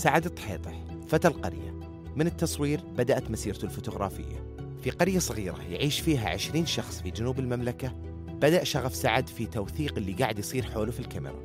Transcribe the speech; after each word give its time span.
سعد 0.00 0.26
الطحيطح 0.26 0.72
فتى 1.08 1.28
القرية. 1.28 1.80
من 2.16 2.26
التصوير 2.26 2.80
بدأت 2.98 3.30
مسيرته 3.30 3.64
الفوتوغرافية. 3.64 4.56
في 4.82 4.90
قرية 4.90 5.18
صغيرة 5.18 5.62
يعيش 5.70 6.00
فيها 6.00 6.28
عشرين 6.28 6.66
شخص 6.66 7.00
في 7.02 7.10
جنوب 7.10 7.38
المملكة 7.38 7.92
بدأ 8.28 8.64
شغف 8.64 8.94
سعد 8.94 9.28
في 9.28 9.46
توثيق 9.46 9.96
اللي 9.96 10.12
قاعد 10.12 10.38
يصير 10.38 10.62
حوله 10.62 10.90
في 10.90 11.00
الكاميرا. 11.00 11.42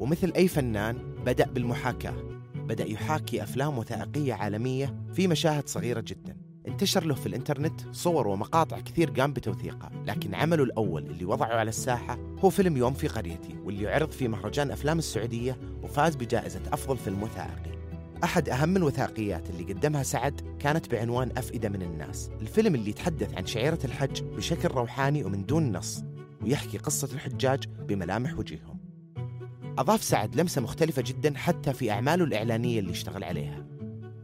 ومثل 0.00 0.32
أي 0.36 0.48
فنان 0.48 0.96
بدأ 1.26 1.46
بالمحاكاة. 1.46 2.14
بدأ 2.54 2.84
يحاكي 2.84 3.42
أفلام 3.42 3.78
وثائقية 3.78 4.34
عالمية 4.34 4.94
في 5.14 5.26
مشاهد 5.26 5.68
صغيرة 5.68 6.04
جدا. 6.06 6.36
انتشر 6.68 7.04
له 7.04 7.14
في 7.14 7.26
الإنترنت 7.26 7.80
صور 7.92 8.28
ومقاطع 8.28 8.80
كثير 8.80 9.10
قام 9.10 9.32
بتوثيقها. 9.32 9.90
لكن 10.06 10.34
عمله 10.34 10.62
الأول 10.62 11.06
اللي 11.06 11.24
وضعه 11.24 11.56
على 11.56 11.68
الساحة 11.68 12.18
هو 12.38 12.50
فيلم 12.50 12.76
يوم 12.76 12.94
في 12.94 13.08
قريتي 13.08 13.56
واللي 13.64 13.88
عرض 13.88 14.10
في 14.10 14.28
مهرجان 14.28 14.70
أفلام 14.70 14.98
السعودية 14.98 15.58
وفاز 15.82 16.16
بجائزة 16.16 16.60
أفضل 16.72 16.96
فيلم 16.96 17.22
وثائقي. 17.22 17.77
أحد 18.24 18.48
أهم 18.48 18.76
الوثائقيات 18.76 19.50
اللي 19.50 19.72
قدمها 19.72 20.02
سعد 20.02 20.56
كانت 20.58 20.90
بعنوان 20.94 21.32
أفئدة 21.36 21.68
من 21.68 21.82
الناس. 21.82 22.30
الفيلم 22.40 22.74
اللي 22.74 22.90
يتحدث 22.90 23.34
عن 23.34 23.46
شعيرة 23.46 23.78
الحج 23.84 24.22
بشكل 24.22 24.68
روحاني 24.68 25.24
ومن 25.24 25.46
دون 25.46 25.76
نص 25.76 26.04
ويحكي 26.42 26.78
قصة 26.78 27.08
الحجاج 27.12 27.64
بملامح 27.88 28.38
وجههم. 28.38 28.78
أضاف 29.78 30.02
سعد 30.02 30.36
لمسة 30.36 30.60
مختلفة 30.60 31.02
جدا 31.02 31.34
حتى 31.36 31.72
في 31.72 31.90
أعماله 31.90 32.24
الإعلانية 32.24 32.80
اللي 32.80 32.90
اشتغل 32.90 33.24
عليها. 33.24 33.66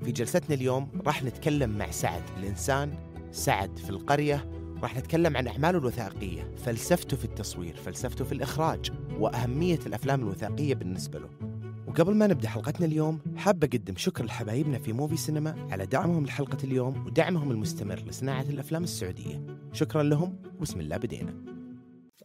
في 0.05 0.13
جلستنا 0.13 0.57
اليوم 0.57 0.89
راح 1.07 1.23
نتكلم 1.23 1.79
مع 1.79 1.91
سعد 1.91 2.23
الإنسان 2.39 2.95
سعد 3.33 3.79
في 3.79 3.91
القرية. 3.91 4.51
راح 4.83 4.97
نتكلم 4.97 5.37
عن 5.37 5.47
أعماله 5.47 5.79
الوثائقية 5.79 6.55
فلسفته 6.57 7.17
في 7.17 7.25
التصوير 7.25 7.77
فلسفته 7.77 8.25
في 8.25 8.33
الإخراج 8.33 8.93
وأهمية 9.19 9.79
الأفلام 9.87 10.21
الوثائقية 10.21 10.75
بالنسبة 10.75 11.19
له. 11.19 11.54
وقبل 11.95 12.15
ما 12.15 12.27
نبدأ 12.27 12.49
حلقتنا 12.49 12.87
اليوم 12.87 13.21
حاب 13.37 13.65
أقدم 13.65 13.97
شكر 13.97 14.25
لحبايبنا 14.25 14.79
في 14.79 14.93
موفي 14.93 15.17
سينما 15.17 15.69
على 15.71 15.87
دعمهم 15.87 16.25
لحلقة 16.27 16.59
اليوم 16.65 17.07
ودعمهم 17.07 17.51
المستمر 17.51 17.95
لصناعة 17.99 18.43
الأفلام 18.43 18.85
السعودية. 18.85 19.47
شكرا 19.73 20.03
لهم 20.03 20.37
وبسم 20.59 20.81
الله 20.81 20.97
بدينا. 20.97 21.35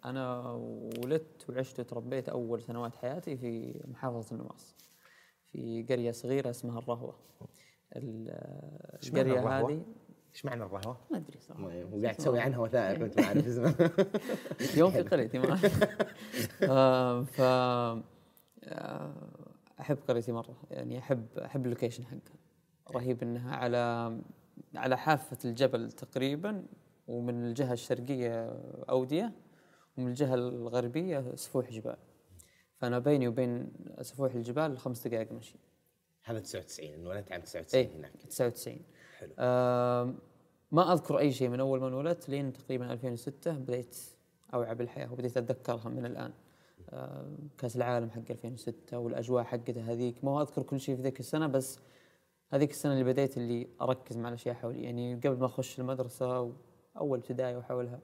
أنا 0.06 0.52
ولدت 1.04 1.50
وعشت 1.50 1.80
وتربيت 1.80 2.30
أول 2.30 2.62
سنوات 2.62 2.96
حياتي 2.96 3.38
في 3.38 3.82
محافظة 3.88 4.36
النواص 4.36 4.76
في 5.52 5.86
قرية 5.90 6.12
صغيرة 6.12 6.50
اسمها 6.50 6.80
الرهوة. 6.80 7.16
ال- 7.96 8.30
القرية 9.04 9.40
الرهوة؟ 9.40 9.70
هذه 9.72 9.82
إيش 10.36 10.46
معنى 10.46 10.64
الرهوة؟ 10.64 10.98
ما 11.12 11.18
أدري 11.18 11.40
صراحة. 11.40 11.64
وقاعد 11.92 12.16
تسوي 12.16 12.40
عنها 12.40 12.60
وثائق 12.60 13.02
وانت 13.02 13.20
ما 13.20 13.26
عارف 13.26 13.48
اسمها 13.48 13.76
يوم 14.78 14.92
في 14.92 15.02
قريتي 15.02 15.40
ما 15.40 15.60
آه، 16.64 17.24
ف 17.24 17.42
آه، 17.42 19.39
أحب 19.80 19.98
قريتي 20.08 20.32
مرة 20.32 20.56
يعني 20.72 21.00
أحب 21.00 21.26
أحب 21.38 21.66
اللوكيشن 21.66 22.06
حقها. 22.06 22.36
رهيب 22.92 23.24
إنها 23.24 23.56
على 23.56 24.18
على 24.76 24.98
حافة 24.98 25.38
الجبل 25.46 25.92
تقريبا 25.92 26.64
ومن 27.08 27.46
الجهة 27.46 27.74
الشرقية 27.74 28.46
أودية 28.90 29.32
ومن 29.98 30.08
الجهة 30.08 30.36
الغربية 30.36 31.36
سفوح 31.36 31.72
جبال. 31.72 31.98
فأنا 32.78 33.00
بيني 33.00 33.28
وبين 33.28 33.72
سفوح 34.02 34.34
الجبال 34.34 34.78
خمس 34.78 35.08
دقائق 35.08 35.32
مشي. 35.32 35.56
هذا 36.24 36.40
99 36.40 36.94
انولدت 36.94 37.32
عام 37.32 37.42
99 37.42 37.86
اي 37.86 37.98
هناك. 37.98 38.12
99 38.30 38.80
حلو. 39.18 39.34
آه 39.40 40.14
ما 40.72 40.94
أذكر 40.94 41.20
أي 41.20 41.32
شيء 41.32 41.50
من 41.50 41.60
أول 41.60 41.80
ما 41.80 41.88
انولدت 41.88 42.30
لين 42.30 42.54
تقريبا 42.54 42.94
2006 42.94 43.52
بديت 43.52 43.98
أوعى 44.54 44.76
بالحياة 44.76 45.14
وبديت 45.14 45.38
أتذكرها 45.38 45.90
من 45.90 46.06
الآن. 46.06 46.34
كاس 47.58 47.76
العالم 47.76 48.10
حق 48.10 48.22
2006 48.30 48.98
والأجواء 48.98 49.44
حقتها 49.44 49.92
هذيك. 49.94 50.24
ما 50.24 50.42
أذكر 50.42 50.64
كل 50.64 50.80
شيء 50.80 50.96
في 50.96 51.02
ذيك 51.02 51.20
السنة 51.20 51.48
بس 51.48 51.80
هذيك 52.54 52.72
السنة 52.72 52.94
اللي 52.94 53.04
بديت 53.04 53.38
اللي 53.38 53.68
أركز 53.82 54.18
مع 54.18 54.30
الأشياء 54.30 54.56
حولي. 54.56 54.84
يعني 54.84 55.16
قبل 55.16 55.38
ما 55.40 55.46
أخش 55.46 55.80
المدرسة 55.80 56.54
اول 56.98 57.20
ابتدائي 57.20 57.56
وحولها 57.56 58.00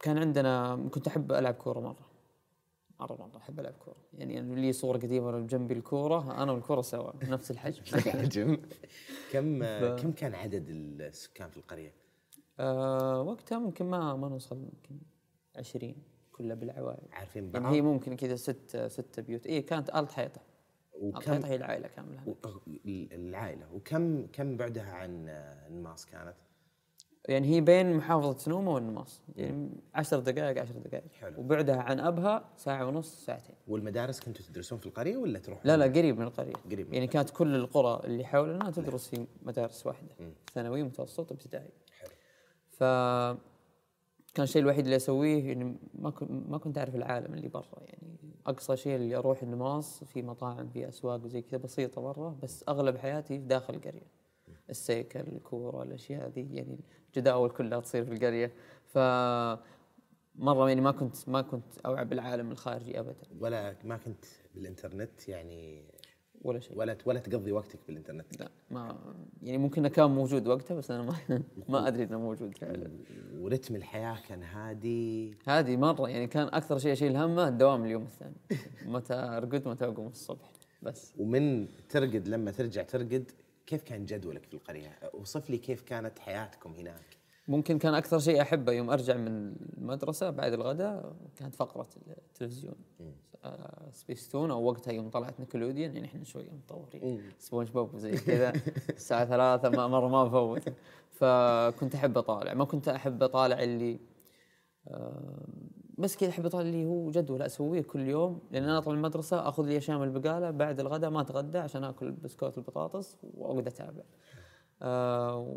كان 0.00 0.18
عندنا 0.18 0.76
كنت 0.90 1.06
أحب 1.06 1.32
ألعب 1.32 1.54
كورة 1.54 1.80
مرة. 1.80 2.10
مرة 3.00 3.16
مرة 3.16 3.36
أحب 3.36 3.60
ألعب 3.60 3.72
كورة. 3.72 3.96
يعني 4.14 4.38
أنا 4.38 4.54
لي 4.54 4.72
صوره 4.72 4.98
قديمة 4.98 5.40
جنبي 5.40 5.74
الكورة 5.74 6.42
أنا 6.42 6.52
والكورة 6.52 6.80
سوا 6.80 7.12
نفس 7.24 7.50
الحجم. 7.50 8.10
حجم 8.10 8.56
كم 9.32 9.64
كم 9.96 10.12
كان 10.12 10.34
عدد 10.34 10.66
السكان 10.68 11.50
في 11.50 11.56
القرية؟ 11.56 11.99
آه 12.60 13.22
وقتها 13.22 13.58
ممكن 13.58 13.84
ما 13.86 14.16
ما 14.16 14.28
نوصل 14.28 14.56
يمكن 14.56 14.98
20 15.56 15.94
كلها 16.32 16.54
بالعوائل 16.56 17.02
عارفين 17.12 17.42
يعني 17.44 17.58
بعض؟ 17.64 17.72
هي 17.74 17.80
ممكن 17.82 18.16
كذا 18.16 18.36
ست 18.36 18.76
ست 18.86 19.20
بيوت. 19.20 19.46
اي 19.46 19.62
كانت 19.62 19.88
آلة 19.88 20.06
حيطة. 20.06 20.40
وكم 21.00 21.44
هي 21.44 21.56
العائلة 21.56 21.88
كاملة. 21.88 22.20
و- 22.26 22.34
العائلة. 23.14 23.66
وكم 23.74 24.26
كم 24.26 24.56
بعدها 24.56 24.92
عن 24.92 25.28
النماص 25.68 26.06
كانت؟ 26.06 26.34
يعني 27.28 27.48
هي 27.48 27.60
بين 27.60 27.96
محافظة 27.96 28.38
سنومة 28.38 28.74
والنماص. 28.74 29.22
يعني 29.36 29.70
10 29.94 30.18
دقائق 30.20 30.60
10 30.62 30.78
دقائق. 30.78 31.12
حلو. 31.20 31.40
وبعدها 31.40 31.76
عن 31.76 32.00
أبها 32.00 32.44
ساعة 32.56 32.86
ونص 32.86 33.24
ساعتين. 33.24 33.54
والمدارس 33.68 34.20
كنتوا 34.20 34.44
تدرسون 34.44 34.78
في 34.78 34.86
القرية 34.86 35.16
ولا 35.16 35.38
تروحون؟ 35.38 35.62
لا 35.66 35.76
لا 35.76 35.84
قريب 35.84 36.18
من 36.18 36.26
القرية. 36.26 36.52
قريب 36.70 36.88
من 36.88 36.94
يعني 36.94 37.06
كانت 37.06 37.30
كل 37.30 37.54
القرى 37.54 38.00
اللي 38.06 38.24
حولنا 38.24 38.70
تدرس 38.70 39.08
في 39.08 39.26
مدارس 39.42 39.86
واحدة. 39.86 40.08
ثانوي 40.52 40.82
متوسط 40.82 41.32
ابتدائي. 41.32 41.70
ف 42.80 42.84
كان 44.34 44.44
الشيء 44.44 44.62
الوحيد 44.62 44.84
اللي 44.84 44.96
أسويه 44.96 45.48
يعني 45.48 45.64
ما 45.94 46.12
ما 46.30 46.58
كنت 46.58 46.78
أعرف 46.78 46.94
العالم 46.94 47.34
اللي 47.34 47.48
برا 47.48 47.80
يعني 47.80 48.16
أقصى 48.46 48.76
شيء 48.76 48.96
اللي 48.96 49.16
أروح 49.16 49.42
النماص 49.42 50.04
في 50.04 50.22
مطاعم 50.22 50.68
في 50.68 50.88
أسواق 50.88 51.24
وزي 51.24 51.42
كذا 51.42 51.58
بسيطة 51.58 52.00
برا 52.00 52.38
بس 52.42 52.64
أغلب 52.68 52.96
حياتي 52.96 53.38
في 53.38 53.46
داخل 53.46 53.74
القرية. 53.74 54.06
السيكل 54.70 55.20
الكورة 55.20 55.82
الأشياء 55.82 56.28
ذي 56.28 56.48
يعني 56.54 56.80
الجداول 57.08 57.50
كلها 57.50 57.80
تصير 57.80 58.04
في 58.04 58.12
القرية. 58.12 58.52
ف 58.86 58.98
مرة 60.34 60.68
يعني 60.68 60.80
ما 60.80 60.90
كنت 60.90 61.28
ما 61.28 61.42
كنت 61.42 61.78
أوعى 61.86 62.04
بالعالم 62.04 62.50
الخارجي 62.50 63.00
ابدا. 63.00 63.28
ولا 63.40 63.76
ما 63.84 63.96
كنت 63.96 64.24
بالإنترنت 64.54 65.28
يعني 65.28 65.84
ولا 66.42 66.60
شيء. 66.60 66.78
ولا 66.78 66.96
ولا 67.06 67.18
تقضي 67.18 67.52
وقتك 67.52 67.78
بالإنترنت. 67.86 68.40
لا 68.40 68.50
ما 68.70 68.98
يعني 69.42 69.58
ممكن 69.58 69.88
كان 69.88 70.10
موجود 70.10 70.48
وقتها 70.48 70.74
بس 70.74 70.90
أنا 70.90 71.02
ما 71.02 71.42
ما 71.68 71.88
أدري 71.88 72.02
إنه 72.04 72.18
موجود 72.18 72.58
فعلا. 72.58 72.90
ورتم 73.38 73.76
الحياة 73.76 74.16
كان 74.28 74.42
هادي. 74.42 75.34
هذه 75.46 75.76
مرة 75.76 76.08
يعني 76.08 76.26
كان 76.26 76.46
أكثر 76.46 76.78
شيء 76.78 76.92
أشيل 76.92 77.16
همه 77.16 77.48
الدوام 77.48 77.84
اليوم 77.84 78.02
الثاني. 78.02 78.36
متى 78.94 79.14
أرقد 79.14 79.68
متى 79.68 79.84
أقوم 79.84 80.06
الصبح. 80.06 80.50
بس. 80.82 81.12
ومن 81.18 81.66
ترقد 81.88 82.28
لما 82.28 82.50
ترجع 82.50 82.82
ترقد 82.82 83.30
كيف 83.66 83.82
كان 83.82 84.04
جدولك 84.04 84.44
في 84.46 84.54
القرية؟ 84.54 84.98
وصف 85.14 85.50
لي 85.50 85.58
كيف 85.58 85.82
كانت 85.82 86.18
حياتكم 86.18 86.72
هناك؟ 86.72 87.20
ممكن 87.48 87.78
كان 87.78 87.94
أكثر 87.94 88.18
شيء 88.18 88.42
أحبه 88.42 88.72
يوم 88.72 88.90
أرجع 88.90 89.16
من 89.16 89.54
المدرسة 89.78 90.30
بعد 90.30 90.52
الغداء 90.52 91.16
كانت 91.36 91.54
فقرة 91.54 91.88
التلفزيون. 92.08 92.74
آه 93.44 93.90
سبيستون 93.92 94.50
أو 94.50 94.64
وقتها 94.64 94.92
يوم 94.92 95.08
طلعت 95.08 95.40
نيكلوديون 95.40 95.94
يعني 95.94 96.06
إحنا 96.06 96.24
شوية 96.24 96.50
متطورين 96.50 97.22
سبونج 97.38 97.70
بوب 97.70 97.94
وزي 97.94 98.12
كذا 98.12 98.52
الساعة 98.88 99.24
ثلاثة 99.24 99.68
ما 99.68 99.86
مرة 99.86 100.08
ما 100.08 100.26
افوت 100.26 100.72
فكنت 101.10 101.94
أحب 101.94 102.18
أطالع. 102.18 102.54
ما 102.54 102.64
كنت 102.64 102.88
أحب 102.88 103.22
أطالع 103.22 103.62
اللي 103.62 104.00
آه، 104.88 105.46
بس 105.98 106.16
كذا 106.16 106.30
أحب 106.30 106.46
أطالع 106.46 106.68
اللي 106.68 106.84
هو 106.86 107.10
جدول 107.10 107.42
أسويه 107.42 107.82
كل 107.82 108.08
يوم. 108.08 108.40
لأن 108.50 108.62
أنا 108.62 108.78
اطلع 108.78 108.94
المدرسة 108.94 109.48
آخذ 109.48 109.64
لي 109.64 109.76
أشياء 109.76 109.98
من 109.98 110.04
البقالة 110.04 110.50
بعد 110.50 110.80
الغداء 110.80 111.10
ما 111.10 111.20
أتغدى 111.20 111.58
عشان 111.58 111.84
آكل 111.84 112.10
بسكوت 112.10 112.58
البطاطس 112.58 113.16
وأقعد 113.34 113.66
اتابع. 113.66 114.02
آه 114.82 115.56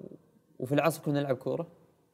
وفي 0.60 0.76
العصر 0.76 1.02
كنا 1.04 1.20
نلعب 1.22 1.36
كورة. 1.36 1.68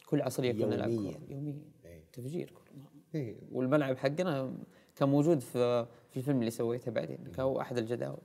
كل 0.10 0.22
عصرية 0.22 0.52
كنا 0.52 0.76
نلعب. 0.76 0.90
كورة. 0.90 1.20
يوميا. 1.30 1.62
إيه. 1.86 2.04
تفجير 2.14 2.50
كورة. 2.50 2.90
إيه. 3.16 3.36
والملعب 3.52 3.98
حقنا 3.98 4.54
كان 5.00 5.10
موجود 5.10 5.40
في 5.40 5.86
في 6.12 6.18
الفيلم 6.18 6.40
اللي 6.40 6.52
سويته 6.52 6.92
بعدين 6.92 7.18
كان 7.18 7.46
هو 7.46 7.62
أحد 7.62 7.78
الجداول. 7.78 8.22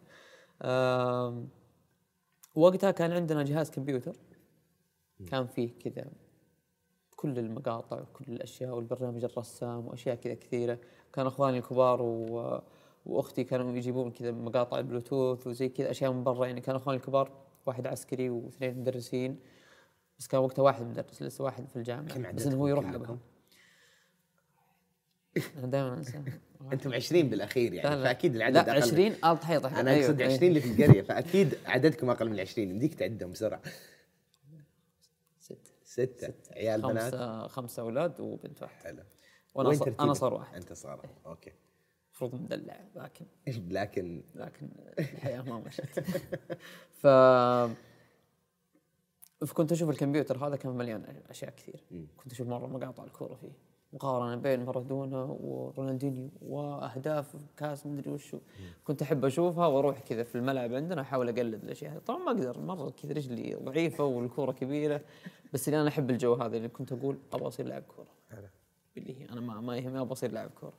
وقتها 2.55 2.91
كان 2.91 3.13
عندنا 3.13 3.43
جهاز 3.43 3.71
كمبيوتر. 3.71 4.17
كان 5.27 5.47
فيه 5.47 5.71
كذا 5.79 6.05
كل 7.17 7.39
المقاطع 7.39 8.01
وكل 8.01 8.25
الأشياء 8.29 8.75
والبرنامج 8.75 9.25
الرسام 9.25 9.87
وأشياء 9.87 10.15
كذا 10.15 10.35
كثيرة. 10.35 10.79
كان 11.13 11.27
إخواني 11.27 11.59
الكبار 11.59 12.03
و... 12.03 12.61
وأختي 13.07 13.45
كانوا 13.45 13.77
يجيبون 13.77 14.11
كذا 14.11 14.31
مقاطع 14.31 14.79
البلوتوث 14.79 15.47
وزي 15.47 15.69
كذا 15.69 15.91
أشياء 15.91 16.13
من 16.13 16.25
برا. 16.25 16.47
يعني 16.47 16.61
كان 16.61 16.77
إخواني 16.77 16.99
الكبار 16.99 17.31
واحد 17.67 17.87
عسكري 17.87 18.31
واثنين 18.31 18.79
مدرسين 18.79 19.41
بس 20.19 20.27
كان 20.27 20.41
وقتها 20.41 20.63
واحد 20.63 20.87
مدرس 20.87 21.23
لسه 21.23 21.45
واحد 21.45 21.69
في 21.69 21.77
الجامعة. 21.77 22.33
بس 22.33 22.47
إنه 22.47 22.57
هو 22.57 22.67
يروح؟ 22.67 22.89
ابها 22.89 23.19
أنا 25.57 25.67
دائما 25.67 25.95
أنسى. 25.95 26.23
أنتم 26.73 26.95
20 26.95 27.29
بالاخير 27.29 27.73
يعني 27.75 27.97
لا 27.97 28.03
فأكيد 28.05 28.37
العدد 28.37 28.55
لا 28.55 28.61
أقل. 28.63 28.71
20 28.83 29.07
آلة 29.07 29.37
حيطة 29.37 29.81
أنا 29.81 29.97
أقصد 29.97 30.23
20 30.23 30.43
اللي 30.49 30.61
في 30.61 30.83
القرية 30.83 31.03
فأكيد 31.03 31.55
عددكم 31.67 32.11
أقل 32.11 32.31
من 32.31 32.41
20 32.41 32.69
يمديك 32.71 32.95
تعدهم 32.95 33.31
بسرعة. 33.33 33.63
ستة. 35.41 35.71
ستة. 35.85 36.35
عيال 36.53 36.83
بنات. 36.83 37.03
خمسة 37.15 37.47
خمسة 37.49 37.83
أولاد 37.83 38.21
وبنت 38.21 38.63
واحدة. 38.63 38.83
حلو. 38.85 39.03
وأنا 39.55 39.69
وين 39.69 39.79
ص- 39.79 39.81
ترتيبك؟ 39.81 40.01
أنا 40.01 40.15
صار 40.15 40.35
واحد. 40.35 40.55
أنت 40.55 40.73
صار 40.73 41.07
أوكي. 41.27 41.53
المفروض 42.11 42.35
مدلع 42.43 42.81
لكن 42.97 43.27
لكن 43.71 44.23
لكن 44.35 44.69
الحياة 44.99 45.43
ما 45.43 45.59
مشت. 45.59 46.01
ف 47.03 47.07
فكنت 49.47 49.73
أشوف 49.73 49.91
الكمبيوتر 49.91 50.47
هذا 50.47 50.57
كان 50.57 50.73
مليان 50.73 51.23
أشياء 51.31 51.51
كثير. 51.51 51.85
كنت 52.17 52.33
أشوف 52.33 52.49
مرة 52.49 52.67
مقاطع 52.67 53.05
الكورة 53.05 53.35
فيه. 53.35 53.53
مقارنة 53.95 54.37
بين 54.37 54.65
مارادونا 54.65 55.23
ورونالدينيو 55.23 56.29
وأهداف 56.43 57.37
كاس 57.57 57.87
مدري 57.87 58.11
وشو. 58.11 58.39
كنت 58.85 59.03
أحب 59.03 59.25
أشوفها 59.25 59.67
وأروح 59.67 60.01
كذا 60.01 60.23
في 60.23 60.35
الملعب 60.35 60.75
عندنا 60.75 61.01
أحاول 61.01 61.29
أقلد 61.29 61.65
الأشياء 61.65 61.93
هذه. 61.93 61.99
طبعا 61.99 62.19
ما 62.19 62.31
أقدر 62.31 62.61
مرة 62.61 62.91
كذا 62.91 63.13
رجلي 63.13 63.55
ضعيفة 63.55 64.05
والكورة 64.05 64.53
كبيرة 64.53 65.01
بس 65.53 65.69
اللي 65.69 65.81
أنا 65.81 65.89
أحب 65.89 66.11
الجو 66.11 66.35
هذا 66.35 66.57
اللي 66.57 66.69
كنت 66.69 66.93
أقول 66.93 67.19
أبغى 67.33 67.49
أصير 67.49 67.67
لاعب 67.67 67.83
كورة. 67.83 68.09
اللي 68.97 69.21
هي 69.21 69.29
أنا 69.31 69.41
ما 69.41 69.61
ما 69.61 69.77
يهمني 69.77 70.01
أبغى 70.01 70.13
أصير 70.13 70.33
لاعب 70.33 70.51
كورة. 70.51 70.73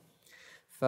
ف 0.70 0.86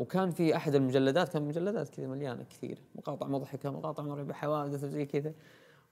وكان 0.00 0.30
في 0.30 0.56
أحد 0.56 0.74
المجلدات 0.74 1.28
كان 1.28 1.42
مجلدات 1.42 1.88
كذا 1.88 2.06
مليانة 2.06 2.42
كثير 2.42 2.78
مقاطع 2.94 3.26
مضحكة 3.26 3.70
مقاطع 3.70 4.02
مرعبة 4.02 4.34
حوادث 4.34 4.84
وزي 4.84 5.06
كذا. 5.06 5.32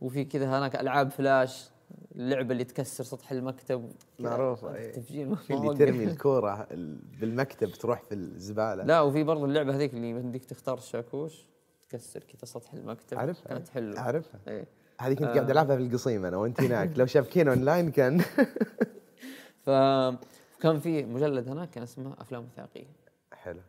وفي 0.00 0.24
كذا 0.24 0.58
هناك 0.58 0.76
ألعاب 0.76 1.10
فلاش 1.10 1.70
اللعبة 2.14 2.52
اللي 2.52 2.64
تكسر 2.64 3.04
سطح 3.04 3.32
المكتب. 3.32 3.92
معروفة، 4.18 4.74
إيه. 4.74 4.86
التفجير 4.86 5.36
اللي. 5.50 5.74
ترمي 5.74 6.04
الكورة 6.04 6.66
ال- 6.70 6.98
بالمكتب 7.20 7.68
تروح 7.70 8.02
في 8.02 8.14
الزبالة. 8.14 8.84
لا 8.84 9.00
وفي 9.00 9.22
برضه 9.22 9.44
اللعبة 9.44 9.76
هذيك 9.76 9.94
اللي 9.94 10.14
بدك 10.14 10.44
تختار 10.44 10.78
الشاكوش 10.78 11.46
تكسر 11.88 12.20
كذا 12.20 12.44
سطح 12.44 12.72
المكتب. 12.74 13.18
عارفها 13.18 13.48
كانت 13.48 13.68
حلوة. 13.68 13.98
أعرفها. 13.98 14.40
إيه. 14.48 14.66
هذه 15.00 15.14
كنت 15.14 15.28
قاعد 15.28 15.50
ألعبها 15.50 15.76
في 15.76 15.82
القصيم 15.82 16.24
أنا 16.24 16.36
وأنت 16.36 16.60
هناك. 16.60 16.98
لو 16.98 17.06
شابكين 17.06 17.48
أونلاين 17.48 17.90
كان. 17.90 18.20
فكان 19.64 20.78
في 20.80 21.04
مجلد 21.04 21.48
هناك 21.48 21.70
كان 21.70 21.82
اسمه 21.82 22.14
أفلام 22.18 22.44
وثائقية. 22.44 22.86
حلو. 23.32 23.60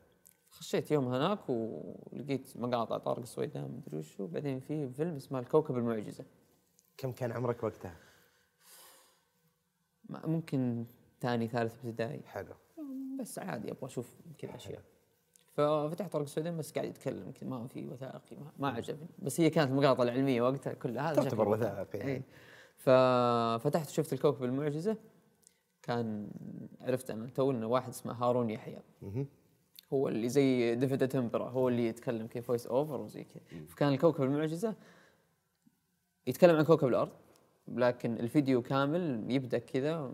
خشيت 0.49 0.91
يوم 0.91 1.07
هناك 1.07 1.39
ولقيت 1.49 2.47
مقاطع 2.55 2.97
طارق 2.97 3.19
السويدان 3.19 3.81
مدري 3.87 3.97
وشو. 3.99 4.27
بعدين 4.27 4.59
في 4.59 4.89
فيلم 4.89 5.15
اسمه 5.15 5.39
الكوكب 5.39 5.77
المعجزة. 5.77 6.23
كم 6.97 7.11
كان 7.11 7.31
عمرك 7.31 7.63
وقتها؟ 7.63 7.95
ممكن 10.09 10.85
ثاني 11.21 11.47
ثالث 11.47 11.85
ابتدائي. 11.85 12.21
حلو. 12.25 12.53
بس 13.19 13.39
عادي 13.39 13.71
أبغى 13.71 13.85
أشوف 13.85 14.15
كذا 14.37 14.55
أشياء. 14.55 14.81
ففتحت 15.53 16.11
طارق 16.11 16.23
السويدان 16.23 16.57
بس 16.57 16.71
قاعد 16.71 16.87
يتكلم 16.87 17.31
كذا 17.31 17.49
ما 17.49 17.67
في 17.67 17.87
وثائقي 17.87 18.35
ما, 18.35 18.51
ما 18.59 18.69
عجبني. 18.69 19.07
بس 19.19 19.41
هي 19.41 19.49
كانت 19.49 19.71
المقاطع 19.71 20.03
العلمية 20.03 20.41
وقتها 20.41 20.73
كلها 20.73 21.11
هذا 21.11 21.21
تعتبر 21.21 21.49
وثائقي 21.49 21.97
يعني. 21.97 22.11
اي 22.11 22.21
ففتحت 22.77 23.89
شفت 23.89 24.13
الكوكب 24.13 24.43
المعجزة. 24.43 24.97
كان 25.81 26.29
عرفت 26.81 27.11
أنا 27.11 27.27
تو 27.27 27.51
انه 27.51 27.67
واحد 27.67 27.89
اسمه 27.89 28.13
هارون 28.13 28.49
يحيى. 28.49 28.81
هو 29.93 30.07
اللي 30.07 30.29
زي 30.29 30.75
ديفيد 30.75 31.03
أتنبرا 31.03 31.49
هو 31.49 31.69
اللي 31.69 31.87
يتكلم 31.87 32.27
كيف 32.27 32.47
voice 32.47 32.67
over 32.67 33.01
وزي 33.01 33.23
كذا. 33.23 33.65
فكان 33.67 33.93
الكوكب 33.93 34.23
المعجزة 34.23 34.75
يتكلم 36.27 36.55
عن 36.55 36.63
كوكب 36.63 36.87
الأرض. 36.87 37.11
لكن 37.67 38.13
الفيديو 38.13 38.61
كامل 38.61 39.31
يبدأ 39.31 39.57
كذا 39.57 40.13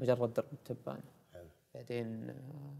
مجرد 0.00 0.32
درب 0.32 0.46
التبان. 0.52 1.00
بعدين 1.74 2.30
آه، 2.30 2.74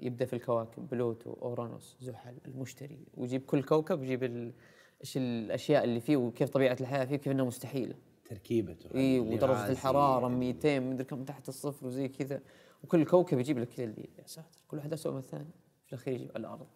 يبدأ 0.00 0.24
في 0.24 0.32
الكواكب 0.32 0.88
بلوتو 0.88 1.32
أورانوس 1.32 1.96
زحل 2.00 2.34
المشتري. 2.46 2.98
ويجيب 3.16 3.42
كل 3.44 3.62
كوكب 3.62 4.02
يجيب 4.02 4.24
ال- 4.24 4.52
إيش 5.00 5.16
الأشياء 5.16 5.84
اللي 5.84 6.00
فيه 6.00 6.16
وكيف 6.16 6.50
طبيعة 6.50 6.76
الحياة 6.80 7.04
فيه 7.04 7.16
كيف 7.16 7.32
انها 7.32 7.44
مستحيله 7.44 7.94
تركيبته 8.24 8.94
اي 8.94 9.18
اللي 9.18 9.34
ودرجه. 9.34 9.68
الحرارة 9.70 10.28
200 10.28 10.80
مدري 10.80 11.04
كم 11.04 11.24
تحت 11.24 11.48
الصفر 11.48 11.86
وزي 11.86 12.08
كذا. 12.08 12.40
وكل 12.84 13.04
كوكب 13.04 13.38
يجيب 13.38 13.58
لك 13.58 13.68
كذا 13.68 13.84
اللي 13.84 14.08
يا 14.18 14.26
ساتر. 14.26 14.60
كل 14.68 14.76
واحد 14.76 14.92
اسوء 14.92 15.12
من 15.12 15.18
الثاني. 15.18 15.50
في 15.86 15.92
الأخير 15.92 16.14
يجيب 16.14 16.36
الأرض. 16.36 16.66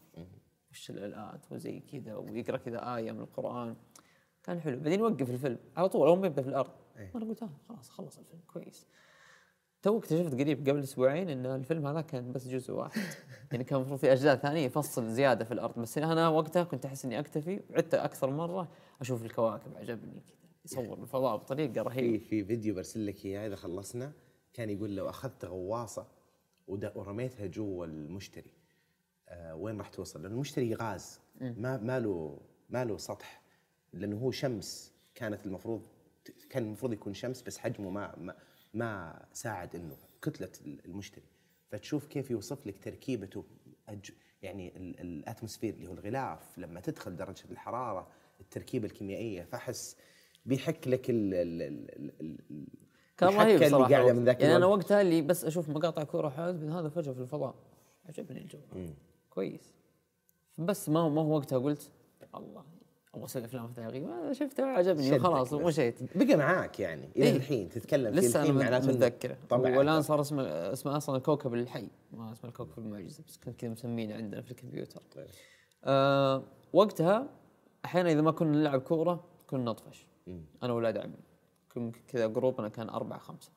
وش 0.72 0.90
الإلآت 0.90 1.52
وزي 1.52 1.80
كذا 1.80 2.14
ويقرأ 2.16 2.56
كذا 2.56 2.96
آية 2.96 3.12
من 3.12 3.20
القرآن. 3.20 3.76
كان 4.48 4.60
حلو. 4.60 4.76
بعدين 4.76 5.00
يوقف 5.00 5.30
الفيلم. 5.30 5.58
على 5.76 5.88
طول 5.88 6.08
اول 6.08 6.18
ما 6.18 6.26
يبدا 6.26 6.42
في 6.42 6.48
الأرض. 6.48 6.70
أنا 6.96 7.24
قلت 7.24 7.42
آه 7.42 7.50
خلاص 7.68 7.90
خلص 7.90 8.18
الفيلم 8.18 8.40
كويس. 8.46 8.86
تو 9.82 9.98
اكتشفت 9.98 10.34
قريب 10.34 10.68
قبل 10.68 10.82
أسبوعين 10.82 11.28
إن 11.28 11.46
الفيلم 11.46 11.86
هذا 11.86 12.00
كان 12.00 12.32
بس 12.32 12.48
جزء 12.48 12.72
واحد. 12.72 13.00
يعني 13.52 13.64
كان 13.64 13.78
المفروض 13.78 13.98
في 13.98 14.12
أجزاء 14.12 14.36
ثانية 14.36 14.66
يفصل 14.66 15.10
زيادة 15.10 15.44
في 15.44 15.54
الأرض. 15.54 15.78
بس 15.78 15.98
أنا 15.98 16.28
وقتها 16.28 16.64
كنت 16.64 16.86
أحس 16.86 17.04
إني 17.04 17.18
أكتفي 17.18 17.60
وعدت 17.70 17.94
أكثر 17.94 18.30
مرة 18.30 18.68
أشوف 19.00 19.24
الكواكب 19.24 19.76
عجبني. 19.76 20.20
كذا 20.20 20.38
يصور 20.64 21.02
الفضاء 21.02 21.36
بطريقة 21.36 21.82
رهيبة. 21.82 22.18
في 22.18 22.24
في 22.24 22.44
فيديو 22.44 22.74
برسل 22.74 23.06
لك 23.06 23.26
إياه 23.26 23.46
إذا 23.46 23.56
خلصنا 23.56 24.12
كان 24.52 24.70
يقول 24.70 24.96
لو 24.96 25.08
أخذت 25.08 25.44
غواصة 25.44 26.06
ورميتها 26.68 27.46
جوا 27.46 27.86
المشتري 27.86 28.50
آه 29.28 29.54
وين 29.54 29.78
راح 29.78 29.88
توصل؟ 29.88 30.22
لأن 30.22 30.32
المشتري 30.32 30.74
غاز. 30.74 31.20
ما 31.40 31.76
ما 31.76 32.00
له 32.00 32.40
ما 32.70 32.84
له 32.84 32.96
سطح. 32.96 33.47
لأنه 33.92 34.16
هو 34.18 34.30
شمس 34.30 34.92
كانت 35.14 35.46
المفروض 35.46 35.82
كان 36.50 36.62
المفروض 36.64 36.92
يكون 36.92 37.14
شمس 37.14 37.42
بس 37.42 37.58
حجمه 37.58 37.90
ما 37.90 38.14
ما, 38.18 38.34
ما 38.74 39.24
ساعد 39.32 39.74
إنه 39.76 39.96
كتلة 40.22 40.48
المشتري. 40.86 41.24
فتشوف 41.70 42.06
كيف 42.06 42.30
يوصف 42.30 42.66
لك 42.66 42.78
تركيبته 42.84 43.44
أج- 43.90 44.12
يعني 44.42 44.76
ال- 44.76 45.00
الأتموسفير 45.00 45.74
اللي 45.74 45.86
هو 45.86 45.92
الغلاف 45.92 46.58
لما 46.58 46.80
تدخل 46.80 47.16
درجة 47.16 47.44
الحرارة 47.50 48.08
التركيبة 48.40 48.86
الكيميائية 48.86 49.42
فأحس 49.42 49.96
بيحك 50.46 50.88
لك 50.88 51.10
ال 51.10 51.34
ال 51.34 51.62
ال 51.62 52.40
ال 52.50 52.66
كان 53.16 53.28
رهيب 53.28 53.68
صراحة. 53.70 54.12
من 54.12 54.24
ذاك 54.24 54.40
يعني 54.42 54.56
أنا. 54.56 54.66
وقتها 54.66 55.00
اللي 55.00 55.22
بس 55.22 55.44
أشوف 55.44 55.68
مقاطع 55.68 56.04
كورة 56.04 56.52
من 56.52 56.70
هذا 56.70 56.88
فجأة 56.88 57.12
في 57.12 57.20
الفضاء. 57.20 57.54
عجبني 58.08 58.40
الجو. 58.40 58.58
كويس. 59.30 59.72
بس 60.58 60.88
ما 60.88 61.08
ما 61.08 61.20
هو 61.22 61.36
وقتها 61.36 61.58
قلت 61.58 61.90
الله. 62.34 62.64
أبغى 63.18 63.26
أسوي 63.26 63.44
افلام 63.44 63.64
وثائقيه 63.64 64.06
ما 64.06 64.32
شفتها 64.32 64.66
عجبني 64.66 65.16
وخلاص. 65.16 65.52
ومشيت. 65.52 66.16
بقى 66.16 66.36
معاك 66.36 66.80
يعني 66.80 67.08
إلى 67.16 67.24
إيه. 67.24 67.36
الحين 67.36 67.68
تتكلم 67.68 68.12
في 68.12 68.18
لسه 68.18 68.40
الحين 68.40 68.54
معناته 68.54 68.88
متذكره 68.88 69.36
طبعا. 69.48 69.78
والآن 69.78 70.02
صار 70.02 70.20
اسمه 70.20 70.42
اسمه 70.46 70.96
أصلا 70.96 71.16
الكوكب 71.16 71.54
الحي. 71.54 71.88
ما 72.12 72.32
اسمه 72.32 72.50
الكوكب 72.50 72.78
المعجزة 72.78 73.24
بس 73.28 73.36
كان 73.36 73.54
كذا 73.54 73.70
مسمينه 73.70 74.14
عندنا 74.14 74.42
في 74.42 74.50
الكمبيوتر. 74.50 75.02
آه 75.84 76.42
وقتها 76.72 77.28
أحيانا 77.84 78.12
إذا 78.12 78.20
ما 78.20 78.30
كنا 78.30 78.50
نلعب 78.50 78.80
كورة 78.80 79.24
كنا 79.46 79.64
نطفش. 79.64 80.06
أنا 80.62 80.72
وأولاد 80.72 80.96
عمي. 80.96 81.14
كنا 81.72 81.92
كذا 82.08 82.26
جروبنا 82.26 82.68
كان 82.68 82.88
أربعة 82.88 83.18
خمسة. 83.18 83.52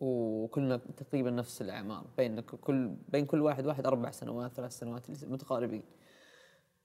وكلنا 0.00 0.76
تقريبا 0.76 1.30
نفس 1.30 1.62
الأعمار. 1.62 2.04
بين 2.16 2.40
كل 2.40 2.88
بين 3.08 3.26
كل 3.26 3.40
واحد 3.40 3.66
واحد 3.66 3.86
أربع 3.86 4.10
سنوات 4.10 4.52
ثلاث 4.52 4.78
سنوات 4.78 5.10
متقاربين. 5.10 5.82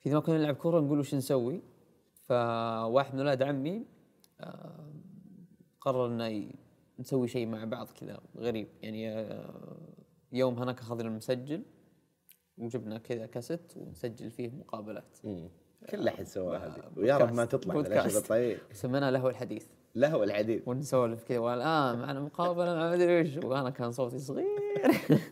اذا 0.06 0.16
ما 0.16 0.20
كنا 0.22 0.38
نلعب 0.38 0.56
كورة 0.56 0.80
نقول 0.80 1.00
وش 1.00 1.16
نسوي؟ 1.16 1.62
فواحد 2.22 3.14
من 3.14 3.20
أولاد 3.20 3.44
عمي 3.44 3.86
آه، 4.42 4.94
قرر 5.82 6.06
إنه 6.08 6.52
نسوي 7.00 7.28
شيء 7.28 7.48
مع 7.48 7.64
بعض 7.66 7.88
كذا 7.88 8.20
غريب. 8.38 8.68
يعني 8.82 9.10
آه، 9.10 9.78
يوم 10.32 10.60
هناك 10.60 10.80
اخذنا 10.80 11.08
المسجل 11.08 11.64
وجبنا 12.58 12.98
كذا 12.98 13.26
كاسيت 13.26 13.74
ونسجل 13.78 14.32
فيه 14.32 14.50
مقابلات. 14.50 15.18
كل 15.90 16.08
احد 16.08 16.28
سواها 16.28 16.68
هذه. 16.68 16.92
ويا 16.98 17.18
رب 17.18 17.34
ما 17.34 17.46
تطلع 17.46 17.74
بودكاست. 17.74 18.18
الطيب 18.18 18.58
سميناه 18.72 19.10
لهو 19.10 19.30
الحديث. 19.30 19.68
لهو 19.96 20.24
الحديث. 20.24 20.68
ونسولف 20.68 21.24
كذا 21.24 21.40
والآن 21.40 22.00
معنا 22.00 22.20
مقابلة 22.20 22.76
مع 22.76 22.92
مدري 22.92 23.22
وش. 23.22 23.38
وأنا 23.38 23.70
كان 23.70 23.92
صوتي 23.92 24.20
صغير. 24.20 24.48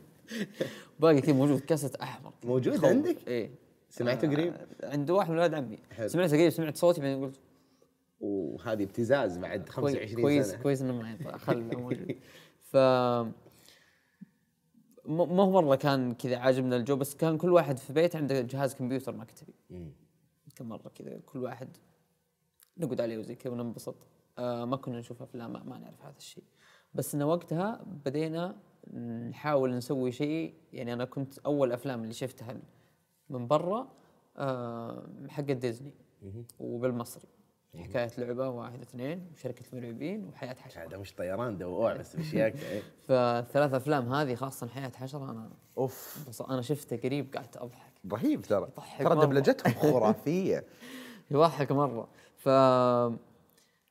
باقي 1.00 1.22
كذا 1.22 1.36
موجود 1.36 1.60
كاسيت 1.60 1.96
أحمر. 1.96 2.34
موجود. 2.44 2.86
عندك؟ 2.86 3.28
إيه. 3.28 3.67
سمعته 3.90 4.28
آه، 4.28 4.32
قريب؟ 4.32 4.54
عند 4.84 5.10
واحد 5.12 5.30
من 5.32 5.38
ولاد 5.38 5.54
عمي. 5.54 5.78
حلو. 5.92 6.08
سمعته 6.08 6.38
قريب 6.38 6.50
سمعت 6.50 6.78
صوتي 6.78 7.02
بعدين 7.02 7.24
قلت 7.26 7.40
وهذه 8.20 8.84
ابتزاز 8.84 9.38
بعد 9.38 9.60
كوي- 9.70 9.74
25 9.92 10.22
كويس 10.22 10.48
سنة. 10.52 10.62
كويس 10.62 10.82
إنه 10.82 10.94
معي 10.94 11.18
خله 11.38 11.78
موجود 11.78 12.16
ف 12.60 12.78
ما 15.08 15.44
هو 15.44 15.52
مرة 15.62 15.76
كان 15.76 16.14
كذا 16.14 16.38
عاجبنا 16.38 16.76
الجو 16.76 16.96
بس 16.96 17.16
كان 17.16 17.38
كل 17.38 17.50
واحد 17.54 17.78
في 17.78 17.94
بيت 17.94 18.16
عنده 18.16 18.42
جهاز 18.42 18.74
كمبيوتر 18.76 19.16
مكتبي. 19.16 19.54
كم 20.56 20.70
مرة 20.70 20.92
كذا 20.96 21.20
كل 21.26 21.40
واحد 21.44 21.78
نقعد 22.78 23.02
عليه 23.02 23.18
وزي 23.18 23.36
كذا 23.36 23.54
وننبسط. 23.54 23.96
آه 24.38 24.66
ما 24.66 24.78
كنا 24.78 25.00
نشوف 25.00 25.22
أفلام 25.22 25.54
ما, 25.54 25.64
ما 25.64 25.78
نعرف 25.78 26.02
هذا 26.06 26.18
الشيء. 26.18 26.44
بس 26.94 27.16
إنه 27.16 27.26
وقتها 27.26 27.86
بدينا 28.06 28.56
نحاول 29.30 29.76
نسوي 29.76 30.12
شيء 30.12 30.54
يعني 30.74 30.94
أنا 30.94 31.06
كنت 31.06 31.38
أول 31.40 31.72
أفلام 31.72 32.02
اللي 32.04 32.14
شفتها 32.14 32.58
من 33.30 33.48
برا 33.48 33.88
آه 34.38 35.08
حق 35.30 35.44
ديزني 35.44 35.94
وبالمصري. 36.60 37.28
حكاية 37.78 38.10
لعبة 38.18 38.50
واحد 38.50 38.82
اثنين 38.82 39.28
وشركة 39.34 39.64
المرعبين 39.74 40.26
وحياة 40.28 40.54
حشرة. 40.54 40.82
هذا 40.84 40.98
مش 40.98 41.16
طيران 41.16 41.58
دوار 41.58 41.98
بس 41.98 42.16
بشياك 42.16 42.56
إيه. 42.64 42.82
فالثلاث 43.08 43.74
أفلام 43.74 44.14
هذه 44.14 44.36
خاصة 44.36 44.68
حياة 44.68 44.92
حشرة 44.96 45.32
أنا 45.32 45.50
أوف. 45.78 46.26
بس 46.30 46.42
أنا 46.42 46.62
شفته 46.62 46.98
قريب 46.98 47.36
قعدت 47.36 47.58
أضحك. 47.58 47.94
رهيب 48.12 48.42
ترى. 48.42 48.70
ترى. 49.00 49.16
دبلجتهم 49.26 49.74
خرافية. 49.94 50.66
يضحك 51.32 51.72
مرة. 51.72 52.08
ف 52.38 52.50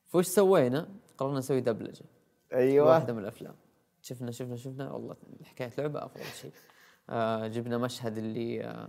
فوش 0.07 0.27
سوينا؟ 0.27 0.89
قررنا 1.19 1.39
نسوي 1.39 1.61
دبلجة. 1.61 2.05
أيوه. 2.53 2.89
واحدة 2.89 3.13
من 3.13 3.19
الأفلام. 3.19 3.55
شفنا 4.03 4.31
شفنا 4.31 4.57
شفنا. 4.57 4.93
والله 4.93 5.17
حكاية 5.45 5.71
لعبة 5.79 6.05
أفضل 6.05 6.25
شيء. 6.25 6.53
آه 7.11 7.47
جبنا 7.47 7.79
مشهد 7.79 8.19
اللي 8.19 8.65
آه 8.65 8.89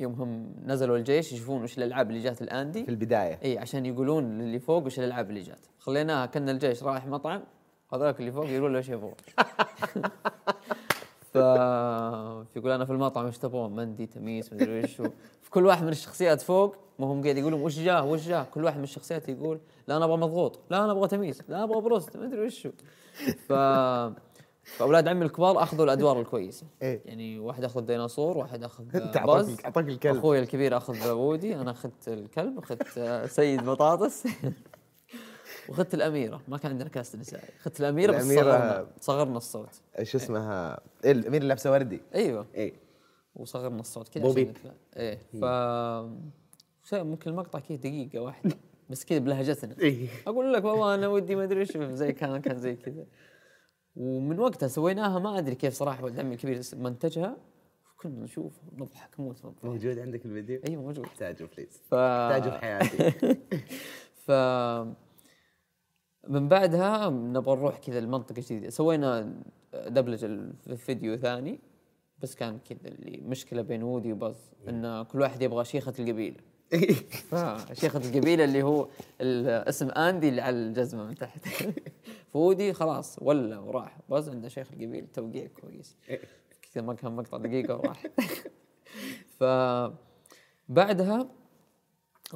يوم 0.00 0.12
هم 0.12 0.54
نزلوا 0.66 0.96
الجيش 0.96 1.32
يشوفون 1.32 1.62
وش 1.62 1.78
الألعاب 1.78 2.10
اللي 2.10 2.22
جات 2.22 2.42
الاندي 2.42 2.84
في 2.84 2.90
البداية. 2.90 3.38
إي 3.44 3.58
عشان 3.58 3.86
يقولون 3.86 4.38
للي 4.38 4.58
فوق 4.58 4.86
وش 4.86 4.98
الألعاب 4.98 5.30
اللي 5.30 5.42
جات. 5.42 5.66
خليناها 5.78 6.26
كان 6.26 6.48
الجيش 6.48 6.82
رايح 6.82 7.06
مطعم 7.06 7.42
هذاك 7.92 8.20
اللي 8.20 8.32
فوق 8.32 8.46
يقول 8.48 8.72
له 8.72 8.78
إيش 8.78 8.88
يبغون. 8.88 9.14
ف 11.32 11.36
يقول 12.56 12.70
أنا 12.70 12.84
في 12.84 12.92
المطعم 12.92 13.26
إيش 13.26 13.38
تبغون؟ 13.38 13.76
مندي 13.76 14.06
تميس 14.06 14.52
مدري 14.52 14.80
وش. 14.80 15.02
في 15.42 15.50
كل 15.50 15.66
واحد 15.66 15.82
من 15.84 15.88
الشخصيات 15.88 16.40
فوق 16.40 16.76
ما 16.98 17.06
هم 17.06 17.22
قاعد 17.22 17.36
يقولون 17.36 17.62
وش 17.62 17.78
جاه 17.78 18.04
وش 18.04 18.28
جاه. 18.28 18.42
كل 18.42 18.64
واحد 18.64 18.76
من 18.76 18.84
الشخصيات 18.84 19.28
يقول 19.28 19.60
لا 19.88 19.96
أنا 19.96 20.04
أبغى 20.04 20.16
مضغوط 20.16 20.60
لا 20.70 20.84
أنا 20.84 20.92
أبغى 20.92 21.08
تميس 21.08 21.42
لا 21.48 21.64
أبغى 21.64 21.80
بروست 21.80 22.16
ما 22.16 22.24
ادري 22.26 22.46
وش. 22.46 22.68
ف 23.48 23.52
فأولاد 24.76 25.08
عمي 25.08 25.24
الكبار 25.24 25.62
أخذوا 25.62 25.84
الأدوار 25.84 26.20
الكويسه 26.20 26.66
إيه. 26.82 27.00
يعني 27.04 27.38
واحد 27.38 27.64
أخذ 27.64 27.80
ديناصور 27.80 28.38
واحد 28.38 28.64
أخذ 28.64 28.84
أنت 28.96 29.18
باز. 29.18 29.56
اعطاك 29.64 29.88
الكلب. 29.88 30.16
أخوي 30.16 30.38
الكبير 30.38 30.76
أخذ 30.76 31.10
وودي 31.10 31.56
أنا 31.56 31.70
أخذت 31.70 32.08
الكلب 32.08 32.58
أخذت 32.58 32.98
سيد 33.36 33.64
بطاطس. 33.64 34.24
وأخذت 35.68 35.94
الأميرة. 35.94 36.40
ما 36.48 36.58
كان 36.58 36.70
عندنا 36.72 36.88
cast 36.88 37.16
نسائي. 37.16 37.48
أخذت 37.60 37.80
الأميرة 37.80 38.12
بس 38.12 38.24
الأميرة- 38.24 38.28
صغرنا 38.34 38.86
صغرنا 39.00 39.36
الصوت. 39.36 39.80
شو 40.02 40.18
اسمها؟ 40.18 40.80
إيه، 41.04 41.12
الأمير 41.12 41.36
اللي 41.36 41.48
لابسه 41.48 41.70
وردي. 41.72 42.00
أيوه. 42.14 42.46
اي 42.56 42.72
وصغرنا 43.36 43.80
الصوت 43.80 44.08
كذا 44.08 44.22
بوبي. 44.22 44.44
نتفاهم. 44.44 44.74
إيه. 44.96 45.18
ف 45.18 45.44
شيء 46.88 47.02
ممكن 47.04 47.30
المقطع 47.30 47.58
كذا 47.58 47.76
دقيقة 47.76 48.18
واحدة. 48.20 48.56
بس 48.90 49.04
كذا 49.04 49.18
بلهجتنا. 49.18 49.76
اي 49.82 50.08
أقول 50.26 50.52
لك 50.52 50.64
والله 50.64 50.94
أنا 50.94 51.08
ودي 51.08 51.36
ما 51.36 51.44
أدري 51.44 51.60
إيش 51.60 51.76
زي 51.76 52.12
كان 52.12 52.40
كان 52.40 52.58
زي 52.58 52.76
كذا. 52.76 53.04
ومن 53.96 54.38
وقتها 54.38 54.68
سويناها 54.68 55.18
ما 55.18 55.38
أدري 55.38 55.54
كيف 55.54 55.74
صراحة 55.74 56.04
ولد 56.04 56.20
عمي 56.20 56.34
الكبير 56.34 56.60
منتجها 56.76 57.36
كنا 57.96 58.24
نشوف 58.24 58.60
نضحك 58.78 59.20
موت 59.20 59.44
من 59.44 59.50
الضحك. 59.50 59.64
موجود 59.64 59.98
عندك 59.98 60.26
الفيديو؟ 60.26 60.60
أيوه 60.68 60.82
موجود. 60.82 61.04
احتاجه 61.04 61.48
please 61.56 61.80
ف 61.88 61.94
احتاجه 61.94 62.50
في 62.50 62.58
حياتي. 62.58 63.36
ف 64.26 64.30
من 66.28 66.48
بعدها 66.48 67.10
نبغى 67.10 67.56
نروح 67.56 67.78
كذا 67.78 68.00
لمنطقة 68.00 68.42
جديدة 68.42 68.70
سوينا 68.70 69.42
دبلج 69.74 70.24
الفيديو 70.66 71.16
ثاني 71.16 71.60
بس 72.18 72.34
كان 72.34 72.58
كذا 72.58 72.88
اللي 72.88 73.20
مشكلة 73.20 73.62
بين 73.62 73.82
وودي 73.82 74.12
وباز 74.12 74.52
إن 74.68 75.02
كل 75.02 75.20
واحد 75.20 75.42
يبغى 75.42 75.64
شيخة 75.64 75.94
القبيلة. 75.98 76.36
فشيخة 77.30 77.98
القبيلة 77.98 78.44
اللي 78.44 78.62
هو 78.62 78.88
الاسم 79.20 79.88
آندي 79.90 80.28
اللي 80.28 80.40
على 80.40 80.56
الجزمة 80.56 81.04
من 81.04 81.14
تحت. 81.14 81.46
فودي 82.32 82.72
خلاص 82.72 83.16
ولا 83.22 83.58
وراح. 83.58 83.98
باز 84.10 84.28
عنده 84.28 84.48
شيخ 84.48 84.68
القبيلة 84.72 85.06
توقيع 85.14 85.46
كويس. 85.46 85.96
كذا 86.74 86.84
ما 86.84 86.94
كان 86.94 87.16
مقطع 87.16 87.38
دقيقة 87.38 87.76
وراح. 87.76 88.02
ف 89.38 89.44
بعدها 90.68 91.28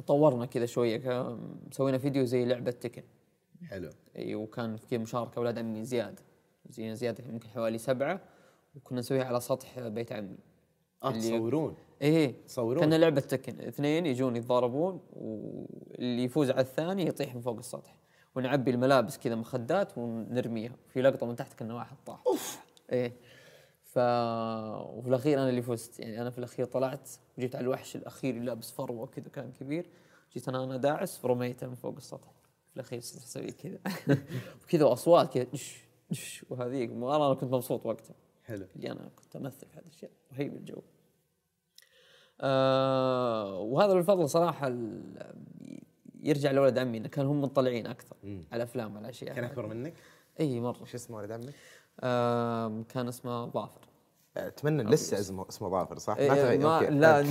طورنا 0.07 0.45
كذا 0.45 0.65
شوية. 0.65 0.97
كا- 0.97 1.39
سوينا 1.71 1.97
فيديو 1.97 2.25
زي 2.25 2.45
لعبة 2.45 2.71
تكن. 2.71 3.03
حلو. 3.69 3.89
إي 4.17 4.35
وكان 4.35 4.77
في 4.77 4.97
مشاركة 4.97 5.37
أولاد 5.37 5.57
عمي 5.57 5.83
زياد 5.85 6.19
زي 6.69 6.95
زياد 6.95 7.19
يمكن 7.19 7.49
حوالي 7.49 7.77
سبعة. 7.77 8.21
وكنا 8.75 8.99
نسويها 8.99 9.23
على 9.23 9.39
سطح 9.39 9.79
بيت 9.87 10.11
عمي. 10.11 10.37
آه 11.03 11.11
تصورون. 11.11 11.75
إيه. 12.01 12.35
تصورون 12.47 12.79
كان 12.79 12.93
لعبة 12.93 13.21
تكن. 13.21 13.61
اثنين 13.61 14.05
يجون 14.05 14.35
يتضاربون 14.35 15.01
واللي 15.13 16.23
يفوز 16.23 16.51
على 16.51 16.61
الثاني 16.61 17.07
يطيح 17.07 17.35
من 17.35 17.41
فوق 17.41 17.57
السطح. 17.57 17.97
ونعبي 18.35 18.71
الملابس 18.71 19.17
كذا 19.17 19.35
مخدات 19.35 19.97
ونرميها. 19.97 20.75
في 20.87 21.01
لقطة 21.01 21.25
من 21.25 21.35
تحت 21.35 21.53
كنا 21.59 21.73
واحد 21.73 21.97
طاح. 22.05 22.23
إيه. 22.91 23.13
ف 23.83 23.97
وفي 24.97 25.07
الأخير 25.07 25.39
أنا 25.39 25.49
اللي 25.49 25.61
فزت. 25.61 25.99
يعني 25.99 26.21
أنا 26.21 26.29
في 26.29 26.37
الأخير 26.37 26.65
طلعت 26.65 27.09
وجيت 27.37 27.55
على 27.55 27.63
الوحش 27.63 27.95
الأخير 27.95 28.33
اللي 28.33 28.45
لابس 28.45 28.71
فروة 28.71 29.07
كذا 29.07 29.29
كان 29.29 29.51
كبير. 29.59 29.89
جيت 30.33 30.49
أنا 30.49 30.63
أنا 30.63 30.77
داعس 30.77 31.25
ورميته 31.25 31.67
من 31.67 31.75
فوق 31.75 31.95
السطح. 31.95 32.31
في 32.69 32.75
الأخير 32.75 32.99
صرت 32.99 33.23
أسوي 33.23 33.51
كذا. 33.51 33.79
وكذا 34.63 34.85
وأصوات 34.85 35.33
كذا. 35.33 35.47
وهذيك 36.49 36.91
أنا 36.91 37.33
كنت 37.33 37.53
مبسوط 37.53 37.85
وقتها. 37.85 38.15
حلو. 38.43 38.65
اللي 38.75 38.91
أنا 38.91 39.09
كنت 39.15 39.35
أمثل 39.35 39.67
في 39.67 39.77
هذا 39.77 39.87
الشيء 39.87 40.09
رهيب 40.33 40.55
الجو. 40.55 40.81
آه 42.41 43.59
وهذا 43.59 43.93
بالفضل 43.93 44.29
صراحة 44.29 44.73
يرجع 46.23 46.51
لولد 46.51 46.77
عمي 46.77 46.97
انه 46.97 47.07
كان 47.07 47.25
هم 47.25 47.41
مطلعين 47.41 47.87
أكثر 47.87 48.15
على 48.51 48.63
أفلام 48.63 48.97
على 48.97 49.09
أشياء. 49.09 49.35
كان 49.35 49.43
أكبر 49.43 49.67
منك؟ 49.67 49.93
إي 50.39 50.59
مرة. 50.59 50.85
شو 50.85 50.97
اسمه 50.97 51.17
ولد 51.17 51.31
عمك؟ 51.31 51.53
آه 51.99 52.83
كان 52.89 53.07
اسمه 53.07 53.49
ظافر. 53.49 53.81
أتمنى 54.37 54.83
لسه 54.83 55.19
اسمه 55.19 55.45
اسمه 55.49 55.69
ظافر 55.69 55.97
صح؟ 55.99 56.17
إيه، 56.17 56.29
تغير 56.29 56.59
ما 56.59 56.79
okay. 56.79 56.91
لا 56.91 57.19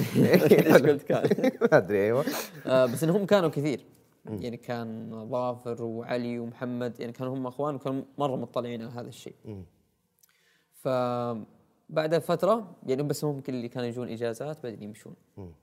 إيش 0.68 0.82
قلت 0.82 1.02
كان؟ 1.02 1.28
ما 1.62 1.78
أدري 1.78 2.04
أيوه. 2.04 2.24
آه 2.66 2.86
بس 2.86 3.04
انهم 3.04 3.26
كانوا 3.26 3.48
كثير. 3.48 3.84
يعني 4.26 4.56
كان 4.56 5.10
ظافر 5.30 5.82
وعلي 5.82 6.38
ومحمد 6.38 7.00
يعني 7.00 7.12
كانوا 7.12 7.34
هم 7.34 7.46
أخوان 7.46 7.74
وكانوا 7.74 8.02
مرة 8.18 8.36
مطلعين 8.36 8.82
على 8.82 8.90
هذا 8.90 9.08
الشيء. 9.08 9.34
فبعد 11.94 12.18
فترة 12.18 12.76
يعني 12.86 13.02
بس 13.02 13.24
هم 13.24 13.40
كل 13.40 13.54
اللي 13.54 13.68
كانوا 13.68 13.88
يجون 13.88 14.08
إجازات 14.08 14.62
بعدين 14.62 14.82
يمشون. 14.82 15.14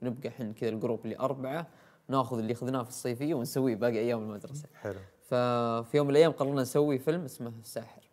نبقى 0.02 0.28
إحنا 0.28 0.52
كذا 0.52 0.70
ال 0.70 0.76
group 0.76 1.04
اللي 1.04 1.18
اربعة 1.18 1.66
ناخذ 2.08 2.38
اللي 2.38 2.52
اخذناه 2.52 2.82
في 2.82 2.88
الصيفية 2.88 3.34
ونسويه 3.34 3.74
باقي 3.74 3.98
أيام 3.98 4.22
المدرسة. 4.22 4.68
حلو. 4.74 4.98
ففي 5.22 5.96
يوم 5.96 6.06
من 6.06 6.10
الأيام 6.10 6.32
قررنا 6.32 6.62
نسوي 6.62 6.98
فيلم 6.98 7.24
اسمه 7.24 7.52
الساحر. 7.60 8.10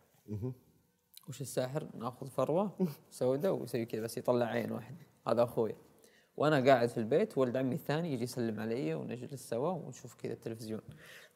وش 1.28 1.40
الساحر؟ 1.40 1.86
ناخذ 1.94 2.26
فروة 2.26 2.88
سوداء 3.10 3.52
ويسوي 3.52 3.84
كذا 3.84 4.00
بس 4.02 4.18
يطلع 4.18 4.46
عين 4.46 4.72
واحد. 4.72 4.96
هذا 5.28 5.42
أخوي. 5.42 5.74
وأنا 6.36 6.66
قاعد 6.66 6.88
في 6.88 6.98
البيت 6.98 7.38
ولد 7.38 7.56
عمي 7.56 7.74
الثاني 7.74 8.12
يجي 8.12 8.24
يسلم 8.24 8.60
علي 8.60 8.94
ونجلس 8.94 9.48
سوا 9.48 9.70
ونشوف 9.70 10.14
كذا 10.14 10.32
التلفزيون. 10.32 10.80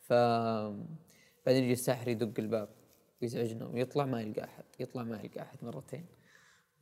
ف 0.00 0.12
بعدين 1.46 1.64
يجي 1.64 1.72
الساحر 1.72 2.08
يدق 2.08 2.40
الباب 2.40 2.68
ويزعجنا 3.22 3.66
ويطلع 3.66 4.04
ما 4.04 4.20
يلقى 4.20 4.44
أحد 4.44 4.64
يطلع 4.80 5.02
ما 5.02 5.20
يلقى 5.20 5.42
أحد 5.42 5.58
مرتين. 5.62 6.06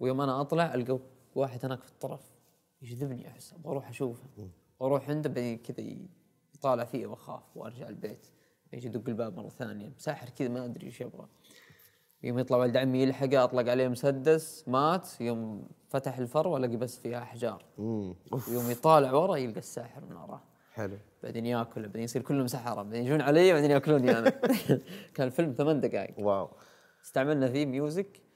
ويوم 0.03 0.21
أنا 0.21 0.41
أطلع 0.41 0.75
ألقى 0.75 0.99
واحد 1.35 1.65
هناك 1.65 1.83
في 1.83 1.89
الطرف 1.89 2.21
يجذبني 2.83 3.29
أحس 3.29 3.53
أبغى 3.53 3.73
أروح 3.73 3.89
أشوفه. 3.89 4.25
وأروح 4.81 5.11
عنده 5.11 5.29
بعدين 5.29 5.59
كذا 5.59 5.87
يطالع 6.55 6.85
فيه 6.85 7.07
وأخاف 7.07 7.43
وأرجع 7.57 7.89
البيت. 7.89 8.27
يجي 8.73 8.87
يدق 8.87 9.09
الباب 9.09 9.37
مرة 9.37 9.49
ثانية. 9.49 9.93
ساحر 9.99 10.29
كذا 10.29 10.49
ما 10.49 10.65
أدري 10.65 10.87
إيش 10.87 11.01
يبغى. 11.01 11.29
يوم 12.23 12.39
يطلع 12.39 12.57
ولد 12.57 12.77
عمي 12.77 13.03
يلحقه 13.03 13.45
أطلق 13.45 13.71
عليه 13.71 13.89
مسدس 13.89 14.69
مات. 14.69 15.21
يوم 15.21 15.69
فتح 15.89 16.19
الفروه 16.19 16.59
لقي 16.59 16.77
بس 16.77 16.99
فيها 16.99 17.23
أحجار. 17.23 17.65
ويوم 17.79 18.71
يطالع 18.71 19.13
ورا 19.13 19.37
يلقى 19.37 19.59
الساحر 19.59 20.05
من 20.05 20.17
وراه. 20.17 20.43
حلو. 20.73 20.99
بعدين 21.23 21.47
ياكل 21.47 21.83
بعدين 21.83 22.03
يصير 22.03 22.23
كلهم 22.23 22.47
سحرة. 22.47 22.83
بعدين 22.83 23.05
يجون 23.05 23.21
علي 23.21 23.53
بعدين 23.53 23.71
ياكلوني 23.71 24.19
أنا. 24.19 24.31
كان 25.15 25.27
الفيلم 25.27 25.53
ثمان 25.53 25.81
دقائق 25.81 26.21
wow. 26.21 26.49
استعملنا 27.05 27.49
فيه 27.49 27.67
music 27.67 28.32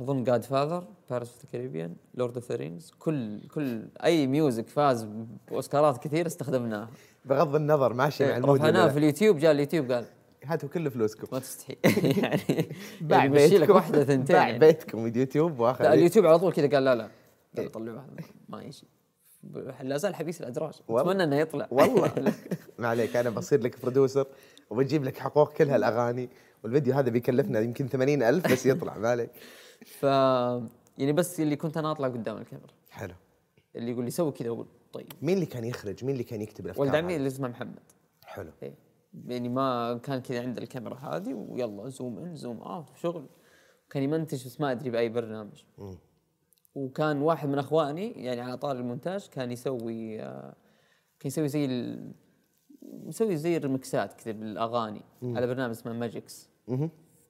أظن 0.00 0.24
Godfather 0.24 0.84
Pirates 1.10 1.28
of 1.28 1.44
the 1.44 1.50
Caribbean 1.52 1.96
Lord 2.14 2.34
of 2.34 2.50
the 2.50 2.56
Rings 2.56 2.92
كل 2.98 3.40
كل 3.40 3.88
أي 4.04 4.26
music 4.26 4.68
فاز 4.68 5.06
بأوسكارات 5.48 5.98
كثير 6.04 6.26
استخدمناه 6.26 6.88
بغض 7.24 7.54
النظر 7.54 7.92
ماشي 7.92 8.24
مع 8.24 8.36
ال 8.36 8.41
mood 8.41 8.60
ولا 8.60 8.70
رفعناه. 8.70 8.88
في 8.88 8.98
اليوتيوب 8.98 9.38
جاء 9.38 9.52
اليوتيوب 9.52 9.92
قال 9.92 10.04
هاتوا 10.44 10.68
كل 10.68 10.90
فلوسكم. 10.90 11.26
ما 11.32 11.38
تستحي. 11.38 11.76
يعني 12.22 12.68
باع 13.00 13.24
لك 13.24 13.30
بيتكم. 13.30 13.74
واحدة 13.74 14.04
ثنتين 14.04 14.36
باع 14.36 14.46
يعني. 14.48 14.58
بيتكم 14.58 15.06
اليوتيوب 15.06 15.60
واخذ 15.60 15.84
اليوتيوب 15.84 16.26
على 16.26 16.38
طول 16.38 16.52
كذا 16.52 16.66
قال 16.66 16.84
لا 16.84 16.94
لا 16.94 17.08
لا 17.54 17.68
طلعوا 17.68 17.98
هذا 17.98 18.24
ما 18.48 18.62
يجي 18.62 18.84
لا 19.82 19.96
زال 19.96 20.14
حبيس 20.14 20.40
الأدراج. 20.40 20.74
أتمنى 20.90 21.24
إنه 21.24 21.36
يطلع. 21.36 21.68
والله. 21.70 22.12
ما 22.78 22.88
عليك 22.88 23.16
أنا 23.16 23.30
بصير 23.30 23.60
لك 23.60 23.82
producer 23.82 24.26
وبجيب 24.70 25.04
لك 25.04 25.18
حقوق 25.18 25.52
كل 25.52 25.68
هالاغاني 25.68 26.30
والفيديو 26.64 26.94
هذا 26.94 27.10
بيكلفنا 27.10 27.60
يمكن 27.60 27.88
ثمانين 27.88 28.22
ألف 28.22 28.52
بس 28.52 28.66
يطلع 28.66 28.98
ما 28.98 29.08
عليك. 29.08 29.30
ف 29.84 30.02
يعني 30.98 31.12
بس 31.12 31.40
اللي 31.40 31.56
كنت 31.56 31.76
أنا 31.76 31.90
أطلع 31.90 32.08
قدام 32.08 32.36
الكاميرا. 32.36 32.72
حلو. 32.90 33.14
اللي 33.76 33.90
يقول 33.90 34.04
لي 34.04 34.10
سوي 34.10 34.32
كذا 34.32 34.48
أقول 34.48 34.66
طيب. 34.92 35.06
مين 35.22 35.34
اللي 35.34 35.46
كان 35.46 35.64
يخرج؟ 35.64 36.04
مين 36.04 36.12
اللي 36.12 36.24
كان 36.24 36.42
يكتب 36.42 36.64
الأفكار 36.64 36.86
ولد 36.86 36.94
عمي؟ 36.94 37.16
اللي 37.16 37.26
اسمه 37.26 37.48
محمد. 37.48 37.80
حلو. 38.24 38.50
إيه. 38.62 38.74
يعني 39.26 39.48
ما 39.48 39.98
كان 40.02 40.20
كذا 40.20 40.42
عند 40.42 40.58
الكاميرا 40.58 40.94
هذه 40.94 41.34
ويلا 41.34 41.88
zoom 41.88 42.18
in 42.18 42.34
zoom 42.34 42.62
out 42.62 42.96
شغل. 42.96 43.26
كان 43.90 44.02
يمنتج 44.02 44.46
بس 44.46 44.60
ما 44.60 44.72
أدري 44.72 44.90
بأي 44.90 45.08
برنامج. 45.08 45.64
وكان 46.74 47.22
واحد 47.22 47.48
من 47.48 47.58
أخواني 47.58 48.10
يعني 48.10 48.40
على 48.40 48.56
طار 48.56 48.76
المونتاج 48.76 49.26
كان 49.26 49.50
يسوي 49.52 50.22
آه، 50.22 50.54
كان 51.20 51.26
يسوي 51.26 51.48
زي 51.48 51.64
ال... 51.64 52.12
يسوي 53.06 53.36
زي 53.36 53.56
الريمكسات 53.56 54.12
كذا 54.12 54.32
بالأغاني 54.32 55.02
على 55.22 55.46
برنامج 55.46 55.70
اسمه 55.70 55.92
ماجيكس. 55.92 56.50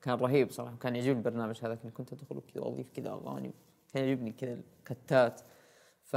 كان 0.04 0.14
رهيب 0.14 0.50
صراحة 0.50 0.76
كان 0.76 0.96
يعجبني 0.96 1.18
البرنامج 1.18 1.60
هذا 1.62 1.74
كنت 1.74 1.92
كنت 1.92 2.12
ادخل 2.12 2.40
كذا 2.54 2.62
واضيف 2.62 2.90
كذا 2.90 3.10
أغاني 3.10 3.54
كان 3.92 4.04
يعجبني 4.04 4.32
كذا 4.32 4.58
الكتات 4.80 5.40
ف 6.02 6.16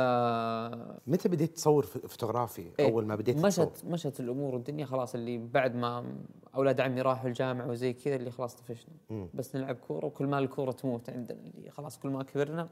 متى 1.07 1.29
بديت 1.29 1.55
تصور 1.55 1.85
فوتوغرافي؟ 1.85 2.71
إيه، 2.79 2.91
أول 2.91 3.05
ما 3.05 3.15
بديت 3.15 3.39
تصور 3.39 3.65
مشت 3.65 3.85
مشت 3.85 4.19
الأمور 4.19 4.53
والدنيا 4.53 4.85
خلاص 4.85 5.15
اللي 5.15 5.37
بعد 5.37 5.75
ما 5.75 6.15
أولاد 6.55 6.81
عمي 6.81 7.01
راحوا 7.01 7.27
الجامعة 7.27 7.69
وزي 7.69 7.93
كذا 7.93 8.15
اللي 8.15 8.31
خلاص 8.31 8.55
طفشنا. 8.55 8.93
بس 9.33 9.55
نلعب 9.55 9.75
كورة 9.75 10.05
وكل 10.05 10.27
ما 10.27 10.39
الكورة 10.39 10.71
تموت 10.71 11.09
عندنا 11.09 11.39
اللي 11.39 11.69
خلاص 11.69 11.99
كل 11.99 12.09
ما 12.09 12.23
كبرنا 12.23 12.63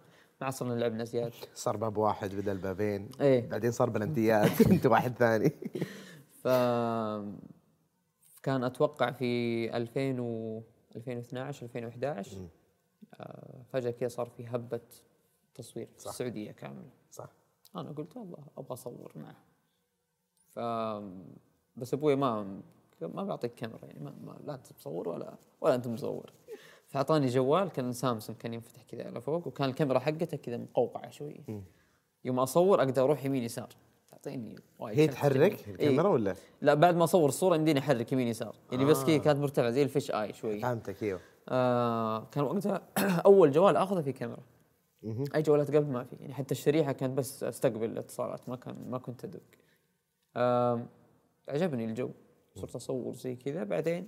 ما 0.41 0.45
عاد 0.45 0.53
صرنا 0.53 0.73
لعبنا 0.73 1.03
زياده 1.03 1.33
صار 1.53 1.77
باب 1.77 1.97
واحد 1.97 2.35
بدل 2.35 2.57
بابين 2.57 3.09
إيه. 3.21 3.49
بعدين 3.49 3.71
صار 3.71 3.89
بلنتيات 3.89 4.61
أنت 4.71 4.85
واحد 4.85 5.13
ثاني. 5.13 5.51
ف 6.43 6.47
كان 8.43 8.63
أتوقع 8.63 9.11
في 9.11 9.77
2000 9.77 10.21
و 10.21 10.61
2012 10.95 11.65
2011 11.65 12.37
آه، 13.13 13.61
فجأة 13.73 13.91
كذا 13.91 14.07
صار 14.07 14.29
في 14.29 14.47
هبة 14.47 14.81
تصوير 15.55 15.87
في 15.97 16.05
السعودية 16.05 16.51
كاملة. 16.51 16.89
صح. 17.11 17.29
أنا 17.75 17.91
قلت 17.91 18.17
والله 18.17 18.37
أبغى 18.57 18.73
أصور 18.73 19.11
معه. 19.15 19.35
ف 20.49 20.59
بس 21.77 21.93
أبوي 21.93 22.15
ما 22.15 22.61
ما 23.01 23.23
بيعطيك 23.23 23.55
كاميرا 23.55 23.85
يعني 23.85 23.99
ما, 23.99 24.15
ما 24.23 24.37
لا 24.45 24.55
انت 24.55 24.67
مصور 24.77 25.09
ولا 25.09 25.37
ولا 25.61 25.75
أنت 25.75 25.87
مصور. 25.87 26.33
فأعطاني 26.87 27.27
جوال 27.27 27.69
كان 27.69 27.91
سامسونج 27.91 28.37
كان 28.37 28.53
ينفتح 28.53 28.83
كذا 28.83 29.05
على 29.05 29.21
فوق 29.21 29.47
وكان 29.47 29.69
الكاميرا 29.69 29.99
حقته 29.99 30.37
كذا 30.37 30.57
مقوقعة 30.57 31.09
شوي 31.09 31.41
يوم 32.25 32.39
أصور 32.39 32.79
أقدر 32.79 33.03
أروح 33.03 33.25
يمين 33.25 33.43
يسار. 33.43 33.69
وايد 34.79 34.99
هي 34.99 35.07
تحرك. 35.07 35.67
الكاميرا. 35.69 36.03
إيه. 36.03 36.09
ولا؟ 36.09 36.35
لا 36.61 36.73
بعد 36.73 36.95
ما 36.95 37.03
اصور 37.03 37.29
الصورة 37.29 37.55
يمديني 37.55 37.79
احرك 37.79 38.11
يمين 38.11 38.27
يسار. 38.27 38.55
يعني 38.71 38.85
بس 38.85 39.03
كذا 39.03 39.17
كانت 39.17 39.39
مرتفعة 39.39 39.69
زي 39.69 39.83
الفيش 39.83 40.11
آي 40.11 40.33
شوي. 40.33 40.59
فهمتك 40.59 41.03
إيوه. 41.03 41.19
آه 41.49 42.25
كان 42.25 42.43
وقتها 42.43 42.81
أول 43.25 43.51
جوال 43.51 43.75
أخذه 43.77 44.01
في 44.01 44.11
كاميرا. 44.11 44.43
أي 45.35 45.41
جوالات 45.41 45.75
قبل 45.75 45.91
ما 45.91 46.03
في. 46.03 46.15
يعني 46.15 46.33
حتى 46.33 46.51
الشريحة 46.51 46.91
كانت 46.91 47.17
بس 47.17 47.43
أستقبل 47.43 47.85
الاتصالات 47.85 48.49
ما 48.49 48.55
كان 48.55 48.89
ما 48.89 48.97
كنت 48.97 49.25
أدق. 49.25 49.41
آه 50.35 50.85
عجبني 51.49 51.85
الجو. 51.85 52.09
صرت 52.55 52.75
أصور 52.75 53.13
زي 53.13 53.35
كذا. 53.35 53.63
بعدين 53.63 54.07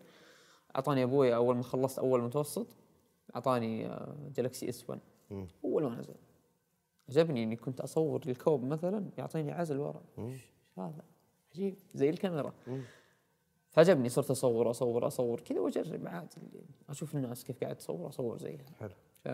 أعطاني 0.75 1.03
أبوي 1.03 1.36
أول 1.36 1.55
ما 1.55 1.63
خلصت 1.63 2.00
أول 2.00 2.21
متوسط 2.21 2.67
أعطاني 3.36 3.88
آه 3.88 4.15
Galaxy 4.36 4.69
S 4.69 4.89
1 4.89 5.00
أول 5.65 5.83
ما 5.83 5.95
نزل. 5.95 6.13
عجبني 7.09 7.43
إني 7.43 7.55
كنت 7.55 7.81
أصور 7.81 8.21
الكوب 8.27 8.63
مثلا 8.63 9.09
يعطيني 9.17 9.51
عزل 9.51 9.77
ورا. 9.77 10.03
إيش 10.19 10.51
هذا؟ 10.77 11.03
عجيب 11.51 11.75
زي 11.93 12.09
الكاميرا. 12.09 12.53
فعجبني 13.69 14.09
صرت 14.09 14.31
أصور 14.31 14.69
أصور 14.69 15.07
أصور. 15.07 15.39
كذا 15.39 15.59
وأجرب 15.59 16.07
عادي 16.07 16.37
أشوف 16.89 17.15
الناس 17.15 17.43
كيف 17.43 17.63
قاعد 17.63 17.75
تصور 17.75 18.09
أصور 18.09 18.37
زيها. 18.37 18.65
حلو. 18.79 18.93
ف 19.23 19.27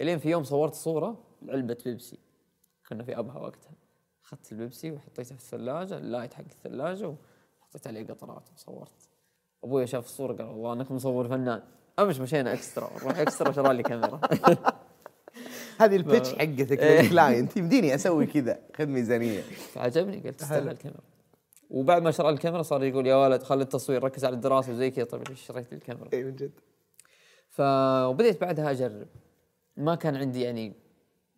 إلين 0.00 0.18
في 0.18 0.30
يوم 0.30 0.44
صورت 0.44 0.74
صورة 0.74 1.24
علبة 1.48 1.78
بيبسي. 1.84 2.18
كنا 2.88 3.04
في 3.04 3.18
أبها 3.18 3.38
وقتها. 3.38 3.72
أخذت 4.24 4.52
البيبسي 4.52 4.92
وحطيتها 4.92 5.36
في 5.36 5.42
الثلاجة 5.42 5.98
ال 5.98 6.04
light 6.04 6.34
حق 6.34 6.44
الثلاجة 6.44 7.14
وحطيت 7.60 7.86
عليه 7.86 8.06
قطرات 8.06 8.48
وصورت. 8.56 9.08
أبوي 9.64 9.86
شاف 9.86 10.04
الصورة 10.04 10.32
قال 10.32 10.46
والله 10.46 10.72
أنك 10.72 10.90
مصور 10.90 11.28
فنان. 11.28 11.62
امش 11.98 12.20
مشينا 12.20 12.52
إكسترا 12.52 12.90
نروح 12.98 13.18
إكسترا 13.18 13.52
شرى 13.52 13.74
لي 13.74 13.82
كاميرا. 13.82 14.20
هذه 15.78 15.96
ال 15.96 16.02
pitch 16.02 16.32
حقتك 16.32 16.78
إيه. 16.78 17.02
لل 17.02 17.16
client 17.16 17.56
يمديني 17.56 17.94
أسوي 17.94 18.26
كذا 18.26 18.58
خذ 18.76 18.86
ميزانية. 18.86 19.40
فعجبني 19.40 20.16
قلت 20.16 20.40
تستاهل 20.40 20.68
الكاميرا. 20.68 21.00
وبعد 21.70 22.02
ما 22.02 22.10
شرى 22.10 22.28
الكاميرا 22.28 22.62
صار 22.62 22.84
يقول 22.84 23.06
يا 23.06 23.16
ولد 23.16 23.42
خلي 23.42 23.62
التصوير 23.62 24.04
ركز 24.04 24.24
على 24.24 24.34
الدراسة 24.34 24.72
وزي 24.72 24.90
كذا. 24.90 25.04
طيب 25.04 25.28
ليش 25.28 25.46
شريت 25.46 25.72
الكاميرا؟ 25.72 26.08
اي 26.12 26.24
من 26.24 26.36
جد. 26.36 26.52
ف 27.48 27.60
وبديت 28.08 28.40
بعدها 28.40 28.70
أجرب. 28.70 29.06
ما 29.76 29.94
كان 29.94 30.16
عندي 30.16 30.42
يعني 30.42 30.72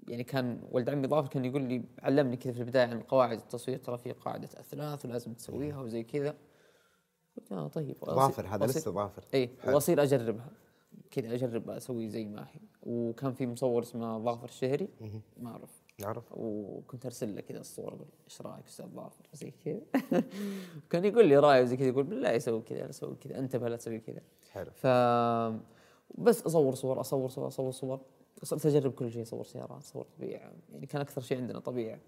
يعني 0.09 0.25
كان 0.25 0.61
ولد 0.71 0.90
عمي 0.90 1.09
ظافر 1.09 1.28
كان 1.28 1.45
يقول 1.45 1.62
لي 1.62 1.85
علمني 2.02 2.37
كذا 2.37 2.52
في 2.52 2.61
البداية 2.61 2.87
عن 2.87 3.00
قواعد 3.00 3.38
التصوير 3.38 3.78
ترى 3.78 3.99
في 3.99 4.12
قاعدة 4.12 4.49
أثلاث 4.55 5.05
ولازم 5.05 5.33
تسويها 5.33 5.80
وزي 5.80 6.02
كذا. 6.02 6.34
قلت 7.37 7.52
آه 7.52 7.69
طيب 7.69 7.97
ظافر 8.04 8.47
هذا 8.47 8.67
لسه 8.67 8.91
ظافر 8.91 9.25
اي 9.34 9.50
وأصير 9.67 10.02
أجربها. 10.02 10.50
كذا 11.11 11.35
أجرب 11.35 11.71
أسوي 11.71 12.09
زي 12.09 12.25
ما 12.25 12.43
هي. 12.43 12.61
وكان 12.82 13.32
في 13.32 13.47
مصور 13.47 13.82
اسمه 13.82 14.19
ظافر 14.19 14.45
الشهري. 14.45 14.89
ما 15.41 15.50
أعرف. 15.50 15.82
نعرف. 16.00 16.25
وكنت 16.32 17.06
أرسل 17.06 17.35
له 17.35 17.41
كذا 17.41 17.61
الصور 17.61 17.89
أقول 17.89 18.06
إيش 18.25 18.43
رأيك 18.43 18.67
أستاذ 18.67 18.87
ظافر؟ 18.87 19.25
زي 19.32 19.52
كذا. 19.65 19.80
كان 20.91 21.04
يقول 21.04 21.28
لي 21.28 21.37
رأيه 21.39 21.65
زي 21.65 21.76
كذا 21.76 21.89
يقول 21.89 22.04
بالله 22.04 22.30
يسوي 22.30 22.63
كذا 22.63 22.87
لا 22.87 22.93
سوي 22.93 23.17
كذا 23.21 23.39
انتبه 23.39 23.69
لا 23.69 23.76
تسوي 23.76 24.00
كذا. 24.00 24.21
حلو. 24.52 24.71
ف 24.71 24.87
بس 26.19 26.43
أصور 26.47 26.75
صور 26.75 27.00
أصور 27.00 27.28
صور 27.28 27.47
أصور 27.47 27.71
صور. 27.71 28.00
صرت 28.43 28.67
أجرب 28.67 28.93
كل 28.93 29.11
شيء 29.13 29.23
أصور 29.23 29.45
سيارات 29.45 29.82
أصور 29.82 30.06
طبيعة. 30.19 30.52
يعني 30.73 30.87
كان 30.87 31.00
أكثر 31.00 31.21
شيء 31.21 31.39
عندنا 31.39 31.59
طبيعة. 31.59 31.99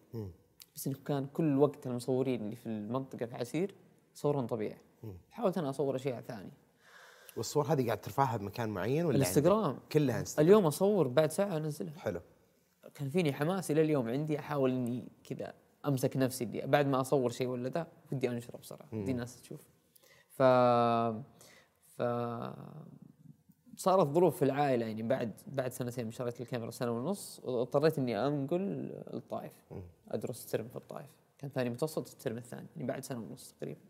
بس 0.75 0.87
إنه 0.87 0.97
كان 1.05 1.27
كل 1.27 1.59
وقت 1.59 1.87
المصورين 1.87 2.41
اللي 2.41 2.57
في 2.57 2.67
المنطقة 2.67 3.27
في 3.27 3.35
عسير 3.35 3.75
يصورون 4.17 4.47
طبيعة. 4.47 4.79
حاولت 5.31 5.59
أنا 5.59 5.71
أصور 5.71 5.97
أشياء 5.97 6.21
ثانية. 6.21 6.68
والصور 7.39 7.67
هذه 7.67 7.87
قاعد 7.87 8.01
ترفعها 8.01 8.37
بمكان 8.37 8.69
معين 8.69 9.05
ولا 9.05 9.17
الانستغرام. 9.17 9.65
عندك؟ 9.65 9.83
كلها 9.93 10.21
انستغرام. 10.21 10.47
اليوم 10.47 10.67
أصور 10.67 11.09
بعد 11.09 11.33
ساعة 11.33 11.57
انزلها 11.57 11.99
حلو. 11.99 12.21
كان 12.95 13.09
فيني 13.09 13.33
حماس 13.33 13.71
إلى 13.71 13.81
اليوم 13.83 14.09
عندي 14.09 14.39
أحاول 14.39 14.71
إني 14.71 15.09
كذا 15.25 15.53
أمسك 15.87 16.17
نفسي 16.17 16.45
اللي 16.45 16.67
بعد 16.67 16.87
ما 16.87 17.01
أصور 17.01 17.31
شيء 17.31 17.47
ولا 17.47 17.69
ذا 17.69 17.87
ودي 18.13 18.31
أنشره 18.31 18.57
بسرعة. 18.57 18.89
ودي 18.93 19.11
الناس 19.11 19.41
تشوف. 19.41 19.69
ف 20.31 20.43
ف 21.87 22.03
صارت 23.77 24.09
ظروف 24.09 24.37
في 24.37 24.45
العائلة 24.45 24.87
يعني 24.87 25.03
بعد 25.03 25.33
بعد 25.47 25.73
سنتين 25.73 26.05
من 26.05 26.13
شريت 26.13 26.41
الكاميرا 26.41 26.71
سنة 26.71 26.91
ونص 26.91 27.41
اضطريت 27.45 27.99
إني 27.99 28.27
أنقل 28.27 28.91
الطائف. 29.15 29.53
أدرس 30.11 30.47
ترم 30.47 30.69
في 30.69 30.77
الطائف. 30.77 31.11
كان 31.39 31.51
ثاني 31.51 31.71
متوسط 31.71 32.11
الترم 32.11 32.37
الثاني 32.37 32.67
يعني 32.77 32.89
بعد 32.89 33.05
سنة 33.05 33.19
ونص 33.19 33.55
تقريبا. 33.61 33.81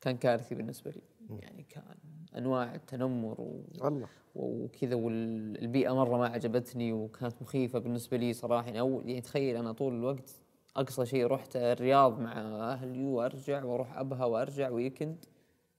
كان 0.00 0.16
كارثي 0.16 0.54
بالنسبة 0.54 0.90
لي. 0.90 1.02
يعني 1.42 1.62
كان 1.62 1.96
أنواع 2.36 2.74
التنمر 2.74 3.40
و... 3.40 3.62
والله. 3.80 4.08
وكذا 4.34 4.94
والبيئة 4.94 5.94
مرة 5.94 6.16
ما 6.16 6.26
عجبتني 6.28 6.92
وكانت 6.92 7.42
مخيفة 7.42 7.78
بالنسبة 7.78 8.16
لي 8.16 8.32
صراحة. 8.32 8.66
يعني 8.66 8.80
اول 8.80 9.08
يعني 9.08 9.20
تخيل 9.20 9.56
أنا 9.56 9.72
طول 9.72 9.94
الوقت 9.94 10.30
أقصى 10.76 11.06
شيء 11.06 11.26
رحت 11.26 11.56
الرياض 11.56 12.20
مع 12.20 12.32
أهلي 12.72 13.04
وأرجع 13.04 13.64
وأروح 13.64 13.98
أبها 13.98 14.24
وأرجع 14.24 14.70
weekend 14.70 15.24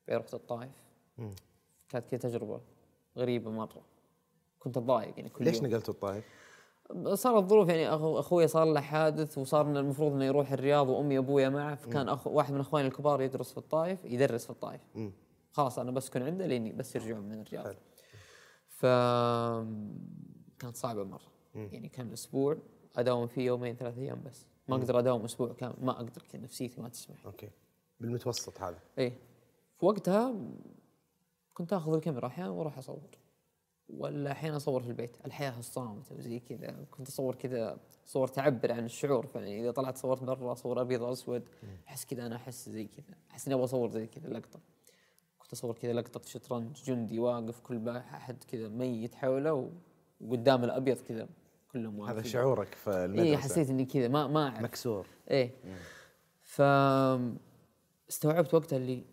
بعدين 0.08 0.22
رحت 0.22 0.34
الطائف. 0.34 0.72
كانت 1.90 2.06
كذا 2.06 2.20
تجربة 2.20 2.62
غريبة 3.18 3.52
مرة. 3.52 3.82
كنت 4.60 4.78
أتضايق 4.78 5.14
يعني 5.18 5.30
كل 5.30 5.46
ليش 5.46 5.56
يوم. 5.58 5.66
نقلت 5.66 5.90
الطائف؟ 5.90 6.26
صارت 7.14 7.44
ظروف 7.44 7.70
يعني 7.70 7.90
أخو 7.90 8.20
أخوي 8.20 8.48
صار 8.48 8.66
له 8.66 8.82
حادث 8.82 9.38
وصار 9.38 9.66
إنه 9.68 9.80
المفروض 9.80 10.12
إنه 10.12 10.26
يروح 10.26 10.52
الرياض 10.52 10.90
وأمي 10.90 11.20
وأبويا 11.20 11.50
معه 11.50 11.76
فكان 11.76 12.10
أخو 12.10 12.32
واحد 12.32 12.54
من 12.54 12.60
أخواني 12.60 12.88
الكبار 12.88 13.22
يدرس 13.22 13.52
في 13.52 13.58
الطائف 13.58 14.06
يدرس 14.06 14.44
في 14.44 14.50
الطائف. 14.50 14.82
خلاص 15.52 15.80
أنا 15.80 15.92
بسكن 15.92 16.22
عنده 16.22 16.46
لإني 16.46 16.72
بس 16.72 16.96
يرجعون 16.96 17.22
من 17.22 17.42
الرياض. 17.42 17.66
حلو. 17.66 17.76
ف 18.68 18.86
كانت 20.60 20.76
صعبة 20.76 21.04
مرة. 21.04 21.32
يعني 21.56 21.90
كان 21.90 22.08
الأسبوع 22.08 22.58
أداوم 22.98 23.28
فيه 23.28 23.46
يومين 23.46 23.76
ثلاث 23.76 23.98
أيام 23.98 24.24
بس. 24.26 24.46
ما 24.68 24.76
أقدر 24.76 25.00
أداوم 25.00 25.24
أسبوع 25.24 25.54
كامل 25.54 25.76
ما 25.82 25.92
أقدر 25.92 26.22
كذا 26.22 26.42
نفسيتي 26.42 26.82
ما 26.82 26.90
تسمح. 26.90 27.26
أوكي. 27.26 27.50
بالمتوسط 28.00 28.62
هذا. 28.62 28.80
إيه. 28.98 29.14
في 29.80 29.86
وقتها 29.86 30.36
كنت 31.54 31.74
آخذ 31.74 31.94
الكاميرا 31.94 32.28
أحيانا 32.28 32.50
وأروح 32.50 32.78
أصور. 32.78 33.00
ولا 33.98 34.32
أحيانا 34.32 34.58
اصور 34.58 34.82
في 34.82 34.88
البيت؟ 34.90 35.18
الحياة 35.26 35.60
الصامتة 35.60 36.16
وزي 36.16 36.40
كذا. 36.40 36.86
كنت 36.92 37.08
اصور 37.08 37.36
كذا 37.36 37.78
صور 38.06 38.28
تعبر 38.28 38.72
عن 38.72 38.86
الشعور 38.86 39.26
فيعني 39.26 39.62
اذا 39.62 39.72
طلعت 39.72 39.98
صورت 39.98 40.24
برا 40.24 40.54
صور 40.54 40.82
أبيض 40.82 41.02
وأسود 41.02 41.44
أحس 41.88 42.06
كذا 42.06 42.26
أنا 42.26 42.36
أحس 42.36 42.70
زي 42.70 42.86
كذا. 42.86 43.16
أحس 43.32 43.48
إني 43.48 43.56
أبغى 43.56 43.66
أصور 43.66 43.90
زي 43.90 44.08
كذا 44.08 44.30
لقطة. 44.30 44.60
كنت 45.40 45.54
أصور 45.54 45.76
كذا 45.76 45.94
لقطة 45.94 46.22
شطرنج 46.26 46.84
جندي 46.84 47.20
واقف 47.20 47.60
كل 47.60 47.90
أحد 47.90 48.44
كذا 48.44 48.68
ميت 48.68 49.16
حوله 49.16 49.72
وقدام 50.22 50.64
الأبيض 50.64 50.98
كذا 50.98 51.28
كلهم 51.72 52.02
هذا 52.02 52.14
واقفين 52.14 52.32
شعورك 52.32 52.74
في 52.74 52.90
المدرسة؟ 52.90 53.30
اي 53.30 53.38
حسيت 53.38 53.70
إني 53.70 53.86
كذا 53.86 54.08
ما 54.08 54.28
ما 54.28 54.48
أعرف. 54.48 54.62
مكسور. 54.62 55.08
إيه. 55.32 55.52
ف 56.42 56.62
استوعبت 58.10 58.54
وقتها 58.54 58.78
اللي 58.78 59.04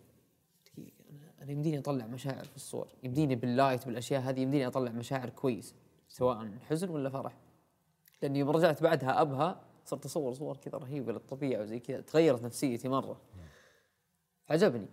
أنا 1.47 1.55
يمديني 1.55 1.79
أطلع 1.79 2.05
مشاعر 2.05 2.43
في 2.43 2.55
الصور 2.55 2.87
يمديني 3.03 3.35
باللايت 3.35 3.85
بالأشياء 3.85 4.21
هذه 4.21 4.39
يمديني 4.39 4.67
أطلع 4.67 4.91
مشاعر 4.91 5.29
كويس 5.29 5.75
سواء 6.07 6.57
حزن 6.69 6.89
ولا 6.89 7.09
فرح. 7.09 7.37
لأني 8.21 8.39
يوم 8.39 8.49
رجعت 8.49 8.83
بعدها 8.83 9.21
أبها 9.21 9.61
صرت 9.85 10.05
أصور 10.05 10.33
صور 10.33 10.57
كذا 10.57 10.77
رهيبة 10.77 11.13
للطبيعة 11.13 11.61
وزي 11.61 11.79
كذا 11.79 12.01
تغيرت 12.01 12.43
نفسيتي 12.43 12.89
مرة. 12.89 13.21
عجبني. 14.49 14.87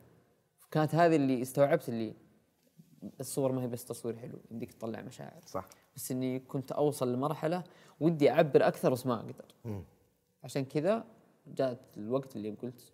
كانت 0.70 0.94
هذه 0.94 1.16
اللي 1.16 1.42
استوعبت 1.42 1.88
اللي 1.88 2.14
الصور 3.20 3.52
ما 3.52 3.62
هي 3.62 3.66
بس 3.66 3.84
تصوير 3.84 4.16
حلو 4.16 4.38
يمديك 4.50 4.72
تطلع 4.72 5.02
مشاعر. 5.02 5.40
صح. 5.46 5.68
بس 5.96 6.12
إني 6.12 6.38
كنت 6.38 6.72
أوصل 6.72 7.12
لمرحلة 7.12 7.64
ودي 8.00 8.30
أعبر 8.30 8.68
أكثر 8.68 8.92
بس 8.92 9.06
ما 9.06 9.14
أقدر. 9.14 9.54
عشان 10.44 10.64
كذا 10.64 11.04
جاءت 11.46 11.80
الوقت 11.96 12.36
اللي 12.36 12.50
قلت 12.50 12.92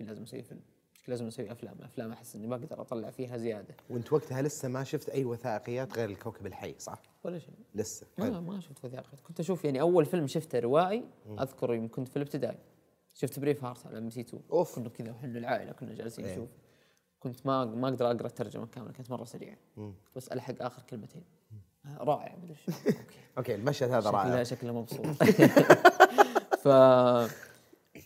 لازم 0.00 0.22
أسوي 0.22 0.42
فيلم؟ 0.42 0.60
لازم 1.08 1.26
أسوي 1.26 1.52
أفلام 1.52 1.76
أفلام 1.82 2.12
أحس 2.12 2.36
إني 2.36 2.46
بقدر 2.46 2.80
أطلع 2.80 3.10
فيها 3.10 3.36
زيادة. 3.36 3.74
وأنت 3.90 4.12
وقتها 4.12 4.42
لسه 4.42 4.68
ما 4.68 4.84
شفت 4.84 5.08
أي 5.08 5.24
وثائقيات 5.24 5.96
غير 5.98 6.10
الكوكب 6.10 6.46
الحي 6.46 6.74
صح؟ 6.78 7.02
ولا 7.24 7.38
شيء. 7.38 7.54
لسه. 7.74 8.06
ما 8.18 8.24
حلو. 8.24 8.40
ما 8.40 8.60
شفت 8.60 8.84
وثائقي 8.84 9.16
كنت 9.24 9.40
أشوف 9.40 9.64
يعني 9.64 9.80
أول 9.80 10.04
فيلم 10.04 10.26
شفته 10.26 10.58
روائي 10.58 11.04
أذكر 11.40 11.74
يوم 11.74 11.88
كنت 11.88 12.08
في 12.08 12.16
الابتدائي. 12.16 12.58
شفت 13.14 13.38
Braveheart 13.38 13.86
على 13.86 13.98
إم 13.98 14.02
بي 14.02 14.10
سي 14.10 14.20
2 14.20 14.42
أوف. 14.52 14.74
كنا 14.74 14.88
كذا 14.88 15.10
إحنا 15.10 15.38
العائلة 15.38 15.72
كنا 15.72 15.94
جالسين 15.94 16.24
إيه. 16.24 16.32
نشوف. 16.32 16.48
كنت 17.20 17.46
ما 17.46 17.64
ما 17.64 17.88
أقدر 17.88 18.06
أقرأ 18.10 18.26
الترجمة 18.26 18.66
كاملة 18.66 18.92
كانت 18.92 19.10
مرة 19.10 19.24
سريعة. 19.24 19.56
كنت 19.76 20.16
بس 20.16 20.28
ألحق 20.28 20.54
آخر 20.62 20.82
كلمتين. 20.82 21.24
آه، 21.86 22.04
رائع 22.04 22.36
مدري 22.42 22.56
okay. 22.86 23.18
okay 23.38 23.54
المشهد 23.54 23.90
هذا 23.90 24.00
شكله 24.00 24.22
رائع 24.32 24.42
شكله 24.42 24.72
مبسوط. 24.72 25.06
ف 26.62 26.68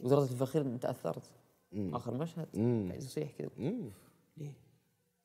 ودرجة 0.01 0.33
الفخير 0.33 0.77
تاثرت 0.77 1.23
آخر 1.75 2.15
مشهد 2.15 2.49
قاعد 2.89 3.03
يصيح 3.03 3.31
كذا 3.39 3.51
مم. 3.59 3.91
ليه؟ 4.37 4.53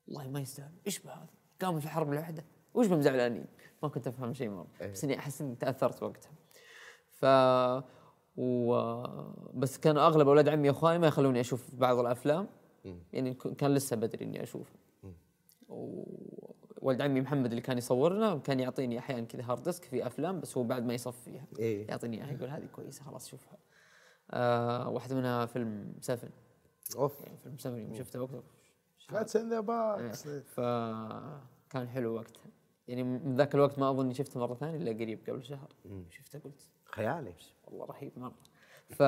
والله 0.08 0.28
ما 0.30 0.40
يستاهل 0.40 0.72
إيش 0.88 1.00
بهذا؟ 1.00 1.28
قاموا 1.62 1.80
في 1.80 1.86
الحرب 1.86 2.12
الواحده 2.14 2.44
وش 2.74 2.88
بهم 2.88 3.02
زعلانين؟ 3.02 3.46
ما 3.84 3.90
كنت 3.90 4.08
أفهم 4.08 4.34
شيء 4.34 4.50
مرة 4.50 4.68
بس 4.82 5.04
إني 5.04 5.20
أحس 5.20 5.42
إني 5.42 5.56
تأثرت 5.56 6.04
وقتها. 6.04 6.32
ف 7.10 7.26
و... 8.38 8.76
بس 9.54 9.78
كانوا 9.78 10.08
أغلب 10.08 10.28
أولاد 10.28 10.50
عمي 10.50 10.70
وأخواني 10.70 11.00
ما 11.00 11.08
يخلوني 11.08 11.40
أشوف 11.40 11.76
بعض 11.76 12.00
الأفلام 12.00 12.48
يعني 13.14 13.34
ك- 13.34 13.48
كان 13.56 13.74
لسه 13.74 13.96
بدري 13.96 14.26
إني 14.26 14.44
اشوفها. 14.44 14.76
وولد 15.70 17.02
عمي 17.02 17.22
محمد 17.22 17.50
اللي 17.50 17.62
كان 17.62 17.78
يصورنا 17.78 18.38
كان 18.38 18.60
يعطيني 18.60 19.00
أحيانا 19.00 19.26
كذا 19.26 19.44
hard 19.44 19.64
disk 19.64 19.84
في 19.86 20.08
أفلام 20.08 20.40
بس 20.40 20.58
هو 20.58 20.64
بعد 20.64 20.86
ما 20.86 20.94
يصفيها 20.94 21.46
إيه. 21.60 21.88
يعطيني 21.88 22.18
إياها 22.18 22.32
يقول 22.34 22.50
هذه 22.50 22.66
كويسة 22.66 23.04
خلاص 23.04 23.28
شوفها. 23.30 23.58
آه 24.32 24.90
واحدة 24.90 25.16
منها 25.16 25.46
فيلم 25.46 25.94
Seven 26.02 26.30
أوف. 26.96 27.22
يعني 27.22 27.38
فيلم 27.38 27.58
Seven 27.58 27.78
يوم 27.78 27.94
شفته 27.94 28.22
وقتها. 28.22 28.44
ذاتس 29.12 29.36
ان 29.36 29.50
ذا 29.50 29.60
بوكس 29.60 30.28
فكان 30.28 31.88
حلو 31.88 32.16
وقتها. 32.16 32.46
يعني 32.88 33.04
من 33.04 33.36
ذاك 33.36 33.56
الوقت 33.56 33.80
ما 33.80 33.90
اظني 33.90 34.14
شفته 34.14 34.40
مرة 34.40 34.54
ثانية 34.54 34.78
إلا 34.78 34.92
قريب 34.92 35.30
قبل 35.30 35.44
شهر. 35.44 35.70
شفته 36.10 36.40
قلت. 36.40 36.70
خيالي. 36.86 37.34
والله 37.68 37.86
رهيب 37.86 38.20
مرة. 38.20 38.36
ف 38.90 39.04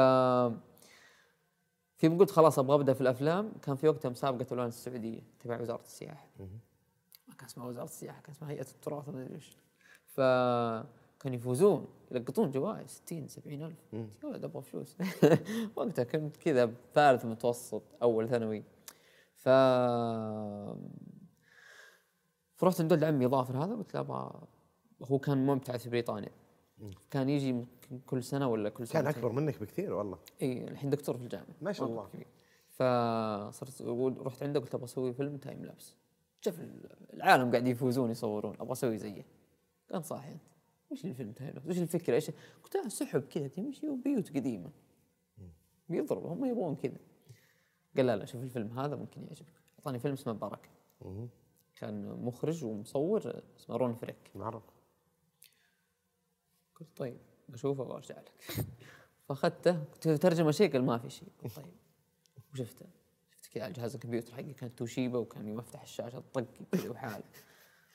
في 1.97 2.08
قلت 2.08 2.32
خلاص 2.32 2.60
أبغى 2.60 2.75
أبدأ 2.75 2.93
في 2.93 3.01
الأفلام. 3.01 3.51
كان 3.62 3.75
في 3.75 3.88
وقتها 3.88 4.10
مسابقة 4.10 4.47
الوان 4.51 4.67
السعودية 4.67 5.21
تبع 5.39 5.62
وزارة 5.62 5.82
السياحة. 5.82 6.27
ما 7.27 7.34
كان 7.38 7.45
اسمها 7.45 7.67
وزارة 7.67 7.86
السياحة 7.86 8.21
كان 8.21 8.32
اسمها 8.32 8.51
هيئة 8.51 8.62
التراث 8.62 9.10
ما 9.10 9.21
أدري 9.21 9.36
إيش. 9.36 9.58
كانوا 11.19 11.38
يفوزون 11.38 11.88
يلقطون 12.12 12.51
جوائز 12.51 12.89
60 12.89 13.27
70 13.27 13.63
ألف. 13.63 13.77
يا 13.93 14.08
ولد 14.23 14.43
أبغى 14.43 14.62
فلوس. 14.62 14.97
وقتها 15.75 16.03
كنت 16.03 16.38
كذا 16.38 16.73
ثالث 16.93 17.25
متوسط 17.25 17.84
أول 18.03 18.30
ثانوي. 18.30 18.63
ف 19.36 19.49
فرحت 22.56 22.82
عند 22.82 23.03
عمي 23.03 23.27
ظافر 23.27 23.63
هذا 23.63 23.75
قلت 23.75 23.93
له 23.93 23.99
أبغى 23.99 24.41
هو 25.03 25.19
كان 25.19 25.45
مبتعث 25.45 25.84
في 25.84 25.89
بريطانيا. 25.89 26.32
كان 27.12 27.30
يجي 27.30 27.65
كل 28.06 28.23
سنة 28.23 28.47
ولا 28.47 28.69
كل 28.69 28.88
سنه 28.88 29.01
كان 29.01 29.08
أكبر 29.08 29.32
منك 29.32 29.60
بكثير 29.62 29.93
والله. 29.93 30.19
إي 30.41 30.67
الحين 30.67 30.89
دكتور 30.89 31.17
في 31.17 31.23
الجامعة. 31.23 31.47
ما 31.62 31.71
شاء 31.71 31.88
الله. 31.88 32.08
كبير. 32.08 32.27
فصرت 32.69 33.82
أقول- 33.82 34.21
رحت 34.25 34.43
عنده 34.43 34.60
قلت 34.60 34.73
أبغى 34.75 34.86
أسوي 34.86 35.13
فيلم 35.13 35.38
time 35.38 35.65
lapse 35.65 35.95
شوف 36.41 36.60
العالم 37.13 37.51
قاعد 37.51 37.67
يفوزون 37.67 38.12
يصورون 38.12 38.56
أبغى 38.60 38.71
أسوي 38.71 38.97
زيه. 38.97 39.25
كان 39.89 40.01
صاحي 40.01 40.32
أنت. 40.32 40.41
وش 40.91 41.06
ال 41.06 41.11
time 41.11 41.34
lapse 41.39 41.65
وش 41.67 41.78
الفكرة؟ 41.78 42.15
إيش؟ 42.15 42.32
قلت 42.63 42.76
له 42.76 42.89
سحب 42.89 43.21
كذا 43.21 43.47
تمشي 43.47 43.89
وبيوت 43.89 44.30
قديمة. 44.30 44.71
بيضرب 45.89 46.26
هم 46.26 46.45
يبغون 46.45 46.76
كذا. 46.76 46.97
قال 47.97 48.06
لا 48.06 48.15
لا 48.15 48.26
شوف 48.26 48.43
الفيلم 48.43 48.80
هذا 48.80 48.95
ممكن 48.95 49.23
يعجبك. 49.23 49.54
أعطاني 49.80 50.00
فيلم 50.00 50.13
اسمه 50.13 50.34
Baraka 50.34 50.69
كان 51.76 52.21
مخرج 52.21 52.65
ومصور 52.65 53.41
اسمه 53.58 53.76
رون 53.78 53.93
فريك. 53.93 54.32
معروف. 54.36 54.63
قلت 56.76 56.89
طيب 56.97 57.17
بشوفه 57.50 57.84
وأرجع 57.84 58.19
لك. 58.19 58.32
فأخذته 59.28 59.84
كنت 59.84 60.08
ترجمة 60.10 60.52
شيء؟ 60.52 60.71
قال 60.71 60.86
ما 60.86 60.97
في 60.97 61.10
شيء. 61.10 61.30
قلت 61.43 61.56
طيب. 61.56 61.65
وشفته. 62.54 62.86
شفت 63.38 63.54
كذا 63.54 63.63
على 63.63 63.73
جهاز 63.73 63.95
الكمبيوتر 63.95 64.34
حقي 64.34 64.54
كانت 64.54 64.78
توشيبا 64.78 65.17
وكان 65.17 65.47
يوم 65.47 65.60
افتح 65.60 65.82
الشاشة 65.82 66.23
طق 66.34 66.45
كذا 66.71 66.89
وحال 66.89 67.23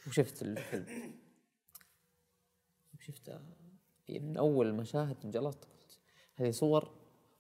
وشفت 0.07 0.43
الفيلم. 0.43 1.13
شفته 3.03 3.33
يعني 4.09 4.27
من 4.27 4.37
أول 4.37 4.67
المشاهد 4.67 5.17
انجلطت 5.25 5.65
قلت 5.65 5.99
هذه 6.37 6.51
صور 6.51 6.91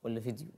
ولا 0.04 0.20
فيديو؟ 0.20 0.48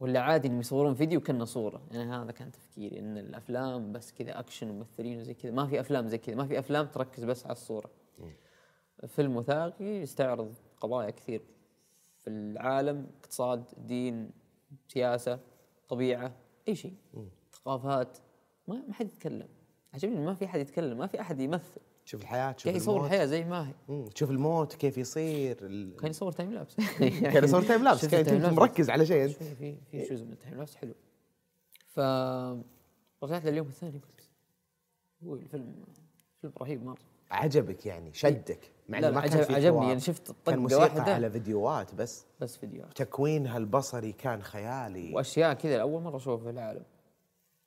ولا 0.00 0.20
عادي 0.20 0.48
إنهم 0.48 0.60
يصورون 0.60 0.94
فيديو 0.94 1.20
كأنه 1.20 1.44
صورة؟ 1.44 1.86
يعني 1.90 2.12
هذا 2.12 2.32
كان 2.32 2.52
تفكيري 2.52 2.98
إن 2.98 3.18
الأفلام 3.18 3.92
بس 3.92 4.12
كذا 4.12 4.38
اكشن 4.38 4.70
وممثلين 4.70 5.20
وزي 5.20 5.34
كذا. 5.34 5.52
ما 5.52 5.66
في 5.66 5.80
أفلام 5.80 6.08
زي 6.08 6.18
كذا 6.18 6.34
ما 6.34 6.46
في 6.46 6.58
أفلام 6.58 6.86
تركز 6.86 7.24
بس 7.24 7.44
على 7.44 7.52
الصورة. 7.52 7.90
فيلم 9.06 9.36
وثائقي 9.36 9.84
يستعرض 9.84 10.54
قضايا 10.80 11.10
كثير 11.10 11.42
في 12.16 12.30
العالم 12.30 13.06
اقتصاد 13.18 13.64
دين 13.76 14.30
سياسة 14.88 15.40
طبيعة 15.88 16.36
أي 16.68 16.74
شيء. 16.74 16.94
ثقافات 17.52 18.18
ما 18.68 18.82
ما 18.88 18.94
حد 18.94 19.06
يتكلم. 19.06 19.48
عجبني 19.94 20.20
ما 20.26 20.34
في 20.34 20.44
أحد 20.44 20.60
يتكلم 20.60 20.98
ما 20.98 21.06
في 21.06 21.20
أحد 21.20 21.40
يمثل. 21.40 21.80
تشوف 22.08 22.22
الحياة 22.22 22.52
تشوف 22.52 22.66
قاعد 22.68 22.80
يصور 22.80 23.04
الحياة 23.04 23.26
زي 23.26 23.44
ما 23.44 23.68
هي. 23.68 24.04
تشوف 24.14 24.30
الموت 24.30 24.74
كيف 24.74 24.98
يصير 24.98 25.56
ال... 25.62 25.96
كان 25.96 26.10
يصور 26.10 26.32
time 26.32 26.52
lapse 26.52 26.76
كان 27.32 27.44
يصور 27.44 27.62
time 27.62 27.84
lapse 27.84 28.06
كان؟ 28.06 28.54
مركز 28.54 28.90
على 28.90 29.06
شيء. 29.06 29.24
انت 29.24 29.42
في 29.42 29.76
في 29.90 30.02
جزء 30.02 30.24
من 30.24 30.32
ال 30.32 30.36
time 30.36 30.54
lapse 30.54 30.76
حلو. 30.76 30.94
ف 31.86 32.00
رجعت 33.22 33.44
لليوم 33.44 33.66
الثاني 33.66 33.98
قلت 33.98 34.28
هو 35.24 35.34
الفيلم 35.34 35.74
فيلم 36.40 36.52
رهيب 36.62 36.84
مرة. 36.84 36.98
عجبك 37.30 37.86
يعني؟ 37.86 38.14
شدك؟ 38.14 38.70
مع 38.88 38.98
لا 38.98 39.10
ما 39.10 39.20
كان 39.20 39.38
عجب 39.40 39.52
عجبني. 39.52 39.88
يعني 39.88 40.00
شفت 40.00 40.26
كان 40.26 40.36
طقة 40.44 40.56
موسيقى 40.56 40.82
واحدة. 40.82 41.14
على 41.14 41.30
فيديوهات 41.30 41.94
بس. 41.94 42.26
بس 42.40 42.56
فيديوهات. 42.56 42.96
تكوينها 42.96 43.58
البصري 43.58 44.12
كان 44.12 44.42
خيالي. 44.42 45.14
وأشياء 45.14 45.54
كذا 45.54 45.76
لاول 45.76 46.02
مرة 46.02 46.16
أشوفها 46.16 46.44
في 46.44 46.50
العالم. 46.50 46.82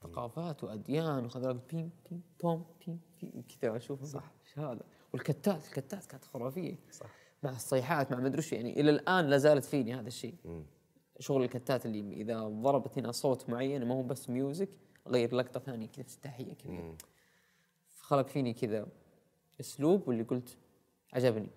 ثقافات 0.02 0.64
وأديان 0.64 1.26
وخذ 1.26 1.54
بيم 1.54 1.92
بيم 2.10 2.22
بوم 2.44 2.66
بيم 2.86 3.00
بيم 3.22 3.44
كذا 3.62 3.78
اشوفها 3.78 4.06
صح. 4.06 4.32
إيش 4.46 4.60
هذا 4.60 4.82
والكتات 5.14 5.66
الكتات 5.66 6.06
كانت 6.06 6.26
خرافية. 6.26 6.80
صح. 6.92 7.10
مع 7.44 7.50
الصيحات 7.50 8.12
مع 8.12 8.20
ما 8.20 8.28
أدري 8.28 8.44
يعني 8.52 8.80
إلى 8.80 8.90
الآن 8.90 9.28
لا 9.28 9.38
زالت 9.38 9.66
فيني 9.66 9.96
هذا 9.96 10.08
الشيء. 10.08 10.36
شغل 11.20 11.44
الكتات 11.44 11.86
اللي 11.86 12.14
إذا 12.14 12.48
ضربت 12.48 12.98
هنا 12.98 13.12
صوت 13.12 13.50
معين 13.50 13.86
ما 13.86 13.96
هو 13.96 14.04
بس 14.04 14.30
music 14.30 14.70
غير 15.08 15.36
لقطة 15.36 15.60
ثانية 15.60 15.88
كذا 15.88 16.06
افتتاحيه 16.06 16.54
كذا. 16.54 16.96
خلق 18.00 18.28
فيني 18.28 18.54
كذا 18.54 18.88
أسلوب 19.60 20.08
واللي 20.08 20.24
قلت 20.24 20.58
عجبني. 21.14 21.50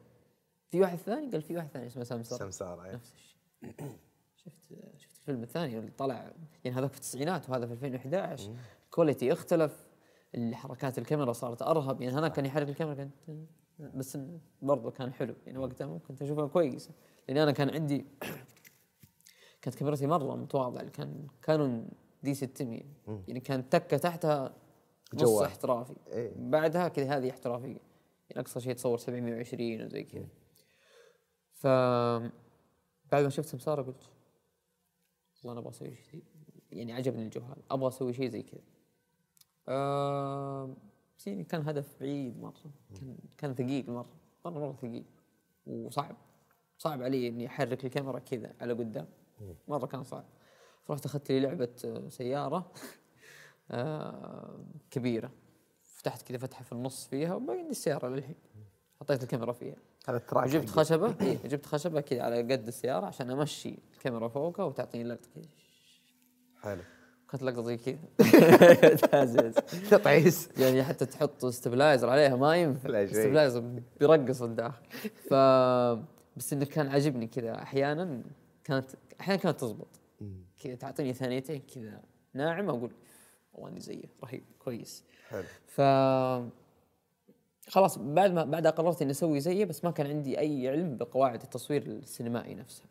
في 0.71 0.81
واحد 0.81 0.99
ثاني؟ 0.99 1.31
قال 1.31 1.43
في 1.43 1.57
واحد 1.57 1.69
ثاني 1.69 1.87
اسمه 1.87 2.05
سمسار. 2.05 2.39
سمسارة 2.39 2.85
يعني. 2.85 2.97
نفس 2.97 3.15
الشيء. 3.15 3.39
شفت 4.45 4.75
شفت 4.97 5.14
الفيلم 5.25 5.43
الثاني 5.43 5.79
اللي 5.79 5.91
طلع 5.91 6.33
يعني 6.65 6.79
هذاك 6.79 6.91
في 6.91 6.97
التسعينات 6.97 7.51
وهذا 7.51 7.67
في 7.67 7.73
2011 7.73 8.55
الكواليتي 8.85 9.33
اختلف 9.33 9.87
حركات 10.53 10.99
الكاميرا 10.99 11.33
صارت 11.33 11.63
أرهب. 11.63 12.03
يعني 12.03 12.19
هذا 12.19 12.29
كان 12.29 12.47
يحرك 12.47 12.69
الكاميرا 12.69 12.95
كان 12.95 13.47
بس 13.79 14.19
برضه 14.63 14.91
كان 14.91 15.13
حلو. 15.13 15.35
يعني 15.47 15.59
وقتها 15.59 15.87
ممكن 15.87 16.15
أشوفها 16.23 16.47
كويسة. 16.47 16.91
لأن 17.29 17.39
أنا 17.39 17.53
كان 17.53 17.71
عندي 17.71 18.07
كانت 19.63 19.77
كاميرتي 19.77 20.07
مرة 20.07 20.37
متواضعة. 20.37 20.89
كان 20.89 21.27
كانون 21.43 21.89
دي 22.23 22.35
600 22.35 22.83
يعني 23.29 23.41
كانت 23.41 23.73
تكة 23.73 23.97
تحتها 23.97 24.55
نص. 25.15 25.43
احترافي. 25.43 25.95
إيه. 26.13 26.33
بعدها 26.37 26.89
كذا 26.89 27.17
هذه 27.17 27.31
احترافية. 27.31 27.81
يعني 28.31 28.41
أقصى 28.41 28.61
شيء 28.61 28.75
تصور 28.75 28.99
720 28.99 29.83
وزي 29.83 30.03
كذا. 30.03 30.27
ف 31.53 31.67
بعد 33.13 33.23
ما 33.23 33.29
شفت 33.29 33.49
سمسارة 33.49 33.83
قلت 33.83 34.11
والله 35.45 35.53
أنا 35.53 35.61
أبغى 35.61 35.71
أسوي 35.71 35.97
شيء 36.11 36.23
يعني 36.73 36.93
عجبني 36.93 37.23
الجوهر 37.23 37.59
أبغى 37.71 37.89
أسوي 37.89 38.13
شيء 38.13 38.29
زي 38.29 38.43
كذا. 38.43 38.61
بس 41.19 41.27
يعني 41.27 41.45
كان 41.45 41.69
هدف 41.69 42.01
بعيد 42.01 42.41
مرة 42.41 42.71
كان 42.95 43.17
كان 43.39 43.55
ثقيل 43.55 43.91
مرة 43.91 44.11
مره 44.45 44.59
مرة 44.59 44.73
ثقيل 44.73 45.05
وصعب. 45.67 46.17
صعب 46.79 47.03
علي 47.03 47.29
إني 47.29 47.47
أحرك 47.47 47.85
الكاميرا 47.85 48.19
كذا 48.19 48.55
على 48.61 48.73
قدام. 48.73 49.07
مرة 49.69 49.87
كان 49.87 50.05
صعب. 50.05 50.25
فرحت 50.85 51.07
أخذت 51.07 51.33
لي 51.33 51.41
لعبة 51.41 51.75
آه، 51.85 52.09
سيارة 52.09 52.73
آه 53.71 54.65
كبيرة. 54.91 55.31
فتحت 55.83 56.23
كذا 56.23 56.39
فتحة 56.39 56.65
في 56.65 56.73
النص 56.73 57.07
فيها 57.07 57.35
وباقي 57.35 57.71
السيارة 57.71 58.09
للحين. 58.09 58.37
حطيت 59.01 59.23
الكاميرا 59.23 59.53
فيها. 59.53 59.77
ال 60.09 60.16
track 60.16 60.51
حقي. 60.51 60.67
خشبة؟ 60.67 61.15
إيه 61.21 61.39
جبت 61.45 61.67
خشبة 61.67 62.01
كذا 62.01 62.23
على 62.23 62.39
قد 62.39 62.67
السيارة 62.67 63.07
عشان 63.07 63.31
أمشي 63.31 63.79
الكاميرا 63.95 64.29
فوقها 64.29 64.65
وتعطيني 64.65 65.05
لقطه 65.05 65.29
كذا. 65.35 65.45
حلو. 66.63 66.83
كانت 67.31 67.43
لقطة 67.43 67.63
زي 67.63 67.77
كذا. 67.77 67.99
تطعيس. 69.91 70.49
يعني 70.59 70.85
حتى 70.85 71.07
تحط 71.07 71.45
stabilizer 71.45 72.09
عليها 72.09 72.37
ما 72.37 72.57
ينفع. 72.57 73.03
stabilizer 73.05 73.65
بيرقص 74.01 74.43
الداخل. 74.43 74.83
ف 75.31 75.35
بس 76.37 76.53
إنه 76.53 76.65
كان 76.65 76.89
عاجبني 76.89 77.27
كذا. 77.27 77.63
أحيانا 77.63 78.23
كانت 78.65 78.87
أحيانا 79.21 79.43
كانت 79.43 79.61
تزبط. 79.61 80.01
كذا 80.63 80.75
تعطيني 80.75 81.13
ثانيتين 81.13 81.63
كذا 81.75 82.01
ناعم 82.35 82.69
أقول 82.69 82.91
والله 83.55 83.69
إني 83.71 83.81
زيه 83.81 84.03
رهيب 84.25 84.43
كويس. 84.59 85.05
حلو. 85.29 85.45
ف 85.67 85.81
خلاص 87.69 87.99
بعد 87.99 88.31
ما 88.33 88.45
بعد 88.45 88.67
قررت 88.67 89.03
إني 89.03 89.11
أسوي 89.11 89.41
زيه 89.41 89.65
بس 89.65 89.85
ما 89.85 89.91
كان 89.91 90.07
عندي 90.07 90.39
أي 90.39 90.69
علم 90.69 90.97
بقواعد 90.97 91.43
التصوير 91.43 91.83
السينمائي 91.87 92.55
نفسها. 92.55 92.87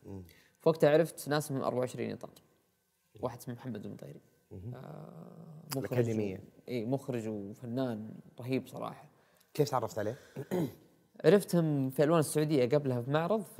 في 0.61 0.69
وقتها 0.69 0.89
عرفت 0.89 1.29
ناس 1.29 1.51
من 1.51 1.61
24 1.61 2.11
إطار. 2.11 2.31
واحد 3.19 3.37
اسمه 3.37 3.53
محمد 3.53 3.85
المطيري. 3.85 4.21
آه 4.73 5.63
مخرج 5.67 5.77
الأكاديمية. 5.85 6.43
إي 6.69 6.85
مخرج 6.85 7.27
وفنان 7.27 8.09
رهيب 8.39 8.67
صراحة. 8.67 9.09
كيف 9.53 9.69
تعرفت 9.69 9.99
عليه؟ 9.99 10.17
عرفتهم 11.25 11.89
في 11.89 12.03
ألوان 12.03 12.19
السعودية 12.19 12.65
قبلها 12.65 13.01
في 13.01 13.11
معرض 13.11 13.41
في, 13.41 13.55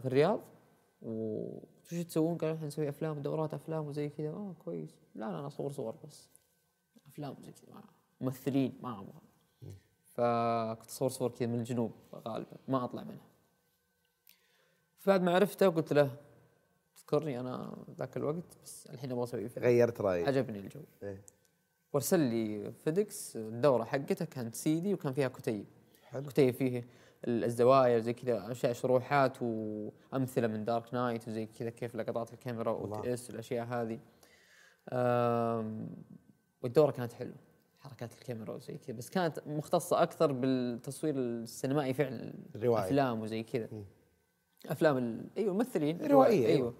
في 0.00 0.06
الرياض. 0.06 0.40
وش 1.02 1.94
تسوون؟ 1.94 2.38
قالوا 2.38 2.54
إحنا 2.56 2.66
نسوي 2.66 2.88
أفلام 2.88 3.22
دورات 3.22 3.54
أفلام 3.54 3.86
وزي 3.86 4.08
كذا. 4.08 4.28
آه 4.30 4.54
كويس. 4.64 4.94
لا 5.14 5.24
لا 5.24 5.38
أنا 5.38 5.46
أصور 5.46 5.72
صور 5.72 5.96
بس. 6.06 6.30
أفلام 7.06 7.36
زي 7.40 7.52
كذا. 7.52 7.74
ما- 7.74 7.82
ممثلين 8.20 8.78
ما 8.82 9.00
أبغى. 9.00 9.20
فكنت 10.18 10.88
اصور 10.88 11.08
صور 11.08 11.30
كذا 11.30 11.48
من 11.48 11.58
الجنوب 11.58 11.92
غالبا 12.14 12.56
ما 12.68 12.84
أطلع 12.84 13.02
منها 13.04 13.26
فبعد 14.98 15.22
ما 15.22 15.34
عرفته 15.34 15.68
قلت 15.68 15.92
له 15.92 16.10
تذكرني 16.96 17.40
أنا 17.40 17.76
ذاك 17.98 18.16
الوقت 18.16 18.58
بس 18.64 18.86
الحين 18.86 19.12
أبغى 19.12 19.24
أسوي 19.24 19.48
فيلم 19.48 19.66
غيرت 19.66 20.00
رأيك. 20.00 20.28
عجبني 20.28 20.58
الجو. 20.58 20.80
إيه. 21.02 21.22
وارسل 21.92 22.20
لي 22.20 22.72
FedEx 22.72 23.36
الدورة 23.36 23.84
حقته 23.84 24.24
كانت 24.24 24.54
سيدي 24.54 24.94
وكان 24.94 25.12
فيها 25.12 25.28
كتيب. 25.28 25.66
حلو. 26.04 26.28
كتيب 26.28 26.54
فيه 26.54 26.88
ال- 27.24 27.44
الزوايا 27.44 27.98
زي 27.98 28.12
كذا 28.12 28.52
أشياء 28.52 28.72
شروحات 28.72 29.42
وأمثلة 29.42 30.46
من 30.46 30.64
Dark 30.64 30.94
Knight 30.94 31.28
وزي 31.28 31.46
كذا 31.46 31.70
كيف 31.70 31.96
لقطات 31.96 32.32
الكاميرا 32.32 32.84
الله. 32.84 33.14
اس 33.14 33.30
الاشياء 33.30 33.66
هذه. 33.66 33.98
والدورة 36.62 36.90
كانت 36.90 37.12
حلوة. 37.12 37.34
حركات 37.78 38.14
الكاميرا 38.14 38.54
وزي 38.54 38.78
كذا 38.78 38.96
بس 38.96 39.10
كانت 39.10 39.38
مختصة 39.46 40.02
أكثر 40.02 40.32
بالتصوير 40.32 41.14
السينمائي 41.16 41.94
فعلا 41.94 42.34
الرواية. 42.54 42.84
افلام 42.84 43.20
وزي 43.20 43.42
كذا. 43.42 43.68
أفلام 44.66 44.96
ال... 44.96 45.26
أيوه 45.36 45.54
ممثلين 45.54 46.06
روائية، 46.06 46.46
أيوه. 46.46 46.74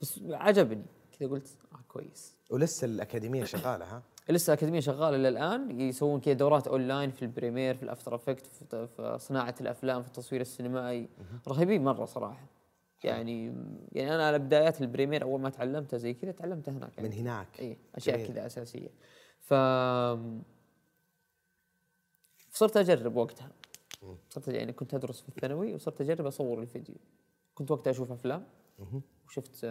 بس 0.00 0.20
عجبني. 0.30 0.84
كذا 1.18 1.28
قلت 1.28 1.58
آه 1.72 1.84
كويس. 1.88 2.36
ولسه 2.50 2.84
الأكاديمية 2.84 3.44
شغالة 3.44 3.84
ها؟ 3.84 4.02
لسه 4.28 4.52
الأكاديمية 4.52 4.80
شغالة 4.80 5.16
إلى 5.16 5.28
الآن. 5.28 5.80
يسوون 5.80 6.20
كذا 6.20 6.34
دورات 6.34 6.68
أونلاين 6.68 7.10
في 7.10 7.22
ال 7.22 7.28
Premiere 7.28 7.74
في 7.74 7.82
ال 7.82 7.87
After 7.87 8.14
Effect 8.14 8.46
في, 8.46 9.16
صناعة 9.20 9.54
الأفلام 9.60 10.02
في 10.02 10.08
التصوير 10.08 10.40
السينمائي. 10.40 11.08
رهيبين 11.48 11.84
مرة 11.84 12.04
صراحة. 12.04 12.46
يعني 13.04 13.46
يعني 13.92 14.14
أنا 14.14 14.26
على 14.26 14.38
بدايات 14.38 14.80
ال 14.80 14.85
Premiere 14.85 15.22
أول 15.22 15.40
ما 15.40 15.50
تعلمتها 15.50 15.98
زي 15.98 16.14
كذا 16.14 16.32
تعلمتها 16.32 16.72
هناك 16.72 17.00
من 17.00 17.12
هناك. 17.12 17.60
اي 17.60 17.78
أشياء. 17.94 18.26
كذا 18.26 18.46
أساسية. 18.46 18.88
ف 19.42 19.54
صرت 22.50 22.76
أجرب 22.76 23.16
وقتها. 23.16 23.50
صرت 24.28 24.48
يعني 24.48 24.72
كنت 24.72 24.94
أدرس 24.94 25.20
في 25.20 25.28
الثانوي 25.28 25.74
وصرت 25.74 26.00
أجرب 26.00 26.26
أصور 26.26 26.62
الفيديو. 26.62 26.96
كنت 27.54 27.70
وقتها 27.70 27.90
أشوف 27.90 28.12
أفلام. 28.12 28.46
وشفت 29.26 29.62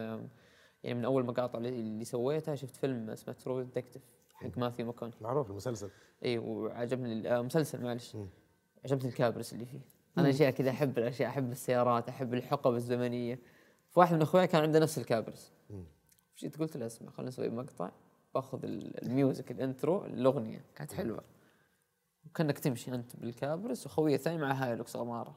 يعني 0.83 0.99
من 0.99 1.05
أول 1.05 1.25
مقاطع 1.25 1.59
اللي 1.59 2.05
سويتها 2.05 2.55
شفت 2.55 2.75
فيلم 2.75 3.09
اسمه 3.09 3.33
True 3.33 3.61
Detective 3.61 4.01
حق 4.33 4.57
ماثيو 4.57 4.85
ماكون 4.85 5.11
معروف 5.21 5.49
المسلسل. 5.49 5.89
اي 6.25 6.37
وعجبني 6.37 7.35
آه، 7.35 7.41
مسلسل 7.41 7.83
معلش. 7.83 8.17
عجبني 8.85 9.09
الكابرس 9.09 9.53
اللي 9.53 9.65
فيه. 9.65 9.81
أنا 10.17 10.29
أشياء 10.29 10.51
كذا 10.51 10.69
أحب 10.69 10.97
الأشياء 10.97 11.29
أحب 11.29 11.51
السيارات 11.51 12.09
أحب 12.09 12.33
الحقب 12.33 12.75
الزمنية. 12.75 13.39
فواحد 13.89 14.15
من 14.15 14.21
أخوياي 14.21 14.47
كان 14.47 14.61
عنده 14.61 14.79
نفس 14.79 14.97
الكابرس. 14.97 15.51
جيت 16.37 16.57
قلت 16.57 16.77
له 16.77 16.85
اسمع 16.85 17.09
خلينا 17.09 17.29
نسوي 17.29 17.49
مقطع. 17.49 17.91
باخذ 18.33 18.63
ال- 18.65 19.03
ال 19.03 19.11
music 19.11 19.51
ال 19.51 19.60
intro 19.60 20.05
الأغنية. 20.05 20.65
كانت 20.75 20.93
حلوة. 20.93 21.23
وكأنك 22.25 22.59
تمشي 22.59 22.93
أنت 22.95 23.15
بالكابرس 23.15 23.85
وخويه 23.85 24.15
الثاني 24.15 24.37
مع 24.37 24.51
هايلوكس 24.51 24.95
غماره 24.95 25.35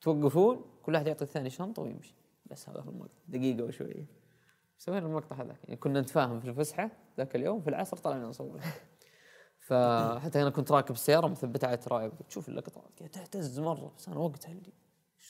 توقفون 0.00 0.64
كل 0.82 0.94
واحد 0.94 1.06
يعطي 1.06 1.24
الثاني 1.24 1.50
شنطة 1.50 1.82
ويمشي. 1.82 2.14
بس 2.46 2.68
هذا 2.68 2.80
هو 2.80 2.90
المقطع. 2.90 3.12
دقيقة 3.28 3.64
وشوية. 3.64 4.06
سوينا 4.78 5.06
المقطع 5.06 5.36
هذاك. 5.36 5.58
يعني 5.64 5.76
كنا 5.76 6.00
نتفاهم 6.00 6.40
في 6.40 6.48
الفسحة 6.48 6.90
ذاك 7.18 7.36
اليوم 7.36 7.60
في 7.60 7.68
العصر 7.70 7.96
طلعنا 7.96 8.26
نصور. 8.26 8.60
فحتى 9.58 10.42
أنا 10.42 10.50
كنت 10.50 10.72
راكب 10.72 10.94
السياره 10.94 11.26
مثبتها 11.26 11.66
على 11.66 11.74
ال 11.74 11.79
tripod 11.79 12.12
قلت 12.18 12.30
شوف 12.30 12.48
اللقطات. 12.48 13.02
تهتز 13.12 13.60
مرة 13.60 13.92
بس 13.96 14.08
أنا 14.08 14.18
وقتها 14.18 14.52
اللي 14.52 14.72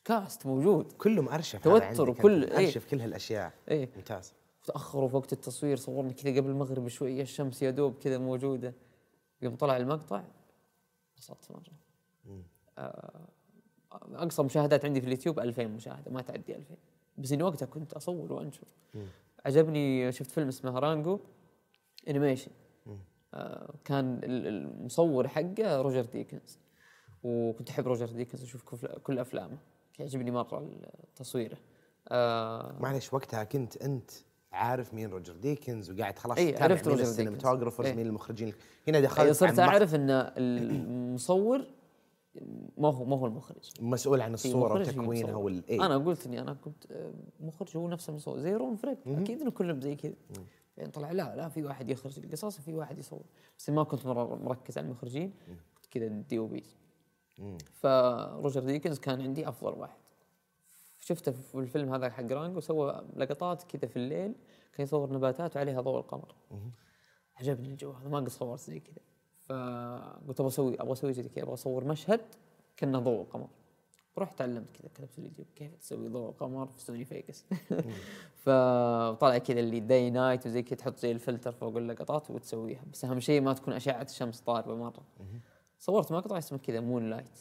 كاست 0.05 0.47
موجود؟ 0.47 0.92
كله 0.92 1.23
مأرشف 1.23 1.62
توتر 1.62 2.11
وكل- 2.11 2.45
إيه. 2.45 2.53
مأرشف 2.62 2.87
كل 2.90 3.01
هالأشياء. 3.01 3.53
إيه. 3.69 3.88
ممتاز. 3.97 4.33
تاخروا 4.66 5.09
في 5.09 5.16
وقت 5.16 5.33
التصوير 5.33 5.76
صورنا 5.76 6.12
كذا 6.12 6.37
قبل 6.37 6.50
المغرب 6.50 6.88
شوية 6.88 7.22
الشمس 7.22 7.62
يا 7.62 7.70
دوب 7.70 7.94
كذا 7.98 8.18
موجودة. 8.18 8.74
يوم 9.42 9.57
طلع 9.57 9.76
المقطع 9.76 10.22
انبسطت 11.16 11.50
مرة. 11.50 11.72
آه، 12.79 13.29
أقصى 13.92 14.42
مشاهدات 14.42 14.85
عندي 14.85 15.00
في 15.00 15.07
اليوتيوب 15.07 15.40
2000 15.40 15.66
مشاهدة 15.66 16.11
ما 16.11 16.22
تعدي 16.22 16.57
2000 16.57 16.74
بس 17.18 17.33
إني 17.33 17.42
وقتها 17.42 17.66
كنت 17.66 17.92
أصور 17.92 18.33
وأنشر. 18.33 18.66
عجبني 19.46 20.12
شفت 20.12 20.31
فيلم 20.31 20.48
اسمه 20.48 20.79
Rango 20.79 21.18
animation 22.09 22.51
آه 23.35 23.74
كان 23.85 24.20
ال- 24.24 24.46
المصور 24.46 25.29
حقه 25.29 25.81
روجر 25.81 26.05
ديكنز. 26.05 26.59
وكنت 27.22 27.70
أحب 27.70 27.87
روجر 27.88 28.07
ديكنز 28.07 28.42
أشوف 28.42 28.62
كل- 28.62 28.98
كل 29.02 29.18
أفلامه. 29.18 29.59
يعجبني 29.98 30.31
مرة 30.31 30.70
تصويره. 31.16 31.59
آه 32.09 32.79
معلش 32.81 33.12
وقتها 33.14 33.44
كنت 33.44 33.76
أنت 33.76 34.11
عارف 34.57 34.95
مين 34.95 35.11
روجر 35.11 35.37
ديكنز 35.37 35.90
وقاعد 35.90 36.19
خلاص 36.19 36.37
تتابع 36.37 36.64
عرفت 36.64 36.88
مين 36.88 36.97
روجر 36.97 37.11
ال 37.11 37.15
cinematographers. 37.15 37.87
إيه. 37.87 37.95
مين 37.95 38.07
المخرجين. 38.07 38.53
هنا 38.88 38.99
أي 38.99 39.03
دخلت 39.03 39.33
صرت 39.33 39.59
عن 39.59 39.69
أعرف 39.69 39.95
إن 39.95 40.11
المصور 40.11 41.66
ما 42.79 42.88
هو 42.88 43.05
ما 43.05 43.16
هو 43.16 43.27
المخرج. 43.27 43.71
مسؤول 43.81 44.21
عن 44.21 44.35
الصورة 44.35 44.75
وتكوينها. 44.75 45.35
وال 45.35 45.62
إيه. 45.69 45.87
أنا 45.87 45.99
قلت 45.99 46.27
إني 46.27 46.40
أنا 46.40 46.55
كنت 46.55 46.92
آه، 46.92 47.12
مخرج 47.40 47.77
هو 47.77 47.88
نفس 47.88 48.09
المصور 48.09 48.38
زي 48.38 48.55
رون 48.55 48.77
فريك 48.77 48.99
أكيد 49.07 49.40
انه 49.40 49.51
كلهم 49.51 49.81
زي 49.81 49.97
كذا. 49.97 50.14
يعني 50.77 50.90
طلع 50.90 51.12
لا 51.12 51.37
لا 51.37 51.49
في 51.49 51.62
واحد 51.62 51.90
يخرج 51.90 52.19
القصص 52.19 52.59
وفي 52.59 52.75
واحد 52.75 52.99
يصور. 52.99 53.23
بس 53.59 53.71
ما 53.71 53.85
كنت 53.85 54.07
مرة 54.07 54.35
مركز 54.35 54.79
على 54.79 54.85
المخرجين. 54.85 55.33
كنت 55.75 55.87
كذا 55.90 56.07
DOPs 56.07 56.77
فروجر 57.73 58.61
ديكنز 58.61 58.99
كان 58.99 59.21
عندي 59.21 59.49
أفضل 59.49 59.79
واحد. 59.79 59.99
شفته 61.01 61.33
في 61.33 61.55
الفيلم 61.55 61.95
هذا 61.95 62.11
حق 62.11 62.33
رانجو 62.33 62.61
سوى 62.61 63.05
لقطات 63.16 63.62
كذا 63.62 63.88
في 63.88 63.97
الليل. 63.97 64.35
كان 64.77 64.85
يصور 64.85 65.12
نباتات 65.12 65.57
وعليها 65.57 65.81
ضوء 65.81 65.99
القمر. 65.99 66.35
عجبني 67.37 67.69
الجو 67.69 67.93
هذا 67.93 68.09
ما 68.09 68.19
قد 68.19 68.29
صورت 68.29 68.61
زي 68.61 68.81
كذا. 68.81 69.05
فقلت 69.41 70.41
أبغى 70.41 70.49
أسوي 70.49 70.81
أبغى 70.81 70.93
أسوي 70.93 71.12
زي 71.12 71.23
كذا 71.23 71.45
أبغى 71.45 71.55
أصور 71.55 71.85
مشهد 71.85 72.21
كأنه 72.77 72.99
ضوء 72.99 73.21
القمر. 73.21 73.49
رحت 74.19 74.39
تعلمت 74.39 74.71
كذا 74.71 74.89
كتبت 74.95 75.19
اليوتيوب 75.19 75.47
كيف 75.57 75.75
تسوي 75.75 76.09
ضوء 76.09 76.29
القمر 76.29 76.67
في 76.67 76.81
Sony 76.81 77.05
Vegas. 77.05 77.44
فطلع 78.45 79.39
كذا 79.39 79.61
اللي 79.61 79.81
day 79.81 80.11
night 80.11 80.46
وزي 80.47 80.62
كذا 80.62 80.79
تحط 80.79 80.99
زي 80.99 81.12
الفلتر 81.12 81.53
فوق 81.53 81.77
اللقطات 81.77 82.31
وتسويها. 82.31 82.83
بس 82.93 83.05
أهم 83.05 83.21
شيء 83.21 83.41
ما 83.41 83.53
تكون 83.53 83.75
أشعة 83.75 84.03
الشمس 84.03 84.41
ضاربة 84.40 84.77
مرة. 84.77 85.03
صورت 85.79 86.12
مقطع 86.12 86.39
اسمه 86.39 86.59
كذا 86.59 86.81
Moonlight 86.81 87.38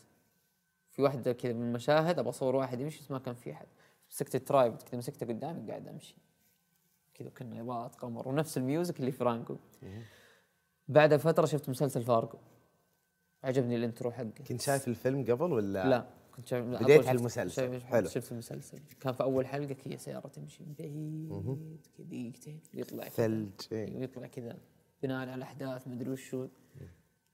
في 0.91 1.02
واحدة 1.02 1.34
كذا 1.34 1.54
من 1.54 1.62
المشاهد 1.62 2.19
أبغى 2.19 2.30
أصور 2.30 2.56
واحد 2.56 2.80
يمشي 2.80 3.00
بس 3.00 3.12
ما 3.12 3.19
كان 3.19 3.36
في 3.36 3.52
أحد. 3.52 3.67
مسكت 4.12 4.36
ال 4.36 4.41
tripod 4.41 4.75
كذا 4.76 4.98
مسكته 4.98 5.26
قدامي 5.26 5.69
قاعد 5.71 5.88
أمشي. 5.88 6.15
كذا 7.15 7.30
كنا 7.30 7.62
اضاءه 7.62 7.88
قمر 7.88 8.28
ونفس 8.28 8.58
ال 8.58 8.64
music 8.64 8.99
اللي 8.99 9.12
في 9.12 9.23
رانجو 9.23 9.58
بعد 10.88 11.15
فترة 11.15 11.45
شفت 11.45 11.69
مسلسل 11.69 12.04
فارجو 12.04 12.38
عجبني 13.43 13.75
ال 13.75 13.81
intro 13.81 14.12
حقه. 14.12 14.30
كنت 14.47 14.62
شايف 14.62 14.88
الفيلم 14.88 15.25
قبل 15.25 15.51
ولا؟ 15.54 15.89
لا 15.89 16.08
كنت 16.36 16.47
شايف 16.47 16.65
بديت 16.65 17.08
على 17.08 17.17
المسلسل. 17.19 17.56
شايف- 17.71 17.84
حلو. 17.84 18.08
شفت 18.08 18.32
المسلسل. 18.32 18.80
كان 18.99 19.13
في 19.13 19.23
أول 19.23 19.47
حلقة 19.47 19.73
كذا 19.73 19.97
سيارة 19.97 20.28
تمشي 20.28 20.63
من 20.63 20.73
بعيد 20.73 21.82
دقيقتين 21.99 22.62
ويطلع. 22.73 23.10
ثلج 23.10 23.49
إيه. 23.71 23.97
ويطلع 23.97 24.28
كذا. 24.28 24.58
بناء 25.04 25.17
على 25.17 25.36
الأحداث 25.36 25.88
مدري 25.88 26.10
وشو. 26.10 26.47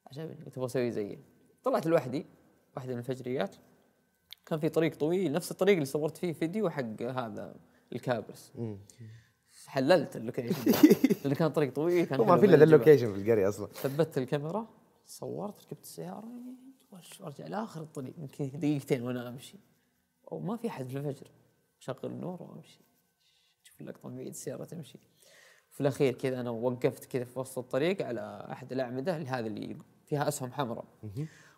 عجبني. 0.08 0.46
قلت 0.46 0.58
أبغى 0.58 0.66
أسوي 0.66 0.92
زيه. 0.92 1.18
طلعت 1.64 1.86
لوحدي. 1.88 2.26
واحدة 2.76 2.94
من 2.94 3.00
الفجريات. 3.00 3.56
كان 4.46 4.60
في 4.60 4.70
طريق 4.70 4.96
طويل 4.96 5.32
نفس 5.32 5.52
الطريق 5.52 5.74
اللي 5.74 5.86
صورت 5.86 6.18
فيه 6.18 6.34
فيديو 6.34 6.70
حق 6.70 7.02
هذا 7.02 7.56
الكابرس. 7.94 8.52
حللت 9.68 10.16
ال 10.16 10.21
location. 10.21 10.72
لأنه 11.24 11.36
كان 11.36 11.52
طريق 11.52 11.74
طويل 11.74 12.06
كان 12.06 12.20
ما 12.20 12.38
في 12.38 12.46
إلا. 12.46 12.64
ال 12.64 12.69
location 12.69 13.14
في 13.14 13.22
القرية 13.22 13.50
أصلا. 13.50 13.68
ثبت 13.68 14.18
الكاميرا 14.18 14.68
صورت 15.06 15.64
ركبت 15.64 15.84
السيارة 15.84 16.28
وش- 16.92 17.22
وارجع 17.22 17.48
لآخر 17.48 17.82
الطريق. 17.82 18.14
يمكن 18.20 18.60
دقيقتين 18.60 19.04
وأنا 19.04 19.30
أمشي. 19.30 19.58
وما 20.32 20.58
في 20.58 20.68
أحد 20.68 20.88
في 20.88 20.98
الفجر. 20.98 21.28
شغل 21.80 22.00
النور 22.04 22.44
وأمشي. 22.44 22.82
شوف 23.64 23.82
اللقطة 23.82 24.10
من 24.10 24.16
بعيد 24.16 24.28
السيارة 24.28 24.64
تمشي. 24.64 25.00
في 25.72 25.82
الأخير 25.82 26.14
كذا 26.14 26.42
أنا 26.42 26.50
وقفت 26.50 27.06
كذا 27.06 27.24
في 27.24 27.40
وسط 27.40 27.58
الطريق 27.58 28.02
على 28.06 28.48
أحد 28.52 28.72
الأعمدة 28.72 29.18
اللي 29.18 29.28
هذا 29.30 29.48
اللي 29.48 29.78
فيها 30.06 30.28
أسهم 30.28 30.52
حمراء. 30.52 30.86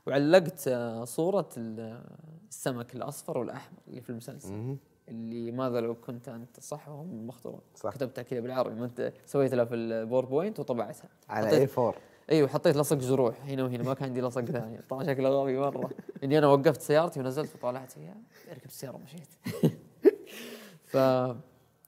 وعلقت 0.08 0.68
آه، 0.68 1.06
صورة 1.06 1.50
ال- 1.58 2.06
السمك 2.50 2.96
الأصفر 2.96 3.38
والأحمر 3.38 3.80
اللي 3.88 4.02
في 4.02 4.10
المسلسل. 4.10 4.78
اللي 5.10 5.52
ماذا 5.52 5.80
لو 5.82 5.96
كنت 5.96 6.30
أنت 6.30 6.60
صح 6.60 6.90
وهم 6.90 7.28
مخطئون 7.28 7.62
صح. 7.76 7.94
كتبتها 7.94 8.22
كذا 8.22 8.40
بالعربي 8.40 8.76
ما 8.76 8.86
أنت 8.86 9.14
سويت 9.26 9.54
لها 9.54 9.66
في 9.66 9.76
ال 9.76 9.83
PowerPoint 9.83 10.60
وطبعتها. 10.60 11.10
على 11.30 11.50
A4 11.50 11.94
أيوه 12.32 12.48
حطيت 12.48 12.78
لصق 12.78 12.96
جروح 12.98 13.36
هنا 13.46 13.64
وهنا 13.64 13.84
ما 13.84 13.94
كان 13.94 14.08
عندي 14.08 14.22
لصق 14.22 14.42
ثاني. 14.46 14.80
طلع 14.90 15.04
شكله 15.04 15.30
غبي 15.30 15.58
مرة. 15.58 15.90
إني 16.24 16.38
أنا 16.38 16.48
وقفت 16.48 16.82
سيارتي 16.82 17.20
ونزلت 17.20 17.56
وطلعت 17.56 17.92
فيها 17.92 18.16
ركبت 18.52 18.66
السيارة 18.66 18.96
ومشيت. 18.96 19.28
ف 20.92 20.98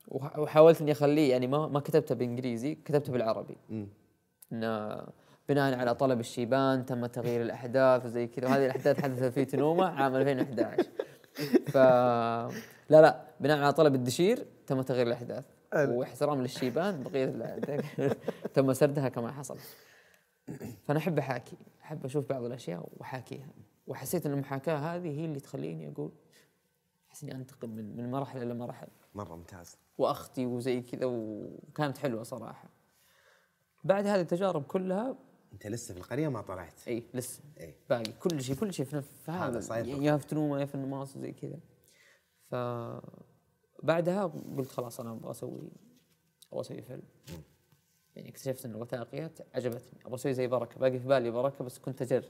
وح- 0.08 0.40
وحاولت 0.40 0.82
إني 0.82 0.92
أخليه 0.92 1.32
يعني 1.32 1.48
ما 1.48 1.68
ما 1.68 1.80
كتبته 1.80 2.16
بالانجليزي 2.16 2.76
كتبته 2.76 3.12
بالعربي. 3.12 3.58
انه 4.52 5.02
بناء 5.50 5.80
على 5.80 5.96
طلب 5.96 6.20
الشيبان 6.20 6.86
تم 6.86 7.06
تغيير 7.06 7.42
الأحداث 7.42 8.06
وزي 8.06 8.28
كذا. 8.28 8.48
وهذه 8.48 8.66
الأحداث 8.66 9.02
حدثت 9.02 9.34
في 9.34 9.46
تنومة 9.46 9.86
عام 9.86 10.16
2011 10.16 10.86
ف 11.68 11.78
لا 11.78 13.02
لا 13.02 13.26
بناء 13.40 13.58
على 13.58 13.74
طلب 13.74 13.96
الدشير 13.96 14.48
تم 14.68 14.82
تغيير 14.82 15.08
الأحداث. 15.08 15.46
واحترام 15.74 16.42
للشيبان 16.42 17.04
بقية 17.04 18.18
تم 18.54 18.74
سردها 18.74 19.10
كما 19.10 19.32
حصل. 19.32 19.58
فأنا 20.84 21.00
أحب 21.00 21.20
أحاكي 21.20 21.58
أحب 21.84 22.06
أشوف 22.06 22.30
بعض 22.30 22.44
الأشياء 22.44 22.90
وأحاكيها. 22.98 23.50
وحسيت 23.88 24.26
إن 24.26 24.34
المحاكاة 24.34 24.76
هذه 24.78 25.20
هي 25.20 25.26
اللي 25.26 25.40
تخليني 25.40 25.92
أقول 25.92 26.12
أحس 27.10 27.24
إني 27.24 27.36
انتقل 27.36 27.68
من 27.68 27.98
من 27.98 28.12
مرحلة 28.12 28.44
إلى 28.44 28.54
مرحلة. 28.54 28.90
مرة 29.16 29.36
ممتاز. 29.36 29.78
واختي 29.98 30.46
وزي 30.46 30.82
كذا 30.82 31.06
وكانت 31.06 31.98
حلوة 31.98 32.24
صراحة. 32.24 32.70
بعد 33.84 34.08
هذه 34.08 34.22
التجارب 34.22 34.64
كلها 34.64 35.16
انت 35.54 35.68
لسه 35.68 35.94
في 35.94 36.00
القرية 36.00 36.28
ما 36.28 36.42
طلعت. 36.42 36.88
إي 36.88 37.04
لسه. 37.14 37.44
إي. 37.60 37.74
باقي 37.90 38.12
كل 38.20 38.42
شيء 38.44 38.56
كل 38.56 38.74
شيء 38.74 38.86
في 38.86 39.04
هذا 39.32 39.60
صاير. 39.60 39.88
يا 39.88 40.18
في 40.18 40.28
تنومه 40.28 40.60
يا 40.60 40.66
في 40.66 40.76
النماص 40.76 41.18
وزي 41.18 41.32
كذا. 41.32 41.60
ف 42.50 42.56
بعدها 43.84 44.26
قلت 44.58 44.70
خلاص 44.70 45.00
أنا 45.00 45.12
أبغى 45.12 45.32
أسوي 45.32 45.72
أبغى 46.52 46.62
أسوي 46.62 46.82
فيلم. 46.82 47.04
يعني 48.16 48.30
اكتشفت 48.30 48.66
إن 48.66 48.72
الوثائقيات 48.72 49.40
عجبتني. 49.56 50.00
أبغى 50.06 50.16
أسوي 50.16 50.34
زي 50.34 50.48
بركة. 50.48 50.80
باقي 50.80 51.00
في 51.00 51.08
بالي 51.08 51.32
بركة 51.32 51.66
بس 51.66 51.80
كنت 51.80 52.02
أجر. 52.02 52.26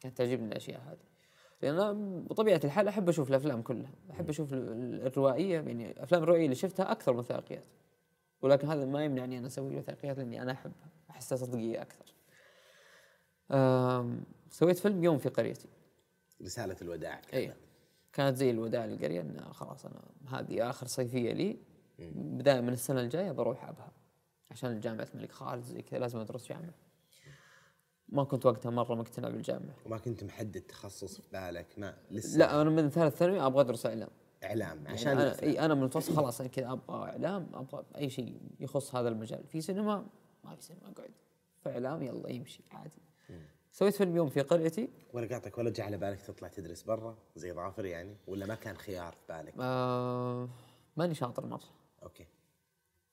كانت 0.00 0.18
تعجبني 0.18 0.46
الأشياء 0.48 0.80
هذه. 0.80 0.98
لأن 1.62 1.74
أنا 1.74 1.92
بطبيعة 2.28 2.60
الحال 2.64 2.88
أحب 2.88 3.08
أشوف 3.08 3.30
الأفلام 3.30 3.62
كلها. 3.62 3.90
أحب 4.10 4.28
أشوف 4.28 4.52
ال- 4.52 4.68
ال- 4.72 5.06
الروائية. 5.06 5.54
يعني 5.60 5.90
الافلام 5.90 6.22
الروائيه 6.22 6.44
اللي 6.44 6.54
شفتها 6.54 6.92
أكثر 6.92 7.12
من 7.12 7.18
وثائقيات. 7.18 7.64
ولكن 8.42 8.68
هذا 8.68 8.84
ما 8.84 9.04
يمنعني 9.04 9.38
أن 9.38 9.44
أسوي 9.44 9.76
وثائقيات 9.76 10.18
لأني 10.18 10.42
أنا 10.42 10.52
أحبها. 10.52 10.90
أحسها 11.10 11.36
صدقية 11.36 11.82
أكثر. 11.82 12.15
سويت 14.50 14.78
فيلم 14.78 15.04
يوم 15.04 15.18
في 15.18 15.28
قريتي. 15.28 15.68
رسالة 16.42 16.76
الوداع 16.82 17.22
اي 17.34 17.52
كانت 18.12 18.36
زي 18.36 18.50
الوداع 18.50 18.84
للقرية 18.84 19.20
إن 19.20 19.52
خلاص 19.52 19.86
أنا 19.86 20.02
هذه 20.28 20.70
آخر 20.70 20.86
صيفية 20.86 21.32
لي. 21.32 21.58
بدايه 22.14 22.60
من 22.60 22.72
السنة 22.72 23.00
الجاية 23.00 23.32
بروح 23.32 23.68
أبها 23.68 23.92
عشان 24.50 24.80
جامعه 24.80 25.08
الملك 25.14 25.32
خالد 25.32 25.64
زي 25.64 25.82
كذا 25.82 25.98
لازم 25.98 26.18
أدرس 26.18 26.48
جامعة. 26.48 26.74
ما 28.08 28.24
كنت 28.24 28.46
وقتها 28.46 28.70
مرة 28.70 28.94
مقتنع 28.94 29.28
بالجامعة. 29.28 29.74
وما 29.86 29.98
كنت 29.98 30.24
محدد 30.24 30.60
تخصص 30.60 31.20
في 31.20 31.28
بالك 31.32 31.66
ما 31.78 31.96
لسه؟ 32.10 32.38
لا 32.38 32.62
أنا 32.62 32.70
من 32.70 32.90
ثالث 32.90 33.16
ثانوي 33.16 33.40
أبغى 33.40 33.60
أدرس 33.60 33.86
إعلام. 33.86 34.08
إعلام 34.44 34.76
يعني 34.76 34.88
عشان 34.88 35.12
أنا 35.12 35.22
الأفلام. 35.22 35.50
إي 35.50 35.60
أنا 35.60 35.74
من 35.74 35.80
المتوسط 35.80 36.12
خلاص 36.12 36.40
أنا 36.40 36.48
كذا 36.48 36.72
أبغى 36.72 37.10
إعلام 37.10 37.50
أبغى 37.54 37.84
أي 37.96 38.10
شيء 38.10 38.40
يخص 38.60 38.94
هذا 38.94 39.08
المجال. 39.08 39.46
في 39.46 39.60
سينما؟ 39.60 40.06
ما 40.44 40.56
في 40.56 40.62
سينما 40.62 40.88
أقعد. 40.88 41.10
في 41.62 41.70
إعلام 41.70 42.02
يلا 42.02 42.30
يمشي 42.30 42.64
عادي. 42.70 43.02
سويت 43.76 43.94
فيلم 43.94 44.16
يوم 44.16 44.28
في 44.28 44.40
قريتي. 44.40 44.88
ولا 45.12 45.26
قاطعك 45.34 45.58
ولا 45.58 45.70
جاء 45.70 45.86
على 45.86 45.96
بالك 45.96 46.20
تطلع 46.22 46.48
تدرس 46.48 46.82
برا 46.82 47.16
زي 47.36 47.52
ظافر 47.52 47.84
يعني 47.84 48.16
ولا 48.26 48.46
ما 48.46 48.54
كان 48.54 48.76
خيار 48.76 49.12
في 49.12 49.18
بالك؟ 49.28 49.54
آه 49.60 50.48
ماني 50.96 51.14
شاطر 51.14 51.46
مره 51.46 51.60
okay. 52.02 52.26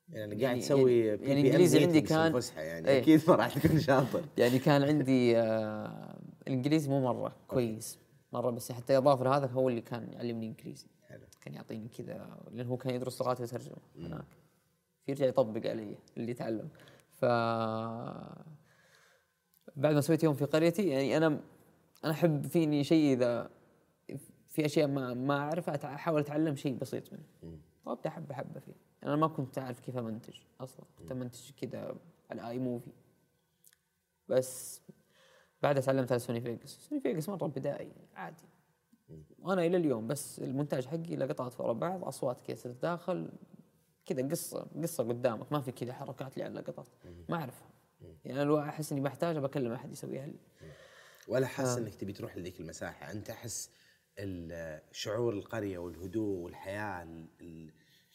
يعني 0.09 0.31
يعني- 0.31 0.45
قاعد 0.45 0.59
تسوي 0.59 0.99
يعني- 1.05 1.21
يعني 1.27 1.41
إم 1.41 1.45
إنجليزي 1.45 1.83
عندي 1.83 2.01
كان- 2.01 2.27
الفسحة 2.35 2.61
يعني 2.61 2.87
إيه. 2.87 3.01
أكيد 3.01 3.21
ما 3.27 3.35
راح 3.35 3.57
تكون 3.59 3.79
شاطر. 3.79 4.21
يعني 4.37 4.59
كان 4.59 4.83
عندي 4.83 5.37
آه 5.37 6.17
الإنجليزي 6.47 6.89
مو 6.89 7.01
مرة 7.13 7.35
كويس 7.47 7.99
مرة 8.33 8.51
بس 8.51 8.71
حتى 8.71 8.97
اضافه 8.97 9.23
لهذا 9.23 9.45
هو 9.47 9.69
اللي 9.69 9.81
كان 9.81 10.13
يعلمني 10.13 10.47
إنجليزي. 10.47 10.87
حلو. 11.09 11.25
كان 11.41 11.53
يعطيني 11.53 11.87
كذا 11.87 12.37
لأنه 12.51 12.69
هو 12.71 12.77
كان 12.77 12.95
يدرس 12.95 13.21
لغات 13.21 13.41
وترجمه 13.41 13.77
هناك. 13.97 14.25
يرجع 15.07 15.25
يطبق 15.25 15.69
علي 15.69 15.95
اللي 16.17 16.33
تعلم 16.33 16.69
ف 17.11 17.25
بعد 19.75 19.93
ما 19.93 20.01
سويت 20.01 20.23
يوم 20.23 20.33
في 20.33 20.45
قريتي 20.45 20.87
يعني 20.87 21.17
أنا 21.17 21.27
أنا 22.03 22.11
أحب 22.11 22.47
فيني 22.47 22.83
شيء 22.83 23.13
إذا 23.13 23.49
في 24.47 24.65
أشياء 24.65 24.87
ما 24.87 25.13
ما 25.13 25.37
أعرفها 25.37 25.95
أحاول 25.95 26.19
أتعلم 26.21 26.55
شيء 26.55 26.77
بسيط 26.77 27.13
منه. 27.13 27.23
وأبدأ 27.85 28.09
حبه 28.09 28.35
حبه 28.35 28.59
فيه. 28.59 28.73
أنا 29.03 29.15
ما 29.15 29.27
كنت 29.27 29.57
أعرف 29.57 29.79
كيف 29.79 29.97
أمنتج 29.97 30.33
أصلا. 30.61 30.85
كنت 30.99 31.11
أمنتج 31.11 31.51
كذا 31.61 31.95
على 32.31 32.49
iMovie. 32.49 32.91
بس 34.29 34.81
بعدها 35.63 35.81
تعلمت 35.81 36.11
على 36.11 36.19
Sony 36.19 36.41
Vegas 36.41 36.69
Sony 36.69 37.01
Vegas 37.01 37.29
مره 37.29 37.47
بدائي 37.47 37.91
عادي. 38.15 38.43
وأنا 39.39 39.65
إلى 39.65 39.77
اليوم 39.77 40.07
بس 40.07 40.39
المونتاج 40.39 40.85
حقي 40.85 41.15
لقطات 41.15 41.59
ورا 41.59 41.73
بعض 41.73 42.03
أصوات 42.03 42.41
كذا 42.41 42.55
تتداخل 42.55 43.29
كذا 44.05 44.27
قصة 44.27 44.67
قصة 44.83 45.03
قدامك. 45.03 45.51
ما 45.51 45.61
في 45.61 45.71
كذا 45.71 45.93
حركات 45.93 46.37
لي 46.37 46.43
على 46.43 46.51
اللقطات 46.51 46.87
ما 47.29 47.35
أعرفها. 47.35 47.67
يعني 48.25 48.41
أنا 48.41 48.69
أحس 48.69 48.91
إني 48.91 49.01
بحتاجها 49.01 49.39
بكلم 49.41 49.71
أحد 49.71 49.91
يسويها 49.91 50.25
لي. 50.25 50.39
ولا 51.27 51.47
حاسس 51.47 51.77
إنك 51.77 51.95
تبي 51.95 52.13
تروح 52.13 52.37
لذيك 52.37 52.59
المساحة؟ 52.59 53.11
أنت 53.11 53.29
أحس 53.29 53.69
شعور 54.91 55.33
القرية 55.33 55.77
والهدوء 55.77 56.37
والحياة 56.39 57.03
ال- 57.03 57.27
ال- 57.41 57.71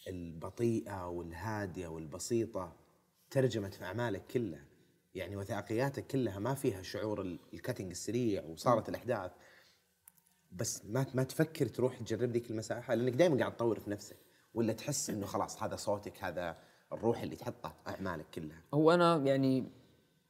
البطيئة 0.09 1.09
والهادية 1.09 1.89
والبسيطة 1.89 2.77
ترجمت 3.31 3.75
في 3.75 3.85
أعمالك 3.85 4.27
كلها. 4.27 4.65
يعني 5.15 5.37
وثائقياتك 5.37 6.07
كلها 6.07 6.39
ما 6.39 6.55
فيها 6.55 6.83
شعور 6.83 7.21
ال- 7.21 7.39
الكاتنج 7.55 7.91
السريع 7.91 8.45
وصارت 8.45 8.89
الأحداث. 8.89 9.33
بس 10.53 10.85
ما 10.85 11.07
ما 11.15 11.23
تفكر 11.23 11.67
تروح 11.69 11.99
تجرب 11.99 12.31
ذيك 12.31 12.51
المساحة؟ 12.51 12.95
لأنك 12.95 13.13
دائما 13.13 13.39
قاعد 13.39 13.57
تطور 13.57 13.81
في 13.81 13.91
نفسك 13.91 14.17
ولا 14.55 14.73
تحس 14.73 15.11
إنه 15.11 15.27
خلاص 15.27 15.63
هذا 15.63 15.77
صوتك 15.77 16.25
هذا 16.25 16.57
الروح 16.93 17.21
اللي 17.23 17.37
تحطه 17.37 17.69
في 17.69 17.91
أعمالك 17.91 18.27
كلها؟ 18.35 18.63
هو 18.75 18.91
أنا 18.91 19.17
يعني 19.17 19.71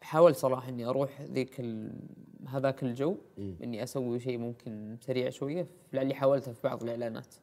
حاولت 0.02 0.37
صراحة 0.37 0.68
إني 0.68 0.84
أروح 0.87 1.20
ذيك 1.22 1.61
ال... 1.61 2.00
هذاك 2.48 2.82
الجو. 2.82 3.16
إني 3.62 3.82
أسوي 3.82 4.20
شيء 4.20 4.38
ممكن 4.38 4.96
سريع 5.00 5.30
شوية. 5.30 5.66
لعلي 5.92 6.14
حاولتها 6.14 6.52
في 6.52 6.61
بعض 6.62 6.82
الإعلانات. 6.82 7.34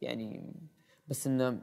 يعني 0.00 0.52
بس 1.08 1.26
إنه 1.26 1.62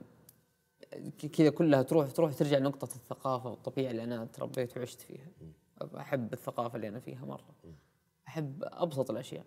كذا 1.37 1.49
كلها 1.49 1.81
تروح 1.81 2.11
تروح 2.11 2.33
ترجع 2.33 2.57
لنقطة 2.57 2.85
الثقافة 2.95 3.49
والطبيعة 3.49 3.91
اللي 3.91 4.03
أنا 4.03 4.25
تربيت 4.25 4.77
وعشت 4.77 5.01
فيها. 5.01 5.27
أحب 5.97 6.33
الثقافة 6.33 6.75
اللي 6.75 6.87
أنا 6.87 6.99
فيها 6.99 7.25
مرة. 7.25 7.55
أحب 8.27 8.63
أبسط 8.63 9.11
الأشياء. 9.11 9.45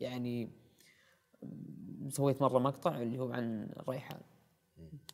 يعني 0.00 0.48
م- 1.42 2.10
سويت 2.10 2.42
مرة 2.42 2.58
مقطع 2.58 3.02
اللي 3.02 3.18
هو 3.18 3.32
عن 3.32 3.68
الريحان 3.76 4.20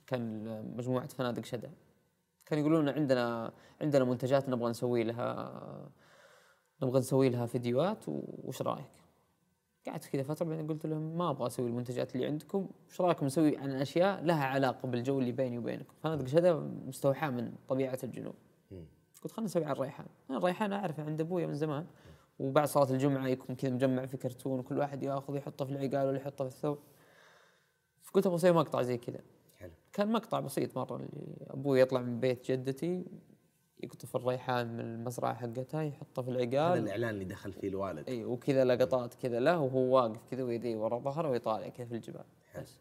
كان 0.06 0.44
مجموعة 0.76 1.06
فنادق 1.08 1.44
شدة. 1.44 1.70
كانوا 2.46 2.64
يقولون 2.64 2.88
عندنا 2.88 3.52
عندنا 3.80 4.04
منتجات 4.04 4.48
نبغى 4.48 4.70
نسوي 4.70 5.04
لها 5.04 5.90
نبغى 6.82 6.98
نسوي 6.98 7.28
لها 7.28 7.46
فيديوهات 7.46 8.04
وش 8.08 8.62
رأيك؟ 8.62 8.90
قعدت 9.86 10.06
كذا 10.06 10.22
فترة 10.22 10.46
بعدين 10.46 10.66
قلت 10.66 10.86
لهم 10.86 11.18
ما 11.18 11.30
أبغى 11.30 11.46
أسوي 11.46 11.68
المنتجات 11.68 12.14
اللي 12.14 12.26
عندكم، 12.26 12.68
وش 12.88 13.00
رأيكم 13.00 13.26
نسوي 13.26 13.56
عن 13.56 13.70
أشياء 13.70 14.22
لها 14.22 14.44
علاقة 14.44 14.88
بالجو 14.88 15.18
اللي 15.18 15.32
بيني 15.32 15.58
وبينكم؟ 15.58 15.94
فنادق 16.02 16.26
شدة 16.26 16.58
مستوحاة 16.60 17.30
من 17.30 17.52
طبيعة 17.68 17.98
الجنوب. 18.04 18.34
قلت 19.22 19.32
خلينا 19.32 19.44
نسوي 19.44 19.64
عن 19.64 19.72
الريحان، 19.72 20.06
أنا 20.30 20.38
الريحان 20.38 20.72
أعرفه 20.72 21.04
عند 21.04 21.20
أبويا 21.20 21.46
من 21.46 21.54
زمان 21.54 21.86
وبعد 22.38 22.68
صلاة 22.68 22.90
الجمعة 22.90 23.26
يكون 23.26 23.56
كذا 23.56 23.70
مجمع 23.70 24.06
في 24.06 24.16
كرتون 24.16 24.58
وكل 24.58 24.78
واحد 24.78 25.02
يأخذ 25.02 25.36
يحطه 25.36 25.64
في 25.64 25.70
العقال 25.70 26.08
ولا 26.08 26.16
يحطه 26.16 26.44
في 26.44 26.54
الثوب. 26.54 26.78
فقلت 28.02 28.26
أبغى 28.26 28.36
أسوي 28.36 28.52
مقطع 28.52 28.82
زي 28.82 28.98
كذا. 28.98 29.20
حلو 29.96 30.04
كان 30.06 30.12
مقطع 30.12 30.40
بسيط 30.40 30.78
مرة 30.78 30.96
اللي 30.96 31.36
أبوي 31.50 31.80
يطلع 31.80 32.00
من 32.00 32.20
بيت 32.20 32.50
جدتي 32.50 33.04
يقطف 33.82 34.16
الريحان 34.16 34.72
من 34.76 34.80
المزرعة 34.80 35.34
حقتها 35.34 35.82
يحطه 35.82 36.22
في 36.22 36.30
هذا 36.30 36.38
العقال 36.42 36.78
الإعلان 36.78 37.10
اللي 37.10 37.24
دخل 37.24 37.52
فيه 37.52 37.68
الوالد. 37.68 38.08
إي 38.08 38.24
وكذا 38.24 38.64
لقطات 38.64 39.14
كذا 39.14 39.40
له 39.40 39.58
وهو 39.60 39.96
واقف 39.96 40.24
كذا 40.30 40.42
ويديه 40.42 40.76
ورا 40.76 40.98
ظهره 40.98 41.30
ويطالع 41.30 41.68
كذا 41.68 41.86
في 41.86 41.94
الجبال 41.94 42.24
بس. 42.62 42.80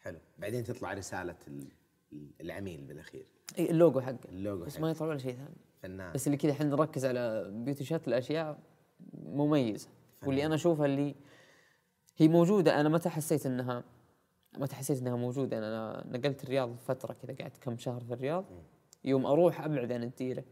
حلو. 0.00 0.18
بعدين 0.38 0.64
تطلع 0.64 0.92
ال- 2.12 2.30
العميل 2.40 2.80
بالأخير. 2.80 3.26
إي 3.58 3.70
اللوجو 3.70 4.00
حقه. 4.00 4.18
اللوجو 4.28 4.64
بس 4.64 4.74
حقه. 4.74 4.82
ما 4.82 4.90
يطلع 4.90 5.06
ولا 5.06 5.18
شيء 5.18 5.34
ثاني. 5.34 5.56
فنان. 5.82 6.12
بس 6.12 6.26
اللي 6.26 6.36
كذا 6.38 6.52
إحنا 6.52 6.66
نركز 6.66 7.04
على 7.04 7.50
beauty 7.50 7.84
shots 7.84 8.08
الأشياء 8.08 8.58
مميزة. 9.14 9.88
واللي 10.26 10.46
أنا 10.46 10.54
أشوفها 10.54 10.86
اللي 10.86 11.14
هي 12.16 12.28
موجودة 12.28 12.80
أنا 12.80 12.88
متى 12.88 13.08
حسيت 13.08 13.46
إنها 13.46 13.84
متى 14.58 14.76
حسيت 14.76 14.98
إنها 14.98 15.16
موجودة. 15.16 15.58
أنا 15.58 16.04
نقلت 16.06 16.44
الرياض 16.44 16.76
فتره 16.76 17.12
كذا 17.12 17.36
قعدت 17.40 17.56
كم 17.56 17.78
شهر 17.78 18.00
في 18.00 18.14
الرياض. 18.14 18.44
يوم 19.04 19.26
أروح 19.26 19.60
أبعد 19.60 19.92
عن 19.92 20.02
الديره 20.02 20.44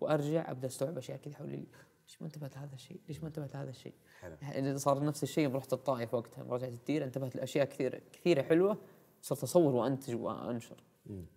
وأرجع 0.00 0.50
أبدأ 0.50 0.66
أستوعب 0.66 0.98
أشياء 0.98 1.18
كذا. 1.18 1.34
حولي 1.34 1.66
ليش 2.06 2.22
ما 2.22 2.26
انتبهت 2.26 2.56
لهذا 2.56 2.74
الشيء؟ 2.74 3.00
ليش 3.08 3.20
ما 3.20 3.28
انتبهت 3.28 3.54
لهذا 3.54 3.70
الشيء؟ 3.70 3.94
حلو. 4.20 4.36
يعني 4.42 4.78
صار 4.78 5.04
نفس 5.04 5.22
الشيء 5.22 5.44
يوم 5.44 5.56
رحت 5.56 5.72
الطائف 5.72 6.14
وقتها 6.14 6.42
يوم 6.42 6.52
رجعت 6.52 6.72
الديره 6.72 7.04
انتبهت 7.04 7.36
لأشياء 7.36 7.66
كثيره 7.66 8.00
كثيرة 8.12 8.42
حلوة 8.42 8.78
صرت 9.22 9.42
أصور 9.42 9.74
وأنتج 9.74 10.14
وأنشر. 10.14 10.76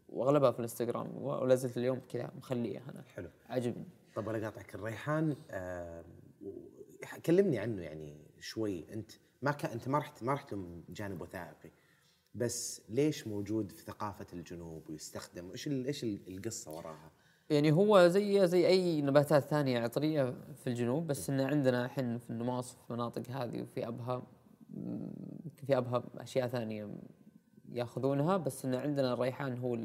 وأغلبها 0.10 0.52
في 0.52 0.60
الإنستغرام 0.60 1.24
ولا 1.24 1.56
زلت 1.56 1.78
اليوم 1.78 2.02
كذا 2.10 2.32
مخليها 2.38 2.82
أنا. 2.90 3.04
حلو. 3.16 3.30
عجبني. 3.50 3.88
طب 4.16 4.28
ولا 4.28 4.46
قاطعك. 4.46 4.76
الريحان 4.76 5.36
آه 5.52 6.04
كلمني 7.26 7.60
عنه 7.60 7.82
يعني 7.82 8.18
شوي. 8.40 8.94
أنت 8.94 9.12
ما 9.42 9.56
أنت 9.74 9.88
ما 9.88 9.98
رحت 9.98 10.24
ما 10.24 10.34
رحت 10.34 10.54
له 10.54 10.82
جانب 10.90 11.22
وثائقي. 11.22 11.72
بس 12.36 12.82
ليش 12.90 13.28
موجود 13.28 13.72
في 13.72 13.82
ثقافة 13.84 14.28
الجنوب 14.34 14.90
ويستخدم؟ 14.90 15.52
إيش 15.52 15.68
إيش 15.68 16.04
ال- 16.04 16.20
القصة 16.28 16.72
وراها؟ 16.72 17.12
يعني 17.50 17.72
هو 17.72 18.08
زي 18.08 18.48
زي 18.48 18.68
أي 18.68 19.02
نباتات 19.02 19.44
ثانية 19.44 19.80
عطرية 19.80 20.36
في 20.56 20.68
الجنوب 20.68 21.08
بس 21.08 21.30
إن 21.30 21.42
عندنا 21.42 21.86
الحين 21.86 22.18
في 22.18 22.30
النماص 22.30 22.72
في 22.76 22.90
المناطق 22.90 23.30
هذه 23.32 23.62
وفي 23.62 23.88
أبها 23.88 24.24
في 25.66 25.78
أبها 25.78 26.04
أشياء 26.18 26.48
ثانية 26.48 26.90
يأخذونها 27.72 28.38
بس 28.38 28.66
إن 28.66 28.76
عندنا 28.76 29.14
الريحان 29.14 29.58
هو 29.58 29.76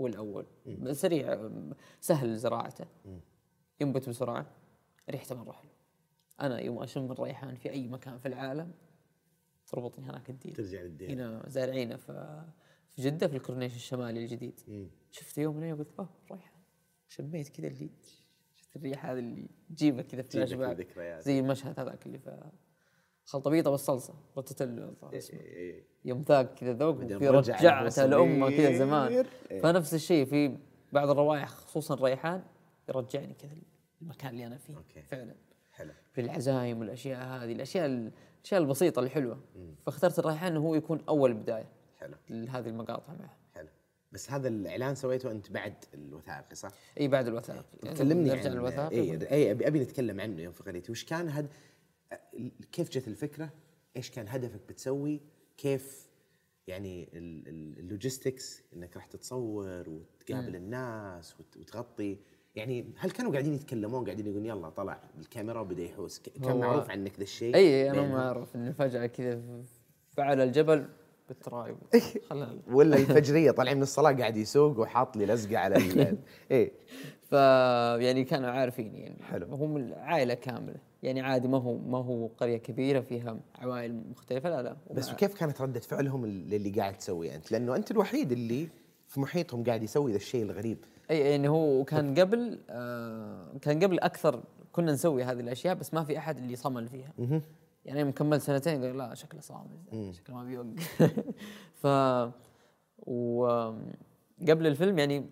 هو 0.00 0.06
الأول. 0.06 0.46
سريع 0.92 1.50
سهل 2.00 2.36
زراعته. 2.36 2.84
ينبت 3.80 4.08
بسرعة 4.08 4.46
ريحته 5.10 5.34
مره 5.34 5.52
حلوة 5.52 5.72
أنا 6.40 6.58
يوم 6.60 6.82
أشم 6.82 7.12
الريحان 7.12 7.54
في 7.54 7.70
أي 7.70 7.88
مكان 7.88 8.18
في 8.18 8.28
العالم 8.28 8.72
تربطني 9.68 10.06
هناك 10.06 10.30
الديرة 10.30 10.52
ترجع 10.52 10.82
للديرة 10.82 11.10
هنا 11.10 11.42
زارعينه 11.46 11.96
في 11.96 12.44
في 12.88 13.02
جدة 13.02 13.28
في 13.28 13.36
الكورنيش 13.36 13.76
الشمالي 13.76 14.20
الجديد 14.20 14.60
شفته 15.10 15.42
يوم 15.42 15.56
من 15.56 15.62
الأيام 15.62 15.78
قلت 15.78 15.92
أوه 15.98 16.08
ريحان 16.32 16.58
شميت 17.08 17.48
كذا 17.48 17.66
اللي 17.66 17.90
شفت 18.54 18.76
الريحة 18.76 19.12
هذه 19.12 19.18
اللي 19.18 19.48
تجيبك 19.70 20.06
كذا 20.06 20.22
في 20.22 20.28
تجيبك 20.28 20.48
فلاش 20.48 20.58
باك 20.58 20.80
الذكريات. 20.80 21.22
زي 21.22 21.40
المشهد 21.40 21.80
هذاك 21.80 22.06
اللي 22.06 22.18
في 22.18 22.50
خلطبيطة 23.24 23.70
بالصلصة 23.70 24.14
روتيتيلو 24.36 24.88
الظاهر 24.88 25.16
اسمه. 25.16 25.40
إيه. 25.40 25.84
يوم 26.04 26.22
ذاك 26.22 26.54
كذا 26.54 26.72
ذوق 26.72 27.00
رجع 27.00 27.16
رجعته 27.30 28.06
لامه 28.06 28.50
كذا 28.50 28.72
زمان. 28.72 29.24
إيه. 29.50 29.60
فنفس 29.60 29.94
الشيء 29.94 30.24
في 30.24 30.58
بعض 30.92 31.10
الروائح 31.10 31.48
خصوصا 31.48 31.94
الريحان 31.94 32.42
يرجعني 32.88 33.34
كذا 33.34 33.52
المكان 34.02 34.30
اللي 34.30 34.46
أنا 34.46 34.56
فيه 34.56 34.76
okay. 34.76 35.02
فعلا 35.02 35.34
حلو. 35.78 35.92
في 36.12 36.20
العزايم 36.20 36.78
والأشياء 36.80 37.22
هذه 37.44 37.52
الأشياء 37.52 37.86
الأشياء 37.86 38.60
البسيطة 38.60 39.00
الحلوة. 39.00 39.40
فاخترت 39.86 40.18
الريحان 40.18 40.52
انه 40.52 40.60
هو 40.60 40.74
يكون 40.74 41.00
أول 41.08 41.34
بداية 41.34 41.68
حلو. 41.98 42.14
لهذه 42.30 42.68
المقاطع 42.68 43.12
معه. 43.14 43.36
حلو. 43.54 43.68
بس 44.12 44.30
هذا 44.30 44.48
الإعلان 44.48 44.94
سويته 44.94 45.30
أنت 45.30 45.50
بعد 45.50 45.74
الوثائقي 45.94 46.54
صح؟ 46.54 46.70
إي 47.00 47.08
بعد 47.08 47.26
الوثائق 47.26 47.64
يعني 47.82 47.98
كلمني 47.98 48.30
نرجع 48.30 48.50
عن 48.50 48.56
للوثائق 48.56 48.92
إي 48.92 49.30
إي 49.30 49.50
ابي 49.52 49.80
نتكلم 49.80 50.20
عنه 50.20 50.42
يوم 50.42 50.52
في 50.52 50.62
قريتي 50.62 50.92
وش 50.92 51.04
كان 51.04 51.28
هد 51.28 51.48
كيف 52.72 52.90
جت 52.90 53.08
الفكرة؟ 53.08 53.50
إيش 53.96 54.10
كان 54.10 54.28
هدفك 54.28 54.60
بتسوي؟ 54.68 55.20
كيف 55.56 56.08
يعني 56.66 57.08
ال- 57.14 57.48
ال- 57.48 57.78
ال 57.78 57.86
logistics 57.86 58.62
إنك 58.76 58.96
راح 58.96 59.06
تتصور 59.06 59.88
وتقابل 59.88 60.56
الناس 60.56 61.40
وت- 61.40 61.56
وتغطي 61.56 62.18
يعني 62.58 62.84
هل 62.98 63.10
كانوا 63.10 63.32
قاعدين 63.32 63.54
يتكلمون 63.54 64.04
قاعدين 64.04 64.26
يقولون 64.26 64.46
يلا 64.46 64.68
طلع 64.68 65.00
الكاميرا 65.20 65.60
وبدأ 65.60 65.82
يحوس 65.82 66.18
كان 66.44 66.60
معروف 66.60 66.90
عنك 66.90 67.16
ذا 67.16 67.22
الشيء 67.22 67.54
إي 67.54 67.90
أنا؟ 67.90 68.02
ما 68.02 68.26
أعرف 68.26 68.56
انه 68.56 68.72
فجاه 68.72 69.06
كذا 69.06 69.40
فوق 70.16 70.40
الجبل 70.40 70.86
بال 71.28 71.40
tripod 71.40 71.76
ولا 72.76 72.96
الفجرية 73.00 73.50
طالعين 73.50 73.76
من 73.76 73.82
الصلاة 73.82 74.12
قاعد 74.12 74.36
يسوق 74.36 74.78
وحاط 74.78 75.16
لي 75.16 75.26
لزقة 75.26 75.58
على 75.58 75.76
ال- 75.76 76.18
إيه 76.50 76.72
ف 77.30 77.32
يعني 78.02 78.24
كانوا 78.24 78.50
عارفين 78.50 78.94
يعني 78.96 79.22
حلو. 79.22 79.46
هم 79.54 79.94
عائله 79.94 80.34
كاملة 80.34 80.76
يعني 81.02 81.20
عادي 81.20 81.48
ما 81.48 81.58
هو 81.58 81.78
ما 81.78 81.98
هو 81.98 82.26
قرية 82.26 82.56
كبيرة 82.56 83.00
فيها 83.00 83.40
عوائل 83.58 84.02
مختلفة 84.10 84.50
لا 84.50 84.62
لا 84.62 84.76
بس 84.94 85.08
هم 85.08 85.14
وكيف 85.14 85.34
كانت 85.34 85.60
ردة 85.60 85.80
فعلهم 85.80 86.24
اللي 86.24 86.70
قاعد 86.70 86.98
تسويه 86.98 87.34
انت؟ 87.34 87.52
لأنه 87.52 87.76
أنت 87.76 87.90
الوحيد 87.90 88.32
اللي 88.32 88.68
في 89.08 89.20
محيطهم 89.20 89.64
قاعد 89.64 89.82
يسوي 89.82 90.10
ذا 90.10 90.16
الشيء 90.16 90.42
الغريب. 90.42 90.78
أي 91.10 91.20
يعني 91.30 91.48
هو 91.48 91.84
كان 91.84 92.14
قبل 92.18 92.60
آه 92.70 93.52
كان 93.62 93.84
قبل 93.84 94.00
أكثر 94.00 94.42
كنا 94.72 94.92
نسوي 94.92 95.24
هذه 95.24 95.40
الأشياء 95.40 95.74
بس 95.74 95.94
ما 95.94 96.04
في 96.04 96.18
أحد 96.18 96.38
اللي 96.38 96.56
صمل 96.56 96.88
فيها. 96.88 97.12
يعني 97.84 98.00
يوم 98.00 98.10
كملت 98.10 98.42
سنتين 98.42 98.84
قال 98.84 98.96
لا 98.98 99.14
شكله 99.14 99.40
صامل 99.40 100.14
شكله 100.14 100.36
ما 100.36 100.44
بيوقف. 100.44 101.02
ف 101.82 101.86
وقبل 103.06 104.66
الفيلم 104.66 104.98
يعني 104.98 105.30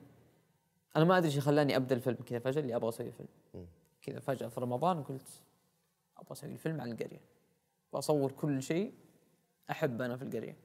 أنا 0.97 1.05
ما 1.05 1.19
أدري 1.19 1.29
إيش 1.29 1.39
خلاني 1.39 1.77
أبدأ 1.77 1.95
الفيلم 1.95 2.17
كذا 2.27 2.39
فجأة 2.39 2.61
اللي 2.61 2.77
أبغى 2.77 2.89
أسوي 2.89 3.13
فيلم. 3.13 3.67
كذا 4.03 4.19
فجأة 4.19 4.49
في 4.49 4.61
رمضان 4.61 5.03
قلت 5.03 5.29
أبغى 6.19 6.33
أسوي 6.33 6.53
الفيلم 6.53 6.81
عن 6.81 6.93
القرية. 6.93 7.21
واصور 7.93 8.33
كل 8.33 8.63
شيء 8.63 8.93
أحب 9.71 10.03
أنا 10.03 10.17
في 10.17 10.23
القرية. 10.23 10.57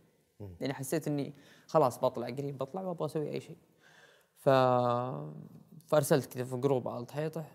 يعني 0.61 0.73
حسيت 0.73 1.07
إني 1.07 1.33
خلاص 1.67 1.99
بطلع 1.99 2.27
قريب 2.27 2.57
بطلع 2.57 2.81
وأبغى 2.81 3.05
أسوي 3.05 3.29
أي 3.29 3.39
شيء. 3.39 3.57
ف 4.41 4.49
فارسلت 5.87 6.33
كذا 6.33 6.43
في 6.43 6.57
جروب 6.57 6.87
على 6.87 7.03
الحيطه 7.03 7.45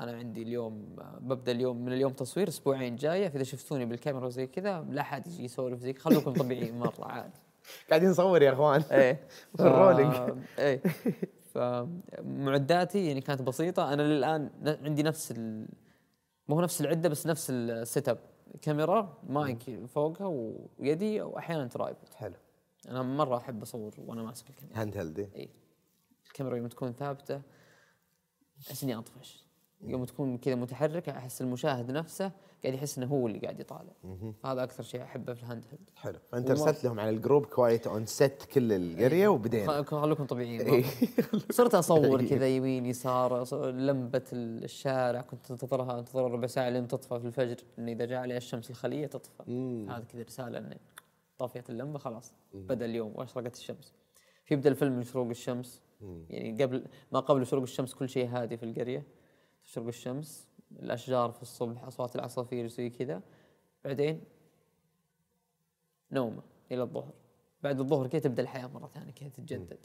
أنا 0.00 0.12
عندي 0.12 0.42
اليوم 0.42 0.96
ببدا 1.20 1.52
اليوم 1.52 1.84
من 1.84 1.92
اليوم 1.92 2.12
تصوير 2.12 2.48
أسبوعين 2.48 2.96
جاية. 2.96 3.28
فإذا 3.28 3.42
شفتوني 3.42 3.86
بالكاميرا 3.86 4.28
زي 4.28 4.46
كذا 4.46 4.86
لا 4.90 5.00
احد 5.00 5.26
يجي 5.26 5.44
يسولف 5.44 5.80
زي 5.80 5.92
خلوكم 5.92 6.32
طبيعيين 6.32 6.78
مرة 6.84 7.04
عادي. 7.04 7.40
قاعدين 7.90 8.10
نصور 8.10 8.42
يا 8.42 8.52
إخوان. 8.52 8.80
إيه. 8.80 9.28
في 9.56 9.62
ال 9.62 9.68
rolling. 9.68 10.14
إيه. 10.58 10.82
فمعداتي 11.54 13.06
يعني 13.06 13.20
كانت 13.20 13.42
بسيطة. 13.42 13.92
أنا 13.92 14.02
للآن 14.02 14.50
عندي 14.66 15.02
نفس 15.02 15.30
ال... 15.30 15.68
ما 16.48 16.56
هو 16.56 16.60
نفس 16.60 16.80
العدة 16.80 17.08
بس 17.08 17.26
نفس 17.26 17.50
ال 17.50 18.08
setup 18.08 18.18
كاميرا 18.62 19.18
مايك 19.28 19.86
فوقها 19.86 20.52
ويدي 20.78 21.22
وأحيانا 21.22 21.66
tripod 21.66 22.14
حلو. 22.14 22.34
أنا 22.88 23.02
مرة 23.02 23.36
أحب 23.36 23.62
أصور 23.62 23.94
وأنا 23.98 24.22
ماسك 24.22 24.50
الكاميرا. 24.50 24.80
handheld 24.80 25.18
اي 25.36 25.48
الكاميرا 26.30 26.56
يوم 26.56 26.66
تكون 26.66 26.92
ثابتة 26.92 27.40
أحس 28.68 28.82
إني 28.84 28.94
أطفش. 28.98 29.44
يوم 29.82 30.04
تكون 30.04 30.38
كذا 30.38 30.54
متحركة 30.54 31.12
أحس 31.12 31.40
المشاهد 31.40 31.90
نفسه 31.90 32.32
قاعد 32.62 32.74
يحس 32.74 32.98
إنه 32.98 33.06
هو 33.06 33.26
اللي 33.26 33.38
قاعد 33.38 33.60
يطالع. 33.60 33.92
هذا 34.44 34.62
أكثر 34.62 34.82
شيء 34.82 35.02
أحبه 35.02 35.34
في 35.34 35.42
ال 35.42 35.64
handheld. 35.70 35.90
حلو. 35.96 36.18
فأنت 36.32 36.50
ارسلت 36.50 36.84
لهم 36.84 37.00
على 37.00 37.10
الجروب 37.10 37.46
quiet 37.46 37.86
on 37.86 38.06
set 38.06 38.48
كل 38.52 38.72
القرية 38.72 39.28
وبدينا. 39.28 39.82
خ- 39.82 39.94
خلوكم 39.94 40.24
طبيعيين. 40.26 40.60
إيه. 40.60 40.84
صرت 41.50 41.74
أصور 41.74 42.24
كذا 42.30 42.48
يمين 42.48 42.86
يسار 42.86 43.54
لمبة 43.70 44.24
الشارع 44.32 45.20
كنت 45.20 45.50
أنتظرها 45.50 45.98
أنتظر 45.98 46.30
ربع 46.30 46.46
ساعة 46.46 46.68
لين 46.68 46.88
تطفى 46.88 47.20
في 47.20 47.26
الفجر. 47.26 47.56
ان 47.78 47.88
إذا 47.88 48.04
جاء 48.04 48.18
عليها 48.20 48.36
الشمس 48.36 48.70
الخلية 48.70 49.06
تطفى. 49.06 49.42
هذا 49.90 50.04
كذا 50.04 50.22
رسالة 50.22 50.58
ان 50.58 50.76
طفيت 51.38 51.70
اللمبة 51.70 51.98
خلاص. 51.98 52.32
بدأ 52.54 52.84
اليوم 52.86 53.12
وأشرقت 53.16 53.54
الشمس. 53.56 53.92
فيبدا 54.44 54.70
الفيلم 54.70 54.92
من 54.96 55.02
شروق 55.04 55.28
الشمس. 55.28 55.82
يعني 56.02 56.62
قبل 56.62 56.86
ما 57.12 57.20
قبل 57.20 57.46
شروق 57.46 57.62
الشمس 57.62 57.94
كل 57.94 58.08
شيء 58.08 58.28
هادي 58.28 58.56
في 58.56 58.62
القرية. 58.62 59.06
تشرق 59.64 59.86
الشمس 59.86 60.48
الأشجار 60.72 61.32
في 61.32 61.42
الصبح 61.42 61.84
أصوات 61.84 62.16
العصافير 62.16 62.66
زي 62.66 62.90
كذا. 62.90 63.22
بعدين 63.84 64.24
نومة 66.12 66.42
إلى 66.72 66.82
الظهر. 66.82 67.12
بعد 67.62 67.80
الظهر 67.80 68.06
كذا 68.06 68.20
تبدأ 68.20 68.42
الحياة 68.42 68.66
مرة 68.66 68.86
ثانية 68.86 69.12
كذا 69.12 69.28
تتجدد. 69.28 69.78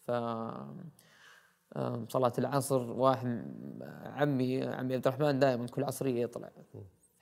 ف 0.00 0.10
صلاة 2.08 2.32
العصر 2.38 2.80
واحد 2.92 3.44
عمي 4.04 4.62
عمي 4.62 4.94
عبد 4.94 5.06
الرحمن 5.06 5.38
دائما 5.38 5.66
كل 5.66 5.84
عصرية 5.84 6.22
يطلع. 6.22 6.50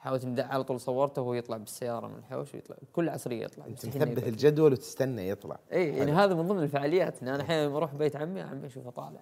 حاولت 0.00 0.24
إني 0.24 0.40
على 0.40 0.64
طول 0.64 0.80
صورته 0.80 1.22
وهو 1.22 1.34
يطلع 1.34 1.56
بالسيارة 1.56 2.06
من 2.06 2.18
الحوش 2.18 2.54
ويطلع 2.54 2.76
كل 2.92 3.08
عصرية 3.08 3.44
يطلع 3.44 3.66
أنت 3.66 3.86
مثبت. 3.86 4.26
الجدول 4.28 4.72
وتستنى 4.72 5.28
يطلع. 5.28 5.58
إي 5.72 5.96
يعني 5.96 6.12
هذا 6.12 6.34
من 6.34 6.46
ضمن 6.46 6.62
الفعاليات 6.62 7.22
أنا 7.22 7.42
أحيانا 7.42 7.66
لما 7.66 7.76
أروح 7.76 7.94
بيت 7.94 8.16
عمي 8.16 8.40
عمي 8.40 8.66
أشوفه 8.66 8.90
طالع. 8.90 9.20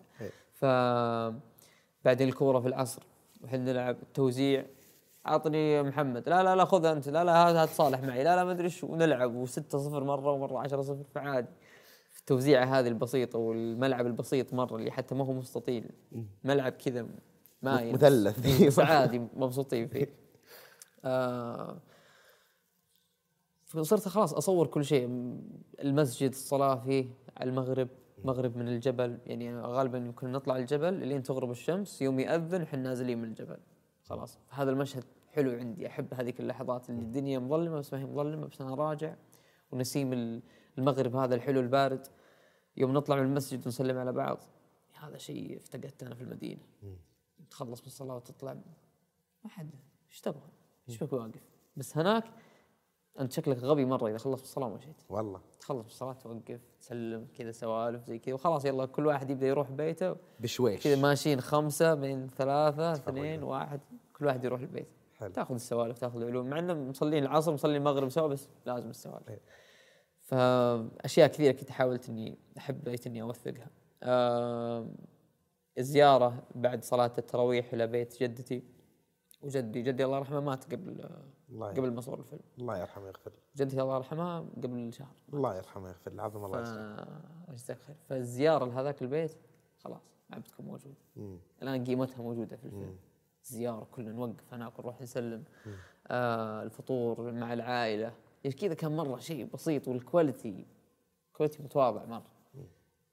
ف 0.54 0.64
بعدين 2.04 2.28
الكورة 2.28 2.60
في 2.60 2.68
العصر 2.68 3.02
وحين 3.44 3.64
نلعب 3.64 3.96
توزيع 4.14 4.64
أعطني 5.26 5.82
محمد 5.82 6.28
لا 6.28 6.42
لا 6.42 6.56
لا 6.56 6.64
خذ 6.64 6.84
أنت 6.84 7.08
لا 7.08 7.24
لا 7.24 7.48
هذا 7.48 7.64
تصالح 7.64 8.00
معي 8.02 8.24
لا 8.24 8.36
لا 8.36 8.44
ما 8.44 8.52
أدري 8.52 8.70
شو 8.70 8.86
ونلعب 8.86 9.46
و6 9.46 9.48
0 9.48 10.04
مرة 10.04 10.32
ومرة 10.32 10.58
10 10.58 10.82
0 10.82 11.04
فعادي 11.14 11.48
في 12.10 12.20
التوزيعه 12.20 12.64
هذه 12.64 12.88
البسيطة 12.88 13.38
والملعب 13.38 14.06
البسيط 14.06 14.54
مرة 14.54 14.76
اللي 14.76 14.90
حتى 14.90 15.14
ما 15.14 15.24
هو 15.24 15.32
مستطيل 15.32 15.90
ملعب 16.44 16.72
كذا 16.72 17.06
ما. 17.62 17.92
مثلث. 17.92 18.78
عادي 18.78 19.22
مبسوطين 19.36 19.88
فيه 19.88 20.08
آه 21.04 21.80
فصرت 23.64 24.08
خلاص 24.08 24.34
أصور 24.34 24.66
كل 24.66 24.84
شيء. 24.84 25.06
المسجد 25.80 26.30
الصلاة 26.30 26.74
فيه 26.74 27.10
على 27.36 27.50
المغرب 27.50 27.88
مغرب 28.24 28.56
من 28.56 28.68
الجبل. 28.68 29.18
يعني 29.26 29.60
غالبا 29.60 29.98
يمكن 29.98 30.32
نطلع 30.32 30.56
الجبل 30.56 30.94
لين 30.94 31.22
تغرب 31.22 31.50
الشمس 31.50 32.02
يوم 32.02 32.20
يأذن 32.20 32.62
إحنا 32.62 32.82
نازلين 32.82 33.18
من 33.18 33.28
الجبل. 33.28 33.58
خلاص 34.02 34.38
هذا 34.48 34.70
المشهد 34.70 35.04
حلو 35.32 35.50
عندي. 35.50 35.86
أحب 35.86 36.14
هذيك 36.14 36.40
اللحظات 36.40 36.90
اللي 36.90 37.02
الدنيا 37.02 37.38
مظلمة 37.38 37.78
بس 37.78 37.92
ما 37.92 38.00
هي 38.00 38.04
مظلمة 38.04 38.46
بس 38.46 38.60
أنا 38.60 38.74
راجع 38.74 39.14
ونسيم 39.70 40.12
ال- 40.12 40.42
المغرب 40.78 41.16
هذا 41.16 41.34
الحلو 41.34 41.60
البارد. 41.60 42.06
يوم 42.76 42.92
نطلع 42.92 43.16
من 43.16 43.22
المسجد 43.22 43.66
ونسلم 43.66 43.98
على 43.98 44.12
بعض. 44.12 44.38
هذا 45.00 45.18
شيء 45.18 45.56
افتقدته 45.56 46.06
أنا 46.06 46.14
في 46.14 46.22
المدينة. 46.22 46.60
تخلص 47.50 47.80
من 47.80 47.86
الصلاة 47.86 48.16
وتطلع. 48.16 48.54
ما 49.44 49.50
حد. 49.50 49.70
إيش 50.10 50.20
تبغى؟ 50.20 50.48
إيش 50.88 51.04
بك 51.04 51.12
واقف؟ 51.12 51.42
بس 51.76 51.96
هناك 51.96 52.24
أنت 53.20 53.32
شكلك 53.32 53.58
غبي 53.58 53.84
مرة 53.84 54.08
إذا 54.08 54.18
خلصت 54.18 54.44
الصلاة 54.44 54.66
ومشيت 54.66 54.96
والله. 55.08 55.40
تخلص 55.60 55.86
الصلاة 55.86 56.12
توقف 56.12 56.60
تسلم 56.80 57.26
كذا 57.38 57.52
سوالف 57.52 58.04
زي 58.04 58.18
كذا 58.18 58.34
وخلاص 58.34 58.64
يلا 58.64 58.86
كل 58.86 59.06
واحد 59.06 59.30
يبدأ 59.30 59.46
يروح 59.46 59.70
بيته. 59.70 60.16
بشويش. 60.40 60.84
كذا 60.84 60.96
ماشيين 60.96 61.40
خمسة 61.40 61.94
بين 61.94 62.28
ثلاثة 62.28 62.92
اثنين 62.92 63.42
واحد 63.42 63.80
كل 64.12 64.26
واحد 64.26 64.44
يروح 64.44 64.60
البيت. 64.60 64.88
حلو. 65.18 65.32
تاخذ 65.32 65.54
السوالف 65.54 65.98
تاخذ 65.98 66.20
العلوم 66.20 66.46
مع 66.46 66.58
إنه 66.58 66.74
مصلين 66.74 67.24
العصر 67.24 67.52
مصلين 67.52 67.76
المغرب 67.76 68.08
سوا 68.08 68.28
بس 68.28 68.48
لازم 68.66 68.90
السوالف. 68.90 69.28
إيه. 69.28 69.40
فأشياء 70.20 71.28
كثيرة 71.28 71.52
كنت 71.52 71.70
حاولت 71.70 72.08
إني 72.08 72.38
أحب 72.58 72.84
بيت 72.84 73.06
إني 73.06 73.22
أوثقها. 73.22 73.70
آم، 74.02 74.94
الزيارة 75.78 76.42
بعد 76.54 76.84
صلاة 76.84 77.12
التراويح 77.18 77.72
إلى 77.72 77.86
بيت 77.86 78.22
جدتي. 78.22 78.77
وجدي 79.42 79.82
جدي 79.82 80.04
الله 80.04 80.18
يرحمه 80.18 80.40
مات 80.40 80.64
قبل 80.64 81.06
الله 81.50 81.68
قبل 81.68 81.92
ما 81.92 82.00
صور 82.00 82.18
الفيلم. 82.18 82.42
الله 82.58 82.78
يرحمه 82.78 83.04
ويغفر 83.04 83.30
له. 83.30 83.36
جدتي 83.56 83.82
الله 83.82 83.96
يرحمها 83.96 84.40
قبل 84.40 84.92
شهر. 84.92 85.14
الله 85.32 85.56
يرحمه 85.56 85.84
ويغفر 85.84 86.12
له 86.12 86.22
عظم 86.22 86.44
الله. 86.44 86.62
يسلمك 86.62 87.08
جزاك 87.54 87.78
خير. 87.78 87.96
فالزيارة 88.08 88.64
لهذاك 88.64 89.02
البيت 89.02 89.36
خلاص 89.78 90.02
ما 90.30 90.38
بتكون 90.38 90.66
موجوده 90.66 90.96
مم. 91.16 91.38
الآن 91.62 91.84
قيمتها 91.84 92.22
موجودة 92.22 92.56
في 92.56 92.64
الفيلم. 92.64 92.96
زيارة 93.44 93.86
كلنا 93.92 94.12
نوقف 94.12 94.54
هناك 94.54 94.80
نروح 94.80 95.02
نسلم. 95.02 95.44
آه 96.06 96.62
الفطور 96.62 97.32
مع 97.32 97.52
العائلة. 97.52 98.12
يعني 98.44 98.56
كذا 98.56 98.74
كان 98.74 98.96
مرة 98.96 99.18
شيء 99.18 99.48
بسيط 99.54 99.88
وال 99.88 100.06
quality 100.06 100.66
quality 101.32 101.62
متواضع 101.62 102.04
مرة. 102.04 102.32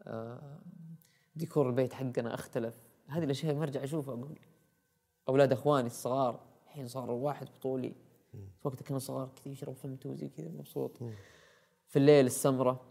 آه 0.04 0.60
ديكور 1.36 1.70
البيت 1.70 1.94
حقنا 1.94 2.34
اختلف. 2.34 2.82
هذه 3.08 3.24
الأشياء 3.24 3.56
ما 3.56 3.64
ارجع 3.64 3.84
أشوفها 3.84 4.14
أقول 4.14 4.40
أولاد 5.30 5.52
إخواني 5.52 5.88
الصغار 5.88 6.40
الحين 6.66 6.88
صار 6.88 7.12
واحد 7.12 7.48
بطولي. 7.60 7.94
في 8.34 8.68
وقتها 8.68 8.84
كانوا 8.84 9.00
صغار 9.00 9.30
كذا 9.36 9.54
يشرب 9.54 9.74
فمتو 9.74 10.14
زي 10.14 10.30
كذا 10.30 10.50
مبسوط. 10.50 10.98
في 11.88 12.00
الليل 12.00 12.26
السمرة 12.26 12.82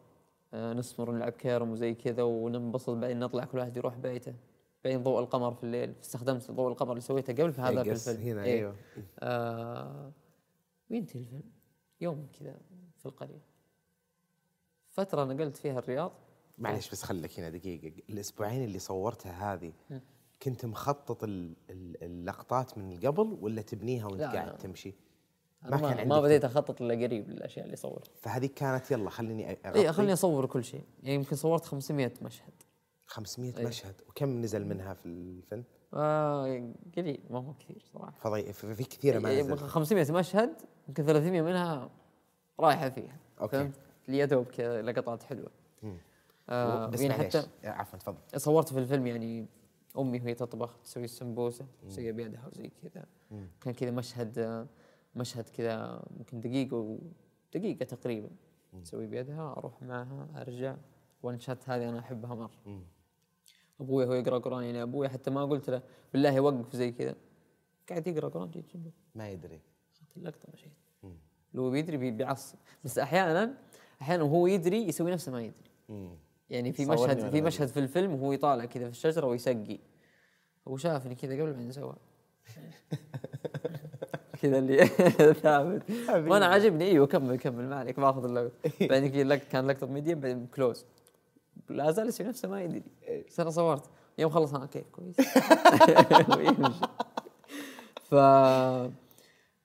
آه 0.54 0.72
نسمر 0.72 1.10
ونلعب 1.10 1.32
كيرم 1.32 1.70
وزي 1.70 1.94
كذا 1.94 2.22
وننبسط 2.22 2.90
بعدين 2.90 3.18
نطلع 3.18 3.44
كل 3.44 3.58
واحد 3.58 3.76
يروح 3.76 3.96
بيته. 3.96 4.34
بعدين 4.84 5.02
ضوء 5.02 5.20
القمر 5.20 5.54
في 5.54 5.64
الليل 5.64 5.94
استخدمت 6.00 6.50
ضوء 6.50 6.68
القمر 6.68 6.90
اللي 6.90 7.00
سويته 7.00 7.32
قبل 7.32 7.52
في 7.52 7.60
هذا 7.60 7.82
في 7.82 7.92
الفيلم 7.92 8.22
هنا 8.22 8.44
إيه. 8.44 8.54
أيوه. 8.54 8.76
آه 9.20 10.12
وينتهي 10.90 11.20
الفيلم. 11.20 11.52
يوم 12.00 12.26
كذا 12.40 12.56
في 12.96 13.06
القرية. 13.06 13.42
فترة 14.88 15.24
نقلت 15.24 15.56
فيها 15.56 15.78
الرياض. 15.78 16.12
معلش 16.58 16.90
بس 16.90 17.02
خليك 17.02 17.40
هنا 17.40 17.48
دقيقة. 17.48 18.02
الأسبوعين 18.10 18.64
اللي 18.64 18.78
صورتها 18.78 19.54
هذه 19.54 19.72
كنت 20.44 20.64
مخطط 20.66 21.24
ال- 21.24 21.54
ال- 21.70 22.04
اللقطات 22.04 22.78
من 22.78 22.96
قبل 23.00 23.38
ولا 23.40 23.62
تبنيها 23.62 24.06
وانت 24.06 24.20
قاعد 24.22 24.46
لا. 24.48 24.56
تمشي؟ 24.56 24.94
أنا 25.64 25.76
ما, 25.76 25.94
كان 25.94 26.08
ما 26.08 26.20
بديت 26.20 26.44
أخطط 26.44 26.82
إلا 26.82 26.94
قريب 27.06 27.30
للأشياء 27.30 27.64
اللي 27.66 27.76
صورتها 27.76 28.12
فهذه 28.20 28.46
كانت 28.56 28.90
يلا 28.90 29.10
خليني 29.10 29.56
إي 29.66 29.92
خليني 29.92 30.12
أصور 30.12 30.46
كل 30.46 30.64
شيء. 30.64 30.84
يعني 31.02 31.14
يمكن 31.14 31.36
صورت 31.36 31.64
500 31.64 32.12
مشهد. 32.22 32.52
500 33.06 33.58
إيه. 33.58 33.66
مشهد. 33.66 33.94
وكم 34.08 34.40
نزل 34.40 34.66
منها 34.66 34.94
في 34.94 35.06
الفيلم؟ 35.06 35.64
آه 35.94 36.72
قليل 36.96 37.20
ما 37.30 37.38
هو 37.38 37.54
كثير 37.54 37.84
صراحة. 37.94 38.14
فضي 38.20 38.52
في 38.52 38.84
كثيرة 38.84 39.18
ما 39.18 39.28
إيه، 39.28 39.42
نزل. 39.42 39.56
500 39.58 40.12
مشهد 40.12 40.50
يمكن 40.88 41.04
300 41.06 41.42
منها 41.42 41.90
رايحة 42.60 42.88
فيها. 42.88 43.16
أوكي. 43.40 43.56
فهمت؟ 43.56 43.74
اللي 44.06 44.18
يا 44.18 44.24
دوب 44.24 44.46
كذا 44.46 44.82
لقطات 44.82 45.22
حلوة. 45.22 45.50
آه 46.48 46.86
بس 46.86 47.00
يعني 47.00 47.14
حتى؟ 47.14 47.46
آه، 47.64 47.68
عفوا 47.70 47.98
تفضل. 47.98 48.40
صورت 48.40 48.72
في 48.72 48.78
الفيلم 48.78 49.06
يعني 49.06 49.46
أمي 49.98 50.20
وهي 50.20 50.34
تطبخ 50.34 50.78
تسوي 50.84 51.04
السمبوسة 51.04 51.66
تسويها 51.88 52.12
بيدها 52.12 52.46
وزي 52.46 52.70
كذا. 52.82 53.04
كان 53.60 53.74
كذا 53.74 53.90
مشهد 53.90 54.66
مشهد 55.16 55.48
كذا 55.48 56.04
يمكن 56.16 56.40
دقيقة 56.40 56.76
و 56.76 56.98
دقيقة 57.54 57.84
تقريبا. 57.84 58.30
تسوي 58.82 59.06
بيدها 59.06 59.52
أروح 59.56 59.82
معها 59.82 60.28
أرجع. 60.40 60.76
وانشات 61.22 61.68
هذه 61.68 61.88
أنا 61.88 61.98
أحبها 61.98 62.34
مرة. 62.34 62.82
أبوي 63.80 64.04
هو 64.06 64.12
يقرأ 64.12 64.38
قرآن 64.38 64.64
يعني 64.64 64.82
أبوي 64.82 65.08
حتى 65.08 65.30
ما 65.30 65.44
قلت 65.44 65.70
له 65.70 65.82
بالله 66.12 66.40
وقف 66.40 66.76
زي 66.76 66.92
كذا. 66.92 67.14
قاعد 67.88 68.06
يقرأ 68.06 68.28
قرآن 68.28 68.50
جيت 68.50 68.76
جنبه 68.76 68.90
ما 69.14 69.28
يدري. 69.30 69.60
اخذت 69.94 70.16
اللقطة 70.16 70.48
مشيت. 70.52 70.72
لو 71.54 71.70
بيدري 71.70 71.96
بي- 71.96 72.10
بيعصب. 72.10 72.58
بس 72.84 72.98
أحيانا 72.98 73.54
أحيانا 74.02 74.22
وهو 74.22 74.46
يدري 74.46 74.88
يسوي 74.88 75.12
نفسه 75.12 75.32
ما 75.32 75.42
يدري. 75.42 75.70
مم. 75.88 76.16
يعني 76.50 76.72
في 76.72 76.86
مشهد 76.86 77.30
في. 77.30 77.40
مشهد 77.40 77.68
في 77.68 77.80
الفيلم 77.80 78.14
وهو 78.14 78.32
يطالع 78.32 78.64
كذا 78.64 78.84
في 78.84 78.90
الشجرة 78.90 79.26
ويسقي. 79.26 79.78
هو 80.68 80.76
شافني 80.76 81.14
كذا 81.14 81.34
قبل 81.34 81.52
بعدين 81.52 81.72
سوى 81.72 81.96
كذا 84.42 84.58
اللي 84.58 84.86
ثابت. 85.42 85.82
وأنا 86.08 86.46
عاجبني. 86.46 86.84
إيوه 86.84 87.06
كمل 87.06 87.36
كمل. 87.38 87.68
ما 87.68 87.76
عليك 87.76 88.00
باخذ 88.00 88.24
اللقطة. 88.24 88.70
بعدين 88.90 89.10
كذا 89.12 89.36
كان 89.36 89.66
لقطة 89.66 89.86
medium 89.86 90.20
بعدين 90.20 90.46
close 90.46 90.84
لا 91.68 91.90
زال 91.90 92.08
يسوي 92.08 92.26
نفسه 92.26 92.48
ما 92.48 92.62
يدري. 92.62 92.82
بس 93.28 93.40
أنا 93.40 93.50
صورت. 93.50 93.90
يوم 94.18 94.30
خلص 94.30 94.54
أنا 94.54 94.66
كيف 94.66 94.84
كويس. 94.92 95.16
ويمشي. 96.36 96.80
ف 98.04 98.14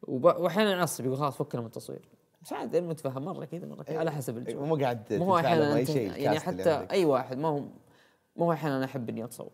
وأحيانا 0.07 0.71
يعصب 0.71 1.05
يقول 1.05 1.17
خلاص 1.17 1.37
فكنا 1.37 1.61
من 1.61 1.67
التصوير. 1.67 2.09
بس 2.41 2.53
عاد 2.53 2.75
أنا 2.75 2.87
متفهم. 2.87 3.25
مرة 3.25 3.45
كذا 3.45 3.65
مرة 3.67 3.83
كذا 3.83 3.99
على 3.99 4.11
حسب 4.11 4.37
الجو. 4.37 4.65
مو 4.65 4.75
قاعد 4.75 5.13
مو 5.13 5.25
هو 5.25 5.37
أحيانا 5.37 5.79
يعني 6.17 6.39
حتى. 6.39 6.87
أي 6.91 7.05
واحد 7.05 7.37
ما 7.37 7.47
هو 7.47 7.59
ما 8.35 8.45
هو 8.45 8.51
أحيانا 8.53 8.77
أنا 8.77 8.85
أحب 8.85 9.09
إني 9.09 9.23
أتصور. 9.23 9.51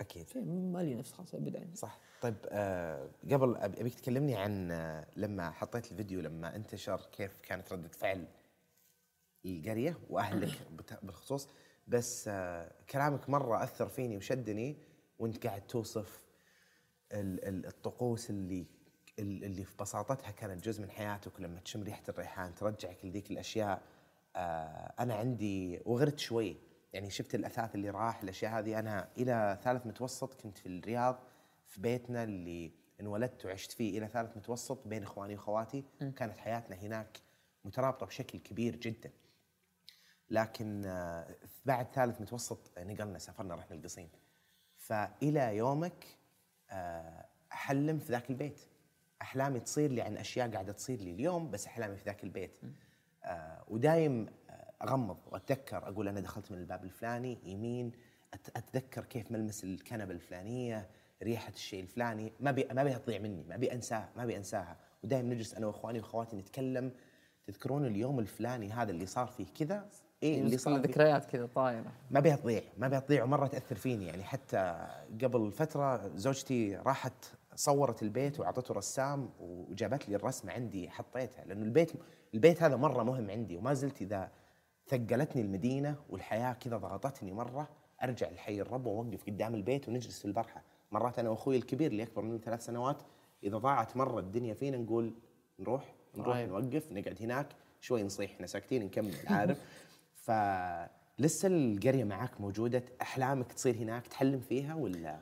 أكيد. 0.00 0.26
ما 0.46 0.78
لي 0.82 0.94
نفس 0.94 1.12
خلاص 1.12 1.34
ابدا. 1.34 1.70
صح. 1.74 1.98
طيب 2.22 2.34
آه 2.48 3.08
قبل 3.32 3.56
أبيك 3.56 3.94
تكلمني 3.94 4.36
عن 4.36 4.70
آه 4.70 5.06
لما 5.16 5.50
حطيت 5.50 5.92
الفيديو 5.92 6.20
لما 6.20 6.56
انتشر 6.56 7.00
كيف 7.12 7.40
كانت 7.40 7.72
ردة 7.72 7.88
فعل 7.88 8.24
القرية 9.46 9.98
وأهلك 10.10 10.58
بالخصوص. 11.02 11.48
بس 11.88 12.24
آه 12.28 12.72
كلامك 12.90 13.30
مرة 13.30 13.62
أثر 13.62 13.88
فيني 13.88 14.16
وشدني 14.16 14.76
وأنت 15.18 15.46
قاعد 15.46 15.66
توصف 15.66 16.22
ال- 17.12 17.44
ال- 17.48 17.66
الطقوس 17.66 18.30
اللي 18.30 18.60
ال- 18.60 18.66
اللي 19.18 19.64
في 19.64 19.76
بساطتها 19.80 20.30
كانت 20.30 20.64
جزء 20.64 20.82
من 20.82 20.90
حياتك 20.90 21.38
ولما 21.38 21.60
تشم 21.60 21.82
ريحة 21.82 22.02
الريحان 22.08 22.54
ترجعك 22.54 23.04
لذيك 23.04 23.30
الأشياء 23.30 23.82
آه 24.36 24.94
أنا 24.98 25.14
عندي 25.14 25.80
وغرت 25.84 26.18
شوي. 26.18 26.56
يعني 26.92 27.10
شفت 27.10 27.34
الأثاث 27.34 27.74
اللي 27.74 27.90
راح 27.90 28.22
الأشياء 28.22 28.52
هذه. 28.58 28.78
أنا 28.78 29.08
إلى 29.18 29.58
ثالث 29.64 29.86
متوسط 29.86 30.34
كنت 30.34 30.58
في 30.58 30.66
الرياض 30.66 31.18
في 31.66 31.80
بيتنا 31.80 32.24
اللي 32.24 32.72
انولدت 33.00 33.46
وعشت 33.46 33.72
فيه 33.72 33.98
إلى 33.98 34.08
ثالث 34.08 34.36
متوسط 34.36 34.86
بين 34.86 35.02
إخواني 35.02 35.34
واخواتي 35.34 35.84
كانت 36.16 36.38
حياتنا 36.38 36.76
هناك 36.76 37.18
مترابطة 37.64 38.06
بشكل 38.06 38.38
كبير 38.38 38.76
جدا. 38.76 39.10
لكن 40.30 40.82
آه، 40.86 41.36
بعد 41.64 41.86
ثالث 41.92 42.20
متوسط 42.20 42.70
نقلنا 42.78 43.18
سافرنا 43.18 43.54
رحنا 43.54 43.76
القصيم. 43.76 44.08
فإلى 44.76 45.56
يومك 45.56 46.06
آه، 46.70 47.26
احلم 47.52 47.98
في 47.98 48.12
ذاك 48.12 48.30
البيت. 48.30 48.60
أحلامي 49.22 49.60
تصير 49.60 49.90
لي 49.90 50.02
عن 50.02 50.16
أشياء 50.16 50.50
قاعدة 50.50 50.72
تصير 50.72 50.98
لي 51.00 51.10
اليوم 51.10 51.50
بس 51.50 51.66
أحلامي 51.66 51.96
في 51.96 52.04
ذاك 52.04 52.24
البيت. 52.24 52.60
آه، 53.24 53.64
ودايم 53.68 54.26
أغمض 54.82 55.18
وأتذكر 55.30 55.88
أقول 55.88 56.08
أنا 56.08 56.20
دخلت 56.20 56.52
من 56.52 56.58
الباب 56.58 56.84
الفلاني 56.84 57.38
يمين 57.44 57.92
أتذكر 58.56 59.04
كيف 59.04 59.32
ملمس 59.32 59.64
الكنبة 59.64 60.12
الفلانية 60.12 60.88
ريحة 61.22 61.52
الشيء 61.52 61.82
الفلاني. 61.82 62.32
ما 62.40 62.50
بي 62.50 62.66
ما 62.72 62.84
بيها 62.84 62.98
تضيع 62.98 63.18
مني 63.18 63.44
ما 63.48 63.54
ابي 63.54 63.72
أنساها 63.72 64.08
ما 64.16 64.22
ابي 64.22 64.36
أنساها. 64.36 64.76
ودايم 65.04 65.32
نجلس 65.32 65.54
أنا 65.54 65.66
وإخواني 65.66 65.98
وإخواتي 65.98 66.36
نتكلم. 66.36 66.92
تذكرون 67.46 67.86
اليوم 67.86 68.18
الفلاني 68.18 68.72
هذا 68.72 68.90
اللي 68.90 69.06
صار 69.06 69.26
فيه 69.26 69.46
كذا؟ 69.58 69.88
إيه 70.22 70.40
اللي 70.40 70.58
صار 70.58 70.76
ذكريات 70.76 71.24
كذا 71.24 71.46
طايرة. 71.46 71.92
ما 72.10 72.20
بيها 72.20 72.36
تضيع 72.36 72.62
ما 72.78 72.88
بيها 72.88 73.00
تضيع 73.00 73.24
ومرة 73.24 73.46
تأثر 73.46 73.74
فيني. 73.76 74.06
يعني 74.06 74.24
حتى 74.24 74.88
قبل 75.22 75.52
فترة 75.52 76.16
زوجتي 76.16 76.76
راحت 76.76 77.24
صورت 77.54 78.02
البيت 78.02 78.40
وأعطته 78.40 78.74
رسام 78.74 79.30
وجابت 79.40 80.08
لي 80.08 80.16
الرسمة 80.16 80.52
عندي 80.52 80.90
حطيتها 80.90 81.44
لأنه 81.44 81.64
البيت 81.64 81.92
البيت 82.34 82.62
هذا 82.62 82.76
مرة 82.76 83.02
مهم 83.02 83.30
عندي 83.30 83.56
وما 83.56 83.74
زلت 83.74 84.02
إذا 84.02 84.30
ثقلتني 84.88 85.42
المدينة 85.42 85.96
والحياة 86.10 86.52
كذا 86.52 86.76
ضغطتني 86.76 87.32
مرة 87.32 87.68
أرجع 88.02 88.30
لحي 88.30 88.60
الرب 88.60 88.86
وأوقف 88.86 89.24
قدام 89.26 89.54
البيت 89.54 89.88
ونجلس 89.88 90.18
في 90.18 90.24
البرحة. 90.24 90.62
مرات 90.92 91.18
أنا 91.18 91.30
وأخوي 91.30 91.56
الكبير 91.56 91.90
اللي 91.90 92.02
أكبر 92.02 92.22
مني 92.22 92.38
ثلاث 92.38 92.64
سنوات 92.64 93.02
إذا 93.44 93.58
ضاعت 93.58 93.96
مرة 93.96 94.20
الدنيا 94.20 94.54
فينا 94.54 94.76
نقول 94.76 95.14
نروح 95.58 95.94
نروح 96.16 96.36
طيب. 96.36 96.48
نوقف 96.48 96.92
نقعد 96.92 97.16
هناك 97.20 97.46
شوي 97.80 98.02
نصيح 98.02 98.30
إحنا 98.30 98.46
ساكتين 98.46 98.84
نكمل 98.84 99.14
عارف؟ 99.26 99.60
فلسه 100.14 101.48
القرية 101.48 102.04
معاك 102.04 102.40
موجودة 102.40 102.84
أحلامك 103.02 103.52
تصير 103.52 103.76
هناك 103.76 104.06
تحلم 104.06 104.40
فيها 104.40 104.74
ولا؟ 104.74 105.20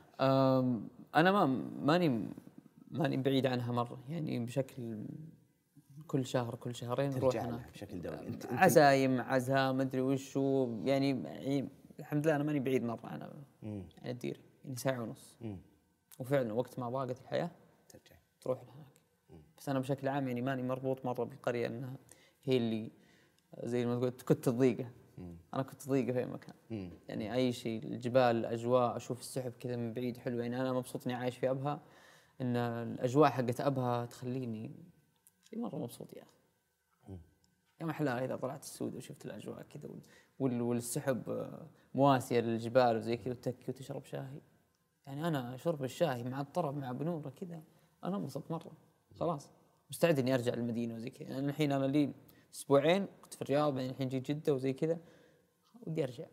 أنا 1.16 1.32
ما 1.32 1.46
ماني 1.82 2.28
ماني 2.90 3.16
بعيد 3.16 3.46
عنها 3.46 3.72
مرة. 3.72 4.04
يعني 4.08 4.44
بشكل 4.44 5.04
كل 6.06 6.26
شهر 6.26 6.54
كل 6.54 6.74
شهرين 6.74 7.10
نروح 7.10 7.36
هناك. 7.36 7.70
بشكل 7.72 8.02
دوري. 8.02 8.26
انت, 8.26 8.46
عزايم 8.46 9.20
عزاء 9.20 9.72
ما 9.72 9.82
أدري 9.82 10.00
وشو. 10.00 10.68
يعني, 10.84 11.22
يعني 11.22 11.68
الحمد 12.00 12.26
لله 12.26 12.36
أنا 12.36 12.44
ماني 12.44 12.60
بعيد 12.60 12.82
مرة. 12.84 13.06
عن 13.06 13.22
عن 13.62 14.10
الديره 14.10 14.40
يعني 14.64 14.76
ساعة 14.76 15.02
ونص. 15.02 15.38
مم. 15.40 15.58
وفعلا 16.18 16.52
وقت 16.52 16.78
ما 16.78 16.90
ضاقت 16.90 17.20
الحياة 17.20 17.50
ترجع. 17.88 18.16
تروح 18.40 18.58
لهناك. 18.58 18.86
بس 19.58 19.68
أنا 19.68 19.78
بشكل 19.78 20.08
عام 20.08 20.28
يعني 20.28 20.42
ماني 20.42 20.62
مربوط 20.62 21.06
مرة 21.06 21.24
بالقرية 21.24 21.66
إنها 21.66 21.96
هي 22.44 22.56
اللي 22.56 22.90
زي 23.64 23.86
ما 23.86 23.96
تقول 23.96 24.10
كنت 24.10 24.48
الضيقه 24.48 24.90
أنا 25.54 25.62
كنت 25.62 25.88
ضيقه 25.88 26.12
في 26.12 26.18
أي 26.18 26.26
مكان. 26.26 26.54
يعني 27.08 27.34
أي 27.34 27.52
شيء 27.52 27.84
الجبال 27.84 28.20
الأجواء 28.36 28.96
أشوف 28.96 29.20
السحب 29.20 29.52
كذا 29.60 29.76
من 29.76 29.92
بعيد 29.92 30.16
حلو. 30.16 30.40
يعني 30.40 30.60
أنا 30.60 30.72
مبسوط 30.72 31.04
إني 31.06 31.14
عايش 31.14 31.36
في 31.38 31.50
أبها 31.50 31.80
إن 32.40 32.56
الأجواء 32.56 33.30
حقت 33.30 33.60
أبها 33.60 34.06
تخليني 34.06 34.70
مرة 35.56 35.76
مبسوط 35.76 36.16
يا 36.16 36.22
أخي. 36.22 37.18
يا 37.80 37.86
محلاها 37.86 38.24
إذا 38.24 38.36
طلعت 38.36 38.62
السود 38.62 38.94
وشفت 38.94 39.26
الأجواء 39.26 39.62
كذا 39.62 39.90
وال- 40.38 40.62
والسحب 40.62 41.30
آه، 41.30 41.66
مواسية 41.94 42.40
للجبال 42.40 42.96
وزي 42.96 43.16
كذا 43.16 43.32
وتكي 43.32 43.70
وتشرب 43.70 44.04
شاي 44.04 44.40
يعني 45.06 45.28
أنا 45.28 45.56
شرب 45.56 45.84
الشاي 45.84 46.22
مع 46.24 46.40
الطرب 46.40 46.76
مع 46.76 46.92
بنورة 46.92 47.30
كذا 47.30 47.62
أنا 48.04 48.16
أنبسط 48.16 48.50
مرة. 48.50 48.72
خلاص. 49.20 49.50
مستعد 49.90 50.18
إني 50.18 50.34
أرجع 50.34 50.54
المدينة 50.54 50.94
وزي 50.94 51.10
كذا. 51.10 51.28
يعني 51.30 51.46
الحين 51.46 51.72
أنا 51.72 51.84
لي 51.86 52.12
أسبوعين 52.54 53.06
كنت 53.22 53.34
في 53.34 53.42
الرياض 53.42 53.74
بعدين 53.74 53.90
الحين 53.90 54.08
جيت 54.08 54.30
جدة 54.30 54.54
وزي 54.54 54.72
كذا 54.72 54.98
ودي 55.86 56.04
أرجع 56.04 56.24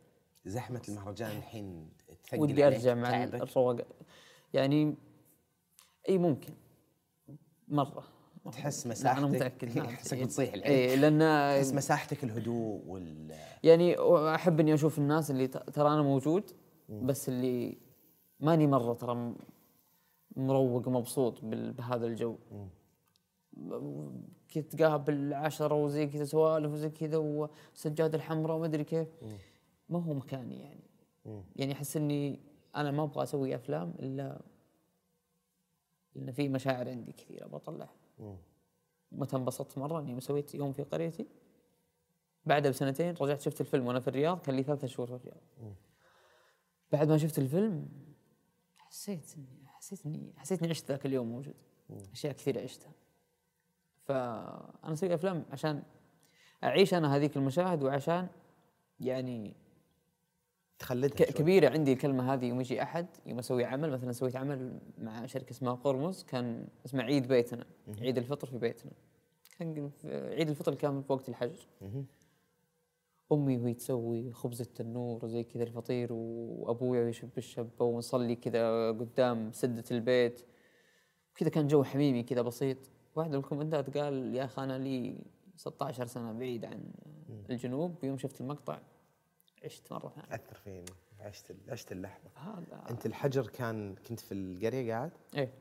زحمة 0.45 0.81
المهرجان 0.89 1.37
الحين 1.37 1.89
تثقل 2.07 2.39
ودي 2.41 2.67
أرجع 2.67 2.93
مع 2.93 3.09
تعبك؟ 3.11 3.41
الرواق 3.41 3.87
يعني 4.53 4.95
إي 6.09 6.17
ممكن 6.17 6.53
مرة 7.67 8.03
تحس. 8.51 9.03
لا 9.03 9.17
أنا 9.17 9.27
مساحتك- 9.27 9.63
متأكد. 9.63 9.77
أحسك 9.77 10.17
بتصيح 10.23 10.53
الحين. 10.53 10.71
إي 10.71 10.95
لأن 10.95 11.19
تحس 11.59 11.73
مساحتك 11.73 12.23
الهدوء 12.23 12.81
وال 12.87 13.35
يعني 13.63 13.95
أحب 14.35 14.59
إني 14.59 14.73
أشوف 14.73 14.97
الناس 14.97 15.31
اللي 15.31 15.47
ترى 15.47 15.87
أنا 15.93 16.01
موجود 16.01 16.51
بس 16.89 17.29
اللي 17.29 17.77
ماني 18.39 18.67
مرة 18.67 18.93
ترى 18.93 19.35
مروق 20.35 20.87
ومبسوط 20.87 21.39
بهذا 21.43 22.05
الجو 22.07 22.37
كذا 24.49 24.63
تقابل 24.63 25.33
عشرة 25.33 25.75
وزي 25.75 26.07
كذا 26.07 26.25
سوالف 26.25 26.71
وزي 26.71 26.89
كذا 26.89 27.17
والسجادة 27.17 28.17
الحمراء 28.17 28.57
وما 28.57 28.65
أدري 28.65 28.83
كيف. 28.83 29.07
ما 29.89 29.99
هو 29.99 30.13
مكاني 30.13 30.59
يعني. 30.59 30.83
يعني 31.55 31.73
أحس 31.73 31.97
إني 31.97 32.39
أنا 32.75 32.91
ما 32.91 33.03
أبغى 33.03 33.23
أسوي 33.23 33.55
أفلام 33.55 33.93
إلا 33.99 34.41
لأن 36.15 36.31
في 36.31 36.49
مشاعر 36.49 36.89
عندي 36.89 37.11
كثيرة 37.11 37.47
بطلعها 37.47 37.95
متى 39.11 39.35
انبسطت 39.35 39.77
مرة؟ 39.77 39.99
إني 39.99 40.21
سويت 40.21 40.55
يوم 40.55 40.73
في 40.73 40.83
قريتي. 40.83 41.27
بعدها 42.45 42.71
بسنتين 42.71 43.15
رجعت 43.21 43.41
شفت 43.41 43.61
الفيلم 43.61 43.87
وأنا 43.87 43.99
في 43.99 44.07
الرياض 44.07 44.39
كان 44.39 44.55
لي 44.55 44.63
ثلاثة 44.63 44.87
شهور 44.87 45.07
في 45.07 45.13
الرياض. 45.13 45.41
بعد 46.91 47.09
ما 47.09 47.17
شفت 47.17 47.39
الفيلم 47.39 47.89
حسيت 48.77 49.35
إني 49.37 49.67
حسيت 49.67 50.05
إني 50.05 50.33
حسيت 50.37 50.61
إني 50.61 50.69
عشت 50.69 50.91
ذاك 50.91 51.05
اليوم 51.05 51.31
موجود. 51.31 51.55
أشياء 52.11 52.33
كثيرة 52.33 52.61
عشتها. 52.61 52.91
فأنا 54.07 54.93
أسوي 54.93 55.13
أفلام 55.13 55.45
عشان 55.51 55.83
أعيش 56.63 56.93
أنا 56.93 57.15
هذيك 57.15 57.37
المشاهد 57.37 57.83
وعشان 57.83 58.27
يعني 58.99 59.53
تخلدها 60.79 61.15
ك-. 61.27 61.31
كبيرة 61.31 61.69
عندي 61.69 61.93
الكلمة 61.93 62.33
هذه 62.33 62.45
يوم 62.45 62.61
يجي 62.61 62.83
أحد 62.83 63.07
يوم 63.25 63.39
أسوي 63.39 63.65
عمل 63.65 63.91
مثلا 63.91 64.11
سويت 64.11 64.35
عمل 64.35 64.79
مع 64.97 65.25
شركة 65.25 65.51
اسمها 65.51 65.73
قرمز 65.73 66.23
كان 66.23 66.67
اسمه 66.85 67.03
عيد 67.03 67.27
بيتنا 67.27 67.65
عيد 68.01 68.17
الفطر 68.17 68.47
في 68.47 68.57
بيتنا. 68.57 68.91
كان 69.59 69.91
عيد 70.05 70.49
الفطر 70.49 70.75
كان 70.75 71.01
في 71.01 71.13
وقت 71.13 71.29
الحجر. 71.29 71.67
أمي 73.31 73.57
وهي 73.57 73.73
تسوي 73.73 74.31
خبز 74.31 74.61
التنور 74.61 75.25
وزي 75.25 75.43
كذا 75.43 75.63
الفطير 75.63 76.13
وأبويا 76.13 77.09
يشب 77.09 77.37
الشبة 77.37 77.85
ونصلي 77.85 78.35
كذا 78.35 78.91
قدام 78.91 79.51
سدة 79.51 79.83
البيت. 79.91 80.41
كذا 81.35 81.49
كان 81.49 81.67
جو 81.67 81.83
حميمي 81.83 82.23
كذا 82.23 82.41
بسيط. 82.41 82.77
واحد 83.17 83.29
من 83.29 83.35
الكومنتات 83.35 83.97
قال 83.97 84.35
يا 84.35 84.45
أخي 84.45 84.63
أنا 84.63 84.77
لي 84.77 85.17
16 85.55 86.05
سنة 86.05 86.31
بعيد 86.31 86.65
عن 86.65 86.91
الجنوب. 87.49 88.03
يوم 88.03 88.17
شفت 88.17 88.41
المقطع 88.41 88.79
عشت 89.65 89.91
مرة 89.91 90.09
ثانية. 90.09 90.35
أثر 90.35 90.55
فيني. 90.55 90.85
عشت 91.19 91.55
عشت 91.69 91.91
اللحظة. 91.91 92.29
هذا 92.35 92.83
أنت 92.89 93.05
الحجر 93.05 93.47
كان 93.47 93.95
كنت 93.95 94.19
في 94.19 94.33
القرية 94.33 94.93
قاعد؟ 94.93 95.11
إيه. 95.35 95.53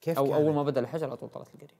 كيف 0.00 0.18
أو 0.18 0.24
كان 0.24 0.34
أول 0.34 0.54
ما 0.54 0.62
بدأ 0.62 0.80
الحجر 0.80 1.06
على 1.06 1.16
طول 1.16 1.28
طلعت 1.28 1.54
القرية. 1.54 1.76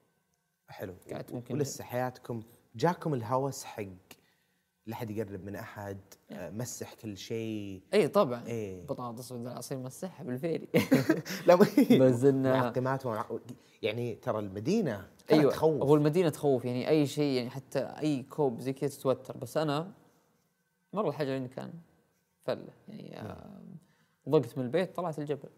حلو. 0.68 0.95
قعدت 1.12 1.32
ممكن- 1.32 1.55
ولسه 1.55 1.85
حياتكم 1.85 2.43
جاكم 2.76 3.14
الهوس 3.14 3.64
حق 3.64 3.82
لا 4.87 4.97
حد 4.97 5.11
يقرب 5.11 5.45
من 5.45 5.57
أحد 5.57 5.99
آه، 6.30 6.51
مسح 6.51 6.95
كل 6.95 7.16
شيء. 7.16 7.82
اي 7.95 8.09
طبعا. 8.09 8.47
إيه. 8.47 8.87
بطاطس 8.87 9.32
والعصير 9.32 9.78
مسحها 9.78 10.24
بالفيري 10.24 10.68
لا 11.47 11.55
بس 12.01 12.24
معقمات 12.24 13.07
ومع... 13.07 13.26
يعني 13.82 14.14
ترى 14.14 14.39
المدينة 14.39 15.09
أيوه. 15.32 15.53
تخوف. 15.53 15.82
هو 15.82 15.95
المدينة 15.95 16.28
تخوف 16.28 16.64
يعني 16.64 16.89
أي 16.89 17.07
شيء 17.07 17.37
يعني 17.37 17.51
حتى 17.51 17.78
أي 17.78 18.22
كوب 18.22 18.61
زي 18.61 18.72
كذا 18.72 18.91
تتوتر. 18.91 19.37
بس 19.37 19.57
أنا 19.57 19.93
مرة 20.93 21.09
الحجر 21.09 21.32
عندي 21.35 21.49
كان 21.49 21.72
فله 22.45 22.72
يعني 22.89 23.20
آه، 23.20 23.61
ضقت 24.28 24.59
من 24.59 24.64
البيت 24.64 24.97
طلعت 24.97 25.18
الجبل. 25.18 25.49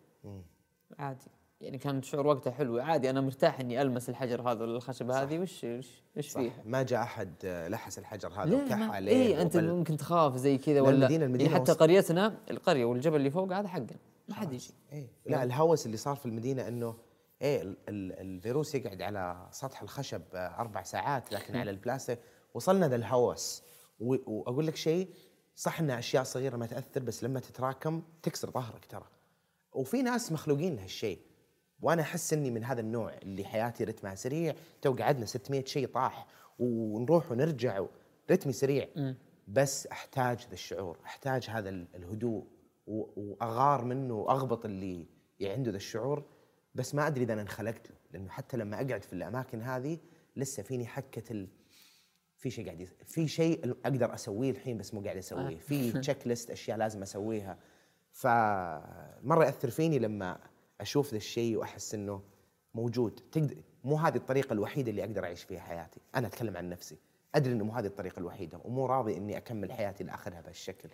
عادي. 0.98 1.26
يعني 1.60 1.78
كان 1.78 2.02
شعور 2.02 2.26
وقتها 2.26 2.50
حلو. 2.50 2.78
عادي 2.78 3.10
أنا 3.10 3.20
مرتاح 3.20 3.60
إني 3.60 3.82
ألمس 3.82 4.08
الحجر 4.08 4.42
هذا 4.50 4.62
ولا 4.62 4.76
الخشبه 4.76 5.22
هذه 5.22 5.38
وش 5.38 5.64
وش 5.64 5.88
وش 6.16 6.28
فيها؟ 6.28 6.62
ما 6.64 6.82
جاء 6.82 7.02
أحد 7.02 7.34
لحس 7.70 7.98
الحجر 7.98 8.28
هذا 8.32 8.56
وكح 8.56 8.80
عليه 8.90 9.12
اي 9.12 9.42
أنت 9.42 9.56
وبل- 9.56 9.72
ممكن 9.72 9.96
تخاف 9.96 10.36
زي 10.36 10.58
كذا 10.58 10.74
لا، 10.74 10.80
ولا 10.80 11.08
المدينة- 11.08 11.10
المدينة 11.22 11.50
يعني 11.50 11.64
حتى. 11.64 11.72
قريتنا 11.72 12.38
القرية 12.50 12.84
والجبل 12.84 13.16
اللي 13.16 13.30
فوق 13.30 13.52
هذا 13.52 13.68
حقنا 13.68 13.86
ما 14.28 14.34
حد 14.34 14.52
يجي. 14.52 14.70
إيه. 14.92 15.06
لا 15.26 15.42
الهوس 15.42 15.86
اللي 15.86 15.96
صار 15.96 16.16
في 16.16 16.26
المدينة 16.26 16.68
إنه 16.68 16.94
إيه 17.42 17.62
ال- 17.62 17.76
ال- 17.88 18.12
الفيروس 18.20 18.74
يقعد 18.74 19.02
على 19.02 19.48
سطح 19.50 19.82
الخشب 19.82 20.22
أربع 20.34 20.82
ساعات 20.82 21.32
لكن 21.32 21.56
على 21.56 21.70
البلاستيك. 21.70 22.18
وصلنا 22.54 22.88
ذا 22.88 22.96
الهوس. 22.96 23.62
وأقول 24.00 24.66
لك 24.66 24.76
شيء 24.76 25.08
صح 25.56 25.80
انها 25.80 25.98
أشياء 25.98 26.22
صغيرة 26.24 26.56
ما 26.56 26.66
تأثر 26.66 27.02
بس 27.02 27.24
لما 27.24 27.40
تتراكم 27.40 28.02
تكسر 28.22 28.50
ظهرك 28.50 28.84
ترى. 28.86 29.06
وفي 29.72 30.02
ناس 30.02 30.32
مخلوقين 30.32 30.76
لهالشيء. 30.76 31.18
وأنا 31.82 32.02
أحس 32.02 32.32
إني 32.32 32.50
من 32.50 32.64
هذا 32.64 32.80
النوع 32.80 33.14
اللي 33.22 33.44
حياتي 33.44 33.84
رتمها 33.84 34.14
سريع 34.14 34.54
تو 34.82 34.92
قعدنا 34.94 35.26
600 35.26 35.64
شيء 35.64 35.86
طاح 35.86 36.26
ونروح 36.58 37.32
ونرجع 37.32 37.84
رتمي 38.30 38.52
سريع. 38.52 38.88
بس 39.48 39.86
أحتاج 39.86 40.46
ذا 40.48 40.52
الشعور 40.52 40.98
أحتاج 41.04 41.46
هذا 41.50 41.68
ال- 41.68 41.86
الهدوء 41.94 42.46
وأغار 42.86 43.84
منه 43.84 44.14
وأغبط 44.14 44.64
اللي 44.64 45.06
عنده 45.42 45.70
ذا 45.70 45.76
الشعور. 45.76 46.24
بس 46.74 46.94
ما 46.94 47.06
أدري 47.06 47.24
إذا 47.24 47.32
أنا 47.32 47.42
انخلقت 47.42 47.90
له 47.90 47.96
لأنه 48.12 48.28
حتى 48.28 48.56
لما 48.56 48.76
أقعد 48.76 49.02
في 49.04 49.12
الأماكن 49.12 49.62
هذه 49.62 49.98
لسه 50.36 50.62
فيني 50.62 50.86
حكة 50.86 51.32
ال... 51.32 51.48
في 52.36 52.50
شيء 52.50 52.64
قاعد 52.66 52.80
يس... 52.80 52.90
في 53.06 53.28
شيء 53.28 53.70
أقدر 53.84 54.14
أسويه 54.14 54.50
الحين 54.50 54.78
بس 54.78 54.94
مو 54.94 55.00
قاعد 55.00 55.16
أسويه. 55.16 55.56
في 55.58 55.92
checklist 56.00 56.50
أشياء 56.50 56.76
لازم 56.78 57.02
أسويها. 57.02 57.58
فمرة 58.12 59.44
يأثر 59.44 59.70
فيني 59.70 59.98
لما 59.98 60.38
أشوف 60.80 61.10
ذا 61.10 61.16
الشيء 61.16 61.56
وأحس 61.56 61.94
إنه 61.94 62.22
موجود. 62.74 63.20
تقدر 63.32 63.56
مو 63.84 63.96
هذه 63.96 64.16
الطريقة 64.16 64.52
الوحيدة 64.52 64.90
اللي 64.90 65.04
أقدر 65.04 65.24
أعيش 65.24 65.42
فيها 65.42 65.60
حياتي. 65.60 66.00
أنا 66.14 66.26
أتكلم 66.26 66.56
عن 66.56 66.68
نفسي. 66.68 66.96
أدري 67.34 67.52
إنه 67.52 67.64
مو 67.64 67.72
هذه 67.72 67.86
الطريقة 67.86 68.20
الوحيدة 68.20 68.60
ومو 68.64 68.86
راضي 68.86 69.16
إني 69.16 69.36
أكمل 69.36 69.72
حياتي 69.72 70.04
لآخرها 70.04 70.40
بهالشكل. 70.40 70.88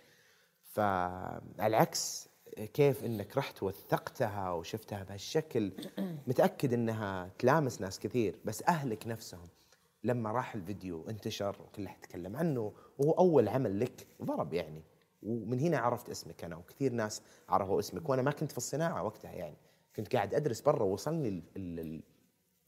فالعكس 0.63 2.29
كيف 2.73 3.05
إنك 3.05 3.37
رحت 3.37 3.63
وثقتها 3.63 4.51
وشفتها 4.51 5.03
بهالشكل 5.03 5.71
متأكد 6.27 6.73
إنها 6.73 7.29
تلامس 7.39 7.81
ناس 7.81 7.99
كثير 7.99 8.39
بس 8.45 8.63
أهلك 8.63 9.07
نفسهم 9.07 9.47
لما 10.03 10.31
راح 10.31 10.55
الفيديو 10.55 11.09
انتشر 11.09 11.55
وكل 11.61 11.85
أحد 11.85 12.01
تكلم 12.01 12.35
عنه 12.35 12.73
وهو 12.97 13.11
أول 13.11 13.47
عمل 13.47 13.79
لك 13.79 14.07
ضرب 14.23 14.53
يعني. 14.53 14.83
ومن 15.23 15.59
هنا 15.59 15.77
عرفت 15.77 16.09
اسمك 16.09 16.43
أنا 16.43 16.55
وكثير 16.55 16.93
ناس 16.93 17.21
عرفوا 17.49 17.79
اسمك 17.79 18.09
وأنا 18.09 18.21
ما 18.21 18.31
كنت 18.31 18.51
في 18.51 18.57
الصناعة 18.57 19.03
وقتها 19.03 19.31
يعني. 19.31 19.55
كنت 19.95 20.15
قاعد 20.15 20.33
أدرس 20.33 20.61
برا 20.61 20.83
ال- 21.79 22.03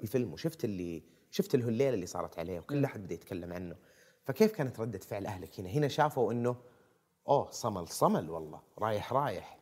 الفيلم 0.02 0.34
وشفت 0.34 0.66
اللي 0.66 1.04
شفت 1.32 1.56
الهليلة 1.56 1.90
اللي 1.94 2.06
صارت 2.06 2.40
عليه 2.40 2.60
وكل 2.60 2.86
أحد 2.86 3.04
بدا 3.04 3.14
يتكلم 3.14 3.54
عنه. 3.54 3.76
فكيف 4.24 4.52
كانت 4.52 4.80
ردة 4.80 5.00
فعل 5.00 5.26
أهلك 5.26 5.60
هنا؟ 5.60 5.70
هنا 5.70 5.88
شافوا 5.88 6.32
إنه 6.32 6.56
أوه 7.28 7.52
صمل 7.52 7.88
صمل 7.88 8.30
والله 8.30 8.62
رايح 8.80 9.14
رايح. 9.14 9.60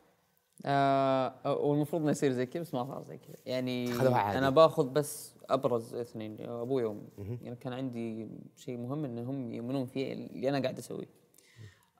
آه 0.64 1.56
والمفروض 1.60 2.02
إنه 2.02 2.10
يصير 2.10 2.32
زي 2.32 2.46
كذا 2.46 2.62
بس 2.62 2.74
ما 2.74 2.84
صار 2.84 3.02
زي 3.02 3.18
كذا. 3.18 3.36
يعني 3.46 3.92
عادي. 4.14 4.38
أنا 4.38 4.50
باخذ 4.50 4.88
بس 4.88 5.34
أبرز 5.50 5.94
اثنين 5.94 6.40
أبوي 6.40 6.84
وأمي. 6.84 7.08
يعني 7.42 7.56
كان 7.56 7.72
عندي 7.72 8.28
شيء 8.56 8.76
مهم 8.78 9.04
انهم 9.04 9.52
يؤمنون 9.52 9.86
في 9.86 10.12
اللي 10.12 10.48
أنا 10.48 10.58
قاعد 10.62 10.78
أسويه. 10.78 11.08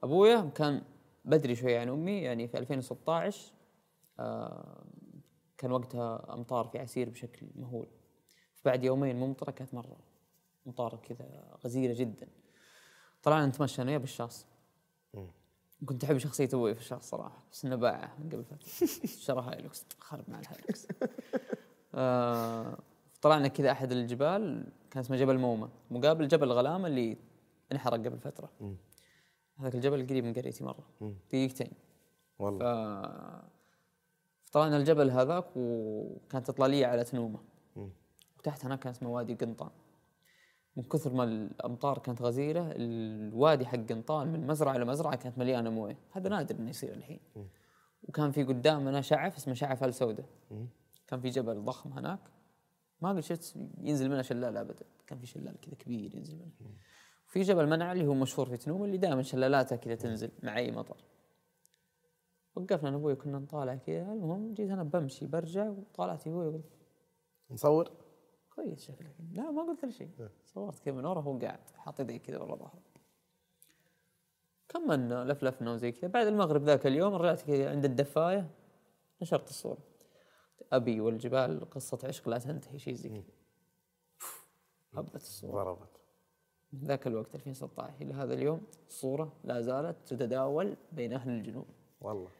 أبويا 0.02 0.50
كان 0.54 0.82
بدري 1.24 1.54
شوي 1.56 1.76
عن 1.76 1.88
أمي 1.88 2.22
يعني 2.22 2.48
في 2.48 2.58
2016 2.58 3.52
آه 4.20 4.84
كان 5.64 5.72
وقتها 5.72 6.34
أمطار 6.34 6.68
في 6.68 6.78
عسير 6.78 7.10
بشكل 7.10 7.46
مهول. 7.56 7.86
بعد 8.64 8.84
يومين 8.84 9.16
ممطره 9.16 9.50
كانت 9.50 9.74
مرة. 9.74 9.96
مطاره 10.66 10.96
كذا 10.96 11.56
غزيرة 11.64 11.94
جدا. 11.94 12.28
طلعنا 13.22 13.46
نتمشى 13.46 13.82
أنا 13.82 13.98
بالشاص. 13.98 14.46
كنت 15.86 16.04
أحب 16.04 16.18
شخصية 16.18 16.48
أبوي 16.54 16.74
في 16.74 16.80
الشاص 16.80 17.10
صراحة. 17.10 17.42
بس 17.52 17.64
إنه 17.64 17.76
باعه 17.76 18.16
من 18.18 18.28
قبل 18.28 18.44
فترة. 18.44 18.86
شرى 19.24 19.40
هايلوكس. 19.40 19.86
خرب 19.98 20.24
مع 20.30 20.40
الهايلوكس. 20.40 20.86
آه 21.94 22.78
طلعنا 23.22 23.48
كذا 23.48 23.70
أحد 23.70 23.92
الجبال. 23.92 24.72
كان 24.90 25.00
اسمه 25.00 25.16
جبل 25.16 25.38
مومة. 25.38 25.68
مقابل 25.90 26.28
جبل 26.28 26.52
غلامة 26.52 26.86
اللي 26.86 27.16
انحرق 27.72 27.98
قبل 27.98 28.18
فترة. 28.18 28.50
هذاك 29.56 29.74
الجبل 29.74 30.06
قريب 30.06 30.24
من 30.24 30.32
قريتي 30.34 30.64
مرة. 30.64 30.84
دقيقتين. 31.28 31.72
والله. 32.38 33.53
طلعنا 34.54 34.76
الجبل 34.76 35.10
هذاك 35.10 35.44
وكانت 35.56 36.48
إطلالية 36.48 36.86
على 36.86 37.04
تنومة. 37.04 37.38
وتحت 38.38 38.64
هناك 38.64 38.78
كان 38.78 38.90
اسمه 38.90 39.10
وادي 39.10 39.34
قنطان. 39.34 39.70
من 40.76 40.82
كثر 40.82 41.14
ما 41.14 41.24
الأمطار 41.24 41.98
كانت 41.98 42.22
غزيرة 42.22 42.72
الوادي 42.76 43.66
حق 43.66 43.78
قنطان 43.78 44.32
من 44.32 44.46
مزرعة 44.46 44.76
لمزرعه 44.76 45.16
كانت 45.16 45.38
مليانة 45.38 45.70
موية. 45.70 45.98
هذا 46.12 46.28
نادر 46.28 46.54
إنه 46.54 46.70
يصير 46.70 46.94
الحين. 46.94 47.20
وكان 48.02 48.30
في 48.30 48.44
قدامنا 48.44 49.00
شعف 49.00 49.36
اسمه 49.36 49.54
شعف 49.54 49.84
آل 49.84 49.94
سوداء 49.94 50.26
كان 51.06 51.20
في 51.20 51.28
جبل 51.28 51.64
ضخم 51.64 51.92
هناك. 51.92 52.20
ما 53.00 53.08
قد 53.08 53.20
شفت 53.20 53.56
ينزل 53.78 54.10
منه 54.10 54.22
شلال 54.22 54.56
ابدا. 54.56 54.84
كان 55.06 55.18
في 55.18 55.26
شلال 55.26 55.60
كذا 55.60 55.74
كبير 55.74 56.14
ينزل 56.14 56.36
منه. 56.36 56.74
في 57.26 57.40
جبل 57.40 57.66
منع 57.66 57.92
اللي 57.92 58.06
هو 58.06 58.14
مشهور 58.14 58.48
في 58.48 58.56
تنوم 58.56 58.84
اللي 58.84 58.96
دائما 58.96 59.22
شلالاته 59.22 59.76
كذا 59.76 59.94
تنزل 59.94 60.30
مع 60.42 60.56
أي 60.56 60.70
مطر. 60.70 60.96
وقفنا 62.56 62.88
أنا 62.88 62.96
وأبوي 62.96 63.14
كنا 63.14 63.38
نطالع 63.38 63.74
كذا 63.74 64.12
المهم 64.12 64.54
جيت 64.54 64.70
أنا 64.70 64.82
بمشي 64.82 65.26
برجع 65.26 65.70
وطالعت 65.70 66.26
أبوي 66.26 66.46
قلت 66.46 66.64
نصور؟ 67.50 67.90
كويس 68.54 68.80
شكلك. 68.80 69.14
لا 69.32 69.50
ما 69.50 69.62
قلت 69.62 69.84
له 69.84 69.90
شيء. 69.90 70.10
صورت 70.44 70.78
كذا 70.78 70.94
من 70.94 71.04
ورا 71.04 71.20
هو 71.20 71.38
قاعد 71.38 71.60
حاط 71.76 72.00
يديه 72.00 72.16
كذا 72.16 72.38
ورا 72.38 72.56
ظهره. 72.56 72.82
كملنا 74.68 75.24
لفلفنا 75.24 75.72
وزي 75.72 75.92
كذا. 75.92 76.10
بعد 76.10 76.26
المغرب 76.26 76.62
ذاك 76.62 76.86
اليوم 76.86 77.14
رجعت 77.14 77.42
كذا 77.42 77.70
عند 77.70 77.84
الدفاية 77.84 78.50
نشرت 79.22 79.48
الصورة. 79.48 79.78
أبي 80.72 81.00
والجبال 81.00 81.70
قصة 81.70 81.98
عشق 82.04 82.28
لا 82.28 82.38
تنتهي 82.38 82.78
شيء 82.78 82.94
زي 82.94 83.08
كذا. 83.08 83.22
هبت 84.94 85.14
الصورة. 85.14 85.52
ضربت. 85.52 86.00
من 86.72 86.80
ذاك 86.80 87.06
الوقت 87.06 87.34
2016 87.34 87.94
إلى 88.00 88.14
هذا 88.14 88.34
اليوم 88.34 88.60
الصورة 88.88 89.32
لا 89.44 89.60
زالت 89.60 89.96
تتداول 90.06 90.76
بين 90.92 91.12
أهل 91.12 91.30
الجنوب. 91.30 91.66
والله. 92.00 92.30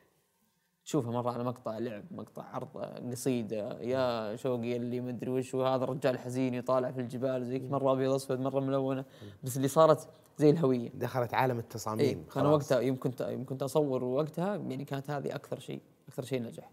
تشوفها 0.85 1.11
مرة 1.11 1.31
على 1.31 1.45
مقطع 1.45 1.79
لعب 1.79 2.05
مقطع 2.11 2.43
عرض 2.43 2.69
قصيدة 3.11 3.81
يا 3.81 4.37
شوقي 4.37 4.77
اللي 4.77 5.01
مدري 5.01 5.31
وش 5.31 5.55
وهذا 5.55 5.85
الرجال 5.85 6.19
حزين 6.19 6.55
يطالع 6.55 6.91
في 6.91 7.01
الجبال 7.01 7.45
زي 7.45 7.59
كذا، 7.59 7.69
مرة 7.69 7.93
أبيض 7.93 8.13
أسود 8.13 8.41
مرة 8.41 8.61
ملونة. 8.61 9.05
بس 9.43 9.57
اللي 9.57 9.69
صارت 9.69 10.09
زي 10.37 10.51
الهوية. 10.51 10.91
دخلت 10.95 11.35
عالم 11.35 11.59
التصاميم 11.59 12.19
أنا 12.19 12.31
خلاص. 12.31 12.63
وقتها 12.63 12.81
يوم 12.81 12.97
كنت 12.97 13.21
يوم 13.21 13.45
كنت 13.45 13.63
اصور 13.63 14.05
وقتها 14.05 14.57
يعني 14.57 14.85
كانت 14.85 15.11
هذه 15.11 15.35
أكثر 15.35 15.59
شيء 15.59 15.81
أكثر 16.09 16.23
شيء 16.23 16.43
نجح. 16.43 16.71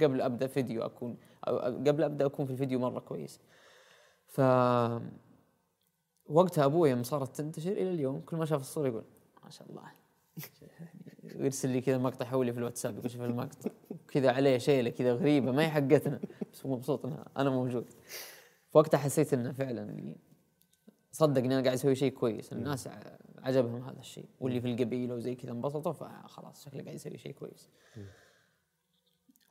قبل 0.00 0.20
أبدأ 0.20 0.46
فيديو 0.46 0.82
أكون 0.82 1.16
قبل 1.86 2.02
أبدأ 2.02 2.26
أكون 2.26 2.46
في 2.46 2.52
الفيديو 2.52 2.78
مرة 2.78 3.00
كويس. 3.00 3.40
ف 4.26 4.40
وقتها 6.28 6.64
أبوي 6.64 6.90
يوم 6.90 7.02
صارت 7.02 7.36
تنتشر 7.36 7.72
إلى 7.72 7.90
اليوم 7.90 8.20
كل 8.20 8.36
ما 8.36 8.44
شاف 8.44 8.60
الصورة 8.60 8.88
يقول 8.88 9.04
ما 9.44 9.50
شاء 9.50 9.68
الله. 9.70 9.82
ويرسل 11.36 11.68
لي 11.68 11.80
كذا 11.80 11.98
مقطع 11.98 12.24
حولي 12.24 12.52
في 12.52 12.58
الواتساب 12.58 12.98
يقول 12.98 13.10
شوف 13.10 13.22
المقطع. 13.22 13.70
كذا 14.08 14.30
عليه 14.30 14.58
شيلة 14.58 14.90
كذا 14.90 15.12
غريبة 15.12 15.52
ما 15.52 15.62
هي 15.62 15.70
حقتنا. 15.70 16.20
بس 16.52 16.66
هو 16.66 16.76
مبسوط 16.76 17.06
إنها 17.06 17.28
أنا 17.36 17.50
موجود. 17.50 17.90
فوقتها 18.70 18.98
حسيت 18.98 19.34
إنه 19.34 19.52
فعلا 19.52 19.82
اللي 19.82 20.16
صدق 21.12 21.42
اني 21.42 21.54
أنا 21.54 21.62
قاعد 21.62 21.74
أسوي 21.74 21.94
شيء 21.94 22.12
كويس. 22.12 22.52
الناس 22.52 22.88
عجبهم 23.38 23.82
هذا 23.82 24.00
الشيء. 24.00 24.28
واللي 24.40 24.60
في 24.60 24.72
القبيلة 24.72 25.14
وزي 25.14 25.34
كذا 25.34 25.52
انبسطوا 25.52 25.92
فخلاص 25.92 26.64
شكله 26.64 26.82
قاعد 26.82 26.94
يسوي 26.94 27.18
شيء 27.18 27.32
كويس. 27.32 27.70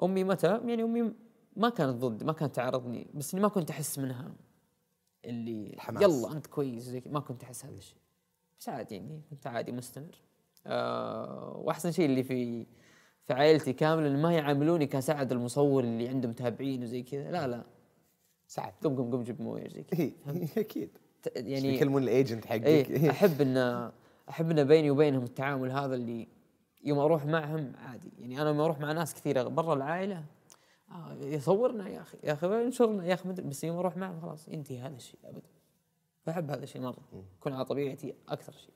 أمي 0.03 0.23
متى؟ 0.23 0.47
يعني 0.47 0.83
أمي 0.83 1.13
ما 1.55 1.69
كانت 1.69 1.95
ضد 1.95 2.23
ما 2.23 2.33
كانت 2.33 2.55
تعارضني 2.55 3.07
بس 3.13 3.33
إني 3.33 3.43
ما 3.43 3.47
كنت 3.47 3.69
أحس 3.69 3.99
منها. 3.99 4.35
اللي 5.25 5.73
الحماس. 5.73 6.03
يلا 6.03 6.31
أنت 6.31 6.47
كويس 6.47 6.83
زي 6.83 7.03
ما 7.05 7.19
كنت 7.19 7.43
أحس 7.43 7.65
هذا 7.65 7.77
الشيء. 7.77 7.97
بس 8.59 8.69
عادي 8.69 8.95
يعني 8.95 9.21
كنت 9.29 9.47
عادي 9.47 9.71
مستمر. 9.71 10.15
وأحسن 10.65 11.91
شيء 11.91 12.05
اللي 12.05 12.23
في 12.23 12.65
في 13.23 13.33
عائلتي 13.33 13.73
كاملة 13.73 14.09
ما 14.09 14.33
يعاملوني 14.33 14.85
كسعد 14.87 15.31
المصور 15.31 15.83
اللي 15.83 16.07
عنده 16.09 16.29
متابعين 16.29 16.83
وزي 16.83 17.03
كذا. 17.03 17.31
لا 17.31 17.47
لا. 17.47 17.63
سعد 18.47 18.73
قم 18.83 18.95
قم 18.95 19.11
قم 19.11 19.23
جيب 19.23 19.41
موية 19.41 19.67
زي 19.67 19.83
كذا. 19.83 19.99
إيه، 19.99 20.13
أكيد. 20.57 20.89
ت- 21.23 21.31
يعني 21.35 21.75
يكلمون 21.75 22.03
الايجنت 22.03 22.45
حقك؟ 22.45 22.63
إيه 22.65 23.09
أحب 23.11 23.41
إن 23.41 23.91
أحب 24.29 24.51
إن 24.51 24.63
بيني 24.63 24.91
وبينهم 24.91 25.23
التعامل 25.23 25.71
هذا 25.71 25.95
اللي 25.95 26.27
يوم 26.83 26.99
أروح 26.99 27.25
معهم 27.25 27.71
عادي. 27.75 28.11
يعني 28.19 28.41
أنا 28.41 28.49
لما 28.49 28.65
أروح 28.65 28.79
مع 28.79 28.91
ناس 28.91 29.13
كثيرة 29.13 29.43
برا 29.43 29.73
العائلة 29.73 30.23
آه 30.91 31.13
يصورنا 31.21 31.89
يا 31.89 32.01
أخي 32.01 32.17
يا 32.23 32.33
أخي 32.33 32.47
انشرنا 32.47 33.05
يا 33.05 33.13
أخي 33.13 33.29
بس 33.29 33.63
يوم 33.63 33.77
أروح 33.77 33.97
معهم 33.97 34.21
خلاص 34.21 34.47
ينتهي 34.47 34.79
هذا 34.79 34.95
الشيء 34.95 35.19
ابدا. 35.23 35.47
فاحب 36.23 36.51
هذا 36.51 36.63
الشيء 36.63 36.81
مرة. 36.81 36.97
اكون 37.39 37.53
على 37.53 37.65
طبيعتي 37.65 38.13
أكثر 38.29 38.53
شيء. 38.53 38.73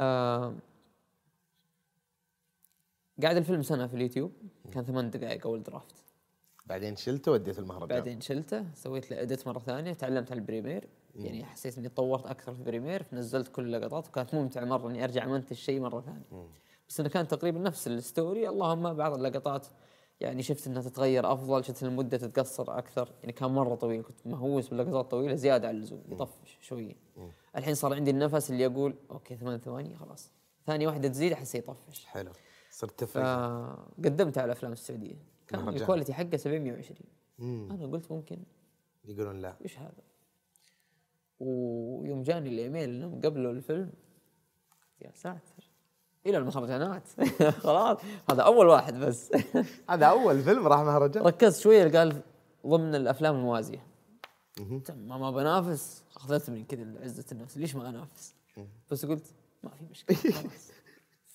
آه 0.00 0.54
قاعد 3.22 3.36
الفيلم 3.36 3.62
سنة 3.62 3.86
في 3.86 3.94
اليوتيوب 3.94 4.32
كان 4.72 4.84
ثمان 4.84 5.10
دقائق 5.10 5.46
أول 5.46 5.62
draft. 5.62 5.94
بعدين 6.66 6.96
شلته 6.96 7.32
وديته 7.32 7.60
المهرجان 7.60 7.88
بعدين 7.88 8.20
شلته 8.20 8.64
سويت 8.74 9.10
له 9.10 9.22
edit 9.22 9.46
مرة 9.48 9.58
ثانية 9.58 9.92
تعلمت 9.92 10.32
على 10.32 10.40
ال 10.40 10.45
Premiere. 10.45 10.88
يعني 11.14 11.44
حسيت 11.44 11.78
إني 11.78 11.88
تطورت 11.88 12.26
أكثر 12.26 12.54
في 12.54 12.60
ال 12.60 12.65
Premiere 12.65 13.02
فنزلت 13.02 13.48
كل 13.48 13.74
اللقطات 13.74 14.08
وكانت 14.08 14.34
ممتعة 14.34 14.64
مرة 14.64 14.88
إني 14.88 15.04
أرجع 15.04 15.26
منتج 15.26 15.56
شيء 15.56 15.80
مرة 15.80 16.00
ثانية. 16.00 16.48
بس 16.88 17.00
إنه 17.00 17.08
كان 17.08 17.28
تقريبا 17.28 17.58
نفس 17.58 17.88
ال 17.88 17.98
story 17.98 18.48
اللهم 18.48 18.94
بعض 18.94 19.14
اللقطات 19.14 19.66
يعني 20.20 20.42
شفت 20.42 20.66
إنها 20.66 20.82
تتغير 20.82 21.32
أفضل 21.32 21.64
شفت 21.64 21.82
إن 21.82 21.88
المدة 21.88 22.16
تتقصر 22.16 22.78
أكثر. 22.78 23.12
يعني 23.20 23.32
كان 23.32 23.50
مرة 23.50 23.74
طويل 23.74 24.02
كنت 24.02 24.26
مهووس 24.26 24.68
باللقطات 24.68 25.04
الطويله 25.04 25.34
زيادة 25.34 25.68
عن 25.68 25.74
اللزوم 25.74 26.02
يطفش 26.08 26.58
شوية. 26.60 26.94
الحين 27.56 27.74
صار 27.74 27.94
عندي 27.94 28.10
النفس 28.10 28.50
اللي 28.50 28.66
أقول 28.66 28.94
okay 29.10 29.36
ثمان 29.36 29.58
ثواني 29.58 29.96
خلاص. 29.96 30.30
ثانية 30.66 30.86
واحدة 30.86 31.08
تزيد 31.08 31.32
أحس 31.32 31.54
يطفش. 31.54 32.06
حلو. 32.06 32.30
صرت 32.74 33.00
تفرق. 33.00 33.22
فقدمت 33.24 34.38
على 34.38 34.44
الأفلام 34.44 34.72
السعودية. 34.72 35.16
كان. 35.46 35.68
ال 35.68 35.74
quality 35.74 36.12
حقه 36.14 36.36
720 36.36 37.70
أنا 37.70 37.86
قلت 37.86 38.12
ممكن. 38.12 38.38
يقولون 39.04 39.38
لا. 39.38 39.54
إيش 39.62 39.78
هذا؟ 39.78 40.02
ويوم 41.40 42.22
جاني 42.22 42.48
الإيميل 42.48 42.88
انهم 42.88 43.20
قبلوا 43.20 43.52
الفيلم. 43.52 43.90
يا 45.00 45.10
ساتر. 45.14 45.70
إلى 46.26 46.38
المهرجانات. 46.38 47.08
خلاص. 47.64 47.98
هذا 48.30 48.42
أول 48.42 48.66
واحد 48.66 48.94
بس. 48.94 49.32
هذا 49.90 50.06
أول 50.06 50.42
فيلم 50.42 50.66
راح 50.68 50.80
مهرجان. 50.80 51.24
ركزت 51.24 51.60
شوية 51.60 51.98
قال 51.98 52.22
ضمن 52.66 52.94
الأفلام 52.94 53.34
الموازية. 53.34 53.86
ما 54.88 55.18
ما 55.18 55.30
بنافس. 55.30 56.04
أخذت 56.16 56.50
من 56.50 56.64
كذا 56.64 57.02
عزة 57.02 57.24
النفس 57.32 57.56
ليش 57.58 57.74
ما 57.74 57.88
أنافس؟ 57.88 58.34
بس 58.90 59.06
قلت 59.06 59.34
ما 59.64 59.70
في 59.70 59.84
مشكلة. 59.90 60.32
خلاص. 60.32 60.73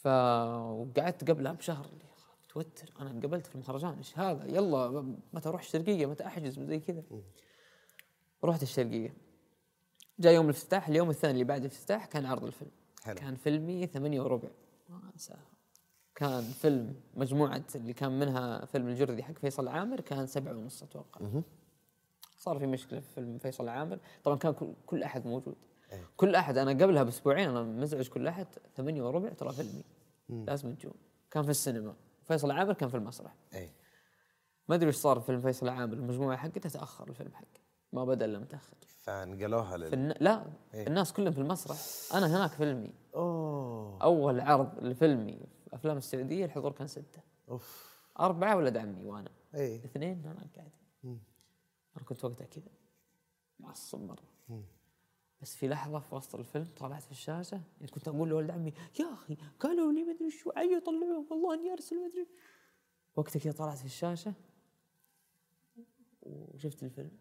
فقعدت 0.01 1.29
قبلها 1.29 1.53
بشهر. 1.53 1.87
متوتر 2.45 2.93
أنا 2.99 3.11
انقبلت 3.11 3.47
في 3.47 3.55
المهرجان. 3.55 3.97
إيش 3.97 4.19
هذا؟ 4.19 4.45
يلا 4.45 5.15
متى 5.33 5.49
أروح 5.49 5.61
الشرقية؟ 5.61 6.05
متى 6.05 6.25
أحجز؟ 6.25 6.59
وزي 6.59 6.79
كذا. 6.79 7.03
رحت 8.43 8.63
الشرقية. 8.63 9.13
جاء 10.19 10.33
يوم 10.33 10.45
الافتتاح. 10.45 10.87
اليوم 10.87 11.09
الثاني 11.09 11.33
اللي 11.33 11.43
بعد 11.43 11.59
الافتتاح 11.59 12.05
كان 12.05 12.25
عرض 12.25 12.43
الفيلم. 12.43 12.71
حلو. 13.03 13.15
كان 13.15 13.35
فيلمي 13.35 13.87
ثمانية 13.87 14.21
وربع. 14.21 14.49
ما 14.89 15.11
انساها 15.13 15.45
كان 16.15 16.41
فيلم 16.41 16.95
مجموعة 17.13 17.65
اللي 17.75 17.93
كان 17.93 18.19
منها 18.19 18.65
فيلم 18.65 18.87
الجرذي 18.87 19.23
حق 19.23 19.33
فيصل 19.33 19.67
عامر 19.67 20.01
كان 20.01 20.27
سبعة 20.27 20.53
ونص 20.53 20.83
أتوقع. 20.83 21.41
صار 22.37 22.59
في 22.59 22.67
مشكلة 22.67 22.99
في 22.99 23.13
فيلم 23.13 23.37
فيصل 23.37 23.67
عامر. 23.67 23.99
طبعا 24.23 24.37
كان 24.37 24.53
كل, 24.53 24.73
كل 24.85 25.03
أحد 25.03 25.27
موجود. 25.27 25.55
كل 26.17 26.35
أحد 26.35 26.57
أنا 26.57 26.71
قبلها 26.71 27.03
بأسبوعين 27.03 27.49
أنا 27.49 27.63
مزعج 27.63 28.07
كل 28.07 28.27
أحد 28.27 28.47
ثمانية 28.75 29.03
وربع 29.03 29.29
ترى 29.29 29.53
فيلمي. 29.53 29.83
لازم 30.29 30.75
تجون. 30.75 30.93
كان 31.31 31.43
في 31.43 31.49
السينما. 31.49 31.95
فيصل 32.23 32.51
عامر 32.51 32.73
كان 32.73 32.89
في 32.89 32.97
المسرح. 32.97 33.35
اي 33.53 33.71
ما 34.67 34.75
أدري 34.75 34.87
إيش 34.87 34.95
صار 34.95 35.19
في 35.19 35.25
فيلم 35.25 35.41
فيصل 35.41 35.69
عامر 35.69 35.93
المجموعة 35.93 36.37
حقته 36.37 36.69
تأخر 36.69 37.09
الفيلم 37.09 37.31
حقه. 37.33 37.59
ما 37.93 38.05
بدأ 38.05 38.25
إلا 38.25 38.39
متأخر. 38.39 38.77
فنقلوها 38.99 39.77
في 39.77 39.77
لل 39.77 39.93
الن... 39.93 40.13
لا 40.19 40.45
إيه. 40.73 40.87
الناس 40.87 41.13
كلهم 41.13 41.33
في 41.33 41.41
المسرح. 41.41 41.77
أنا 42.17 42.37
هناك 42.37 42.51
فيلمي. 42.51 42.93
أوه. 43.15 43.97
أول 44.01 44.39
عرض 44.39 44.83
لفيلمي 44.83 45.39
في 45.63 45.75
أفلام 45.75 45.97
السعودية 45.97 46.45
الحضور 46.45 46.71
كان 46.71 46.87
ستة. 46.87 47.21
أوف. 47.49 47.89
أربعة 48.19 48.55
ولد 48.57 48.77
عمي 48.77 49.05
وأنا. 49.05 49.31
اي 49.55 49.75
اثنين 49.75 50.25
أنا 50.25 50.47
قاعد 50.55 50.71
أنا 51.97 52.05
كنت 52.05 52.25
وقتها 52.25 52.45
كذا. 52.45 52.71
معصب 53.59 54.01
مرة. 54.01 54.63
بس 55.41 55.55
في 55.55 55.67
لحظة 55.67 55.99
في 55.99 56.15
وسط 56.15 56.35
الفيلم 56.35 56.67
طلعت 56.77 57.03
في 57.03 57.11
الشاشة 57.11 57.61
يعني 57.79 57.91
كنت 57.91 58.07
أقول 58.07 58.29
لولد 58.29 58.51
عمي 58.51 58.73
يا 58.99 59.13
أخي 59.13 59.37
قالوا 59.59 59.91
لي 59.91 60.03
مدري 60.03 60.31
شو 60.31 60.51
عيوا 60.55 60.79
طلعوهم 60.79 61.27
والله 61.31 61.53
إني 61.53 61.73
أرسل 61.73 62.05
مدري 62.05 62.27
وقتها 63.15 63.39
كذا 63.39 63.51
طلعت 63.53 63.77
في 63.77 63.85
الشاشة. 63.85 64.33
وشفت 66.21 66.83
الفيلم. 66.83 67.11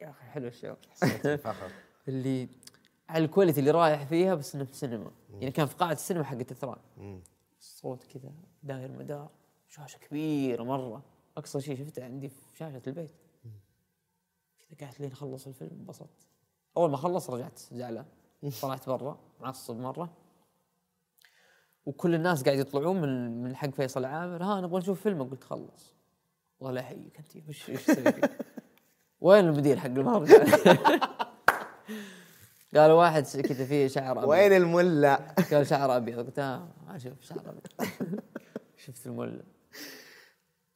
يا 0.00 0.10
أخي 0.10 0.24
حلو 0.24 0.46
الشعور 0.46 0.76
حسيت 0.90 1.40
اللي 2.08 2.48
على 3.08 3.24
ال 3.24 3.28
quality 3.28 3.60
اللي 3.60 3.70
رايح 3.70 4.04
فيها 4.04 4.34
بس 4.34 4.54
إنه 4.54 4.64
في 4.64 4.70
السينما. 4.70 5.10
يعني 5.30 5.50
كان 5.50 5.66
في 5.66 5.74
قاعه 5.76 5.92
السينما 5.92 6.24
حقت 6.24 6.50
الثران 6.50 6.78
مم. 6.96 7.20
الصوت 7.60 8.04
كذا 8.04 8.32
داير 8.62 8.92
مدار 8.92 9.30
شاشة 9.68 9.98
كبيرة 9.98 10.62
مرة. 10.62 11.02
أقصى 11.36 11.60
شيء 11.60 11.76
شفته 11.78 12.04
عندي 12.04 12.28
في 12.28 12.40
شاشة 12.58 12.82
البيت. 12.86 13.10
كذا 14.58 14.86
قعدت 14.86 15.00
لين 15.00 15.14
خلص 15.14 15.46
الفيلم 15.46 15.70
انبسطت. 15.72 16.26
أول 16.76 16.90
ما 16.90 16.96
خلص 16.96 17.30
رجعت 17.30 17.58
زعلان. 17.58 18.04
طلعت 18.62 18.88
برا 18.88 19.18
معصب 19.40 19.76
مرة. 19.76 20.12
وكل 21.86 22.14
الناس 22.14 22.42
قاعد 22.42 22.58
يطلعون 22.58 23.00
من 23.00 23.42
من 23.42 23.56
حق 23.56 23.70
فيصل 23.70 24.04
عامر. 24.04 24.42
ها 24.42 24.60
نبغى 24.60 24.78
نشوف 24.78 25.00
فيلم 25.00 25.22
قلت 25.22 25.44
خلص. 25.44 25.94
والله 26.60 26.80
يحييك 26.80 27.18
أنت. 27.18 27.48
وش 27.48 27.70
إيش 27.70 27.84
تسوي؟ 27.84 28.20
وين 29.20 29.44
المدير 29.44 29.78
حق 29.78 29.86
المهرجان؟ 29.86 30.46
قال 32.74 32.90
واحد 32.90 33.22
كذا 33.22 33.64
فيه 33.64 33.86
شعر 33.86 34.18
أبيض. 34.18 34.28
وين 34.28 34.52
الملا؟ 34.52 35.34
قال 35.50 35.66
شعر 35.66 35.96
أبيض. 35.96 36.26
قلت 36.26 36.38
آه 36.38 36.68
ما 36.86 36.96
أشوف 36.96 37.22
شعر 37.22 37.42
أبيض. 37.48 37.90
شفت 38.76 39.06
المولى 39.06 39.44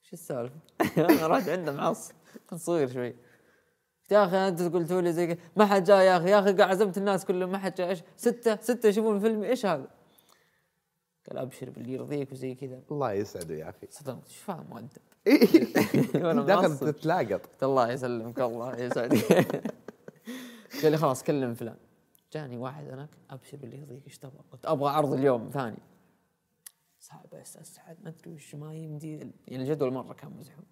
شو 0.02 0.12
السالفة؟ 0.12 0.56
أنا 0.98 1.26
رحت 1.26 1.48
عنده 1.48 1.72
معصب. 1.72 2.14
كنت 2.50 2.60
صغير 2.60 2.88
شوي. 2.92 3.16
يا 4.10 4.24
أخي 4.24 4.36
أنت 4.36 4.62
قلتوا 4.62 5.00
لي 5.00 5.12
زي 5.12 5.26
كذا 5.26 5.36
ما 5.56 5.66
حد 5.66 5.84
جاء 5.84 6.00
يا 6.02 6.16
أخي 6.16 6.30
يا 6.30 6.38
أخي 6.38 6.62
عزمت 6.62 6.98
الناس 6.98 7.24
كلهم 7.24 7.52
ما 7.52 7.58
حد 7.58 7.74
جاء 7.74 7.88
إيش؟ 7.88 8.02
ستة 8.16 8.56
ستة 8.60 8.86
يشوفون 8.88 9.16
الفيلم 9.16 9.42
إيش 9.42 9.66
هذا؟ 9.66 9.86
قال 11.28 11.38
أبشر 11.38 11.70
باللي 11.70 11.92
يرضيك 11.92 12.32
وزي 12.32 12.54
كذا. 12.54 12.82
الله 12.90 13.12
يسعده 13.12 13.54
يا 13.54 13.68
أخي 13.68 13.86
صدمت 13.90 14.26
إيش 14.26 14.36
فاهم 14.36 14.66
مؤدب 14.70 16.46
داخل. 16.46 16.78
تتلاقط. 16.78 17.64
الله 17.64 17.92
يسلمك 17.92 18.40
الله 18.40 18.76
يسعدك 18.76 19.24
قال 20.82 20.92
لي 20.92 20.96
خلاص 20.96 21.22
كلم 21.22 21.54
فلان. 21.54 21.76
جاني 22.32 22.58
واحد 22.58 22.88
هناك 22.88 23.08
أبشر 23.30 23.56
باللي 23.56 23.78
يرضيك 23.78 24.06
إيش 24.06 24.18
تبغى؟ 24.18 24.44
قلت 24.52 24.66
أبغى 24.66 24.90
عرض 24.90 25.12
اليوم 25.12 25.50
ثاني. 25.52 25.78
صعب 27.00 27.26
يا 27.32 27.42
أستاذ 27.42 27.62
سعد 27.62 27.96
ما 28.04 28.08
أدري 28.08 28.30
وش 28.34 28.54
ما 28.54 28.74
يمدي. 28.74 29.16
يعني 29.48 29.62
الجدول 29.62 29.92
مرة 29.92 30.12
كان 30.12 30.30
مزحوم. 30.38 30.64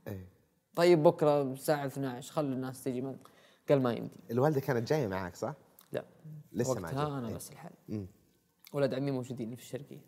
طيب 0.74 1.02
بكرة 1.02 1.42
الساعة 1.42 1.86
12 1.86 2.32
خلي 2.32 2.54
الناس 2.54 2.84
تجي 2.84 3.00
ما 3.00 3.16
قال 3.68 3.82
ما 3.82 3.92
يمدي 3.92 4.20
الوالدة 4.30 4.60
كانت 4.60 4.88
جاية 4.88 5.06
معاك 5.06 5.36
صح؟ 5.36 5.54
لا 5.92 6.04
لسه 6.52 6.74
ما 6.74 6.80
وقتها 6.80 7.04
جت. 7.04 7.10
أنا 7.10 7.28
إيه. 7.28 7.34
بس 7.34 7.50
الحال. 7.50 8.06
ولد 8.72 8.94
عمي 8.94 9.10
موجودين 9.10 9.54
في 9.56 9.62
الشرقية. 9.62 10.00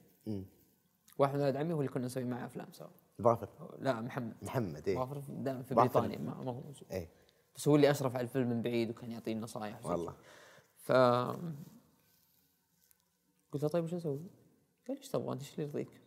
واحد 1.18 1.34
من 1.34 1.40
ولد 1.40 1.56
عمي 1.56 1.72
هو 1.74 1.80
اللي 1.80 1.92
كنا 1.92 2.06
نسوي 2.06 2.24
معه 2.24 2.46
أفلام 2.46 2.72
سوا 2.72 2.86
ظافر 3.22 3.48
لا 3.78 4.00
محمد 4.00 4.36
محمد 4.42 4.88
إيه 4.88 4.96
ظافر 4.96 5.22
دائما 5.28 5.62
في. 5.62 5.74
بريطانيا 5.74 6.18
ما 6.18 6.34
ما 6.34 6.52
هو 6.52 6.60
موجود 6.60 6.92
إيه 6.92 7.08
بس 7.56 7.68
هو 7.68 7.76
اللي 7.76 7.90
أشرف 7.90 8.16
على 8.16 8.22
الفيلم 8.22 8.48
من 8.48 8.62
بعيد 8.62 8.90
وكان 8.90 9.10
يعطيني 9.10 9.40
نصائح 9.40 9.86
والله 9.86 10.14
ف 10.76 10.92
قلت 13.52 13.62
له 13.62 13.68
طيب 13.68 13.84
وش 13.84 13.94
أسوي؟ 13.94 14.20
قال 14.88 14.96
إيش 14.96 15.08
تبغى 15.08 15.32
أنت 15.32 15.42
إيش 15.42 15.54
اللي 15.54 15.62
يرضيك؟ 15.62 15.99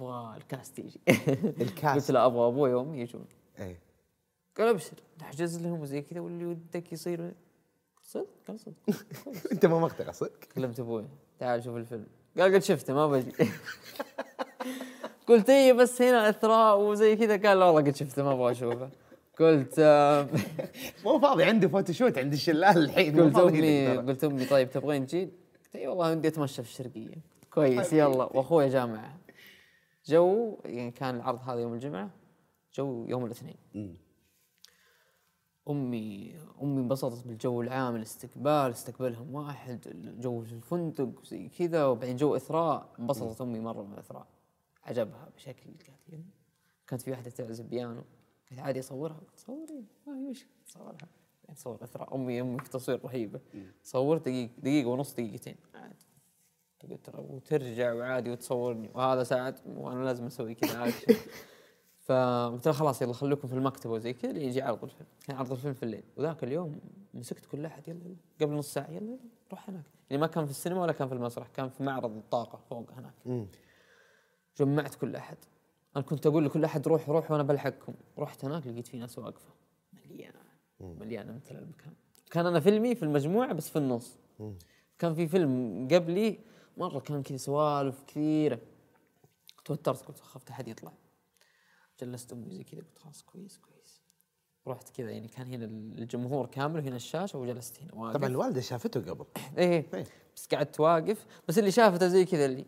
أبغى 0.00 0.36
الكاس 0.36 0.72
تيجي. 0.72 1.00
قلت 1.08 1.60
الكاس 1.60 2.10
له 2.10 2.26
أبغى 2.26 2.46
أبوي 2.48 2.74
وأمي 2.74 3.00
يجون. 3.00 3.24
إيه. 3.58 3.78
قال 4.58 4.68
أبشر. 4.68 4.96
نحجز 5.20 5.62
لهم 5.62 5.80
وزي 5.80 6.02
كذا 6.02 6.20
واللي 6.20 6.46
ودك 6.46 6.92
يصير. 6.92 7.34
صدق؟ 8.02 8.26
قال 8.48 8.60
صدق. 8.60 8.74
أنت 9.52 9.66
ما 9.66 9.78
مقتنع 9.78 10.12
صدق؟ 10.12 10.32
كلمت 10.54 10.80
أبوي. 10.80 11.04
تعال 11.38 11.64
شوف 11.64 11.76
الفيلم. 11.76 12.06
قال 12.38 12.54
قد 12.54 12.62
شفته 12.62 12.94
ما 12.94 13.06
بجي 13.06 13.32
قلت 15.28 15.50
اي 15.50 15.72
بس 15.72 16.02
هنا 16.02 16.28
إثراء 16.28 16.80
وزي 16.80 17.16
كذا. 17.16 17.48
قال 17.48 17.58
لا 17.58 17.64
والله 17.64 17.80
قد 17.90 17.96
شفته 17.96 18.22
ما 18.22 18.32
أبغى 18.32 18.50
أشوفه. 18.52 18.90
قلت 19.38 19.80
مو 21.04 21.18
فاضي 21.18 21.44
عندي 21.44 21.68
photoshoot 21.68 22.18
عند 22.18 22.32
الشلال 22.32 22.78
الحين 22.78 23.20
قلت 23.20 23.36
أمي. 23.36 23.96
قلت 23.96 24.24
أمي 24.24 24.44
طيب 24.44 24.70
تبغين 24.70 25.06
تجي؟ 25.06 25.24
قلت 25.24 25.76
اي 25.76 25.86
والله 25.86 26.10
ودي 26.10 26.28
أتمشى 26.28 26.62
في 26.62 26.68
الشرقية. 26.68 27.14
كويس 27.50 27.92
يلا. 27.92 28.36
وأخوي 28.36 28.68
جاء 28.68 28.86
معه 28.86 29.16
جو 30.06 30.58
يعني 30.64 30.90
كان 30.90 31.16
العرض 31.16 31.38
هذا 31.48 31.60
يوم 31.60 31.74
الجمعة 31.74 32.10
جو 32.74 33.06
يوم 33.08 33.24
الاثنين. 33.24 33.56
أمي 35.70 36.38
أمي 36.62 36.80
انبسطت 36.80 37.26
بالجو 37.26 37.62
العام 37.62 37.96
الاستقبال 37.96 38.70
استقبلهم 38.70 39.34
واحد 39.34 39.86
الجو 39.86 40.42
في 40.42 40.52
الفندق 40.52 41.24
زي 41.24 41.48
كذا 41.48 41.86
وبعدين 41.86 42.16
جو 42.16 42.36
إثراء 42.36 42.88
انبسطت 42.98 43.40
أمي 43.40 43.60
مرة 43.60 43.82
من 43.82 43.92
الإثراء. 43.92 44.26
عجبها 44.84 45.28
بشكل 45.36 45.70
لي 46.08 46.24
كانت 46.86 47.02
في 47.02 47.10
واحدة 47.10 47.30
تعزف 47.30 47.64
بيانو. 47.64 48.02
قالت 48.50 48.60
عادي 48.60 48.80
أصورها. 48.80 49.20
صوري. 49.36 49.84
ما 50.06 50.16
هي 50.16 50.30
مشكلة. 50.30 50.50
صورها. 50.66 51.08
يعني 51.44 51.56
صور 51.56 51.84
إثراء. 51.84 52.14
أمي 52.14 52.40
أمي 52.40 52.58
في 52.58 52.70
تصوير 52.70 53.04
رهيبة. 53.04 53.40
صورت 53.82 54.22
دقيقه 54.22 54.52
دقيقة 54.58 54.88
ونص 54.88 55.12
دقيقتين. 55.12 55.56
عادي. 55.74 56.05
قلت 56.82 57.06
ترى 57.06 57.20
وترجع 57.20 57.92
وعادي 57.92 58.30
وتصورني. 58.30 58.90
وهذا 58.94 59.22
ساعات 59.22 59.60
وأنا 59.66 60.04
لازم 60.04 60.26
أسوي 60.26 60.54
كذا 60.54 60.78
عادي 60.78 61.16
فقلت 62.00 62.66
له 62.66 62.72
خلاص 62.72 63.02
يلا 63.02 63.12
خليكم 63.12 63.48
في 63.48 63.54
المكتب 63.54 63.90
وزي 63.90 64.12
كذا 64.12 64.38
يجي 64.38 64.62
عرض 64.62 64.84
الفيلم. 64.84 65.08
كان 65.26 65.36
عرض 65.36 65.52
الفيلم 65.52 65.74
في 65.74 65.82
الليل. 65.82 66.04
وذاك 66.16 66.44
اليوم 66.44 66.80
مسكت 67.14 67.46
كل 67.46 67.66
أحد 67.66 67.88
يلا 67.88 68.00
يلا. 68.04 68.16
قبل 68.40 68.54
نص 68.54 68.72
ساعة 68.72 68.90
يلا 68.90 69.06
يلا 69.06 69.18
روح 69.50 69.70
هناك. 69.70 69.84
يعني 70.10 70.20
ما 70.20 70.26
كان 70.26 70.44
في 70.44 70.50
السينما 70.50 70.82
ولا 70.82 70.92
كان 70.92 71.08
في 71.08 71.14
المسرح 71.14 71.48
كان 71.48 71.68
في 71.68 71.82
معرض 71.82 72.16
الطاقة 72.16 72.58
فوق 72.70 72.90
هناك. 72.92 73.46
جمعت 74.58 74.94
كل 74.94 75.16
أحد. 75.16 75.36
أنا 75.96 76.04
كنت 76.04 76.26
أقول 76.26 76.44
لكل 76.44 76.64
أحد 76.64 76.88
روح 76.88 77.08
روح 77.08 77.30
وأنا 77.30 77.42
بلحقكم. 77.42 77.94
رحت 78.18 78.44
هناك 78.44 78.66
لقيت 78.66 78.86
في 78.86 78.98
ناس 78.98 79.18
واقفة. 79.18 79.48
مليانه 79.92 80.38
مليانه 80.80 81.32
مثل 81.32 81.58
المكان 81.58 81.92
كان 82.30 82.46
أنا 82.46 82.60
فيلمي 82.60 82.94
في 82.94 83.02
المجموعة 83.02 83.52
بس 83.52 83.68
في 83.70 83.76
النص. 83.76 84.18
كان 84.98 85.14
في 85.14 85.28
فيلم 85.28 85.88
قبلي 85.92 86.38
مرة 86.76 86.98
كان 86.98 87.22
كذا 87.22 87.36
سوالف 87.36 88.02
كثيرة. 88.06 88.60
توترت 89.64 90.02
قلت 90.02 90.20
خفت 90.20 90.50
أحد 90.50 90.68
يطلع. 90.68 90.92
جلست 92.00 92.32
أمي 92.32 92.50
زي 92.50 92.64
كذا 92.64 92.80
قلت 92.80 92.98
خلاص 92.98 93.22
كويس 93.22 93.58
كويس. 93.58 94.02
رحت 94.66 94.96
كذا 94.96 95.10
يعني 95.10 95.28
كان 95.28 95.46
هنا 95.46 95.64
الجمهور 95.64 96.46
كامل 96.46 96.80
وهنا 96.80 96.96
الشاشة 96.96 97.38
وجلست 97.38 97.82
هنا 97.82 97.94
واقف. 97.94 98.16
طبعا 98.16 98.28
الوالدة 98.28 98.60
شافته 98.60 99.00
قبل. 99.00 99.26
إيه 99.58 99.86
إيه. 99.94 100.06
بس 100.36 100.48
قعدت 100.54 100.80
واقف. 100.80 101.26
بس 101.48 101.58
اللي 101.58 101.70
شافته 101.70 102.08
زي 102.08 102.24
كذا 102.24 102.44
اللي 102.44 102.64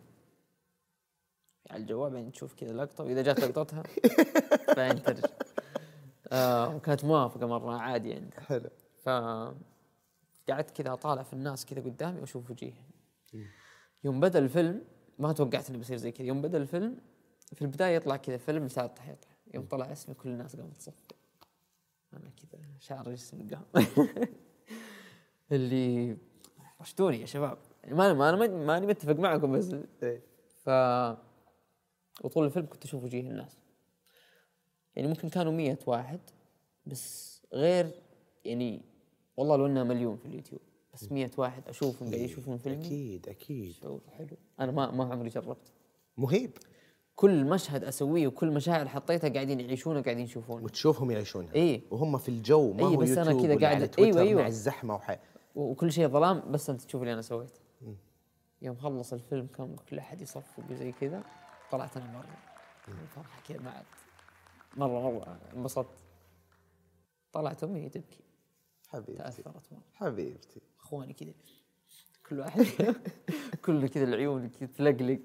على 1.71 1.83
الجوال 1.83 2.13
بعدين 2.13 2.33
تشوف 2.33 2.55
كذا 2.55 2.73
لقطة 2.73 3.05
وإذا 3.05 3.23
جات 3.23 3.41
لقطتها 3.41 3.83
بعدين 4.77 5.03
ترجع 5.03 5.29
آه 6.33 6.77
وكانت 6.77 7.05
موافقة 7.05 7.47
مرة 7.47 7.77
عادي 7.77 8.15
عندها 8.15 8.41
حلو. 8.41 8.71
ف 8.97 9.09
قعدت 10.51 10.71
كذا 10.71 10.93
أطالع 10.93 11.23
في 11.23 11.33
الناس 11.33 11.67
كذا 11.67 11.81
قدامي 11.81 12.21
وأشوف 12.21 12.51
وجيههم 12.51 12.91
يوم 14.05 14.21
بدأ 14.21 14.39
الفيلم 14.39 14.85
ما 15.19 15.33
توقعت 15.33 15.69
إنه 15.71 15.79
بيصير 15.79 15.97
زي 15.97 16.13
كذا. 16.13 16.27
يوم 16.27 16.43
بدأ 16.43 16.59
الفيلم 16.59 16.99
في 17.55 17.63
البداية 17.63 17.97
يطلع 17.97 18.17
كذا 18.17 18.37
فيلم 18.37 18.69
ساطح 18.69 19.09
يطلع 19.09 19.31
يوم 19.55 19.65
طلع 19.67 19.93
اسمي 19.93 20.15
كل 20.15 20.29
الناس 20.29 20.57
قامت 20.57 20.77
تصفق 20.77 21.13
أنا 22.13 22.31
كذا 22.31 22.61
شعر 22.81 23.11
جسمي 23.13 23.49
قام. 23.55 23.65
اللي 25.53 26.17
رشتوني 26.81 27.21
يا 27.21 27.27
شباب. 27.27 27.59
يعني 27.85 27.95
ما 27.97 28.13
ما 28.13 28.29
أنا 28.29 28.37
ما- 28.37 28.67
ماني 28.67 28.87
متفق 28.87 29.13
معكم 29.17 29.53
بس 29.53 29.75
إيه. 30.03 30.23
ف 30.65 30.69
وطول 32.25 32.45
الفيلم 32.47 32.67
كنت 32.67 32.85
أشوف 32.85 33.05
وجيه 33.05 33.21
الناس. 33.21 33.57
يعني 34.97 35.09
ممكن 35.09 35.29
كانوا 35.29 35.53
مية 35.53 35.79
واحد 35.87 36.21
بس 36.87 37.41
غير 37.53 37.91
يعني 38.45 38.83
والله 39.37 39.57
لو 39.57 39.67
إنها 39.67 39.85
مليون 39.85 40.17
في 40.17 40.27
اليوتيوب. 40.27 40.61
بس 41.03 41.13
مية 41.13 41.31
واحد 41.37 41.69
أشوفهم 41.69 42.09
قاعد 42.11 42.21
يشوفون 42.23 42.59
فيلمي؟ 42.59 42.87
أكيد 42.87 43.29
أكيد. 43.29 43.73
شعور 43.73 44.01
حلو. 44.19 44.37
أنا 44.61 44.73
ما 44.73 44.91
ما 44.91 45.05
عمري 45.13 45.29
جربت. 45.29 45.73
مهيب. 46.17 46.51
كل 47.17 47.45
مشهد 47.45 47.85
أسويه 47.85 48.27
وكل 48.27 48.51
مشاعر 48.51 48.89
حطيتها 48.89 49.29
قاعدين 49.29 49.61
يعيشونها 49.61 50.01
قاعدين 50.03 50.25
يشوفونها 50.25 50.65
وتشوفهم 50.65 51.11
يعيشونها. 51.11 51.55
إيه. 51.55 51.83
وهم 51.91 52.19
في 52.19 52.29
الجو 52.29 52.73
ما 52.73 52.79
إيه، 52.81 52.85
هو 52.87 52.97
بس 52.97 53.09
يوتيوب 53.09 53.43
كذا 53.43 53.61
قاعد- 53.61 53.95
أيوة، 53.99 54.21
أيوة. 54.21 54.41
مع 54.43 54.47
الزحمة 54.47 54.95
وحي. 54.95 55.17
وكل 55.55 55.93
شيء 55.93 56.09
ظلام 56.09 56.53
بس 56.53 56.71
أنت 56.71 56.81
تشوف 56.83 57.03
اللي 57.03 57.13
أنا 57.13 57.23
سويته 57.23 57.61
يوم 58.63 58.77
خلص 58.77 59.13
الفيلم 59.13 59.47
كان 59.47 59.77
كل 59.91 59.99
أحد 59.99 60.23
يصفق 60.23 60.65
وزي 60.71 60.93
كذا 60.93 61.23
طلعت 61.71 61.97
أنا 61.97 62.13
مرة. 62.13 62.37
الفرحه 63.03 63.43
كذا 63.49 63.59
ما 63.61 63.71
عاد 63.71 63.85
مرة 64.77 65.11
مرة 65.11 65.39
انبسطت. 65.57 65.99
طلعت 67.33 67.65
أمي 67.65 67.89
تبكي. 67.89 68.25
حبيبتي. 68.89 69.13
تأثرت 69.23 69.49
مرة. 69.49 69.83
حبيبتي. 69.95 70.61
اخواني 70.89 71.12
كذا 71.12 71.32
كل 72.28 72.39
واحد 72.39 72.66
كله 73.64 73.86
كذا 73.86 74.05
العيون 74.05 74.51
تلقلق. 74.51 75.22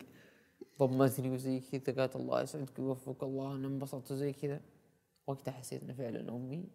ضمتني 0.80 1.30
وزي 1.30 1.60
كذا 1.60 2.02
قالت 2.02 2.16
الله 2.16 2.42
يسعدك 2.42 2.80
ويوفقك 2.80 3.24
الله 3.24 3.56
أنا 3.56 3.68
انبسطت 3.68 4.12
وزي 4.12 4.34
كذا. 4.34 4.62
وقتها 5.28 5.52
حسيت 5.52 5.84
ان 5.84 5.94
فعلا 5.94 6.36
أمي 6.36 6.70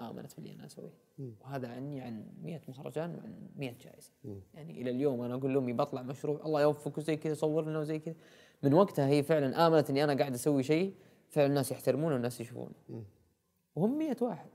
آمنت 0.00 0.36
باللي 0.36 0.52
أنا 0.52 0.66
أسويه. 0.66 0.94
وهذا 1.40 1.68
عني 1.68 2.00
عن 2.00 2.26
100 2.42 2.60
مهرجان 2.68 3.14
وعن 3.14 3.48
100 3.56 3.74
جائزة. 3.80 4.10
يعني 4.54 4.82
إلى 4.82 4.90
اليوم 4.90 5.20
أنا 5.22 5.34
أقول 5.34 5.54
لأمي 5.54 5.72
بطلع 5.72 6.02
مشروع 6.02 6.40
الله 6.46 6.62
يوفقك 6.62 6.98
وزي 6.98 7.16
كذا 7.16 7.34
صور 7.34 7.64
لنا 7.64 7.78
وزي 7.78 7.98
كذا. 7.98 8.14
من 8.62 8.74
وقتها 8.74 9.08
هي 9.08 9.22
فعلا 9.22 9.66
آمنت 9.66 9.90
إني 9.90 10.04
أنا 10.04 10.14
قاعد 10.14 10.34
أسوي 10.34 10.62
شيء 10.62 10.94
فعلا 11.28 11.46
الناس 11.46 11.72
يحترمونه 11.72 12.14
والناس 12.14 12.40
يشوفونه. 12.40 12.74
وهم 13.76 13.98
100 13.98 14.16
واحد. 14.20 14.50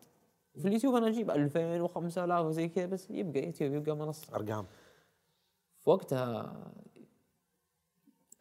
في 0.60 0.68
اليوتيوب 0.68 0.96
أنا 0.96 1.08
أجيب 1.08 1.32
2000 1.32 1.88
و5000 1.88 2.32
وزي 2.46 2.68
كذا 2.68 2.86
بس 2.86 3.10
يبقى 3.12 3.46
يوتيوب 3.46 3.74
يبقى 3.74 3.96
منصة. 3.96 4.36
أرقام. 4.36 4.66
في 5.80 5.90
وقتها 5.90 6.54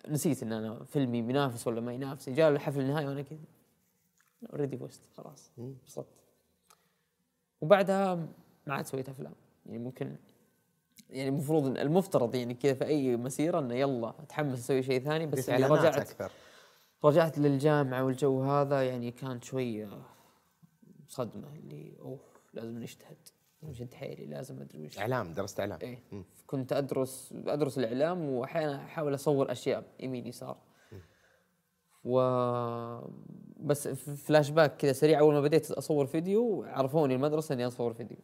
نسيت 0.09 0.43
إن 0.43 0.53
أنا 0.53 0.85
فيلمي 0.85 1.23
بينافس 1.23 1.67
ولا 1.67 1.81
ما 1.81 1.93
ينافس. 1.93 2.29
جاء 2.29 2.51
الحفل 2.51 2.81
النهائي 2.81 3.07
وأنا 3.07 3.23
كذا. 3.23 3.39
already 4.53 4.77
فزت 4.77 5.03
خلاص. 5.17 5.51
انبسطت. 5.59 6.07
وبعدها 7.61 8.15
ما 8.67 8.75
عاد 8.75 8.87
سويت 8.87 9.09
أفلام. 9.09 9.35
يعني 9.67 9.79
ممكن 9.79 10.17
يعني 11.11 11.29
المفروض 11.29 11.75
إن- 11.75 11.79
المفترض 11.81 12.35
يعني 12.35 12.55
كذا 12.55 12.75
في 12.75 12.85
أي 12.85 13.17
مسيرة 13.17 13.59
إنه 13.59 13.75
يلا 13.75 14.09
أتحمس 14.23 14.59
أسوي 14.59 14.83
شيء 14.83 15.01
ثاني 15.01 15.27
بس 15.27 15.49
يعني 15.49 15.65
رجعت 15.67 15.97
أكثر. 15.97 16.33
رجعت 17.05 17.39
للجامعة 17.39 18.05
والجو 18.05 18.43
هذا 18.43 18.83
يعني 18.89 19.11
كانت 19.11 19.45
شوي 19.45 19.85
آه، 19.85 20.03
صدمة 21.09 21.49
اللي 21.57 21.97
اوه 22.01 22.19
لازم 22.55 22.79
نجتهد. 22.79 23.17
لازم 23.63 23.87
حيلي 23.95 24.27
لازم 24.27 24.61
أدري 24.61 24.87
وش. 24.87 24.99
إعلام 24.99 25.33
درست 25.33 25.61
إعلام. 25.61 25.79
إيه. 25.83 26.03
كنت 26.47 26.73
أدرس 26.73 27.35
أدرس 27.47 27.79
الإعلام 27.79 28.29
وأحيانا 28.29 28.77
أحاول 28.85 29.15
أصور 29.15 29.53
أشياء 29.53 29.85
يمين 30.01 30.27
يسار. 30.27 30.57
و 32.05 32.19
بس 33.61 33.89
فلاش 33.89 34.51
باك 34.51 34.77
كذا 34.77 34.93
سريع 34.93 35.21
أول 35.21 35.35
ما 35.35 35.41
بديت 35.41 35.71
أصور 35.71 36.07
فيديو 36.07 36.65
عرفوني 36.65 37.15
المدرسة 37.15 37.53
إني 37.53 37.67
أصور 37.67 37.93
فيديو. 37.93 38.19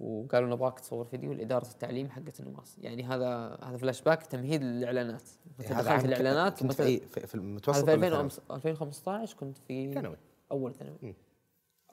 وقالوا 0.00 0.48
نبغاك 0.48 0.80
تصور 0.80 1.04
فيديو 1.04 1.32
لاداره 1.32 1.68
التعليم 1.68 2.10
حقت 2.10 2.40
النماص. 2.40 2.78
يعني 2.78 3.04
هذا 3.04 3.58
هذا 3.62 3.76
فلاش 3.76 4.02
باك 4.02 4.22
تمهيد 4.22 4.62
للإعلانات. 4.62 5.28
متى 5.58 5.74
دخلت 5.74 6.04
الإعلانات 6.04 6.60
كنت 6.60 6.72
في 6.72 6.82
اي 6.82 7.00
في, 7.00 7.26
في 7.26 7.34
المتوسط 7.34 7.84
في 7.84 7.90
ولا 7.90 8.06
2000 8.06 8.10
ثانوي؟ 8.10 8.56
2015 8.56 9.36
كنت 9.36 9.58
في 9.58 9.92
ثانوي. 9.92 10.16
أول 10.52 10.74
ثانوي. 10.74 11.14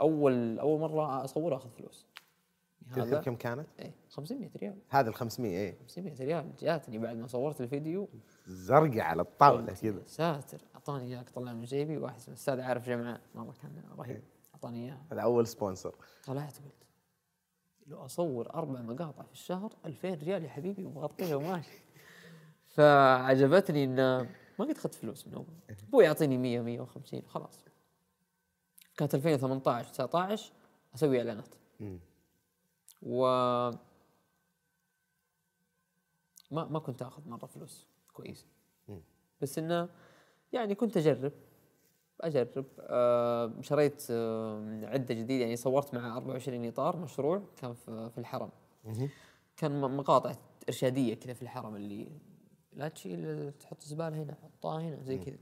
أول 0.02 0.60
أول 0.60 0.80
مرة 0.80 1.24
اصور 1.24 1.56
أخذ 1.56 1.70
فلوس. 1.70 2.06
تذكر 2.96 3.22
كم 3.22 3.36
كانت؟ 3.36 3.68
إيه 3.80 3.91
500 4.10 4.50
ريال. 4.58 4.78
هذا 4.89 5.10
ال 5.10 5.16
500 5.16 5.58
اي 5.58 5.78
500 5.80 6.14
ريال. 6.20 6.56
جاتني 6.60 6.98
بعد 6.98 7.18
ما 7.18 7.28
صورت 7.28 7.62
الفيديو. 7.62 8.10
زرقاء 8.48 9.00
على 9.00 9.22
الطاولة 9.22 9.74
كذا. 9.74 10.02
ساتر 10.06 10.62
أعطاني 10.76 11.04
إياك 11.04 11.30
طلع 11.30 11.54
من 11.54 11.64
جيبي 11.64 11.98
واحد 11.98 12.16
اسمه 12.16 12.34
الأستاذ 12.34 12.60
عارف 12.60 12.89
جمعان 12.89 13.20
والله 13.36 13.54
كان 13.62 13.84
رهيب. 13.98 14.24
أعطاني 14.54 14.86
إياه. 14.86 14.98
هذا 15.12 15.22
أول 15.22 15.48
sponsor 15.47 15.95
طلعت 16.26 16.58
قلت 16.58 16.84
لو 17.88 18.06
أصور 18.06 18.54
أربع 18.54 18.82
مقاطع 18.82 19.24
في 19.24 19.34
الشهر 19.34 19.74
2000 19.86 20.14
ريال 20.14 20.44
يا 20.44 20.50
حبيبي 20.50 20.86
ومغطيها 20.86 21.36
وماشي. 21.36 21.84
فعجبتني 22.68 23.84
إن 23.84 23.96
ما 24.60 24.66
قد 24.66 24.70
أخذت 24.70 24.96
فلوس 24.96 25.28
من 25.28 25.34
اول 25.34 25.46
أبوي 25.88 26.04
يعطيني 26.04 26.38
100 26.38 26.62
150 26.62 27.22
خلاص. 27.28 27.66
كانت 28.98 29.16
2018 29.16 29.89
19 29.89 30.52
أسوي 30.96 31.18
إعلانات. 31.18 31.56
و 33.02 33.26
ما 36.52 36.66
ما 36.66 36.80
كنت 36.80 37.02
آخذ 37.02 37.30
مرة 37.30 37.46
فلوس 37.46 37.88
كويسه 38.14 38.46
بس 39.41 39.58
إنه 39.58 39.89
يعني 40.54 40.76
كنت 40.76 40.98
أجرب 40.98 41.32
أجرب. 42.22 42.66
آه 42.80 43.54
شريت 43.62 44.08
آه 44.12 44.86
عدة 44.86 45.14
جديدة 45.14 45.44
يعني 45.44 45.56
صورت 45.56 45.94
مع 45.94 46.18
24 46.18 46.66
إطار 46.66 46.98
مشروع 46.98 47.44
كان 47.58 47.74
في, 47.74 48.10
في 48.10 48.18
الحرم. 48.18 48.50
كان 49.58 49.82
مقاطع 49.98 50.36
إرشادية 50.70 51.14
كذا 51.14 51.34
في 51.34 51.41
الحرم 51.41 51.76
اللي 51.76 52.08
لا 52.74 52.88
تشيل 52.88 53.52
تحط 53.52 53.82
زبالة 53.82 54.24
هنا 54.24 54.36
حطها 54.44 54.82
هنا 54.82 55.02
زي 55.04 55.18
كذا. 55.18 55.38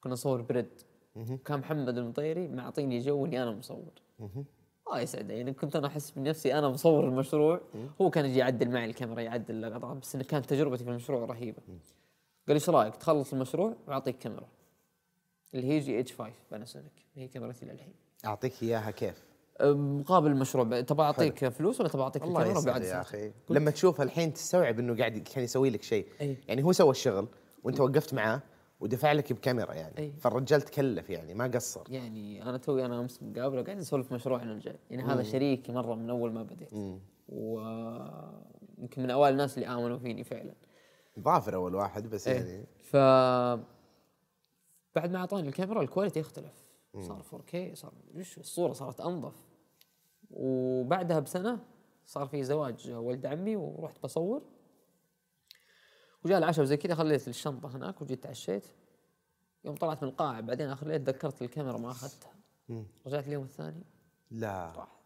كنا 0.00 0.12
نصور 0.12 0.42
بريد. 0.42 0.82
كان 1.44 1.58
محمد 1.58 1.98
المطيري 1.98 2.48
معطيني 2.48 2.98
جو 2.98 3.26
إني 3.26 3.42
أنا 3.42 3.50
مصور. 3.50 3.92
الله 4.88 5.00
يسعده 5.00 5.34
يعني 5.34 5.52
كنت 5.52 5.76
أنا 5.76 5.86
أحس 5.86 6.10
بنفسي 6.10 6.58
أنا 6.58 6.68
مصور 6.68 7.08
المشروع 7.08 7.60
هو 8.00 8.10
كان 8.10 8.24
يجي 8.24 8.38
يعدل 8.38 8.70
معي 8.70 8.84
الكاميرا 8.84 9.20
يعدل 9.20 9.54
اللقطات 9.54 9.96
بس 9.96 10.14
إنه 10.14 10.24
كانت 10.24 10.46
تجربتي 10.46 10.84
في 10.84 10.90
المشروع 10.90 11.24
رهيبة. 11.24 11.58
قال 12.48 12.56
إيش 12.56 12.70
رأيك؟ 12.70 12.96
تخلص 12.96 13.32
المشروع 13.32 13.76
واعطيك 13.88 14.18
كاميرا. 14.18 14.48
اللي 15.54 15.66
هي 15.66 15.78
GH 15.78 16.12
5 16.12 16.32
باناسونيك 16.50 16.92
هي 17.14 17.28
كاميرتي 17.28 17.66
للحين 17.66 17.94
أعطيك 18.24 18.62
إياها 18.62 18.90
كيف؟ 18.90 19.24
مقابل 19.62 20.30
المشروع 20.30 20.80
تبغى 20.80 21.06
أعطيك 21.06 21.48
فلوس 21.48 21.80
ولا 21.80 21.88
تبغى 21.88 22.02
أعطيك 22.02 22.22
الكاميرا 22.22 22.60
بعد 22.60 22.82
يا؟ 22.82 23.00
أخي. 23.00 23.32
لما 23.50 23.70
تشوفها 23.70 24.04
الحين 24.04 24.32
تستوعب 24.32 24.78
إنه 24.78 24.96
قاعد 24.96 25.18
كان 25.18 25.44
يسوي 25.44 25.70
لك 25.70 25.82
شيء. 25.82 26.06
أي. 26.20 26.36
يعني 26.48 26.64
هو 26.64 26.72
سوى 26.72 26.90
الشغل 26.90 27.28
وأنت 27.64 27.80
وقفت 27.80 28.14
معاه. 28.14 28.42
ودفع 28.82 29.12
لك 29.12 29.32
بكاميرا 29.32 29.74
يعني. 29.74 29.98
أي. 29.98 30.12
فالرجال 30.12 30.62
تكلف 30.62 31.10
يعني 31.10 31.34
ما 31.34 31.46
قصر. 31.46 31.82
يعني 31.88 32.42
أنا 32.42 32.56
توي 32.56 32.84
أنا 32.84 33.00
أمس 33.00 33.22
مقابلة 33.22 33.62
قاعد 33.62 33.76
نسولف 33.76 34.12
مشروعنا 34.12 34.52
الجاي. 34.52 34.78
يعني 34.90 35.02
هذا 35.02 35.22
شريكي 35.22 35.72
مرة 35.72 35.94
من 35.94 36.10
أول 36.10 36.32
ما 36.32 36.42
بديت. 36.42 36.72
ويمكن 37.28 39.02
من 39.02 39.10
أوائل 39.10 39.32
الناس 39.32 39.58
اللي 39.58 39.68
آمنوا 39.68 39.98
فيني 39.98 40.24
فعلا. 40.24 40.54
ظافر 41.20 41.54
أول 41.54 41.74
واحد 41.74 42.10
بس 42.10 42.28
إيه. 42.28 42.36
يعني. 42.36 42.66
ف 42.78 42.96
بعد 44.96 45.10
ما 45.10 45.18
أعطاني 45.18 45.48
الكاميرا 45.48 45.82
الكواليتي 45.82 46.20
اختلف. 46.20 46.64
صار 47.00 47.22
4K 47.22 47.74
صار 47.74 47.92
وش 48.14 48.38
الصورة؟ 48.38 48.72
صارت 48.72 49.00
أنظف. 49.00 49.34
وبعدها 50.30 51.20
بسنة 51.20 51.58
صار 52.06 52.26
في 52.26 52.44
زواج 52.44 52.90
ولد 52.90 53.26
عمي 53.26 53.56
ورحت 53.56 54.02
بصور. 54.02 54.42
وجاء 56.24 56.38
العشاء 56.38 56.62
وزي 56.62 56.76
كذا 56.76 56.94
خليت 56.94 57.28
الشنطة 57.28 57.76
هناك 57.76 58.02
وجيت 58.02 58.22
تعشيت 58.22 58.66
يوم 59.64 59.74
طلعت 59.76 60.02
من 60.02 60.08
القاعة 60.08 60.40
بعدين 60.40 60.68
اخر 60.68 60.86
الليل 60.86 61.04
تذكرت 61.04 61.42
الكاميرا 61.42 61.78
ما 61.78 61.90
أخذتها. 61.90 62.34
رجعت 63.06 63.26
اليوم 63.26 63.44
الثاني. 63.44 63.84
لا. 64.30 64.72
راحت 64.76 65.02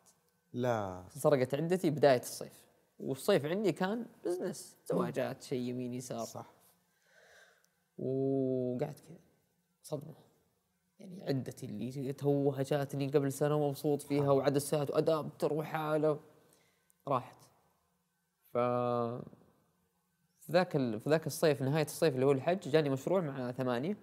لا. 0.52 1.04
سرقت 1.08 1.54
عندتي 1.54 1.90
بداية 1.90 2.20
الصيف. 2.20 2.66
والصيف 2.98 3.44
عندي 3.44 3.72
كان 3.72 4.06
بزنس 4.24 4.76
زواجات 4.86 5.42
شيء 5.42 5.60
يمين 5.60 5.94
يسار. 5.94 6.24
صح. 6.24 6.52
وقعدت 7.98 9.00
كذا. 9.00 9.18
صدمة. 9.82 10.14
يعني 10.98 11.22
عدتي 11.22 11.66
اللي 11.66 12.12
توها 12.12 12.62
جاتني 12.62 13.08
قبل 13.08 13.32
سنة 13.32 13.56
ومبسوط 13.56 14.02
فيها 14.02 14.30
وعدسات 14.30 14.90
وادابتر 14.90 15.52
وحاله 15.52 16.20
راحت. 17.08 17.36
ف 18.52 18.58
في 20.46 20.52
ذاك 20.52 20.76
ال... 20.76 21.00
في 21.00 21.10
ذاك 21.10 21.26
الصيف 21.26 21.62
نهاية 21.62 21.84
الصيف 21.84 22.14
اللي 22.14 22.26
هو 22.26 22.32
الحج 22.32 22.68
جاني 22.68 22.90
مشروع 22.90 23.20
مع 23.20 23.52
ثمانية. 23.52 23.96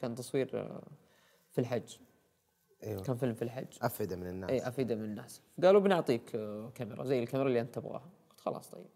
كان 0.00 0.14
تصوير 0.14 0.50
آه، 0.54 0.82
في 1.52 1.60
الحج. 1.60 1.96
أيوه. 2.82 3.02
كان 3.02 3.16
فيلم 3.16 3.34
في 3.34 3.42
الحج. 3.42 3.66
افئده 3.82 4.16
من 4.16 4.26
الناس. 4.26 4.50
اي 4.50 4.68
أفيدة 4.68 4.94
من 4.94 5.04
الناس. 5.04 5.42
قالوا 5.62 5.80
بنعطيك 5.80 6.34
آه، 6.34 6.70
كاميرا 6.74 7.04
زي 7.04 7.22
الكاميرا 7.22 7.48
اللي 7.48 7.60
أنت 7.60 7.74
تبغاها. 7.74 8.10
قلت 8.30 8.40
خلاص 8.40 8.70
طيب. 8.70 8.86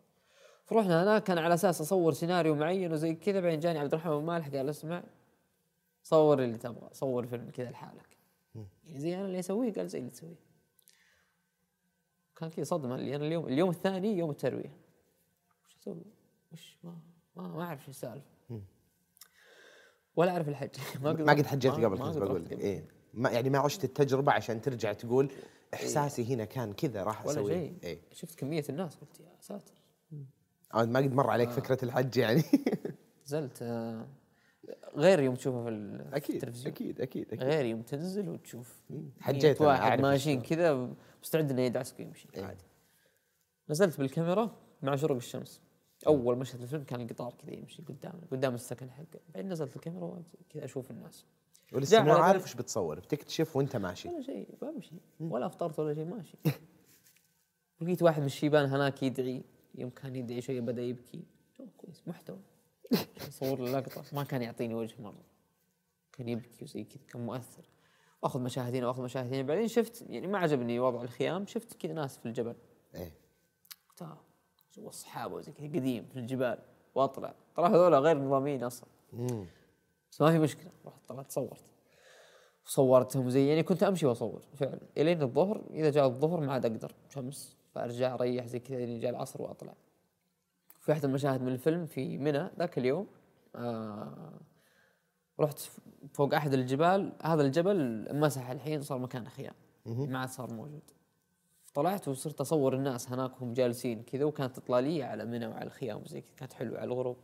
فرحنا 0.64 1.02
هناك 1.02 1.22
كان 1.22 1.38
على 1.38 1.54
أساس 1.54 1.80
أصور 1.80 2.12
سيناريو 2.12 2.54
معين 2.54 2.92
وزي 2.92 3.14
كذا 3.14 3.40
بعدين 3.40 3.60
جاني 3.60 3.78
عبد 3.78 3.94
الرحمن 3.94 4.24
مالح 4.24 4.48
قال 4.48 4.68
اسمع 4.68 5.02
صور 6.02 6.42
اللي 6.42 6.58
تبغى 6.58 6.88
صور 6.92 7.26
فيلم 7.26 7.50
كذا 7.50 7.70
لحالك. 7.70 8.16
يعني 8.84 9.00
زي 9.00 9.16
أنا 9.16 9.26
اللي 9.26 9.38
أسويه 9.38 9.72
قال 9.72 9.88
زي 9.88 9.98
اللي 9.98 10.10
تسويه. 10.10 10.40
كان 12.36 12.50
كذا 12.50 12.64
صدمة. 12.64 12.94
اللي 12.94 13.16
أنا 13.16 13.26
اليوم 13.26 13.46
اليوم 13.46 13.70
الثاني 13.70 14.18
يوم 14.18 14.30
التروية. 14.30 14.76
وش 15.64 15.76
أسوي؟ 15.80 16.04
وش؟ 16.52 16.78
ما 16.84 16.98
ما, 17.36 17.48
ما 17.48 17.62
أعرف 17.62 17.84
شو 17.84 17.90
السالفة. 17.90 18.26
ولا 20.16 20.30
أعرف 20.32 20.48
الحج. 20.48 20.70
ما 21.02 21.10
قد 21.32 21.46
حجيت 21.46 21.72
ما- 21.72 21.84
قبل 21.86 21.98
ما 21.98 22.04
كنت 22.06 22.16
قد 22.16 22.18
بقول 22.18 22.44
لك 22.44 22.52
قبل. 22.52 22.60
إيه. 22.60 22.88
ما 23.14 23.30
يعني 23.30 23.50
ما 23.50 23.58
عشت 23.58 23.84
التجربة 23.84 24.32
عشان 24.32 24.60
ترجع 24.60 24.92
تقول 24.92 25.32
إحساسي 25.74 26.34
هنا 26.34 26.44
كان 26.44 26.72
كذا 26.72 27.02
راح 27.02 27.26
ولا 27.26 27.32
أسوي 27.40 27.52
شيء. 27.52 27.78
إيه. 27.84 28.00
شفت 28.12 28.38
كمية 28.38 28.64
الناس 28.68 28.96
قلت 28.96 29.20
يا 29.20 29.36
ساتر. 29.40 29.74
آه، 30.74 30.84
ما 30.84 30.98
قد 31.00 31.12
مر 31.14 31.30
عليك 31.30 31.50
فكرة 31.50 31.84
الحج 31.84 32.16
يعني. 32.16 32.42
نزلت 33.26 33.62
آه، 33.62 34.06
غير 34.96 35.20
يوم 35.20 35.34
تشوفه 35.34 35.64
في 35.64 36.00
أكيد 36.12 36.36
التلفزيون. 36.36 36.74
أكيد 36.74 37.00
أكيد 37.00 37.26
أكيد. 37.32 37.42
غير 37.42 37.64
يوم 37.64 37.82
تنزل 37.82 38.28
وتشوف 38.28 38.82
حجيت 39.20 39.60
واحد 39.60 40.00
ماشيين 40.00 40.40
كذا 40.42 40.94
مستعد 41.22 41.50
إنه 41.50 41.62
يدعسك 41.62 41.98
ويمشي. 41.98 42.28
إيه. 42.34 42.44
عادي. 42.44 42.64
نزلت 43.70 43.98
بالكاميرا 43.98 44.56
مع 44.82 44.96
شروق 44.96 45.16
الشمس. 45.16 45.60
أول 46.06 46.38
مشهد 46.38 46.56
في 46.56 46.62
الفيلم 46.62 46.84
كان 46.84 47.00
القطار 47.00 47.34
كذا 47.34 47.54
يمشي 47.54 47.82
قدامنا 47.82 48.26
قدام 48.32 48.54
السكن 48.54 48.90
حقه. 48.90 49.20
بعدين 49.34 49.52
نزلت 49.52 49.76
الكاميرا 49.76 50.22
كذا 50.50 50.64
أشوف 50.64 50.90
الناس. 50.90 51.24
ولسه 51.72 52.02
مو 52.02 52.12
عارف 52.12 52.44
وش 52.44 52.54
بتصور. 52.54 53.00
بتكتشف 53.00 53.56
وأنت 53.56 53.76
ماشي. 53.76 54.08
ولا 54.08 54.22
شيء 54.22 54.48
بمشي. 54.62 54.94
ولا 55.20 55.46
أفطرت 55.46 55.78
ولا 55.78 55.94
شيء 55.94 56.04
ماشي. 56.04 56.38
لقيت 57.80 58.02
واحد 58.02 58.20
من 58.20 58.26
الشيبان 58.26 58.68
هناك 58.68 59.02
يدعي. 59.02 59.42
يوم 59.74 59.90
كان 59.90 60.16
يدعي 60.16 60.40
شوية 60.40 60.60
بدأ 60.60 60.82
يبكي. 60.82 61.24
كويس 61.76 62.02
محتوى. 62.06 62.38
صور 63.40 63.64
اللقطة. 63.64 64.04
ما 64.12 64.24
كان 64.24 64.42
يعطيني 64.42 64.74
وجه 64.74 65.02
مرة. 65.02 65.24
كان 66.12 66.28
يبكي 66.28 66.64
وزي 66.64 66.84
كذا 66.84 67.02
كان 67.08 67.26
مؤثر. 67.26 67.64
واخذ 68.22 68.40
مشاهد 68.40 68.74
هنا 68.74 68.86
وأخذ 68.86 69.02
مشاهد 69.02 69.34
هنا 69.34 69.42
بعدين 69.42 69.68
شفت 69.68 70.04
يعني 70.08 70.26
ما 70.26 70.38
عجبني 70.38 70.80
وضع 70.80 71.02
الخيام 71.02 71.46
شفت 71.46 71.74
كذا 71.74 71.92
ناس 71.92 72.18
في 72.18 72.26
الجبل. 72.26 72.54
إيه. 72.94 73.12
قلت 73.88 74.02
جو 74.74 74.88
الصحابة 74.88 75.34
وزي 75.34 75.52
كذا 75.52 75.66
قديم 75.66 76.06
في 76.12 76.18
الجبال 76.18 76.58
وأطلع. 76.94 77.34
ترى 77.56 77.66
هذول 77.66 77.94
غير 77.94 78.18
نظاميين 78.18 78.64
أصلا. 78.64 78.88
مم. 79.12 79.46
بس 80.10 80.20
ما 80.20 80.30
في 80.30 80.38
مشكلة. 80.38 80.70
رحت 80.86 81.08
طلعت 81.08 81.30
صورت. 81.30 81.62
صورتهم 82.64 83.30
زي 83.30 83.48
يعني 83.48 83.62
كنت 83.62 83.82
أمشي 83.82 84.06
وأصور 84.06 84.42
فعلا. 84.54 84.80
إلين 84.98 85.22
الظهر 85.22 85.64
إذا 85.70 85.90
جاء 85.90 86.06
الظهر 86.06 86.40
ما 86.40 86.52
عاد 86.52 86.66
أقدر. 86.66 86.92
شمس 87.08 87.56
فأرجع 87.74 88.14
أريح 88.14 88.46
زي 88.46 88.58
كذا 88.58 88.98
جاء 88.98 89.10
العصر 89.10 89.42
وأطلع. 89.42 89.74
في 90.80 90.92
أحد 90.92 91.04
المشاهد 91.04 91.42
من 91.42 91.52
الفيلم 91.52 91.86
في 91.86 92.18
منى 92.18 92.50
ذاك 92.58 92.78
اليوم 92.78 93.06
آه 93.56 94.32
رحت 95.40 95.58
فوق 96.12 96.34
أحد 96.34 96.52
الجبال. 96.52 97.12
هذا 97.22 97.42
الجبل 97.42 98.08
مسح 98.18 98.50
الحين 98.50 98.82
صار 98.82 98.98
مكان 98.98 99.28
خيام. 99.28 99.54
ما 99.86 100.18
عاد 100.18 100.28
صار 100.28 100.52
موجود. 100.52 100.82
طلعت 101.74 102.08
وصرت 102.08 102.40
أصور 102.40 102.74
الناس 102.74 103.08
هناك 103.08 103.36
وهم 103.40 103.52
جالسين 103.52 104.02
كذا 104.02 104.24
وكانت 104.24 104.58
اطلاليه 104.58 105.04
على 105.04 105.24
منى 105.24 105.46
وعلى 105.46 105.64
الخيام 105.64 106.02
وزي 106.02 106.20
كذا. 106.20 106.34
كانت 106.36 106.52
حلوة 106.52 106.78
على 106.78 106.86
الغروب. 106.86 107.16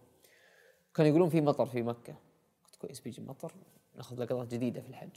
كانوا 0.94 1.11
يقولون 1.11 1.28
في 1.28 1.40
مطر 1.40 1.66
في 1.66 1.82
مكة. 1.82 2.16
قلت 2.64 2.76
كويس 2.76 3.01
بيجي 3.01 3.22
مطر 3.22 3.53
ناخذ 3.97 4.22
لقطات 4.22 4.55
جديدة 4.55 4.80
في 4.80 4.88
الحج. 4.88 5.16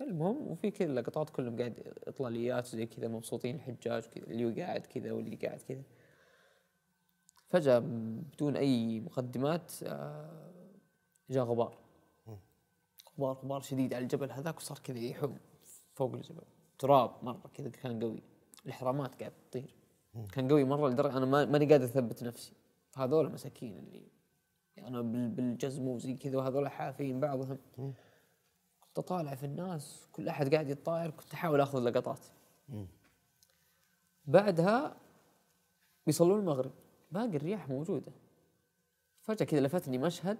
المهم 0.00 0.48
وفي 0.48 0.70
كذا 0.70 0.92
لقطات 0.92 1.30
كلهم 1.30 1.58
قاعد 1.58 1.92
إطلاليات 2.06 2.66
زي 2.66 2.86
كذا 2.86 3.08
مبسوطين 3.08 3.54
الحجاج 3.54 4.02
كذا 4.02 4.24
اللي 4.24 4.62
قاعد 4.62 4.86
كذا 4.86 5.12
واللي 5.12 5.36
قاعد 5.36 5.62
كذا. 5.62 5.82
فجأة 7.48 7.78
بدون 7.78 8.56
أي 8.56 9.00
مقدمات 9.00 9.72
آه، 9.82 10.50
جاء 11.30 11.44
غبار. 11.44 11.78
غبار 13.18 13.36
غبار 13.36 13.60
شديد 13.60 13.94
على 13.94 14.02
الجبل 14.02 14.30
هذاك 14.30 14.56
وصار 14.56 14.78
كذا 14.78 14.98
يحوم 14.98 15.38
فوق 15.94 16.14
الجبل. 16.14 16.42
تراب 16.78 17.10
مرة 17.22 17.50
كذا 17.54 17.68
كان 17.68 18.00
قوي. 18.02 18.22
الإحرامات 18.64 19.14
قاعد 19.20 19.32
تطير. 19.50 19.74
كان 20.32 20.48
قوي 20.48 20.64
مرة 20.64 20.88
لدرجة 20.88 21.16
أنا 21.16 21.26
ما- 21.26 21.44
ماني 21.44 21.66
قادر 21.72 21.84
أثبت 21.84 22.22
نفسي. 22.22 22.52
هذول 22.96 23.32
مساكين 23.32 23.78
اللي 23.78 24.08
أنا 24.78 25.00
بال- 25.02 25.28
بالجزم 25.28 25.88
وزي 25.88 26.14
كذا 26.14 26.38
وهذول 26.38 26.68
حافين 26.68 27.20
بعضهم. 27.20 27.58
كنت 28.80 28.98
أطالع 28.98 29.34
في 29.34 29.46
الناس 29.46 30.06
كل 30.12 30.28
أحد 30.28 30.54
قاعد 30.54 30.68
يتطاير 30.68 31.10
كنت 31.10 31.32
أحاول 31.34 31.60
آخذ 31.60 31.78
لقطات 31.78 32.20
بعدها 34.26 34.96
بيصلون 36.06 36.38
المغرب. 36.40 36.72
باقي 37.12 37.36
الرياح 37.36 37.68
موجودة. 37.68 38.12
فجأة 39.22 39.46
كذا 39.46 39.60
لفتني 39.60 39.98
مشهد 39.98 40.38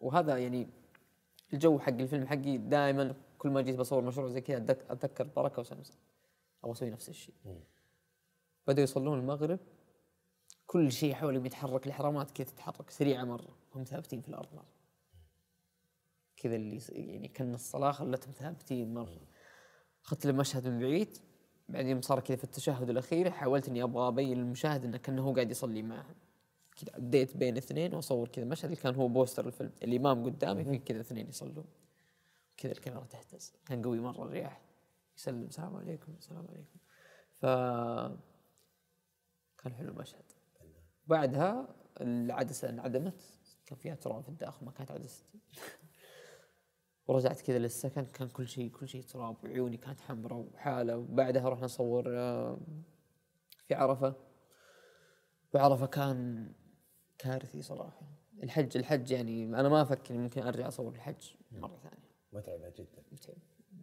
وهذا 0.00 0.38
يعني 0.38 0.68
الجو 1.52 1.78
حق 1.78 1.88
الفيلم 1.92 2.26
حقي 2.26 2.56
دائما 2.58 3.14
كل 3.42 3.50
ما 3.50 3.60
جيت 3.60 3.76
بصور 3.76 4.04
مشروع 4.04 4.28
زي 4.28 4.40
كذا 4.40 4.76
أتذكر 4.90 5.24
بركة 5.24 5.60
وسمسم. 5.60 5.94
أبغى 6.64 6.72
أسوي 6.72 6.90
نفس 6.90 7.08
الشيء. 7.08 7.34
بدأوا 8.66 8.84
يصلون 8.84 9.18
المغرب. 9.18 9.58
كل 10.66 10.92
شيء 10.92 11.14
حولهم 11.14 11.46
يتحرك 11.46 11.86
الاحرامات 11.86 12.30
كذا 12.30 12.46
تتحرك. 12.46 12.90
سريعة 12.90 13.24
مرة. 13.24 13.56
هم 13.74 13.84
ثابتين 13.84 14.20
في 14.20 14.28
الأرض 14.28 14.54
مرة. 14.54 14.72
كذا 16.36 16.56
اللي 16.56 16.80
يعني 16.88 17.28
كأن 17.28 17.54
الصلاة 17.54 17.92
خلتهم 17.92 18.32
ثابتين 18.32 18.94
مرة. 18.94 19.20
أخذت 20.04 20.26
له 20.26 20.32
مشهد 20.32 20.68
من 20.68 20.78
بعيد. 20.78 21.18
بعدين 21.68 22.00
صار 22.00 22.20
كذا 22.20 22.36
في 22.36 22.44
التشهد 22.44 22.90
الأخير. 22.90 23.30
حاولت 23.30 23.68
إني 23.68 23.82
أبغى 23.82 24.08
أبين 24.08 24.38
للمشاهد 24.38 24.84
إنه 24.84 24.96
كأنه 24.96 25.22
هو 25.22 25.34
قاعد 25.34 25.50
يصلي 25.50 25.82
معهم. 25.82 26.14
كذا 26.76 26.96
اديت 26.96 27.36
بين 27.36 27.56
اثنين 27.56 27.94
وأصور 27.94 28.28
كذا 28.28 28.44
مشهد. 28.44 28.64
اللي 28.64 28.76
كان 28.76 28.94
هو 28.94 29.08
بوستر 29.08 29.46
الفيلم. 29.46 29.72
الإمام 29.82 30.24
قدامي 30.24 30.64
في 30.64 30.78
كذا 30.78 31.00
اثنين 31.00 31.28
يصلون. 31.28 31.64
كذا 32.56 32.72
الكاميرا 32.72 33.04
تهتز. 33.04 33.52
كان 33.66 33.82
قوي 33.82 34.00
مرة 34.00 34.22
الرياح. 34.22 34.60
يسلم. 35.16 35.42
السلام 35.42 35.76
عليكم. 35.76 36.12
السلام 36.12 36.46
عليكم. 36.48 36.78
ف 37.32 37.46
كان 39.62 39.74
حلو 39.74 39.88
المشهد. 39.88 40.32
بعدها 41.06 41.74
العدسة 42.00 42.68
انعدمت. 42.68 43.22
كان 43.66 43.78
فيها 43.78 43.94
تراب 43.94 44.22
في 44.22 44.28
الداخل 44.28 44.66
ما 44.66 44.72
كانت 44.72 44.90
عدستي 44.90 45.24
ورجعت 47.06 47.40
كذا 47.40 47.58
للسكن. 47.58 48.04
كان 48.04 48.28
كل 48.28 48.48
شيء 48.48 48.70
كل 48.70 48.88
شيء 48.88 49.02
تراب 49.02 49.44
وعيوني 49.44 49.76
كانت 49.76 50.00
حمراء 50.00 50.38
وحالة. 50.38 50.96
وبعدها 50.96 51.48
رحنا 51.48 51.64
نصور 51.64 52.04
آه، 52.08 52.60
في 53.68 53.74
عرفة. 53.74 54.14
وعرفة 55.54 55.86
كان 55.86 56.52
كارثي 57.18 57.62
صراحة. 57.62 58.12
الحج 58.42 58.76
الحج 58.76 59.10
يعني 59.10 59.44
أنا 59.44 59.68
ما 59.68 59.82
أفكر 59.82 60.14
ممكن 60.14 60.42
أرجع 60.42 60.68
أصور 60.68 60.94
الحج 60.94 61.34
مرة 61.52 61.76
ثانية. 61.76 62.01
متعبة 62.32 62.68
جدا. 62.68 63.02
متعب 63.12 63.36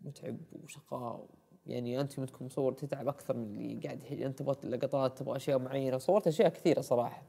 متعب 0.03 0.37
وشقاء. 0.63 1.25
يعني 1.67 2.01
أنت 2.01 2.17
يوم 2.17 2.25
تكون 2.25 2.47
مصور 2.47 2.73
تتعب 2.73 3.07
أكثر 3.07 3.37
من 3.37 3.55
اللي 3.55 3.79
قاعد 3.87 4.03
انت 4.21 4.39
تبغى 4.39 4.69
لقطات 4.69 5.17
تبغى 5.17 5.35
أشياء 5.35 5.59
معينة. 5.59 5.97
صورت 5.97 6.27
أشياء 6.27 6.49
كثيرة 6.49 6.81
صراحة. 6.81 7.23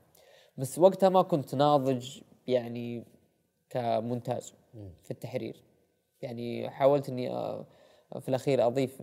بس 0.59 0.79
وقتها 0.79 1.09
ما 1.09 1.23
كنت 1.23 1.55
ناضج 1.55 2.21
يعني 2.47 3.05
كمونتاج 3.71 4.53
في 5.03 5.11
التحرير. 5.11 5.63
يعني 6.23 6.71
حاولت 6.71 7.09
إني 7.09 7.29
في 8.21 8.29
الأخير 8.29 8.67
أضيف 8.67 9.03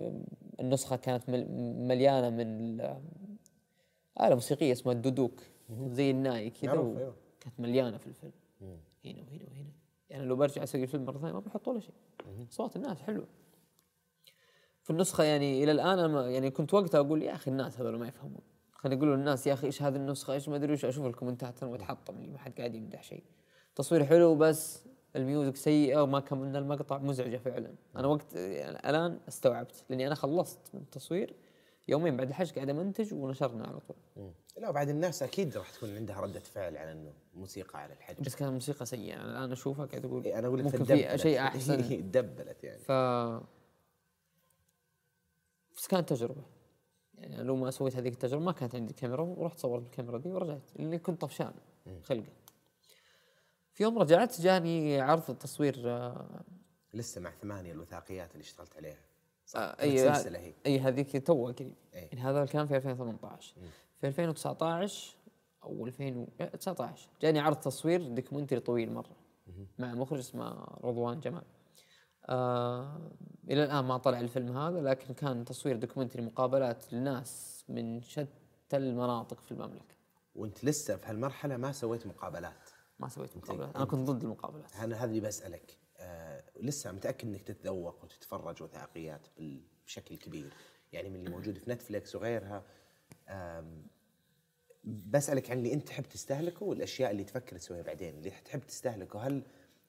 النسخة 0.60 0.96
كانت 0.96 1.30
مل- 1.30 1.52
مليانة 1.88 2.30
من 2.30 2.82
آلة 4.22 4.36
موسيقية 4.36 4.72
اسمها 4.72 4.94
الدودوك 4.94 5.42
زي 5.88 6.12
الناي 6.12 6.50
كذا 6.50 6.74
و- 6.74 6.98
أيوه. 6.98 7.16
كانت 7.40 7.60
مليانة 7.60 7.98
في 7.98 8.08
الفيلم. 8.08 8.32
هنا 9.06 9.22
وهنا 9.22 9.46
وهنا. 9.50 9.72
يعني 10.10 10.26
لو 10.26 10.36
برجع 10.36 10.64
أسوي 10.64 10.84
الفيلم 10.84 11.06
مرة 11.06 11.18
ثانية 11.18 11.34
ما 11.34 11.40
بحط 11.40 11.68
ولا 11.68 11.80
شيء. 11.80 11.94
صوت 12.50 12.76
الناس 12.76 13.02
حلو. 13.02 13.26
في 14.84 14.90
النسخة 14.90 15.24
يعني 15.24 15.64
إلى 15.64 15.72
الآن 15.72 16.00
أنا 16.00 16.08
ما- 16.08 16.30
يعني 16.30 16.52
كنت 16.52 16.74
وقتها 16.74 17.00
أقول 17.00 17.24
يا 17.24 17.34
أخي 17.36 17.52
الناس 17.52 17.80
هذول 17.80 18.00
ما 18.00 18.08
يفهمون. 18.08 18.42
خلينا 18.72 18.96
يقولوا 18.98 19.16
للناس 19.16 19.48
يا 19.48 19.54
أخي 19.54 19.68
إيش 19.68 19.82
هذه 19.82 19.96
النسخة؟ 19.96 20.34
إيش 20.34 20.50
ما 20.50 20.56
أدري 20.56 20.72
إيش 20.72 20.86
أشوف 20.86 21.06
الكومنتات 21.06 21.64
وأتحطم 21.64 22.16
اللي 22.18 22.28
ما 22.32 22.38
حد 22.38 22.54
قاعد 22.58 22.76
يمدح 22.76 23.04
شيء. 23.04 23.24
تصوير 23.76 24.06
حلو 24.06 24.36
بس 24.36 24.84
ال 25.16 25.22
music 25.22 25.56
سيئة 25.56 26.04
وما 26.04 26.20
كملنا 26.20 26.60
المقطع 26.60 26.98
مزعجة 26.98 27.38
فعلا. 27.38 27.74
أنا 27.96 28.08
وقت 28.08 28.36
يعني 28.36 28.90
الآن 28.90 29.20
استوعبت. 29.28 29.86
لأني 29.90 30.08
أنا 30.08 30.16
خلصت 30.16 30.60
من 30.74 30.82
التصوير 30.82 31.34
يومين 31.88 32.18
بعد 32.18 32.28
الحج 32.28 32.52
قاعد 32.52 32.70
أمنتج 32.70 33.14
ونشرنا 33.14 33.68
على 33.68 33.80
طول. 33.80 33.98
لا 34.58 34.72
بعد 34.72 34.90
الناس 34.90 35.24
أكيد 35.24 35.58
راح 35.58 35.72
تكون 35.72 35.96
عندها 35.96 36.20
ردة 36.22 36.40
فعل 36.40 36.78
على 36.78 36.92
إنه 36.92 37.14
موسيقى 37.34 37.80
على 37.82 37.94
الحج. 37.94 38.16
بس 38.22 38.36
كانت 38.36 38.50
الموسيقى 38.50 38.86
سيئة. 38.86 39.16
أنا 39.16 39.32
الآن 39.40 39.52
أشوفها 39.52 39.86
قاعد 39.86 40.06
أقول 40.06 40.24
إيه، 40.26 40.40
أنا 40.40 40.48
أقول 40.48 40.66
لك. 40.66 40.84
في 40.84 41.18
شيء 41.18 41.40
أحسن. 41.48 41.78
تدبلت 42.12 42.64
يعني. 42.64 42.80
ف 42.80 42.92
بس 45.78 45.88
كانت 45.88 46.10
تجربة. 46.10 46.44
يعني 47.18 47.44
لو 47.44 47.56
ما 47.56 47.72
سويت 47.72 47.96
هذيك 47.96 48.14
التجربة 48.14 48.44
ما 48.46 48.52
كانت 48.52 48.76
عندي 48.76 48.94
كاميرا 48.94 49.22
ورحت 49.22 49.60
صورت 49.60 49.84
بالكاميرا 49.84 50.18
دي 50.18 50.30
ورجعت 50.30 50.62
لأني 50.76 51.00
كنت 51.00 51.22
طفشان 51.22 51.54
خلقة 52.04 52.32
في 53.74 53.84
يوم 53.84 54.00
رجعت 54.00 54.42
جاني 54.42 55.02
عرض 55.02 55.22
تصوير 55.38 55.82
آه، 55.86 56.42
لسه 56.94 57.22
مع 57.22 57.32
ثمانية 57.32 57.72
الوثائقيات 57.72 58.32
اللي 58.32 58.42
اشتغلت 58.42 58.76
عليها. 58.78 58.98
آه، 59.56 59.60
أي 59.82 60.00
هي 60.00 60.54
أي 60.66 60.80
هذيك 60.80 61.28
تو 61.28 61.46
قريب 61.46 61.74
إيه. 61.94 62.10
يعني 62.12 62.22
هذا 62.22 62.46
كان 62.46 62.68
في 62.68 62.78
2018 62.78 63.56
في 64.02 64.08
2019 64.08 65.16
أو 65.64 65.86
2019 65.86 67.10
جاني 67.22 67.40
عرض 67.40 67.56
تصوير 67.56 68.08
documentary 68.08 68.60
طويل 68.60 68.94
مرة. 68.94 69.16
مع 69.80 69.94
مخرج 69.94 70.20
اسمه 70.20 70.68
رضوان 70.84 71.20
جمال. 71.20 71.44
آه 72.26 73.12
إلى 73.50 73.64
الآن 73.64 73.86
ما 73.86 73.98
طلع 73.98 74.20
الفيلم 74.20 74.58
هذا 74.58 74.82
لكن 74.82 75.14
كان 75.14 75.46
تصوير 75.46 75.76
documentary 75.76 76.22
مقابلات 76.22 76.94
لناس 76.94 77.64
من 77.70 78.02
شتى 78.02 78.28
المناطق 78.74 79.40
في 79.40 79.52
المملكة. 79.52 79.96
وأنت 80.36 80.66
لسه 80.66 80.96
في 80.98 81.08
هالمرحلة 81.08 81.58
ما 81.58 81.72
سويت 81.72 82.08
مقابلات. 82.08 82.70
ما 83.00 83.10
سويت 83.10 83.38
مقابلات. 83.38 83.76
أنا 83.76 83.86
كنت 83.86 84.10
ضد 84.10 84.24
المقابلات. 84.24 84.76
أنا 84.76 84.96
هذا 84.96 85.06
اللي 85.06 85.20
بسألك. 85.20 85.78
لسه 86.62 86.92
متأكد 86.92 87.28
إنك 87.28 87.42
تتذوق 87.42 88.04
وتتفرج 88.04 88.64
وثائقيات 88.64 89.28
بشكل 89.86 90.18
كبير. 90.18 90.54
يعني 90.94 91.10
من 91.10 91.16
اللي 91.16 91.30
موجود 91.30 91.58
في 91.58 91.72
نتفلكس 91.72 92.16
وغيرها 92.16 92.64
بسألك 94.84 95.52
عن 95.52 95.58
اللي 95.58 95.74
أنت 95.74 95.88
تحب 95.88 96.04
تستهلكه 96.04 96.66
والأشياء 96.66 97.12
اللي 97.12 97.24
تفكر 97.24 97.58
تسويها 97.58 97.82
بعدين. 97.82 98.16
اللي 98.18 98.30
تحب 98.30 98.60
تستهلكه 98.60 99.20
هل 99.20 99.44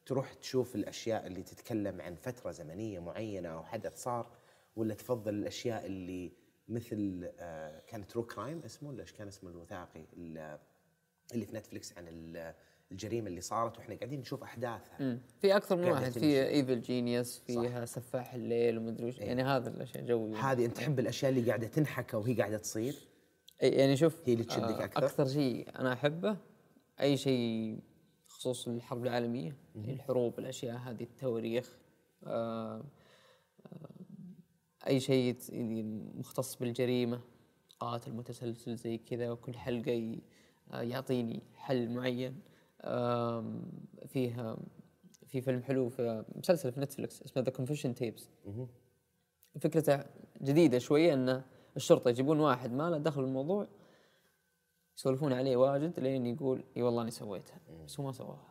تروح 0.06 0.34
تشوف 0.34 0.74
الأشياء 0.74 1.26
اللي 1.26 1.42
تتكلم 1.42 2.00
عن 2.00 2.14
فترة 2.14 2.50
زمنية 2.50 2.98
معينة 2.98 3.48
أو 3.48 3.64
حدث 3.64 4.02
صار 4.02 4.36
ولا 4.76 4.94
تفضل 4.94 5.34
الأشياء 5.34 5.86
اللي 5.86 6.32
مثل 6.68 7.30
آه 7.38 7.80
كان 7.80 8.06
true 8.06 8.26
crime 8.26 8.62
اسمه 8.62 8.88
ولا 8.88 9.02
إيش 9.02 9.12
كان 9.12 9.28
اسمه 9.28 9.50
الوثائقي 9.50 10.06
ال- 10.16 10.58
اللي 11.34 11.46
في 11.46 11.56
نتفلكس 11.56 11.92
عن 11.98 12.08
الجريمة 12.93 13.28
اللي 13.28 13.40
صارت 13.40 13.78
وإحنا 13.78 13.94
قاعدين 13.94 14.20
نشوف 14.20 14.43
أحداثها. 14.43 14.97
مم. 15.01 15.20
في 15.40 15.56
أكثر 15.56 15.77
من 15.77 15.85
واحد. 15.85 16.12
في 16.12 16.48
Evil 16.48 16.80
Genius 16.80 17.38
فيها 17.39 17.85
سفاح 17.85 18.35
الليل 18.35 18.78
ومدري 18.78 19.06
وش. 19.09 19.19
يعني 19.19 19.43
هذا 19.43 19.70
الأشياء 19.70 20.05
جوي 20.06 20.35
هذه 20.35 20.65
أنت 20.65 20.77
تحب 20.77 20.98
الأشياء 20.98 21.31
اللي 21.31 21.47
قاعدة 21.48 21.66
تنحكى 21.66 22.16
وهي 22.16 22.35
قاعدة 22.35 22.59
تصير؟ 22.59 22.93
أي- 22.93 23.65
يعني 23.65 23.97
شوف 23.97 24.23
هي 24.24 24.32
اللي 24.32 24.44
تشدك 24.44 24.81
أكثر؟ 24.81 25.05
أكثر 25.06 25.28
شيء 25.28 25.69
أنا 25.78 25.93
أحبه 25.93 26.36
أي 27.01 27.16
شيء 27.16 27.78
خصوص 28.27 28.69
الحرب 28.69 29.02
العالمية 29.05 29.56
الحروب 29.77 30.39
الأشياء 30.39 30.77
هذه 30.77 31.02
التواريخ 31.02 31.78
آه، 32.24 32.85
آه، 33.66 33.89
أي 34.86 35.01
شيء 35.01 35.36
يعني 35.48 35.82
مختص 36.15 36.56
بالجريمة 36.56 37.20
قاتل 37.81 38.12
متسلسل 38.12 38.77
زي 38.77 38.98
كذا 38.98 39.31
وكل 39.31 39.55
حلقة 39.55 40.16
آه، 40.73 40.82
يعطيني 40.82 41.43
حل 41.55 41.89
معين. 41.90 42.40
آم، 42.84 43.62
فيها 44.06 44.56
في 45.26 45.40
فيلم 45.40 45.62
حلو 45.62 45.88
في 45.88 46.24
مسلسل 46.36 46.72
في 46.72 46.80
نتفلكس 46.80 47.22
اسمه 47.22 47.42
The 47.42 47.50
Confession 47.50 47.94
Tapes 47.94 48.28
فكرته 49.60 50.05
جديدة 50.42 50.78
شوية 50.78 51.14
إن 51.14 51.42
الشرطة 51.76 52.09
يجيبون 52.09 52.40
واحد 52.40 52.72
ما 52.72 52.90
له 52.90 52.98
دخل 52.98 53.22
بالموضوع 53.22 53.66
يسولفون 54.98 55.32
عليه 55.32 55.56
واجد 55.56 56.00
لين 56.00 56.26
يقول 56.26 56.64
إي 56.76 56.82
والله 56.82 57.02
اني 57.02 57.10
سويتها. 57.10 57.60
بس 57.86 58.00
هو 58.00 58.06
ما 58.06 58.12
سواها. 58.12 58.48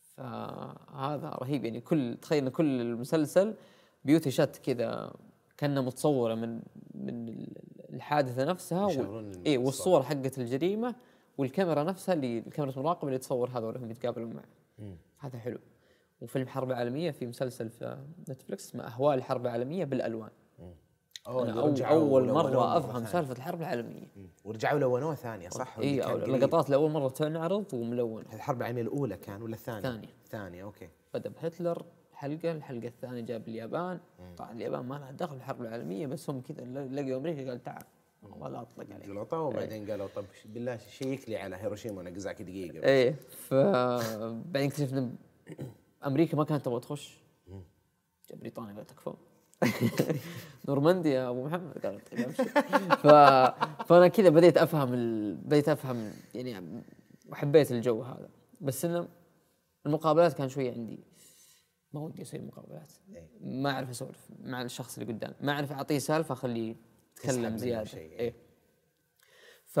فهذا 0.00 1.28
رهيب. 1.28 1.64
يعني 1.64 1.80
كل 1.80 2.16
تخيل 2.22 2.48
كل 2.48 2.80
المسلسل 2.80 3.54
beauty 4.04 4.30
shot 4.30 4.60
كذا 4.64 5.12
كانها 5.56 5.82
متصورة 5.82 6.34
من 6.34 6.62
من 6.94 7.46
الحادثة 7.92 8.44
نفسها 8.44 8.84
وال... 8.84 9.44
إي 9.46 9.56
والصور 9.58 10.02
حقت 10.02 10.38
الجريمة 10.38 10.94
والكاميرا 11.38 11.82
نفسها 11.82 12.14
اللي 12.14 12.38
الكاميرا 12.38 12.76
المراقبة 12.76 13.08
اللي 13.08 13.18
تصور 13.18 13.50
هذول 13.50 13.76
وهم 13.76 13.90
يتقابلون 13.90 14.32
معه 14.32 14.44
هذا 15.18 15.38
حلو 15.38 15.58
وفيلم 16.20 16.48
حرب 16.48 16.72
عالمية 16.72 17.10
في 17.10 17.26
مسلسل 17.26 17.70
في 17.70 17.98
نتفلكس 18.28 18.68
اسمه 18.68 18.84
أهوال 18.86 19.18
الحرب 19.18 19.46
العالمية 19.46 19.84
بالألوان 19.84 20.30
أوه، 21.26 21.42
اللي 21.42 21.86
أول, 21.88 22.28
مرة 22.28 22.32
مرة 22.32 22.78
أفهم 22.78 22.92
ثانية. 22.92 23.06
سالفة 23.06 23.32
الحرب 23.32 23.60
العالمية 23.60 24.08
مم. 24.16 24.28
ورجعوا 24.44 24.78
لونوه 24.78 25.14
ثانية 25.14 25.48
صح؟ 25.48 25.78
إي. 25.78 26.14
اللقطات 26.14 26.70
لأول 26.70 26.90
مرة 26.90 27.08
تنعرض 27.08 27.74
وملونه 27.74 28.26
هذه 28.28 28.34
الحرب 28.34 28.58
العالمية 28.60 28.82
الأولى 28.82 29.16
كان 29.16 29.42
ولا 29.42 29.54
الثانية؟ 29.54 29.78
الثانية. 29.78 30.08
الثانية 30.24 30.64
أوكي 30.64 30.88
بدأ 31.14 31.30
بهتلر 31.30 31.84
حلقة 32.12 32.52
الحلقة 32.52 32.86
الثانية 32.86 33.20
جاب 33.20 33.48
اليابان 33.48 34.00
طبعا 34.36 34.52
اليابان 34.52 34.84
ما 34.84 34.94
لها 34.94 35.10
دخل 35.10 35.34
بالحرب 35.36 35.62
العالمية 35.62 36.06
بس 36.06 36.30
هم 36.30 36.40
كذا 36.40 36.64
لقوا 36.64 37.16
أمريكا 37.16 37.50
قال 37.50 37.62
تعال 37.62 37.84
وهذا 38.30 38.60
أطلق 38.60 38.94
عليه 38.94 39.06
جلطه 39.06 39.40
وبعدين؟ 39.40 39.90
قالوا 39.90 40.08
طب 40.16 40.24
بالله 40.44 40.78
شيك 40.90 41.28
لي 41.28 41.36
على 41.36 41.56
هيروشيما 41.56 41.98
وناجازاكي 41.98 42.44
دقيقة 42.44 42.78
بس. 42.78 42.84
إيه 42.84 43.14
فبعدين 43.48 44.68
اكتشفنا 44.68 45.10
أمريكا 46.06 46.36
ما 46.36 46.44
كانت 46.44 46.64
تبغى 46.64 46.80
تخش. 46.80 47.18
بريطانيا 48.34 48.74
قالت 48.74 48.90
تكفون 48.90 49.16
نورماندي 50.68 51.10
يا 51.10 51.28
أبو 51.28 51.44
محمد 51.46 51.86
قالت 51.86 52.08
طيب 52.08 52.30
ف... 52.94 53.06
فأنا 53.86 54.08
كذا 54.08 54.28
بديت 54.28 54.56
أفهم 54.58 54.94
ال... 54.94 55.34
بديت 55.34 55.68
أفهم 55.68 56.12
يعني 56.34 56.82
وحبيت 57.28 57.72
الجو 57.72 58.02
هذا. 58.02 58.28
بس 58.60 58.84
إنه 58.84 59.08
المقابلات 59.86 60.32
كان 60.32 60.48
شوية 60.48 60.72
عندي. 60.72 60.98
ما 61.92 62.00
ودي 62.00 62.22
أسوي 62.22 62.40
مقابلات. 62.40 62.92
إيه. 63.14 63.28
ما 63.40 63.70
أعرف 63.70 63.90
أسولف 63.90 64.28
مع 64.42 64.62
الشخص 64.62 64.98
اللي 64.98 65.12
قدام. 65.12 65.34
ما 65.40 65.52
أعرف 65.52 65.72
أعطيه 65.72 65.98
سالفة 65.98 66.32
أخليه 66.32 66.76
منه 67.26 67.56
زيادة. 67.56 67.84
شيء، 67.84 68.10
إيه. 68.10 68.18
إيه. 68.18 68.34
ف 69.66 69.76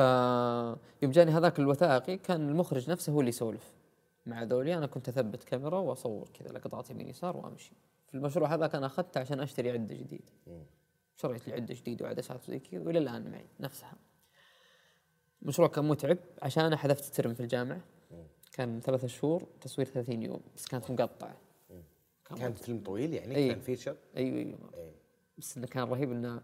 يوم 1.02 1.12
جاني 1.12 1.30
هذاك 1.30 1.58
الوثائقي 1.58 2.16
كان 2.16 2.48
المخرج 2.48 2.90
نفسه 2.90 3.12
هو 3.12 3.20
اللي 3.20 3.28
يسولف 3.28 3.74
مع 4.26 4.42
ذولي. 4.42 4.74
أنا 4.74 4.86
كنت 4.86 5.08
أثبت 5.08 5.44
كاميرا 5.44 5.78
وأصور 5.78 6.28
كذا 6.28 6.48
لقطات 6.48 6.90
يمين 6.90 7.08
يسار 7.08 7.36
وأمشي. 7.36 7.72
في 8.08 8.14
المشروع 8.14 8.54
هذا 8.54 8.66
كان 8.66 8.84
أخذته 8.84 9.20
عشان 9.20 9.40
أشتري 9.40 9.70
عدة 9.70 9.94
جديدة. 9.94 10.32
شريت 11.16 11.48
لي 11.48 11.54
عدة 11.54 11.74
جديدة 11.74 12.04
وعدسات 12.04 12.48
وزي 12.48 12.58
كذا 12.58 12.80
وإلى 12.80 12.98
الآن 12.98 13.30
معي 13.30 13.46
نفسها. 13.60 13.94
المشروع 15.42 15.68
كان 15.68 15.88
متعب 15.88 16.18
عشان 16.42 16.76
حذفت 16.76 17.06
الترم 17.06 17.34
في 17.34 17.40
الجامعة. 17.40 17.80
كان 18.52 18.80
ثلاثة 18.80 19.06
شهور 19.06 19.42
تصوير 19.60 19.86
30 19.86 20.22
يوم 20.22 20.40
بس 20.56 20.66
كانت 20.66 20.90
مقطعة. 20.90 21.36
كان 22.24 22.38
كان 22.38 22.54
فيلم 22.54 22.82
طويل 22.84 23.14
يعني؟ 23.14 23.36
إيه. 23.36 23.52
كان 23.52 23.60
feature 23.60 23.96
أيوه 24.16 24.38
أيوه. 24.38 24.70
إيه. 24.74 24.94
بس 25.38 25.56
إنه 25.56 25.66
كان 25.66 25.82
رهيب 25.84 26.12
إنه 26.12 26.42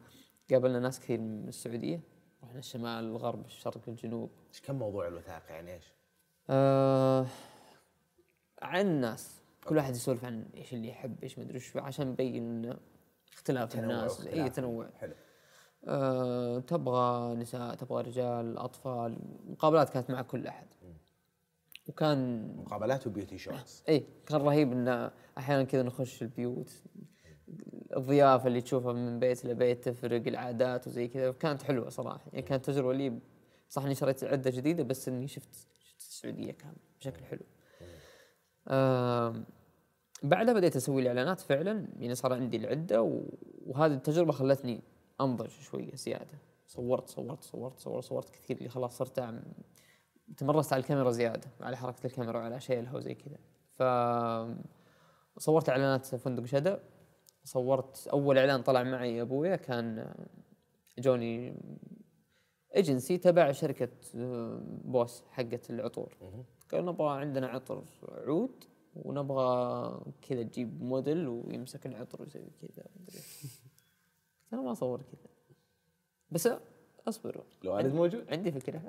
قابلنا 0.55 0.78
ناس 0.78 1.01
كثير 1.01 1.20
من 1.20 1.48
السعودية. 1.48 2.01
رحنا 2.44 2.59
الشمال 2.59 3.05
الغرب 3.05 3.44
الشرق 3.47 3.89
الجنوب. 3.89 4.31
إيش 4.48 4.60
كان 4.60 4.77
موضوع 4.77 5.09
الوثائق 5.09 5.43
يعني؟ 5.51 5.74
إيش؟ 5.74 5.93
آه 6.51 7.27
عن 8.62 8.86
الناس. 8.86 9.40
كل 9.66 9.77
واحد 9.77 9.94
يسولف 9.94 10.24
عن 10.24 10.47
إيش 10.56 10.74
اللي 10.74 10.89
يحب 10.89 11.22
إيش 11.22 11.39
ما 11.39 11.44
أدري 11.44 11.55
إيش 11.55 11.77
عشان 11.77 12.09
نبين 12.09 12.36
انه 12.36 12.77
اختلاف 13.32 13.78
الناس. 13.78 14.27
اي 14.27 14.51
تنوع. 14.51 14.90
حلو. 14.98 15.14
آه 15.85 16.59
تبغى 16.59 17.35
نساء 17.35 17.74
تبغى 17.74 18.02
رجال 18.02 18.59
أطفال 18.59 19.18
مقابلات 19.44 19.90
كانت 19.90 20.10
مع 20.10 20.22
كل 20.22 20.47
أحد. 20.47 20.66
وكان 21.89 22.48
مقابلات 22.56 23.06
وبيوتي 23.06 23.39
شوتس. 23.39 23.85
اي 23.89 24.06
كان 24.27 24.40
رهيب 24.40 24.72
انه 24.72 25.10
أحيانا 25.39 25.64
كذا 25.64 25.82
نخش 25.82 26.22
البيوت 26.22 26.82
الضيافة 27.97 28.47
اللي 28.47 28.60
تشوفها 28.60 28.93
من 28.93 29.18
بيت 29.18 29.44
لبيت 29.44 29.89
تفرق 29.89 30.27
العادات 30.27 30.86
وزي 30.86 31.09
كذا. 31.09 31.32
كانت 31.32 31.62
حلوة 31.62 31.89
صراحة. 31.89 32.31
يعني 32.32 32.43
كانت 32.43 32.64
تجربة 32.64 32.93
لي 32.93 33.18
صح 33.68 33.85
إني 33.85 33.94
شريت 33.94 34.24
عدة 34.24 34.51
جديدة 34.51 34.82
بس 34.82 35.09
إني 35.09 35.28
شفت 35.28 35.55
شفت 35.85 35.98
السعودية 35.98 36.52
كامله 36.52 36.77
بشكل 37.01 37.24
حلو. 37.24 37.40
بعدها 40.22 40.55
بديت 40.55 40.77
أسوي 40.77 41.02
الإعلانات 41.02 41.40
فعلا. 41.40 41.89
يعني 41.98 42.14
صار 42.14 42.32
عندي 42.32 42.56
العدة 42.56 43.22
وهذه 43.66 43.93
التجربة 43.93 44.32
خلتني 44.32 44.81
أنضج 45.20 45.48
شوية 45.48 45.94
زيادة. 45.94 46.39
صورت 46.66 47.09
صورت 47.09 47.43
صورت 47.43 47.78
صورت 47.78 48.05
صورت 48.05 48.31
كثير. 48.31 48.56
اللي 48.56 48.68
خلاص 48.68 48.98
صرت 48.98 49.35
تمرست 50.36 50.72
على 50.72 50.81
الكاميرا 50.81 51.10
زيادة 51.10 51.51
على 51.60 51.77
حركة 51.77 52.06
الكاميرا 52.06 52.39
وعلى 52.39 52.60
شيلها 52.60 52.97
وزي 52.97 53.14
كذا. 53.14 53.39
ف 53.72 53.82
صورت 55.39 55.68
إعلانات 55.68 56.06
فندق 56.06 56.44
شدا 56.44 56.81
صورت 57.45 58.09
أول 58.12 58.39
إعلان 58.39 58.62
طلع 58.62 58.83
معي 58.83 59.23
أبويا 59.23 59.57
كان 59.57 60.15
جوني 60.99 61.55
ايجنسي 62.77 63.19
تبع 63.19 63.53
شركة 63.53 63.89
آه، 64.17 64.61
بوس 64.85 65.23
حقت 65.31 65.71
العطور. 65.71 66.17
قال 66.73 66.87
نبغى 66.87 67.21
عندنا 67.21 67.47
عطر 67.47 67.85
عود 68.03 68.65
ونبغى 68.97 70.01
كذا 70.23 70.43
تجيب 70.43 70.83
موديل 70.83 71.29
ويمسك 71.29 71.87
العطر 71.87 72.23
ويسوي 72.23 72.51
كذا 72.61 72.85
أنا 74.53 74.62
ما 74.62 74.73
أصور 74.73 75.03
كذا. 75.03 75.31
بس 76.31 76.49
أصبروا. 77.09 77.45
لو 77.65 77.79
أنا 77.79 77.89
موجود؟ 77.89 78.25
عندي 78.31 78.53
فكرة. 78.53 78.83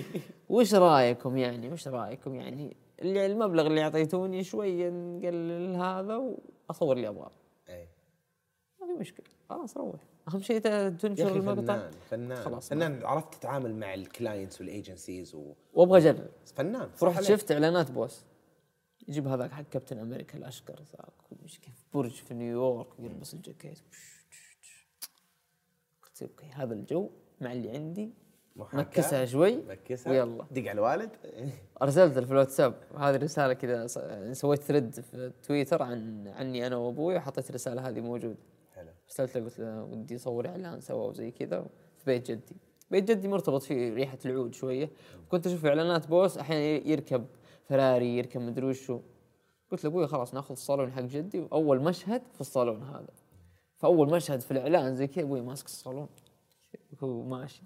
وش 0.48 0.74
رأيكم 0.74 1.36
يعني؟ 1.36 1.72
وش 1.72 1.88
رأيكم 1.88 2.34
يعني؟ 2.34 2.76
اللي 3.02 3.26
المبلغ 3.26 3.66
اللي 3.66 3.82
أعطيتوني 3.82 4.44
شوية 4.44 4.90
نقلل 4.90 5.76
هذا 5.76 6.16
وأصور 6.16 6.96
اللي 6.96 7.08
أبغاه. 7.08 7.30
في 8.94 9.00
مشكلة. 9.00 9.26
خلاص 9.48 9.76
روح. 9.76 10.00
أهم 10.28 10.40
شيء 10.40 10.58
تنشر 10.88 11.36
المقطع 11.36 11.76
فنان 11.76 11.90
فنان. 12.10 12.36
خلاص. 12.44 12.68
فنان 12.68 13.04
عرفت 13.04 13.34
تتعامل 13.34 13.74
مع 13.74 13.94
ال 13.94 14.02
clients 14.02 14.60
وال 14.60 14.75
agencies 14.75 15.34
و... 15.34 15.52
وأبغى 15.74 15.98
أجرب. 15.98 16.28
فنان 16.54 16.90
عليك. 17.02 17.20
شفت 17.20 17.52
إعلانات 17.52 17.90
Boss. 17.90 18.24
يجيب 19.08 19.26
هذاك 19.26 19.50
حق 19.50 19.62
كابتن 19.70 19.98
أمريكا 19.98 20.38
الأشقر 20.38 20.74
ذاك 20.74 21.12
كيف 21.62 21.84
برج 21.94 22.10
في 22.10 22.34
نيويورك 22.34 23.00
ويلبس 23.00 23.34
الجاكيت. 23.34 23.78
قلت 26.02 26.22
okay 26.22 26.46
هذا 26.46 26.74
الجو 26.74 27.10
مع 27.40 27.52
اللي 27.52 27.70
عندي. 27.70 28.14
مكسها 28.56 29.24
شوي. 29.24 29.56
مكسها. 29.56 30.12
ويلا. 30.12 30.44
دق 30.50 30.60
على 30.60 30.72
الوالد. 30.72 31.10
أرسلت 31.82 32.18
له 32.18 32.24
في 32.24 32.32
الواتساب 32.32 32.74
هذه 32.96 33.16
الرسالة 33.16 33.52
كذا 33.52 33.86
سويت 34.32 34.62
thread 34.62 35.00
في 35.00 35.32
تويتر 35.42 35.82
عن 35.82 36.28
عني 36.28 36.66
أنا 36.66 36.76
وأبوي 36.76 37.16
وحطيت 37.16 37.50
الرسالة 37.50 37.88
هذه 37.88 38.00
موجودة. 38.00 38.36
ارسلت 39.10 39.36
له 39.36 39.44
قلت 39.44 39.58
له 39.58 39.82
ودي 39.82 40.16
أصور 40.16 40.48
إعلان 40.48 40.80
سوا 40.80 41.08
وزي 41.08 41.30
كذا 41.30 41.66
في 41.96 42.04
بيت 42.06 42.30
جدي. 42.30 42.56
بيت 42.90 43.10
جدي 43.10 43.28
مرتبط 43.28 43.62
فيه 43.62 43.94
ريحة 43.94 44.18
العود 44.24 44.54
شوية. 44.54 44.90
كنت 45.28 45.46
أشوف 45.46 45.66
إعلانات 45.66 46.08
Boss 46.08 46.38
أحيانا 46.38 46.88
يركب 46.88 47.26
فراري 47.64 48.18
يركب 48.18 48.40
مدري 48.40 48.66
وشو. 48.66 49.00
قلت 49.72 49.84
لابوي 49.84 50.06
خلاص 50.06 50.34
نأخذ 50.34 50.52
الصالون 50.52 50.92
حق 50.92 51.02
جدي 51.02 51.40
وأول 51.40 51.80
مشهد 51.80 52.22
في 52.34 52.40
الصالون 52.40 52.82
هذا. 52.82 53.12
فأول 53.76 54.10
مشهد 54.10 54.40
في 54.40 54.50
الإعلان 54.50 54.96
زي 54.96 55.06
كذا 55.06 55.24
أبوي 55.24 55.40
ماسك 55.40 55.66
الصالون. 55.66 56.08
هو 57.02 57.22
ماشي. 57.22 57.62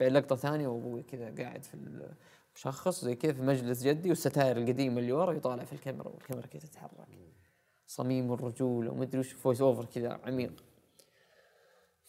بعد 0.00 0.12
لقطة 0.12 0.36
ثانية 0.36 0.68
وأبوي 0.68 1.02
كذا 1.02 1.34
قاعد 1.38 1.64
في 1.64 1.74
المشخص 2.54 3.04
زي 3.04 3.14
كذا 3.14 3.32
في 3.32 3.42
مجلس 3.42 3.82
جدي 3.82 4.08
والستاير 4.08 4.56
القديمه 4.56 4.98
اللي 4.98 5.12
ورا 5.12 5.32
يطالع 5.32 5.64
في 5.64 5.72
الكاميرا 5.72 6.08
والكاميرا 6.08 6.46
كذا 6.46 6.60
تتحرك. 6.60 7.08
صميم 7.86 8.32
الرجوله 8.32 8.90
ومدري 8.90 9.20
وش 9.20 9.32
voice 9.32 9.60
over 9.60 9.84
كذا 9.84 10.20
عميق. 10.24 10.65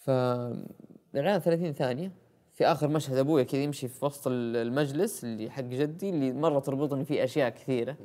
فالاعلان 0.08 1.40
30 1.40 1.74
ثانية. 1.74 2.12
في 2.54 2.66
آخر 2.66 2.88
مشهد 2.88 3.18
أبوي 3.18 3.46
كذا 3.46 3.62
يمشي 3.62 3.88
في 3.88 4.06
وسط 4.06 4.28
المجلس 4.28 5.24
اللي 5.24 5.50
حق 5.50 5.64
جدي 5.64 6.10
اللي 6.10 6.34
مرة 6.34 6.60
تربطني 6.60 7.06
فيه 7.06 7.24
أشياء 7.24 7.50
كثيرة. 7.50 7.98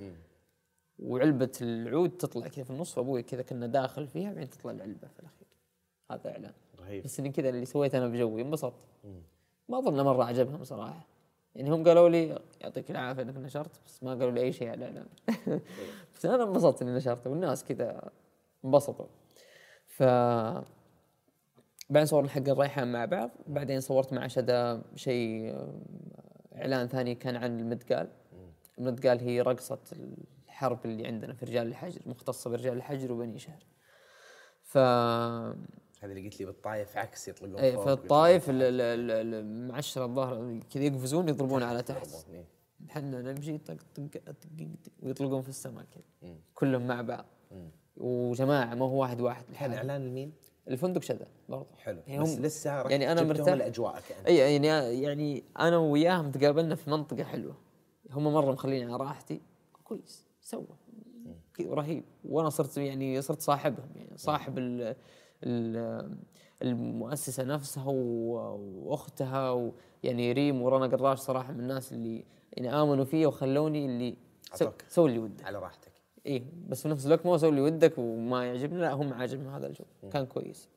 وعلبة 0.99 1.53
العود 1.63 2.11
تطلع 2.11 2.49
كذا 2.49 2.65
في 2.65 2.71
النص 2.71 2.99
وابوي 2.99 3.23
كذا 3.23 3.43
كنا 3.43 3.67
داخل 3.67 4.07
فيها 4.07 4.33
بعدين 4.33 4.51
تطلع 4.51 4.71
العلبة 4.71 5.09
في 5.09 5.21
الأخير. 5.21 5.47
هذا 6.11 6.31
إعلان. 6.31 6.53
رهيب. 6.81 7.05
بس 7.05 7.21
إني 7.21 7.31
كذا 7.31 7.49
اللي 7.49 7.65
سويته 7.65 7.99
أنا 7.99 8.09
بجوي 8.09 8.43
انبسطت. 8.43 8.87
ما 9.69 9.79
أظن 9.79 10.05
مرة 10.05 10.25
عجبهم 10.25 10.65
صراحة. 10.65 11.07
يعني 11.55 11.71
هم 11.71 11.85
قالوا 11.85 12.09
لي 12.09 12.39
يعطيك 12.61 12.91
العافية 12.91 13.23
إنك 13.23 13.37
نشرت. 13.37 13.81
بس 13.87 14.03
ما 14.03 14.11
قالوا 14.11 14.31
لي 14.31 14.41
أي 14.41 14.53
شيء 14.53 14.69
على 14.69 14.89
الإعلان. 14.89 15.07
بس 16.15 16.27
أنا 16.27 16.43
انبسطت 16.43 16.83
إني 16.83 16.97
نشرته 16.97 17.31
والناس 17.31 17.65
كذا 17.65 18.11
انبسطوا. 18.65 19.07
ف 19.87 20.03
بعدين 21.93 22.07
صورنا 22.07 22.29
حق 22.29 22.49
الريحان 22.49 22.93
مع 22.93 23.05
بعض 23.05 23.31
بعدين 23.47 23.81
صورت 23.81 24.13
مع 24.13 24.27
شدا 24.27 24.83
شيء 24.97 25.51
آه، 25.51 25.75
إعلان 26.57 26.89
ثاني 26.89 27.15
كان 27.15 27.37
عن 27.37 27.61
المدقال. 27.61 28.09
المدقال 28.79 29.21
هي 29.21 29.41
رقصة 29.41 29.79
الحرب 30.49 30.79
اللي 30.85 31.07
عندنا 31.07 31.35
في 31.35 31.47
رجال 31.47 31.67
الحجر 31.67 32.01
مختصة 32.07 32.51
برجال 32.51 32.77
الحجر 32.77 33.13
وبني 33.13 33.39
شهر. 33.39 33.65
ف 34.63 34.79
هذا 34.79 35.57
اللي 36.13 36.25
قلت 36.25 36.41
لي 36.41 36.47
بالطايف 36.47 36.97
عكس 36.97 37.29
يطلقون 37.29 37.71
فوق. 37.73 37.85
في 37.85 37.93
الطايف 37.93 38.51
ال- 38.51 38.63
ال- 38.63 38.81
ال- 39.11 39.35
المعشرة 39.35 40.05
الظهر 40.05 40.61
كذا 40.71 40.85
يقفزون 40.85 41.29
يضربون 41.29 41.63
على 41.63 41.83
تحت. 41.83 42.27
إيه. 42.31 42.45
إحنا 42.91 43.23
نمشي 43.23 43.59
طق 43.59 43.77
طق 43.95 44.21
طق 44.27 44.49
ويطلقون 45.03 45.43
في 45.43 45.49
السماء 45.49 45.85
كذا. 45.85 46.35
كلهم 46.55 46.87
مع 46.87 47.03
بعض. 47.03 47.25
وجماعة 47.97 48.75
ما 48.75 48.85
هو 48.85 49.01
واحد 49.01 49.21
واحد 49.21 49.45
لحاله 49.51 49.77
إعلان 49.77 50.07
لمين؟ 50.07 50.33
الفندق 50.69 51.03
شذا 51.03 51.27
برضه. 51.49 51.67
حلو. 51.79 52.01
يعني 52.07 52.23
بس 52.23 52.39
لسه 52.39 52.71
يعني 52.91 53.07
جبتهم 53.07 53.29
مرتاح. 53.29 53.49
الأجواء 53.55 54.01
كأنت. 54.09 54.27
إي 54.27 54.37
يعني 54.37 54.67
يعني 55.03 55.45
أنا 55.59 55.77
وياهم 55.79 56.31
تقابلنا 56.31 56.75
في 56.75 56.91
منطقة 56.91 57.25
حلوة. 57.25 57.55
هم 58.11 58.25
مرة 58.33 58.53
مخليني 58.53 58.85
على 58.85 58.97
راحتي. 58.97 59.41
كويس 59.85 60.25
سوى. 60.41 60.67
رهيب. 61.61 62.05
وأنا 62.25 62.51
صرت 62.51 62.77
يعني 62.77 63.23
صرت 63.23 63.41
صاحبهم. 63.41 63.89
يعني 63.97 64.17
صاحب 64.17 64.59
ال 64.59 64.97
ال 65.45 66.17
المؤسسة 66.63 67.43
نفسها 67.45 67.85
و- 67.89 68.59
وأختها 68.85 69.51
ويعني 69.51 70.33
ريم 70.33 70.63
ورنا 70.63 70.97
قراش 70.97 71.19
صراحة 71.19 71.53
من 71.53 71.61
الناس 71.61 71.93
اللي 71.93 72.25
يعني 72.53 72.83
آمنوا 72.83 73.05
فيا 73.05 73.27
وخلوني 73.27 73.87
اللي. 73.87 74.17
سوي 74.89 75.09
اللي 75.09 75.19
ودك 75.19 75.45
على 75.45 75.59
راحتك. 75.59 75.92
إيه 76.27 76.43
بس 76.69 76.83
في 76.83 76.89
نفس 76.89 77.07
الوقت 77.07 77.27
مو 77.27 77.39
سوي 77.39 77.51
اللي 77.51 77.61
ودك 77.61 77.99
وما 77.99 78.47
يعجبني 78.47 78.81
لا 78.81 78.93
هم 78.93 79.13
عاجبهم 79.13 79.55
هذا 79.55 79.67
الجو. 79.67 79.85
كان 80.13 80.27
كويس. 80.27 80.69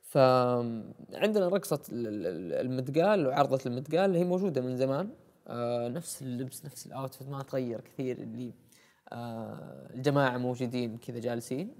فعندنا 0.00 1.48
رقصة 1.48 1.80
ال- 1.92 2.06
ال- 2.26 2.52
المدقال 2.66 3.26
وعرضة 3.26 3.58
المدقال 3.66 4.16
هي 4.16 4.24
موجودة 4.24 4.60
من 4.60 4.76
زمان. 4.76 5.10
آه 5.48 5.88
نفس 5.88 6.22
اللبس 6.22 6.64
نفس 6.64 6.86
ال 6.86 6.92
outfit 6.92 7.28
ما 7.28 7.42
تغير 7.42 7.80
كثير 7.80 8.18
اللي 8.18 8.52
آه 9.12 9.90
الجماعة 9.94 10.38
موجودين 10.38 10.98
كذا 10.98 11.18
جالسين. 11.20 11.74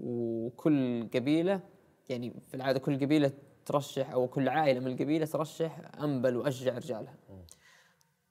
وكل 0.00 1.08
قبيلة 1.14 1.60
يعني 2.08 2.34
في 2.48 2.54
العادة 2.54 2.78
كل 2.78 2.96
قبيلة 3.00 3.32
ترشح 3.66 4.10
أو 4.12 4.28
كل 4.28 4.48
عائلة 4.48 4.80
من 4.80 4.86
القبيلة 4.86 5.26
ترشح 5.26 5.80
انبل 6.02 6.36
وأشجع 6.36 6.74
رجالها. 6.76 7.14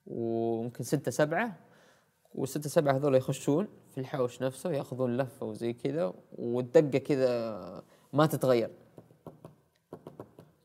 ويمكن 0.08 0.84
ستة 0.84 1.12
سبعة. 1.12 1.67
والستة 2.36 2.70
سبعة 2.70 2.96
هذول 2.96 3.16
يخشون 3.16 3.68
في 3.90 3.98
الحوش 3.98 4.42
نفسه 4.42 4.72
يأخذون 4.72 5.18
لفة 5.18 5.46
وزي 5.46 5.74
كذا 5.74 6.14
والدقة 6.32 6.98
كذا 6.98 7.84
ما 8.14 8.26
تتغير. 8.26 8.70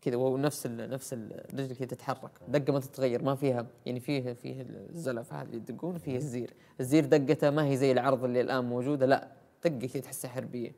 كذا 0.01 0.16
ونفس 0.16 0.66
ال 0.66 0.90
نفس 0.90 1.12
الرجل 1.12 1.76
كذا 1.76 1.86
تتحرك. 1.89 2.30
دقة 2.48 2.72
ما 2.72 2.80
تتغير 2.80 3.22
ما 3.22 3.34
فيها 3.34 3.66
يعني 3.86 4.01
فيه 4.01 4.32
فيه 4.32 4.66
الزلف 4.68 5.32
هذا 5.32 5.43
اللي 5.43 5.56
يدقون 5.56 5.94
وفيه 5.94 6.16
الزير. 6.16 6.55
الزير 6.80 7.05
دقته 7.05 7.51
ما 7.51 7.66
هي 7.66 7.76
زي 7.76 7.93
العرض 7.93 8.24
اللي 8.24 8.40
الآن 8.40 8.64
موجودة 8.64 9.06
لا 9.06 9.32
دقة 9.64 9.86
كذا 9.86 10.02
تحسها 10.02 10.30
حربية. 10.30 10.72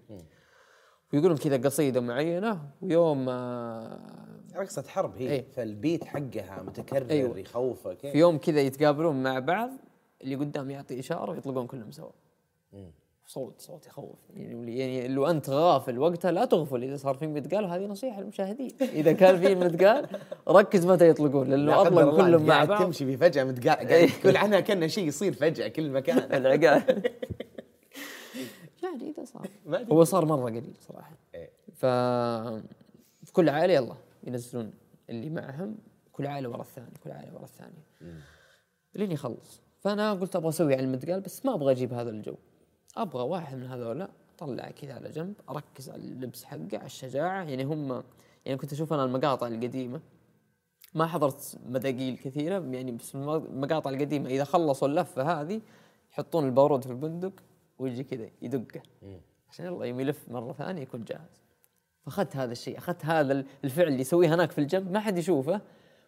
ويقولون 1.12 1.36
كذا 1.36 1.56
قصيدة 1.56 2.01
معينة 2.01 2.70
ويوم 2.82 3.28
رقصة 4.56 4.82
حرب 4.82 5.16
هي 5.16 5.31
إيه. 5.31 5.44
فالبيت 5.52 6.05
حقها 6.05 6.62
متكرر 6.62 7.11
أيوة. 7.11 7.39
يخوفك. 7.39 7.98
في 7.98 8.19
يوم 8.19 8.39
كذا 8.39 8.61
يتقابلون 8.61 9.23
مع 9.23 9.39
بعض 9.39 9.70
اللي 10.24 10.34
قدام 10.34 10.70
يعطي 10.70 11.01
إشارة 11.01 11.30
ويطلقون 11.30 11.66
كلهم 11.66 11.90
سوا. 11.90 12.10
صوت 13.26 13.60
صوت 13.60 13.86
يخوف. 13.86 14.18
يعني 14.36 14.78
يعني 14.78 15.09
لو 15.09 15.26
أنت 15.26 15.51
غافل 15.51 15.98
وقتها 15.98 16.30
لا 16.32 16.44
تغفل. 16.44 16.82
إذا 16.82 16.96
صار 16.96 17.14
في 17.14 17.26
متقال 17.26 17.64
وهذه 17.64 17.86
نصيحة 17.86 18.20
للمشاهدين. 18.20 18.70
إذا 18.80 19.12
كان 19.12 19.40
في 19.40 19.55
متقال 19.55 20.06
ركز 20.48 20.86
متى 20.86 21.09
يطلقون 21.09 21.51
لا 21.51 21.56
لأنه 21.56 21.82
اطلق 21.82 22.16
كلهم 22.16 22.46
مع 22.46 22.64
بعض. 22.64 22.82
تمشي 22.82 23.05
في 23.06 23.16
فجأة 23.16 23.44
متقال 23.44 23.78
إيه. 23.88 24.06
قاعد 24.06 24.09
تقول 24.20 24.36
عنها 24.36 24.60
كأنه 24.60 24.86
شيء 24.86 25.06
يصير 25.09 25.32
فجأة 25.32 25.68
كل 25.68 25.90
مكان. 25.90 26.18
العقال 26.46 27.10
يعني 28.82 29.10
إذا 29.16 29.24
صار. 29.24 29.48
هو 29.92 30.05
صار 30.05 30.24
مرة 30.24 30.44
قليل 30.44 30.74
صراحة. 30.80 31.16
إيه. 31.34 31.51
ف 31.74 31.86
في 33.24 33.32
كل 33.32 33.48
عائلة 33.48 33.72
يلا 33.74 33.94
ينزلون 34.24 34.72
اللي 35.10 35.30
معهم 35.30 35.76
كل 36.12 36.26
عائلة 36.26 36.48
ورا 36.48 36.60
الثاني 36.60 36.92
كل 37.05 37.10
عائلة 37.10 37.34
ورا 37.34 37.44
الثانية. 37.44 37.84
لين 38.94 39.12
يخلص. 39.12 39.64
فأنا 39.85 40.15
قلت 40.15 40.36
أبغى 40.36 40.48
أسوي 40.48 40.74
على 40.74 40.85
المتقال 40.85 41.20
بس 41.20 41.47
ما 41.47 41.55
أبغى 41.55 41.73
أجيب 41.73 41.93
هذا 41.93 42.11
الجو. 42.11 42.35
أبغى 42.97 43.23
واحد 43.23 43.56
من 43.56 43.66
هذولا 43.66 44.09
أطلع 44.35 44.70
كذا 44.70 44.94
على 44.94 45.11
جنب 45.11 45.35
أركز 45.51 45.90
على 45.90 46.02
اللبس 46.02 46.44
حقه 46.44 46.69
على 46.73 46.86
الشجاعة. 46.86 47.44
يعني 47.44 47.65
هم 47.65 48.02
يعني 48.44 48.59
كنت 48.59 48.73
أشوف 48.73 48.93
أنا 48.93 49.05
المقاطع 49.05 49.47
القديمة 49.47 50.01
ما 50.94 51.06
حضرت 51.06 51.59
مداقيل 51.66 52.16
كثيرة 52.16 52.59
يعني 52.59 52.93
بس 52.93 53.15
المقاطع 53.15 53.90
القديمة 53.90 54.31
إذا 54.31 54.44
خلصوا 54.44 54.89
اللفة 54.89 55.40
هذه 55.40 55.61
يحطون 56.12 56.47
البارود 56.47 56.85
في 56.85 56.90
البندق 56.90 57.32
ويجي 57.78 58.05
كذا 58.05 58.28
يدقه. 58.43 58.82
عشان 59.48 59.66
يلا 59.66 59.85
يوم 59.85 60.01
يلف 60.01 60.28
مرة 60.28 60.52
ثانية 60.52 60.82
يكون 60.82 61.05
جاهز. 61.05 61.43
فأخذت 62.02 62.36
هذا 62.36 62.52
الشيء 62.52 62.78
أخذت 62.78 63.05
هذا 63.05 63.44
الفعل 63.65 63.89
اللي 63.89 64.01
يسويه 64.01 64.35
هناك 64.35 64.52
في 64.52 64.59
الجنب 64.59 64.93
ما 64.93 65.01
حد 65.01 65.19
يشوفه. 65.19 65.61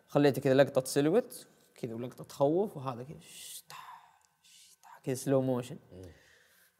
خليته 0.06 0.42
كذا 0.42 0.54
لقطة 0.54 0.84
silhouette 0.84 1.46
كذا 1.74 1.94
ولقطة 1.94 2.24
تخوف 2.24 2.76
وهذا 2.76 3.02
كذا 3.02 3.16
كذا 5.06 5.14
slow 5.14 5.42
motion 5.42 5.76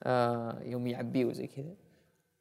آه 0.03 0.63
يوم 0.63 0.87
يعبيه 0.87 1.25
وزي 1.25 1.47
كذا. 1.47 1.75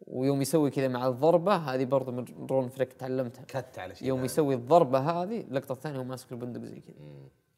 ويوم 0.07 0.41
يسوي 0.41 0.69
كذا 0.69 0.87
مع 0.87 1.07
الضربة 1.07 1.55
هذه 1.55 1.85
برضه 1.85 2.11
من 2.11 2.45
رون 2.45 2.69
فريك 2.69 2.93
تعلمتها. 2.93 3.43
cut 3.47 3.79
على 3.79 3.95
شيء 3.95 4.07
يوم 4.07 4.17
ثاني. 4.17 4.25
يسوي 4.25 4.55
الضربة 4.55 4.99
هذه 4.99 5.41
اللقطه 5.41 5.73
الثانية 5.73 5.99
هو 5.99 6.03
ماسك 6.03 6.31
البندق 6.31 6.61
زي 6.61 6.79
كذا. 6.79 6.95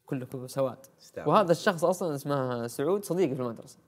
كله 0.06 0.26
كله 0.26 0.46
سواد. 0.46 0.86
وهذا 1.26 1.52
الشخص 1.52 1.84
أصلا 1.84 2.14
اسمه 2.14 2.66
سعود 2.66 3.04
صديقي 3.04 3.34
في 3.34 3.42
المدرسة. 3.42 3.78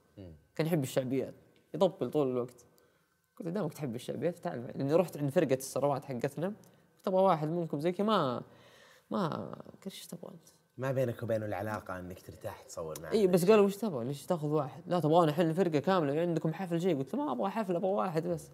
كان 0.55 0.67
يحب 0.67 0.83
الشعبيات. 0.83 1.35
يطبل 1.75 2.11
طول 2.11 2.31
الوقت. 2.31 2.65
قلت 3.37 3.49
له 3.49 3.51
دامك 3.51 3.75
تحب 3.75 3.95
الشعبيات 3.95 4.39
تعال. 4.39 4.67
لأني 4.67 4.95
رحت 4.95 5.17
عند 5.17 5.31
فرقة 5.31 5.55
السروات 5.55 6.05
حقتنا. 6.05 6.47
قلت 6.47 7.09
أبغى 7.09 7.23
واحد 7.23 7.49
منكم 7.49 7.81
زي 7.81 7.93
كذا 7.93 8.07
ما 8.07 8.43
ما 9.11 9.29
قال 9.55 9.87
إيش 9.87 10.07
تبغى 10.07 10.33
أنت؟ 10.33 10.49
ما 10.77 10.93
بينك 10.93 11.23
وبينه 11.23 11.47
العلاقة 11.47 11.99
إنك 11.99 12.21
ترتاح 12.21 12.63
تصور 12.63 13.01
معه. 13.03 13.13
إي 13.13 13.27
بس 13.27 13.51
قالوا 13.51 13.65
وش 13.65 13.77
تبغى؟ 13.77 14.05
ليش 14.05 14.27
تاخذ 14.27 14.49
واحد؟ 14.49 14.83
لا 14.87 15.01
تبغون 15.01 15.29
الحين 15.29 15.53
فرقه 15.53 15.79
كاملة 15.79 16.21
عندكم 16.21 16.53
حفل 16.53 16.81
شيء 16.81 16.99
قلت 16.99 17.15
ما 17.15 17.33
أبغى 17.33 17.51
حفل 17.51 17.77
أبغى 17.77 17.91
واحد 17.91 18.27
بس. 18.27 18.51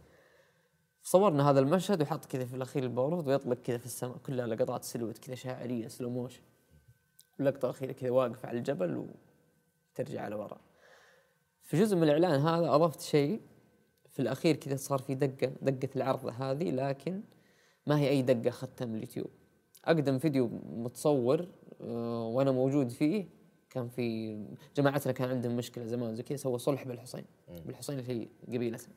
صورنا 1.02 1.50
هذا 1.50 1.60
المشهد 1.60 2.02
وحط 2.02 2.24
كذا 2.24 2.44
في 2.44 2.56
الأخير 2.56 2.82
البارود 2.82 3.28
ويطلق 3.28 3.56
كذا 3.56 3.78
في 3.78 3.86
السماء 3.86 4.16
كلها 4.16 4.46
لقطات 4.46 4.84
silhouette 4.84 5.18
كذا 5.18 5.34
شاعرية 5.34 5.88
slow 5.88 6.10
motion 6.10 6.42
اللقطه 7.40 7.66
الاخيره 7.66 7.92
كذا 7.92 8.10
واقف 8.10 8.46
على 8.46 8.58
الجبل 8.58 9.06
وترجع 9.94 10.22
على 10.22 10.34
ورا 10.34 10.60
في 11.62 11.80
جزء 11.80 11.96
من 11.96 12.02
الإعلان 12.02 12.40
هذا 12.40 12.74
أضفت 12.74 13.00
شيء. 13.00 13.40
في 14.10 14.22
الأخير 14.22 14.56
كذا 14.56 14.76
صار 14.76 14.98
في 14.98 15.14
دقة 15.14 15.52
دقة 15.62 15.88
العرضه 15.96 16.30
هذه 16.30 16.70
لكن 16.70 17.22
ما 17.86 17.98
هي 17.98 18.08
أي 18.08 18.22
دقة 18.22 18.48
أخذتها 18.48 18.84
من 18.84 18.94
اليوتيوب. 18.94 19.30
أقدم 19.84 20.18
فيديو 20.18 20.48
متصور 20.64 21.40
آه، 21.40 21.46
وأنا 21.80 22.52
موجود 22.52 22.88
فيه 22.88 23.26
كان 23.70 23.88
في 23.88 24.36
جماعتنا 24.76 25.12
كان 25.12 25.28
عندهم 25.28 25.56
مشكلة 25.56 25.86
زمان 25.86 26.14
زي 26.14 26.22
كذا 26.22 26.36
سووا 26.36 26.58
صلح 26.58 26.84
بالحسين 26.84 27.24
بالحسين 27.66 27.98
اللي 27.98 28.12
هي 28.12 28.28
قبيلتنا 28.54 28.94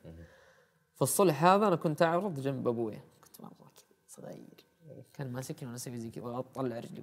فالصلح 0.94 1.44
هذا 1.44 1.68
أنا 1.68 1.76
كنت 1.76 2.02
أعرض 2.02 2.40
جنب 2.40 2.68
أبويا. 2.68 3.00
كنت 3.24 3.40
مره 3.40 3.50
كذا 3.50 3.86
صغير. 4.08 4.66
كان 5.12 5.32
ماسكني 5.32 5.66
وأنا 5.66 5.76
أسوي 5.76 5.98
زي 5.98 6.10
كذا 6.10 6.24
واطلع 6.24 6.78
رجلي 6.78 7.02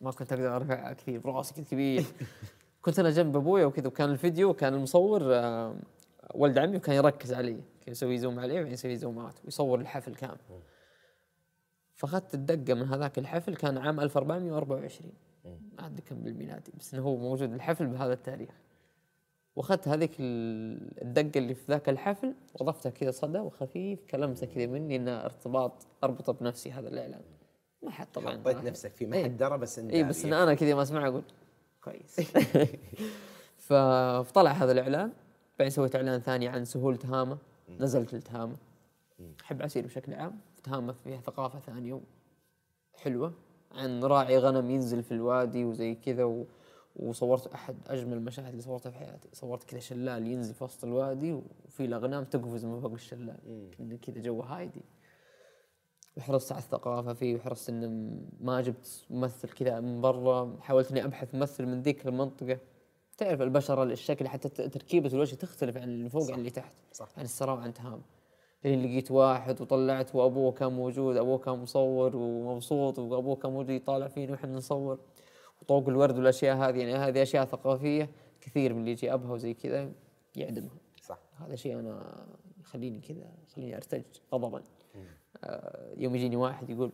ما 0.00 0.10
كنت 0.10 0.32
أقدر 0.32 0.56
ارفعها 0.56 0.92
كثير 0.92 1.20
براسي 1.20 1.54
كذا 1.54 1.64
كبير. 1.64 2.04
كنت 2.82 2.98
أنا 2.98 3.10
جنب 3.10 3.36
أبويا 3.36 3.66
وكذا 3.66 3.86
وكان 3.86 4.10
الفيديو 4.10 4.54
كان 4.54 4.74
المصور 4.74 5.22
آه، 5.24 5.76
ولد 6.34 6.58
عمي 6.58 6.76
وكان 6.76 6.94
يركز 6.94 7.32
علي 7.32 7.52
كان 7.52 7.92
يسوي 7.92 8.18
زوم 8.18 8.38
عليه 8.38 8.54
وبعدين 8.54 8.72
يسوي 8.72 8.96
زومات 8.96 9.34
ويصور 9.44 9.80
الحفل 9.80 10.14
كامل. 10.14 10.38
فاخذت 12.02 12.34
الدقة 12.34 12.74
من 12.74 12.82
هذاك 12.88 13.18
الحفل 13.18 13.56
كان 13.56 13.78
عام 13.78 14.00
1424 14.00 15.12
ما 15.78 15.86
ادري 15.86 16.02
كم 16.02 16.16
بالميلادي 16.16 16.72
بس 16.78 16.94
إنه 16.94 17.02
هو 17.02 17.16
موجود 17.16 17.52
الحفل 17.52 17.86
بهذا 17.86 18.12
التاريخ. 18.12 18.50
وأخذت 19.56 19.88
هذيك 19.88 20.10
ال- 20.20 21.02
الدقة 21.02 21.38
اللي 21.38 21.54
في 21.54 21.62
ذاك 21.68 21.88
الحفل 21.88 22.34
واضفتها 22.54 22.90
كذا 22.90 23.10
صدى 23.10 23.38
وخفيف 23.38 24.04
كلمسة 24.10 24.46
كذا 24.46 24.66
مني 24.66 24.96
إنه 24.96 25.24
ارتباط 25.24 25.72
أربطه 26.04 26.32
بنفسي 26.32 26.72
هذا 26.72 26.88
الإعلان. 26.88 27.20
ما 27.82 27.90
حد 27.90 28.06
طبعا 28.14 28.32
حطيت 28.38 28.56
نفسك 28.56 28.92
فيه 28.92 29.06
ما 29.06 29.16
إيه. 29.16 29.24
حد 29.24 29.36
درى 29.36 29.58
بس 29.58 29.78
انت 29.78 29.92
اي 29.92 30.04
بس 30.04 30.24
ان 30.24 30.32
أنا 30.32 30.54
كذا 30.54 30.74
ما 30.74 30.82
اسمع 30.82 31.08
أقول 31.08 31.22
كويس. 31.84 32.20
فطلع 33.68 34.50
هذا 34.50 34.72
الإعلان. 34.72 35.12
بعدين 35.58 35.70
سويت 35.70 35.96
إعلان 35.96 36.20
ثاني 36.20 36.48
عن 36.48 36.64
سهول 36.64 36.96
تهامه 36.96 37.38
نزلت 37.80 38.14
لتهامه 38.14 38.56
أحب 39.44 39.62
عسير 39.62 39.86
بشكل 39.86 40.14
عام. 40.14 40.38
تهامه 40.64 40.92
فيها 40.92 41.20
ثقافة 41.20 41.58
ثانية. 41.58 42.00
حلوة. 42.94 43.32
عن 43.72 44.04
راعي 44.04 44.38
غنم 44.38 44.70
ينزل 44.70 45.02
في 45.02 45.12
الوادي 45.12 45.64
وزي 45.64 45.94
كذا 45.94 46.24
و... 46.24 46.46
وصورت 46.96 47.46
أحد 47.46 47.76
أجمل 47.86 48.12
المشاهد 48.12 48.48
اللي 48.48 48.62
صورتها 48.62 48.90
في 48.90 48.98
حياتي. 48.98 49.28
صورت 49.32 49.64
كذا 49.64 49.80
شلال 49.80 50.26
ينزل 50.26 50.54
في 50.54 50.64
وسط 50.64 50.84
الوادي 50.84 51.32
وفي 51.32 51.84
الاغنام 51.84 52.24
تقفز 52.24 52.64
من 52.64 52.80
فوق 52.80 52.92
الشلال. 52.92 53.70
كذا 54.02 54.20
جو 54.20 54.40
هايدي. 54.40 54.82
وحرصت 56.16 56.52
على 56.52 56.62
الثقافة 56.62 57.12
فيه 57.12 57.36
وحرصت 57.36 57.68
إن 57.68 58.20
ما 58.40 58.60
جبت 58.60 59.04
ممثل 59.10 59.48
كذا 59.48 59.80
من 59.80 60.00
برا. 60.00 60.56
حاولت 60.60 60.90
إني 60.90 61.04
أبحث 61.04 61.34
ممثل 61.34 61.66
من 61.66 61.82
ذيك 61.82 62.06
المنطقة. 62.06 62.58
تعرف 63.18 63.42
البشرة 63.42 63.82
الشكل 63.82 64.28
حتى 64.28 64.48
تركيبة 64.48 65.12
الوجه 65.12 65.34
تختلف 65.34 65.76
عن 65.76 65.82
اللي 65.82 66.08
فوق 66.08 66.30
عن 66.30 66.38
اللي 66.38 66.50
تحت. 66.50 66.74
صح. 66.92 67.08
عن 67.16 67.24
السراء 67.24 67.56
وعن 67.56 67.74
تهام 67.74 68.02
لين 68.64 68.82
لقيت 68.82 69.10
واحد 69.10 69.60
وطلعت 69.60 70.14
وأبوه 70.14 70.52
كان 70.52 70.72
موجود 70.72 71.16
أبوه 71.16 71.38
كان 71.38 71.54
مصور 71.58 72.16
ومبسوط 72.16 72.98
وأبوه 72.98 73.36
كان 73.36 73.52
موجود 73.52 73.70
يطالع 73.70 74.08
فينا 74.08 74.32
وإحنا 74.32 74.52
نصور. 74.56 74.98
وطوق 75.62 75.88
الورد 75.88 76.18
والأشياء 76.18 76.56
هذه 76.56 76.78
يعني 76.78 76.94
هذه 76.94 77.22
أشياء 77.22 77.44
ثقافية 77.44 78.10
كثير 78.40 78.74
من 78.74 78.80
اللي 78.80 78.90
يجي 78.90 79.12
أبها 79.14 79.32
وزي 79.32 79.54
كذا 79.54 79.92
يعدمها. 80.36 80.76
صح. 81.02 81.18
هذا 81.36 81.54
شيء 81.56 81.78
أنا 81.78 82.26
يخليني 82.60 83.00
كذا 83.00 83.32
يخليني 83.48 83.76
أرتج 83.76 84.02
غضبا. 84.34 84.62
آه 85.44 85.94
يوم 85.96 86.14
يجيني 86.16 86.36
واحد 86.36 86.70
يقول 86.70 86.92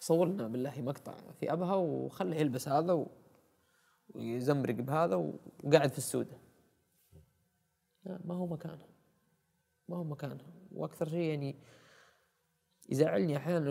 صور 0.00 0.28
لنا 0.28 0.48
بالله 0.48 0.80
مقطع 0.80 1.14
في 1.40 1.52
أبها 1.52 1.74
وخله 1.74 2.36
يلبس 2.36 2.68
هذا 2.68 2.92
و- 2.92 3.06
ويزمرق 4.14 4.74
بهذا 4.74 5.16
وقاعد 5.64 5.90
في 5.92 5.98
السوده 5.98 6.36
ما 8.24 8.34
هو 8.34 8.46
مكانها 8.46 8.86
ما 9.88 9.96
هو 9.96 10.04
مكانها 10.04 10.46
وأكثر 10.78 11.08
شيء 11.08 11.20
يعني 11.20 11.56
يزعلني 12.88 13.36
أحيانا 13.36 13.70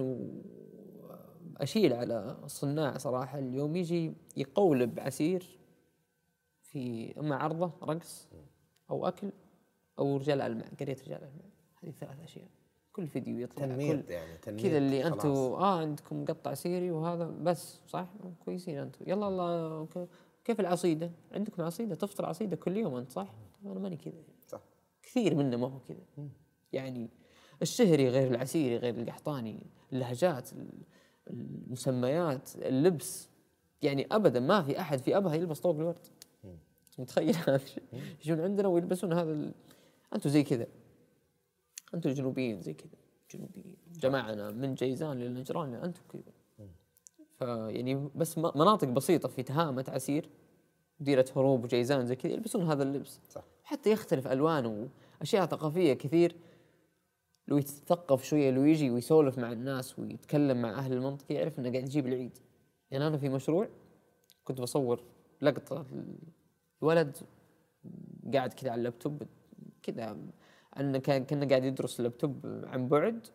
واشيل 1.59 1.93
على 1.93 2.37
الصناع 2.43 2.97
صراحة. 2.97 3.39
اليوم 3.39 3.75
يجي 3.75 4.13
يقولب 4.37 4.99
عسير 4.99 5.59
في 6.61 7.13
أما 7.19 7.35
عرضة 7.35 7.71
رقص 7.83 8.27
أو 8.89 9.07
أكل 9.07 9.31
أو 9.99 10.17
رجال 10.17 10.41
ألمع 10.41 10.65
قريه 10.79 10.97
رجال 11.05 11.23
ألمع. 11.23 11.45
هذه 11.83 11.91
ثلاث 11.91 12.19
أشياء. 12.19 12.47
كل 12.93 13.07
فيديو 13.07 13.37
يطلع 13.37 13.65
تنميط 13.65 14.05
كل 14.05 14.11
يعني 14.11 14.37
تنميط 14.37 14.63
كذا 14.65 14.77
اللي. 14.77 15.07
أنتم 15.07 15.29
آه 15.29 15.79
عندكم 15.79 16.21
مقطع 16.21 16.53
سيري 16.53 16.91
وهذا 16.91 17.25
بس 17.25 17.81
صح؟ 17.87 18.07
كويسين 18.45 18.77
أنتم 18.77 19.05
يلا 19.09 19.27
الله 19.27 19.87
كيف 20.45 20.59
العصيدة؟ 20.59 21.11
عندكم 21.31 21.63
عصيدة؟ 21.63 21.95
تفطر 21.95 22.25
عصيدة 22.25 22.55
كل 22.55 22.77
يوم 22.77 22.95
أنت 22.95 23.11
صح؟ 23.11 23.33
أنا 23.65 23.79
ماني 23.79 23.97
كذا. 23.97 24.23
صح. 24.47 24.61
كثير 25.03 25.35
منه 25.35 25.57
ما 25.57 25.67
هو 25.67 25.79
كذا. 25.79 26.27
يعني 26.73 27.09
الشهري 27.61 28.09
غير 28.09 28.31
العسيري 28.31 28.77
غير 28.77 28.99
القحطاني 28.99 29.65
اللهجات 29.93 30.53
ال- 30.53 30.83
المسميات 31.29 32.55
اللبس 32.55 33.29
يعني 33.81 34.07
ابدا 34.11 34.39
ما 34.39 34.61
في 34.63 34.79
أحد 34.79 34.99
في 34.99 35.17
أبها 35.17 35.35
يلبس 35.35 35.59
طوق 35.59 35.75
الورد. 35.75 36.07
متخيل؟ 36.99 37.35
هذا 37.47 37.55
الشيء؟ 37.55 37.83
يجون 38.25 38.39
عندنا 38.39 38.67
ويلبسون 38.67 39.13
هذا 39.13 39.31
ال... 39.31 39.53
أنتم 40.15 40.29
زي 40.29 40.43
كذا. 40.43 40.67
أنتم 41.93 42.09
الجنوبيين 42.09 42.61
زي 42.61 42.73
كذا. 42.73 42.91
جنوبيين. 43.31 43.75
جماعنا 43.99 44.51
من 44.51 44.75
جيزان 44.75 45.19
للنجران 45.19 45.73
أنتم 45.73 46.01
كذا. 46.13 46.33
فيعني 47.39 48.09
بس 48.15 48.37
مناطق 48.37 48.87
بسيطة 48.87 49.29
في 49.29 49.43
تهامة 49.43 49.85
عسير 49.87 50.29
ديرة 50.99 51.25
هروب 51.35 51.63
وجيزان 51.63 52.05
زي 52.05 52.15
كذا 52.15 52.31
يلبسون 52.33 52.63
هذا 52.71 52.83
اللبس. 52.83 53.19
صح. 53.29 53.43
حتى 53.63 53.91
يختلف 53.91 54.27
ألوانه 54.27 54.89
واشياء 55.19 55.45
ثقافية 55.45 55.93
كثير. 55.93 56.35
لو 57.47 57.57
يتثقف 57.57 58.23
شوية 58.23 58.51
لو 58.51 58.63
يجي 58.63 58.89
ويسولف 58.89 59.37
مع 59.37 59.51
الناس 59.51 59.99
ويتكلم 59.99 60.61
مع 60.61 60.69
أهل 60.69 60.93
المنطقة 60.93 61.33
يعرف 61.33 61.59
إنه 61.59 61.71
قاعد 61.71 61.83
يجيب 61.83 62.07
العيد 62.07 62.37
يعني 62.91 63.07
أنا 63.07 63.17
في 63.17 63.29
مشروع 63.29 63.67
كنت 64.43 64.61
بصور 64.61 65.03
لقطة 65.41 65.85
الولد 66.81 67.17
قاعد 68.33 68.53
كذا 68.53 68.71
على 68.71 68.79
اللابتوب 68.79 69.23
كذا 69.83 70.17
انه 70.79 70.97
كان 70.97 71.25
كنا 71.25 71.47
قاعد 71.47 71.63
يدرس 71.63 71.99
اللابتوب 71.99 72.61
عن 72.63 72.87
بعد 72.87 73.27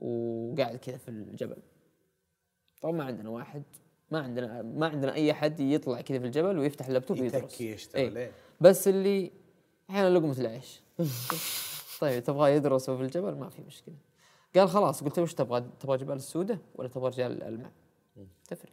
وقاعد 0.00 0.76
كذا 0.76 0.96
في 0.96 1.08
الجبل 1.08 1.56
طبعا 2.80 2.92
ما 2.92 3.04
عندنا 3.04 3.30
واحد 3.30 3.62
ما 4.10 4.18
عندنا 4.18 4.62
ما 4.62 4.86
عندنا 4.86 5.14
أي 5.14 5.30
أحد 5.30 5.60
يطلع 5.60 6.00
كذا 6.00 6.18
في 6.18 6.26
الجبل 6.26 6.58
ويفتح 6.58 6.86
اللابتوب 6.86 7.20
ويدرس 7.20 7.42
يتكي 7.42 7.70
يشتغل 7.70 8.16
إيه. 8.16 8.24
إيه. 8.24 8.32
بس 8.60 8.88
اللي 8.88 9.30
أحيانا 9.90 10.18
لقمة 10.18 10.38
العيش 10.38 10.82
طيب 11.98 12.24
تبغى 12.24 12.54
يدرس 12.56 12.90
في 12.90 13.02
الجبل؟ 13.02 13.34
ما 13.34 13.48
في 13.48 13.62
مشكلة. 13.62 13.94
قال 14.56 14.68
خلاص 14.68 15.04
قلت 15.04 15.16
له 15.18 15.22
وش 15.22 15.34
تبغى؟ 15.34 15.64
تبغى 15.80 15.96
جبال 15.96 16.16
السودة 16.16 16.58
ولا 16.74 16.88
تبغى 16.88 17.08
رجال 17.08 17.32
الألمع 17.32 17.70
تفرق. 18.48 18.72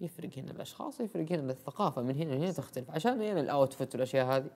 يفرق 0.00 0.30
هنا 0.38 0.50
الأشخاص 0.50 1.00
يفرق 1.00 1.32
هنا 1.32 1.52
الثقافة. 1.52 2.02
من 2.02 2.16
هنا 2.16 2.34
لهنا 2.34 2.52
تختلف. 2.52 2.90
عشان 2.90 3.22
هنا 3.22 3.40
ال 3.40 3.48
outfit 3.48 3.94
والأشياء 3.94 4.26
هذه. 4.26 4.50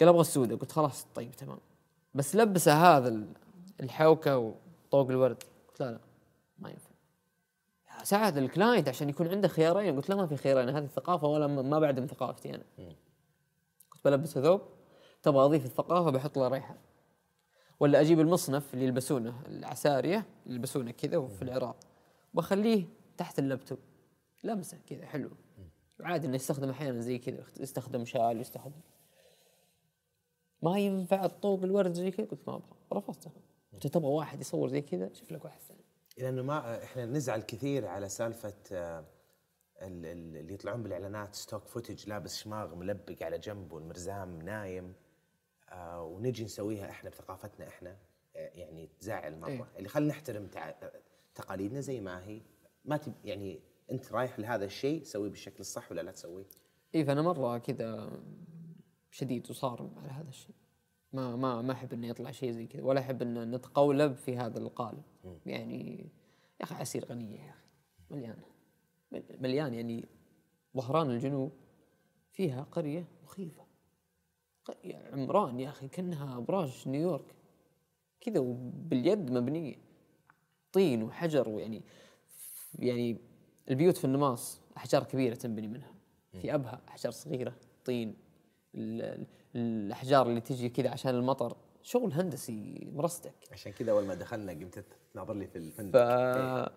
قال 0.00 0.08
أبغى 0.08 0.20
السودة. 0.20 0.56
قلت 0.56 0.72
خلاص 0.72 1.06
طيب 1.14 1.30
تمام. 1.30 1.58
بس 2.14 2.36
لبسه 2.36 2.72
هذا 2.72 3.08
ال- 3.08 3.32
الحوكة 3.80 4.38
وطوق 4.38 5.10
الورد. 5.10 5.42
قلت 5.68 5.80
لا 5.80 5.90
لا 5.90 6.00
ما 6.58 6.70
ينفع. 6.70 6.90
يا 7.98 8.04
سعد 8.04 8.36
ال 8.36 8.43
client 8.43 8.88
عشان 8.88 9.08
يكون 9.08 9.28
عنده 9.28 9.48
خيارين. 9.48 9.96
قلت 9.96 10.08
لا 10.08 10.16
ما 10.16 10.26
في 10.26 10.36
خيارين. 10.36 10.68
هذه 10.68 10.84
الثقافة 10.84 11.26
ولا 11.28 11.46
ما 11.46 11.62
ما 11.62 11.78
بعد 11.78 12.00
من 12.00 12.06
ثقافتي 12.06 12.54
أنا. 12.54 12.64
كنت 13.90 14.04
بلبسه 14.04 14.42
ثوب. 14.42 14.60
تبغى 15.22 15.44
اضيف 15.44 15.64
الثقافة 15.64 16.10
بحط 16.10 16.38
له 16.38 16.48
ريحة. 16.48 16.76
ولا 17.80 18.00
أجيب 18.00 18.20
المصنف 18.20 18.74
اللي 18.74 18.84
يلبسونه 18.84 19.42
العسارية 19.46 20.26
يلبسونه 20.46 20.90
كذا 20.90 21.16
وفي 21.16 21.42
العراق. 21.42 21.76
بخليه 22.34 22.84
تحت 23.16 23.38
اللابتوب. 23.38 23.78
لمسه 24.44 24.78
كذا 24.86 25.06
حلو. 25.06 25.30
وعادي 26.00 26.26
إنه 26.26 26.36
يستخدم 26.36 26.70
أحيانا 26.70 27.00
زي 27.00 27.18
كذا 27.18 27.44
يستخدم 27.60 28.04
شال 28.04 28.40
يستخدم. 28.40 28.80
ما 30.62 30.78
ينفع 30.78 31.24
الطوق 31.24 31.62
الورد 31.62 31.92
زي 31.92 32.10
كذا؟ 32.10 32.26
قلت 32.26 32.48
ما 32.48 32.54
أبغى. 32.54 32.76
رفضت 32.92 33.26
أنا 33.26 33.34
قلت 33.72 33.86
تبغى 33.86 34.10
واحد 34.10 34.40
يصور 34.40 34.68
زي 34.68 34.80
كذا؟ 34.80 35.12
شوف 35.12 35.32
لك 35.32 35.44
واحد 35.44 35.60
ثاني. 35.60 35.84
لأنه 36.18 36.42
ما 36.42 36.84
إحنا 36.84 37.06
نزعل 37.06 37.40
كثير 37.40 37.86
على 37.86 38.08
سالفة 38.08 38.54
آه، 38.72 39.04
ال- 39.82 40.06
ال- 40.06 40.36
اللي 40.36 40.54
يطلعون 40.54 40.82
بالإعلانات 40.82 41.34
stock 41.34 41.66
footage 41.66 42.08
لابس 42.08 42.36
شماغ 42.36 42.74
ملبق 42.74 43.22
على 43.22 43.38
جنب 43.38 43.72
والمرزام 43.72 44.42
نايم. 44.42 44.94
ونجي 46.00 46.44
نسويها 46.44 46.90
إحنا 46.90 47.10
بثقافتنا 47.10 47.68
إحنا 47.68 47.96
آه، 48.36 48.50
يعني 48.54 48.88
تزعل 49.00 49.38
مرة. 49.40 49.48
إيه. 49.50 49.66
اللي 49.76 49.88
خلينا 49.88 50.10
نحترم 50.10 50.48
تقاليدنا 51.34 51.80
زي 51.80 52.00
ما 52.00 52.24
هي. 52.26 52.40
ما 52.84 52.96
تب 52.96 53.12
يعني 53.24 53.60
أنت 53.90 54.12
رايح 54.12 54.38
لهذا 54.38 54.64
الشيء 54.64 55.02
سويه 55.02 55.30
بالشكل 55.30 55.60
الصح 55.60 55.90
ولا 55.92 56.00
لا 56.00 56.10
تسويه؟ 56.12 56.44
اي 56.94 57.04
فأنا 57.04 57.22
مرة 57.22 57.58
كذا 57.58 58.20
شديد 59.10 59.50
وصارم 59.50 59.90
على 59.98 60.08
هذا 60.12 60.28
الشيء. 60.28 60.54
ما 61.12 61.36
ما 61.36 61.62
ما 61.62 61.72
أحب 61.72 61.92
إنه 61.92 62.06
يطلع 62.08 62.30
شيء 62.30 62.50
زي 62.52 62.66
كذا 62.66 62.82
ولا 62.82 63.00
أحب 63.00 63.22
ان 63.22 63.50
نتقولب 63.54 64.14
في 64.16 64.36
هذا 64.36 64.58
القالب. 64.58 65.02
يعني 65.46 65.98
يا 66.60 66.64
أخي 66.64 66.74
عسير 66.74 67.04
غنية 67.04 67.38
يا 67.40 67.50
أخي. 67.50 67.62
مليانه 68.10 68.44
مل- 69.12 69.24
مليان. 69.40 69.74
يعني 69.74 70.04
ظهران 70.76 71.10
الجنوب 71.10 71.52
فيها 72.32 72.62
قرية 72.62 73.04
مخيفة. 73.24 73.61
عمران 75.12 75.60
يا 75.60 75.68
أخي 75.68 75.88
كأنها 75.88 76.38
ابراج 76.38 76.82
نيويورك. 76.88 77.34
كذا 78.20 78.40
وباليد 78.40 79.30
مبنية. 79.30 79.74
طين 80.72 81.02
وحجر 81.02 81.48
ويعني 81.48 81.82
يعني 82.78 83.16
البيوت 83.70 83.96
في 83.96 84.04
النماص 84.04 84.60
أحجار 84.76 85.04
كبيرة 85.04 85.34
تنبني 85.34 85.68
منها. 85.68 85.92
في 86.40 86.54
أبها 86.54 86.80
أحجار 86.88 87.12
صغيرة 87.12 87.54
طين 87.84 88.14
ال- 88.74 89.02
ال- 89.02 89.26
الأحجار 89.56 90.26
اللي 90.28 90.40
تجي 90.40 90.68
كذا 90.68 90.90
عشان 90.90 91.14
المطر. 91.14 91.56
شغل 91.82 92.12
هندسي 92.12 92.88
مرستك. 92.92 93.34
عشان 93.52 93.72
كذا 93.72 93.92
أول 93.92 94.04
ما 94.04 94.14
دخلنا 94.14 94.52
قمت 94.52 94.84
تناظر 95.14 95.34
لي 95.34 95.46
في 95.46 95.52
ف 95.52 95.56
الفندق. 95.56 96.00
إيه. 96.00 96.68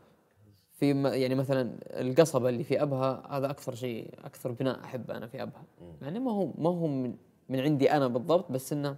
في 0.71 0.93
م- 0.93 1.07
يعني 1.07 1.35
مثلا 1.35 1.77
القصبة 2.01 2.49
اللي 2.49 2.63
في 2.63 2.81
أبها 2.81 3.27
هذا 3.37 3.49
أكثر 3.49 3.75
شيء 3.75 4.13
أكثر 4.25 4.51
بناء 4.51 4.83
أحبه 4.83 5.17
أنا 5.17 5.27
في 5.27 5.41
أبها. 5.43 5.63
مع 6.01 6.07
انه 6.07 6.19
ما 6.19 6.31
هو 6.31 6.51
ما 6.57 6.69
هو 6.69 6.87
من, 6.87 7.17
من 7.49 7.59
عندي 7.59 7.91
أنا 7.91 8.07
بالضبط 8.07 8.51
بس 8.51 8.73
إنه 8.73 8.97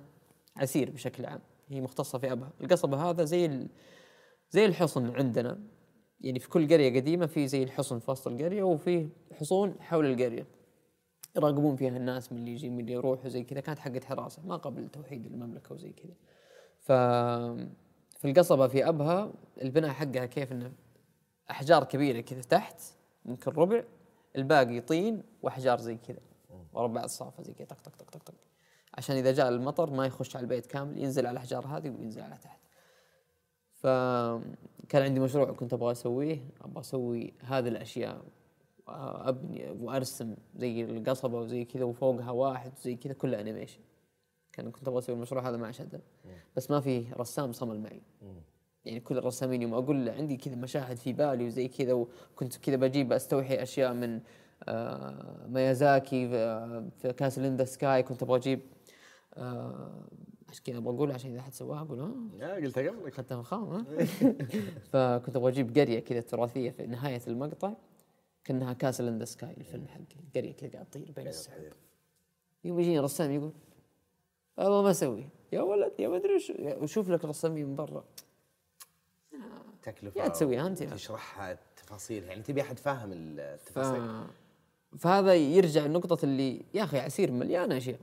عسير 0.58 0.90
بشكل 0.90 1.26
عام. 1.26 1.40
هي 1.70 1.82
مختصة 1.82 2.20
في 2.20 2.32
أبها. 2.32 2.52
القصبه 2.62 3.10
هذا 3.10 3.24
زي 3.24 3.68
زي 4.52 4.66
الحصن 4.66 5.16
عندنا. 5.16 5.60
يعني 6.22 6.40
في 6.40 6.50
كل 6.50 6.68
قرية 6.68 7.00
قديمة 7.00 7.26
في 7.26 7.48
زي 7.48 7.64
الحصن 7.64 8.00
في 8.00 8.12
وسط 8.12 8.28
القرية 8.28 8.64
وفي 8.64 9.10
حصون 9.34 9.76
حول 9.80 10.06
القرية. 10.06 10.48
يراقبون 11.36 11.76
فيها 11.76 11.98
الناس 11.98 12.32
من 12.32 12.40
اللي 12.40 12.52
يجي 12.52 12.70
من 12.70 12.80
اللي 12.80 12.94
يروح 12.94 13.26
وزي 13.26 13.44
كذا. 13.44 13.60
كانت 13.60 13.80
حقت 13.80 14.04
حراسة 14.04 14.42
ما 14.46 14.56
قبل 14.56 14.90
توحيد 14.90 15.26
المملكة 15.26 15.74
وزي 15.74 15.92
كذا. 15.92 16.14
ف 16.80 16.92
في 18.18 18.26
القصبة 18.26 18.68
في 18.68 18.90
أبها 18.90 19.34
البناء 19.62 19.92
حقها 19.92 20.26
كيف 20.26 20.52
إنه 20.52 20.72
أحجار 21.52 21.84
كبيرة 21.84 22.22
كذا 22.22 22.42
تحت 22.42 22.82
يمكن 23.26 23.52
ربع. 23.52 23.84
الباقي 24.36 24.82
طين 24.82 25.24
وأحجار 25.42 25.80
زي 25.80 25.96
كذا. 25.96 26.20
ورا 26.74 26.88
بعض 26.88 27.08
صافه 27.08 27.44
زي 27.44 27.54
كذا 27.54 27.68
طق 27.68 27.80
طق 27.80 27.96
طق 27.96 28.10
طق 28.10 28.24
طق 28.24 28.34
عشان 28.94 29.16
إذا 29.16 29.32
جاء 29.32 29.50
المطر 29.50 29.90
ما 29.90 30.06
يخش 30.06 30.36
على 30.36 30.44
البيت 30.44 30.66
كامل 30.66 30.98
ينزل 30.98 31.26
على 31.26 31.32
الأحجار 31.34 31.68
هذه 31.68 31.90
وينزل 31.90 32.22
على 32.22 32.38
تحت. 32.38 32.60
فكان 33.74 35.02
عندي 35.02 35.20
مشروع 35.20 35.52
كنت 35.52 35.74
أبغى 35.74 35.92
أسويه 35.92 36.40
أبغى 36.62 36.80
أسوي 36.80 37.34
هذه 37.42 37.68
الأشياء 37.68 38.22
أبني 38.88 39.72
وأرسم 39.72 40.36
زي 40.56 40.84
القصبة 40.84 41.40
وزي 41.40 41.66
كذا 41.66 41.84
وفوقها 41.84 42.32
واحد 42.32 42.72
زي 42.84 42.96
كذا 42.96 43.14
كله 43.14 43.40
انيميشن 43.42 43.80
كان 44.54 44.72
كنت 44.72 44.88
أبغى 44.88 45.00
أسوي 45.00 45.16
المشروع 45.16 45.50
هذا 45.50 45.58
مع 45.58 45.72
شدة. 45.72 46.02
بس 46.56 46.72
ما 46.72 46.80
في 46.80 47.06
رسام 47.14 47.52
صمل 47.52 47.80
معي. 47.80 48.02
يعني 48.86 49.00
كل 49.00 49.18
الرسامين 49.18 49.62
يوم 49.62 49.74
أقول 49.74 50.06
له 50.06 50.12
عندي 50.12 50.38
كذا 50.38 50.56
مشاهد 50.56 50.98
في 50.98 51.14
بالي 51.14 51.46
وزي 51.46 51.68
كذا 51.68 51.94
وكنت 51.94 52.58
كذا 52.58 52.76
بجيب 52.76 53.14
أستوحي 53.14 53.64
أشياء 53.64 53.94
من 53.94 54.14
آه 54.16 54.22
ميازاكي 55.48 56.30
في, 56.30 56.90
في 57.00 57.14
Castle 57.14 57.40
in 57.40 57.50
the 57.50 57.66
Sky 57.66 58.04
كنت 58.04 58.24
أبغى 58.24 58.38
أجيب 58.38 58.62
آه 59.34 60.08
عشان 60.50 60.64
كذا 60.64 60.78
أبغى 60.78 60.96
أقول 60.96 61.12
عشان 61.12 61.32
إذا 61.32 61.40
احد 61.40 61.54
سواها 61.54 61.82
أقول 61.82 62.00
ها 62.00 62.12
آه، 62.42 62.56
قلتها 62.56 62.90
قبلك 62.90 63.14
أخذتها 63.14 63.44
خام 63.44 63.64
ها 63.64 63.86
فكنت 64.92 65.36
أبغى 65.36 65.52
أجيب 65.52 65.80
قرية 65.80 66.00
كذا 66.00 66.22
تراثية 66.22 66.72
في 66.72 66.88
نهاية 66.88 67.22
المقطع 67.28 67.74
كأنها 68.44 68.74
Castle 68.74 69.02
in 69.02 69.11
the 69.11 69.26
Sky 69.26 69.54
الفيلم 69.58 69.88
حقي 69.88 70.06
قرية 70.36 70.54
كذا 70.54 70.70
قاعد 70.70 70.86
تطير 70.86 71.12
بين 71.12 71.28
السحاب. 71.28 71.74
يوم 72.64 72.80
يجيني 72.80 73.00
رسام 73.00 73.32
يقول 73.32 73.54
والله 74.58 74.82
ما 74.82 74.92
أسوي. 74.92 75.28
يا 75.52 75.62
ولد 75.62 75.92
يا 76.00 76.08
ما 76.08 76.18
أدري 76.18 76.36
وش 76.36 76.52
وشوف 76.60 77.10
لك 77.10 77.26
رسامين 77.26 77.66
من 77.66 77.76
برا. 77.76 78.04
تكلفة. 79.82 80.22
يا 80.22 80.28
تسويها 80.28 80.68
أنت. 80.68 80.84
تشرحها 80.84 81.52
التفاصيل 81.52 82.24
يعني 82.24 82.42
تبي 82.42 82.62
أحد 82.62 82.80
فاهم 82.80 83.38
ف... 83.58 83.80
فهذا 85.00 85.36
يرجع 85.36 85.86
لنقطة 85.86 86.26
اللي 86.26 86.62
يا 86.74 86.84
أخي 86.84 87.00
عسير 87.00 87.32
مليانة 87.32 87.78
أشياء. 87.78 88.00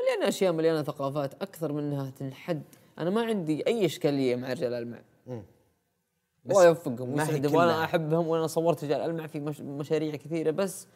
مليانة 0.00 0.28
أشياء 0.28 0.52
مليانة 0.52 0.82
ثقافات 0.82 1.42
أكثر 1.42 1.72
من 1.72 1.82
أنها 1.82 2.10
تنحد. 2.10 2.62
أنا 2.98 3.10
ما 3.10 3.22
عندي 3.22 3.66
أي 3.66 3.86
إشكالية 3.86 4.36
مع 4.36 4.52
رجال 4.52 4.74
ألمع. 4.74 5.02
بس 6.44 6.56
الله 6.56 6.66
يوفقهم 6.66 7.12
ويسعدهم. 7.12 7.54
وأنا 7.54 7.72
كلها. 7.72 7.84
أحبهم 7.84 8.28
وأنا 8.28 8.46
صورت 8.46 8.84
رجال 8.84 9.00
ألمع 9.00 9.26
في 9.26 9.40
مش 9.40 9.60
مشاريع 9.60 10.16
كثيرة 10.16 10.50
بس 10.50 10.86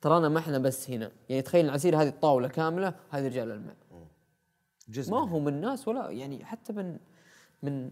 ترانا 0.00 0.28
ما 0.28 0.38
إحنا 0.38 0.58
بس 0.58 0.90
هنا. 0.90 1.10
يعني 1.28 1.42
تخيل 1.42 1.64
العسير 1.64 2.02
هذه 2.02 2.08
الطاولة 2.08 2.48
كاملة 2.48 2.94
هذه 3.10 3.26
رجال 3.26 3.50
ألمع. 3.50 3.74
جزء 4.88 5.10
ما 5.10 5.38
من 5.38 5.60
ناس 5.60 5.88
ولا 5.88 6.10
يعني 6.10 6.44
حتى 6.44 6.72
من 6.72 6.98
من 7.62 7.90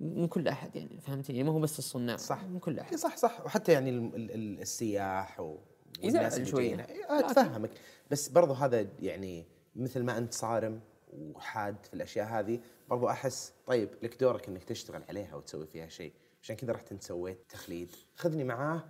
من 0.00 0.28
كل 0.28 0.48
أحد 0.48 0.76
يعني 0.76 1.00
فهمتني؟ 1.00 1.42
ما 1.42 1.52
هو 1.52 1.58
بس 1.60 1.78
الصناع 1.78 2.16
صح. 2.16 2.44
من 2.44 2.58
كل 2.58 2.78
أحد. 2.78 2.94
صح 2.96 3.16
صح. 3.16 3.40
وحتى 3.44 3.72
يعني 3.72 3.90
ال- 3.90 4.14
ال- 4.14 4.30
ال- 4.30 4.60
السياح 4.60 5.40
و 5.40 5.58
يزعل. 6.02 6.24
إي، 6.58 7.04
أتفهمك. 7.08 7.70
بس 8.10 8.28
برضو 8.28 8.52
هذا 8.52 8.86
يعني 9.00 9.44
مثل 9.76 10.02
ما 10.02 10.18
أنت 10.18 10.34
صارم 10.34 10.80
وحاد 11.12 11.86
في 11.86 11.94
الأشياء 11.94 12.26
هذه 12.26 12.60
برضو 12.88 13.08
أحس 13.08 13.52
طيب 13.66 13.88
لك 14.02 14.20
دورك 14.20 14.48
إنك 14.48 14.64
تشتغل 14.64 15.02
عليها 15.08 15.34
وتسوي 15.34 15.66
فيها 15.66 15.88
شيء. 15.88 16.12
عشان 16.42 16.56
كذا 16.56 16.72
رحت 16.72 16.92
أنت 16.92 17.02
سويت 17.02 17.38
تخليد. 17.48 17.90
خذني 18.16 18.44
معاه. 18.44 18.84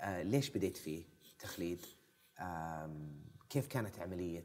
آه 0.00 0.22
ليش 0.22 0.50
بديت 0.50 0.76
فيه؟ 0.76 1.04
تخليد. 1.38 1.80
كيف 3.50 3.66
كانت 3.66 3.98
عملية 3.98 4.44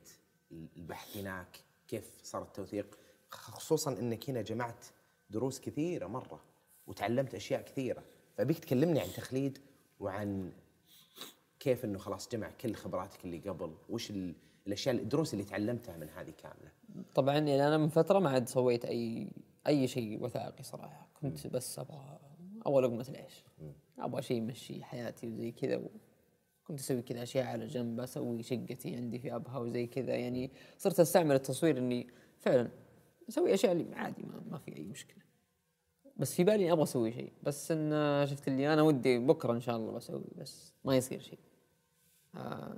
البحث 0.52 1.18
هناك؟ 1.18 1.57
كيف 1.88 2.11
صار 2.23 2.41
التوثيق؟ 2.41 2.98
خصوصا 3.30 3.91
إنك 3.91 4.30
هنا 4.30 4.41
جمعت 4.41 4.85
دروس 5.30 5.60
كثيرة 5.60 6.08
مرة 6.08 6.41
وتعلمت 6.88 7.36
أشياء 7.36 7.62
كثيرة. 7.62 8.04
فبيك 8.38 8.60
تكلمني 8.60 8.99
عن 8.99 9.08
تخليد 9.08 9.58
وعن 9.99 10.52
كيف 11.60 11.86
إنه 11.86 11.98
خلاص 11.98 12.30
جمع 12.30 12.52
كل 12.62 12.76
خبراتك 12.76 13.26
اللي 13.26 13.38
قبل 13.38 13.76
وش 13.90 14.10
ال- 14.12 14.36
الأشياء 14.68 14.95
الدروس 14.95 15.34
اللي 15.34 15.44
تعلمتها 15.45 15.98
من 15.98 16.10
هذه 16.10 16.30
كاملة؟ 16.44 16.72
طبعا 17.16 17.38
يعني 17.38 17.68
أنا 17.68 17.78
من 17.78 17.88
فترة 17.90 18.20
ما 18.20 18.30
عاد 18.30 18.49
سويت 18.49 18.86
أي 18.86 19.28
أي 19.68 19.88
شيء 19.88 20.24
وثائقي 20.24 20.64
صراحة. 20.64 21.08
كنت 21.22 21.48
بس 21.48 21.80
أبغى 21.80 22.20
اول 22.66 22.84
لقمة 22.84 23.06
العيش. 23.10 23.44
أبغى 23.99 24.22
شيء 24.22 24.38
يمشي 24.38 24.84
حياتي 24.84 25.28
وزي 25.28 25.52
كذا 25.52 25.82
كنت 26.64 26.80
أسوي 26.80 27.02
كذا 27.02 27.24
أشياء 27.24 27.45
على 27.45 27.68
جنب 27.68 27.99
أسوي 27.99 28.44
شقتي 28.44 28.95
عندي 28.95 29.20
في 29.20 29.36
أبها 29.36 29.58
وزي 29.58 29.88
كذا. 29.88 30.16
يعني 30.16 30.52
صرت 30.78 30.99
أستعمل 30.99 31.36
التصوير 31.36 31.78
إني 31.78 32.08
فعلا 32.40 32.70
أسوي 33.30 33.54
أشياء 33.54 33.72
اللي 33.72 33.95
عادي 33.95 34.24
ما, 34.24 34.44
ما 34.52 34.58
في 34.58 34.78
أي 34.78 34.84
مشكلة. 34.84 35.24
بس 36.18 36.36
في 36.36 36.44
بالي 36.44 36.72
أبغى 36.72 36.84
أسوي 36.84 37.12
شيء. 37.12 37.34
بس 37.44 37.72
إن 37.72 38.26
شفت 38.28 38.48
اللي 38.48 38.74
أنا 38.74 38.82
ودي 38.82 39.20
بكرة 39.20 39.54
إن 39.54 39.62
شاء 39.62 39.78
الله 39.78 39.91
بسوي 39.91 40.24
بس 40.38 40.74
ما 40.86 40.95
يصير 40.95 41.20
شيء. 41.20 41.40
آه 42.36 42.78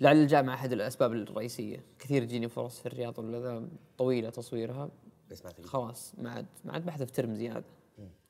لعل 0.00 0.16
الجامعة 0.16 0.54
أحد 0.54 0.72
الأسباب 0.72 1.12
الرئيسية. 1.12 1.84
كثير 1.98 2.24
تجيني 2.24 2.48
فرص 2.48 2.80
في 2.80 2.86
الرياض 2.86 3.18
ولا 3.18 3.40
ذا 3.40 3.68
طويلة 3.98 4.30
تصويرها. 4.30 4.90
بس 5.30 5.44
ما 5.44 5.50
تقدر. 5.50 5.68
خلاص 5.68 6.14
ما 6.18 6.30
عاد 6.30 6.46
ما 6.64 6.72
عاد 6.72 6.84
بحذف 6.84 7.10
ترم 7.10 7.34
زيادة. 7.34 7.64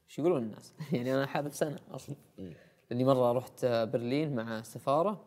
إيش 0.09 0.19
يقولون 0.19 0.43
الناس؟ 0.43 0.73
يعني 0.93 1.15
أنا 1.15 1.27
حاذف 1.27 1.55
سنة 1.55 1.79
أصلا. 1.91 2.17
لأني 2.91 3.05
مرة 3.05 3.33
رحت 3.33 3.65
برلين 3.65 4.35
مع 4.35 4.59
السفاره 4.59 5.25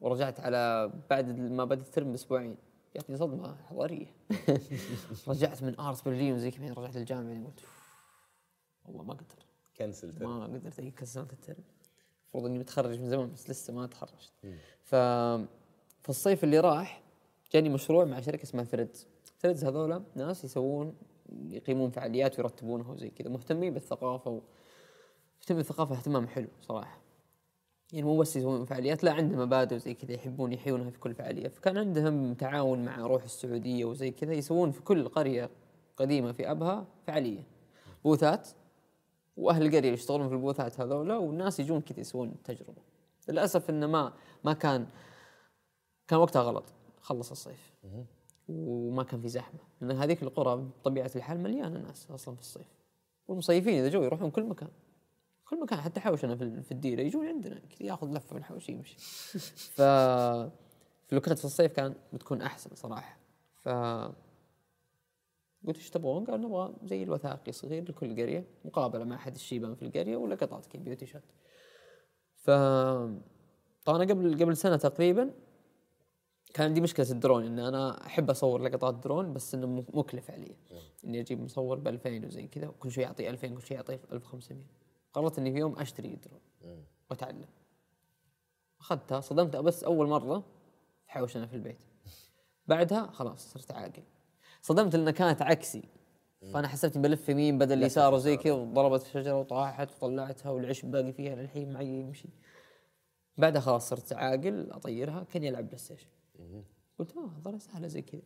ورجعت 0.00 0.40
على 0.40 0.92
بعد 1.10 1.38
ما 1.38 1.64
بدأ 1.64 1.82
الترم 1.82 2.12
بأسبوعين. 2.12 2.56
جاتني 2.94 3.16
صدمة 3.16 3.56
حضاريه 3.70 4.06
رجعت 5.28 5.62
من 5.62 5.80
Art 5.80 6.04
برلين 6.04 6.34
وزي 6.34 6.50
كذا 6.50 6.72
رجعت 6.72 6.96
الجامعة 6.96 7.30
يعني 7.32 7.44
قلت 7.46 7.60
"أوف، 7.60 8.86
والله 8.86 9.02
ما 9.04 9.12
أقدر 9.12 9.46
كنسلت 9.78 10.22
ما 10.22 10.44
قدرت 10.44 10.78
أجي 10.78 10.90
كسرت 10.90 11.32
الترم. 11.32 11.64
المفروض 12.24 12.46
إني 12.50 12.58
متخرج 12.58 13.00
من 13.00 13.08
زمان 13.10 13.32
بس 13.32 13.50
لسه 13.50 13.72
ما 13.72 13.86
تخرجت. 13.86 14.32
ف 14.82 14.94
في 16.02 16.08
الصيف 16.08 16.44
اللي 16.44 16.60
راح 16.60 17.02
جاني 17.52 17.68
مشروع 17.68 18.04
مع 18.04 18.20
شركة 18.20 18.42
اسمها 18.42 18.64
Threads. 18.64 19.06
Threads 19.40 19.64
هذولا 19.64 20.02
ناس 20.14 20.44
يسوون 20.44 20.94
يقيمون 21.48 21.90
فعاليات 21.90 22.38
ويرتبونها 22.38 22.90
وزي 22.92 23.10
كذا 23.10 23.28
مهتمين 23.28 23.74
بالثقافة 23.74 24.30
و... 24.30 24.40
مهتمين 25.38 25.56
بالثقافة 25.58 25.94
اهتمام 25.94 26.26
حلو 26.28 26.48
صراحة. 26.60 27.01
يعني 27.92 28.06
مو 28.06 28.16
بس 28.18 28.36
يسوون 28.36 28.64
فعاليات 28.64 29.04
لا 29.04 29.12
عندهم 29.12 29.40
مبادئ 29.40 29.74
وزي 29.74 29.94
كذا 29.94 30.12
يحبون 30.12 30.52
يحيونها 30.52 30.90
في 30.90 30.98
كل 30.98 31.14
فعالية. 31.14 31.48
فكان 31.48 31.78
عندهم 31.78 32.34
تعاون 32.34 32.84
مع 32.84 32.96
روح 32.98 33.22
السعودية 33.22 33.84
وزي 33.84 34.10
كذا 34.10 34.32
يسوون 34.32 34.70
في 34.70 34.82
كل 34.82 35.08
قرية 35.08 35.50
قديمة 35.96 36.32
في 36.32 36.50
أبها 36.50 36.86
فعالية. 37.06 37.42
بوثات 38.04 38.48
وأهل 39.36 39.66
القرية 39.66 39.92
يشتغلون 39.92 40.28
في 40.28 40.34
البوثات 40.34 40.80
هذولا 40.80 41.16
والناس 41.16 41.60
يجون 41.60 41.80
كذا 41.80 42.00
يسوون 42.00 42.28
التجربه 42.28 42.82
للأسف 43.28 43.70
إنه 43.70 43.86
ما 43.86 44.12
ما 44.44 44.52
كان 44.52 44.86
كان 46.08 46.18
وقتها 46.18 46.42
غلط 46.42 46.64
خلص 47.00 47.30
الصيف. 47.30 47.72
وما 48.48 49.02
كان 49.02 49.20
في 49.20 49.28
زحمة 49.28 49.60
لأن 49.80 49.90
هذيك 49.90 50.22
القرى 50.22 50.56
بطبيعة 50.56 51.10
الحال 51.16 51.40
مليانة 51.40 51.78
ناس 51.78 52.10
أصلا 52.10 52.34
في 52.34 52.40
الصيف. 52.40 52.66
والمصيفين 53.28 53.78
إذا 53.78 53.88
جو 53.88 54.02
يروحون 54.02 54.30
كل 54.30 54.44
مكان. 54.44 54.68
كل 55.52 55.60
مكان 55.60 55.80
حتى 55.80 56.00
حوشنا 56.00 56.36
في 56.36 56.62
في 56.62 56.72
الديرة 56.72 57.00
يجون 57.00 57.26
عندنا 57.26 57.54
كذا 57.54 57.88
ياخذ 57.88 58.12
لفة 58.12 58.34
من 58.34 58.40
الحوش 58.40 58.68
يمشي. 58.68 58.96
ف 59.76 59.82
في 61.06 61.12
الوقت 61.12 61.32
في 61.32 61.44
الصيف 61.44 61.72
كان 61.72 61.94
بتكون 62.12 62.42
أحسن 62.42 62.70
صراحة. 62.74 63.18
ف 63.62 63.68
قلت 65.66 65.76
إيش 65.76 65.90
تبغون؟ 65.90 66.24
قالوا 66.24 66.48
نبغى 66.48 66.74
زي 66.82 67.02
الوثائقي 67.02 67.52
صغير 67.52 67.88
لكل 67.88 68.22
قرية 68.22 68.44
مقابلة 68.64 69.04
مع 69.04 69.16
أحد 69.16 69.34
الشيبان 69.34 69.74
في 69.74 69.82
القرية 69.82 70.16
ولقطات 70.16 70.66
كذا 70.66 70.82
beauty 70.82 71.06
shot. 71.06 71.22
ف 72.36 72.50
طبعا 73.84 74.04
قبل 74.04 74.42
قبل 74.42 74.56
سنة 74.56 74.76
تقريبا 74.76 75.30
كان 76.54 76.66
عندي 76.66 76.80
مشكلة 76.80 77.10
الدرون 77.10 77.44
إن 77.44 77.58
أنا 77.58 78.06
أحب 78.06 78.30
أصور 78.30 78.62
لقطات 78.62 78.94
درون 78.94 79.32
بس 79.32 79.54
إنه 79.54 79.84
مكلف 79.94 80.30
علي. 80.30 80.56
إني 81.04 81.20
أجيب 81.20 81.40
مصور 81.40 81.78
ب 81.78 81.88
2000 81.88 82.26
وزي 82.26 82.46
كذا 82.46 82.68
وكل 82.68 82.90
شيء 82.90 83.04
يعطي 83.04 83.30
2000 83.30 83.48
كل 83.48 83.62
شيء 83.62 83.76
يعطي 83.76 83.98
1500 84.12 84.81
قررت 85.12 85.38
إني 85.38 85.52
في 85.52 85.58
يوم 85.58 85.78
أشتري 85.78 86.16
درون 86.16 86.84
وأتعلم. 87.10 87.48
أخذتها 88.80 89.20
صدمت 89.20 89.56
بس 89.56 89.84
أول 89.84 90.08
مرة 90.08 90.44
في 91.04 91.12
حوشنا 91.12 91.46
في 91.46 91.56
البيت. 91.56 91.84
بعدها 92.66 93.06
خلاص 93.06 93.52
صرت 93.52 93.72
عاقل. 93.72 94.02
صدمت 94.62 94.96
لانها 94.96 95.12
كانت 95.12 95.42
عكسي. 95.42 95.82
فأنا 96.52 96.68
حسيت 96.68 96.96
اني 96.96 97.08
بلف 97.08 97.28
يمين 97.28 97.58
بدل 97.58 97.82
يسار 97.82 98.14
وزي 98.14 98.36
كذا 98.36 98.52
وضربت 98.52 99.02
في 99.02 99.10
شجرة 99.10 99.40
وطاحت 99.40 99.90
وطلعتها 99.90 100.50
والعشب 100.50 100.90
باقي 100.90 101.12
فيها 101.12 101.34
للحين 101.34 101.72
معي 101.72 102.00
يمشي. 102.00 102.28
بعدها 103.38 103.60
خلاص 103.60 103.88
صرت 103.88 104.12
عاقل 104.12 104.70
أطيرها 104.70 105.24
كأني 105.24 105.48
ألعب 105.48 105.66
بلاي 105.66 105.78
ستيشن 105.78 106.08
قلت 106.98 107.16
آه 107.16 107.40
ظل 107.40 107.60
سهلة 107.60 107.86
زي 107.86 108.02
كذا. 108.02 108.22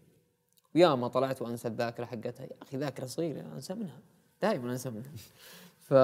ويا 0.75 0.95
ما 0.95 1.09
طلعت 1.09 1.43
وأنسى 1.43 1.69
الذاكرة 1.69 2.05
حقتها. 2.05 2.45
يا 2.45 2.63
أخي 2.63 2.77
ذاكرة 2.77 3.07
صغيرة 3.07 3.41
أنسى 3.41 3.75
منها. 3.75 4.01
دائما 4.43 4.73
أنسى 4.73 4.91
منها. 4.91 5.13
ف 5.79 5.95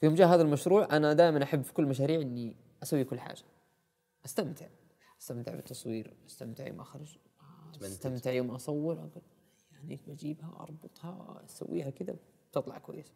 في 0.00 0.06
يوم 0.06 0.14
جاء 0.14 0.28
هذا 0.28 0.42
المشروع 0.42 0.96
أنا 0.96 1.12
دائما 1.12 1.42
أحب 1.42 1.62
في 1.62 1.72
كل 1.72 1.86
مشاريع 1.86 2.20
إني 2.20 2.56
أسوي 2.82 3.04
كل 3.04 3.20
حاجة. 3.20 3.42
أستمتع. 4.24 4.66
أستمتع 5.20 5.54
بالتصوير 5.54 6.14
أستمتع 6.26 6.66
يوم 6.66 6.80
أخرج 6.80 7.18
أستمتع 7.82 8.32
يوم 8.32 8.50
أصور 8.50 8.98
أقول 8.98 9.22
يعني 9.72 10.00
بجيبها 10.06 10.56
أربطها 10.60 11.42
أسويها 11.44 11.90
كذا 11.90 12.16
تطلع 12.52 12.78
كويس. 12.78 13.12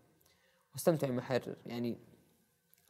وأستمتع 0.72 1.08
يوم 1.08 1.18
أحرر. 1.18 1.56
يعني 1.66 1.98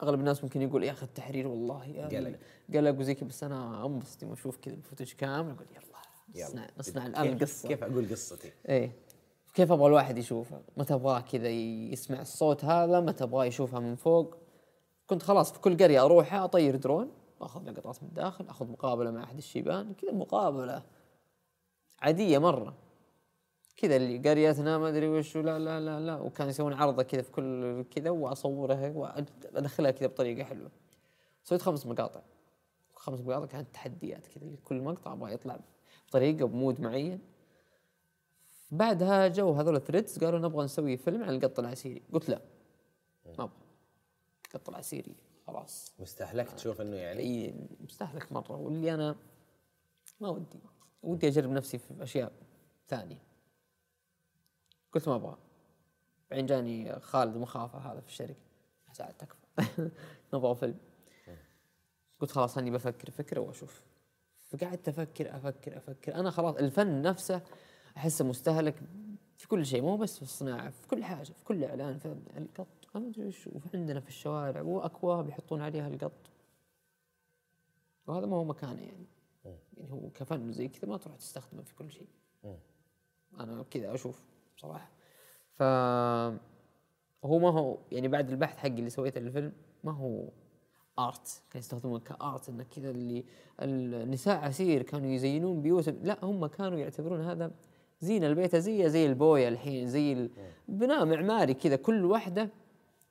أغلب 0.03 0.21
الناس 0.21 0.45
ممكن 0.45 0.63
يقول 0.63 0.85
يا 0.85 0.93
أخي 0.93 1.07
التحرير 1.07 1.47
والله 1.47 2.09
قلق. 2.09 2.39
قلق 2.75 2.99
وزي 2.99 3.15
كذا 3.15 3.29
بس 3.29 3.45
أنا 3.45 3.87
أنبسط 3.87 4.23
يوم 4.23 4.33
أشوف 4.33 4.57
كذا 4.57 4.75
الفوتج 4.75 5.13
كامل 5.13 5.51
أقول 5.51 5.67
يلا. 5.71 6.47
نصنع 6.47 6.69
نصنع 6.79 7.07
الآن 7.07 7.29
القصة. 7.29 7.69
كيف 7.69 7.85
أقول 7.85 8.11
قصتي؟ 8.11 8.53
إيه. 8.69 8.93
كيف 9.55 9.73
أبغى 9.73 9.87
الواحد 9.87 10.19
يشوفها 10.19 10.63
متى 10.77 10.95
ابغاه 10.95 11.21
كذا 11.21 11.49
يسمع 11.49 12.21
الصوت 12.21 12.65
هذا 12.65 13.01
متى 13.01 13.25
ابغاه 13.25 13.45
يشوفها 13.45 13.81
من 13.81 13.97
فوق. 13.97 14.37
كنت 15.07 15.23
خلاص 15.23 15.53
في 15.53 15.61
كل 15.61 15.77
قرية 15.77 16.05
اروحها 16.05 16.45
أطير 16.45 16.77
درون 16.77 17.11
أخذ 17.41 17.71
لقطات 17.71 18.03
من 18.03 18.09
الداخل 18.09 18.49
أخذ 18.49 18.67
مقابلة 18.71 19.11
مع 19.11 19.25
أحد 19.25 19.37
الشيبان 19.37 19.95
كذا 19.95 20.13
مقابلة 20.13 20.83
عادية 22.01 22.39
مرة. 22.39 22.75
كذا 23.77 23.97
اللي 23.97 24.31
قريتنا 24.31 24.79
ما 24.79 24.89
أدري 24.89 25.09
وش 25.09 25.37
لا 25.37 25.59
لا 25.59 25.81
لا 25.81 26.01
لا. 26.01 26.21
وكانوا 26.21 26.51
يسوون 26.51 26.73
عرضة 26.73 27.03
كذا 27.03 27.23
في 27.23 27.33
كل 27.33 27.85
كذا 27.91 28.11
واصورها 28.11 28.91
وأدخلها 28.91 29.91
كذا 29.91 30.07
بطريقة 30.07 30.45
حلوة. 30.45 30.71
سويت 31.45 31.63
خمس 31.63 31.87
مقاطع. 31.87 32.21
خمس 32.95 33.21
مقاطع 33.21 33.47
كانت 33.47 33.75
تحديات 33.75 34.27
كذا 34.27 34.47
كل 34.65 34.81
مقطع 34.81 35.13
أبغى 35.13 35.33
يطلع 35.33 35.59
بطريقة 36.09 36.47
ب 36.47 36.54
mood 36.54 36.81
معين. 36.81 37.34
بعدها 38.77 39.29
جو 39.29 39.53
هذول 39.53 39.77
ال 39.77 39.82
Threads 39.82 40.19
قالوا 40.19 40.39
نبغى 40.39 40.65
نسوي 40.65 40.97
فيلم 40.97 41.23
عن 41.23 41.35
القط 41.35 41.59
العسيري. 41.59 42.03
قلت 42.13 42.29
لا. 42.29 42.41
ما 43.27 43.45
أبغى. 43.45 43.51
القط 44.47 44.69
العسيري. 44.69 45.15
خلاص. 45.47 45.93
مستهلك 45.99 46.51
تشوف 46.51 46.81
إنه 46.81 46.97
يعني؟ 46.97 47.21
إي 47.21 47.55
مستهلك 47.81 48.33
مرة. 48.33 48.57
واللي 48.57 48.95
أنا 48.95 49.17
ما 50.21 50.29
ودي. 50.29 50.59
ودي 51.03 51.29
أجرب 51.29 51.51
نفسي 51.51 51.79
في 51.79 52.03
أشياء 52.03 52.33
ثانية. 52.89 53.23
قلت 54.93 55.09
ما 55.09 55.15
أبغى. 55.15 55.37
بعدين 56.31 56.47
جاني 56.47 57.01
خالد 57.01 57.37
مخافة 57.37 57.79
هذا 57.79 58.01
في 58.01 58.09
الشركة. 58.09 58.41
ساعد 58.93 59.15
تكفى 59.15 59.91
نبغى 60.35 60.55
فيلم. 60.55 60.79
قلت 62.21 62.31
خلاص 62.31 62.59
أني 62.59 62.71
بفكر 62.71 63.11
فكرة 63.11 63.41
وأشوف. 63.41 63.83
فقعدت 64.45 64.89
أفكر 64.89 65.37
أفكر 65.37 65.77
أفكر. 65.77 66.15
أنا 66.15 66.31
خلاص 66.31 66.57
الفن 66.57 67.03
نفسه 67.03 67.43
احسه 67.97 68.25
مستهلك 68.25 68.75
في 69.39 69.49
كل 69.49 69.67
شيء 69.67 69.83
مو 69.83 69.97
بس 69.97 70.17
في 70.17 70.23
الصناعة 70.23 70.71
في 70.71 70.89
كل 70.89 71.05
حاجة 71.05 71.33
في 71.33 71.45
كل 71.45 71.65
إعلان 71.65 71.99
في 71.99 72.17
القط. 72.37 72.67
ما 72.95 73.09
أدري 73.09 73.27
وش 73.27 73.49
عندنا 73.75 74.01
في 74.01 74.09
الشوارع 74.09 74.63
واكواب 74.63 75.29
يحطون 75.29 75.61
عليها 75.61 75.89
القط. 75.89 76.31
وهذا 78.07 78.27
ما 78.27 78.37
هو 78.37 78.45
مكانه 78.45 78.83
يعني. 78.83 79.07
يعني 79.45 79.93
هو 79.93 80.11
كفن 80.11 80.53
زي 80.53 80.69
كذا 80.69 80.91
ما 80.91 80.97
تروح 80.97 81.17
تستخدمه 81.17 81.63
في 81.63 81.75
كل 81.75 81.91
شيء. 81.91 82.09
أنا 83.41 83.65
كذا 83.71 83.95
أشوف 83.95 84.23
بصراحه 84.57 84.91
ف 85.53 85.63
هو 87.25 87.39
ما 87.39 87.51
هو 87.51 87.79
يعني 87.93 88.09
بعد 88.09 88.31
البحث 88.31 88.57
حقي 88.57 88.69
اللي 88.69 88.91
سويته 88.91 89.21
للفيلم 89.21 89.53
ما 89.85 89.93
هو 89.93 90.29
ارت 90.99 91.43
كانوا 91.51 91.65
يستخدمون 91.65 92.01
كارت 92.01 92.49
إنه 92.49 92.65
كذا 92.77 92.91
اللي 92.91 93.25
النساء 93.61 94.45
عسير 94.45 94.83
كانوا 94.83 95.11
يزينون 95.11 95.63
بيوتهم 95.63 95.99
لا 96.03 96.25
هم 96.25 96.47
كانوا 96.47 96.79
يعتبرون 96.79 97.21
هذا 97.21 97.51
زينه 98.05 98.27
البيت 98.27 98.57
زي 98.57 98.89
زي 98.89 99.07
البوية 99.07 99.49
الحين 99.49 99.89
زي 99.89 100.31
بناء 100.69 101.05
معماري 101.05 101.55
كذا. 101.55 101.77
كل 101.77 102.05
واحدة 102.05 102.49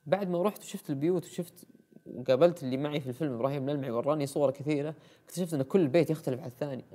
بعد 0.06 0.30
ما 0.30 0.44
رحت 0.44 0.60
وشفت 0.60 0.90
البيوت 0.90 1.26
وشفت 1.26 1.65
وقابلت 2.06 2.64
اللي 2.64 2.78
معي 2.78 2.99
في 2.99 3.07
الفيلم 3.07 3.34
إبراهيم 3.34 3.70
الملمعي 3.70 3.91
وراني 3.91 4.26
صور 4.26 4.52
كثيرة 4.52 4.95
اكتشفت 5.26 5.53
إن 5.53 5.61
كل 5.61 5.88
بيت 5.88 6.10
يختلف 6.10 6.40
عن 6.40 6.48
الثاني. 6.48 6.86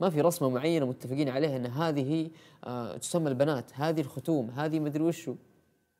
ما 0.00 0.10
في 0.10 0.20
رسمة 0.20 0.48
معينة 0.48 0.86
متفقين 0.86 1.28
عليها 1.28 1.56
إن 1.56 1.66
هذه 1.66 2.12
هي 2.12 2.30
آه 2.64 2.96
تسمى 2.96 3.28
البنات 3.28 3.70
هذه 3.74 4.00
الختوم 4.00 4.50
هذه 4.50 4.80
مدري 4.80 5.02
وشو. 5.04 5.34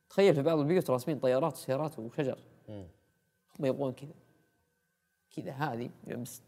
تخيل 0.09 0.35
في 0.35 0.41
بعض 0.41 0.59
البيوت 0.59 0.89
راسمين 0.89 1.19
طيارات 1.19 1.53
وسيارات 1.53 1.99
وشجر. 1.99 2.37
هم 3.59 3.65
يبغون 3.65 3.91
كذا. 3.91 4.13
كذا 5.35 5.51
هذه 5.51 5.89
بس 6.07 6.41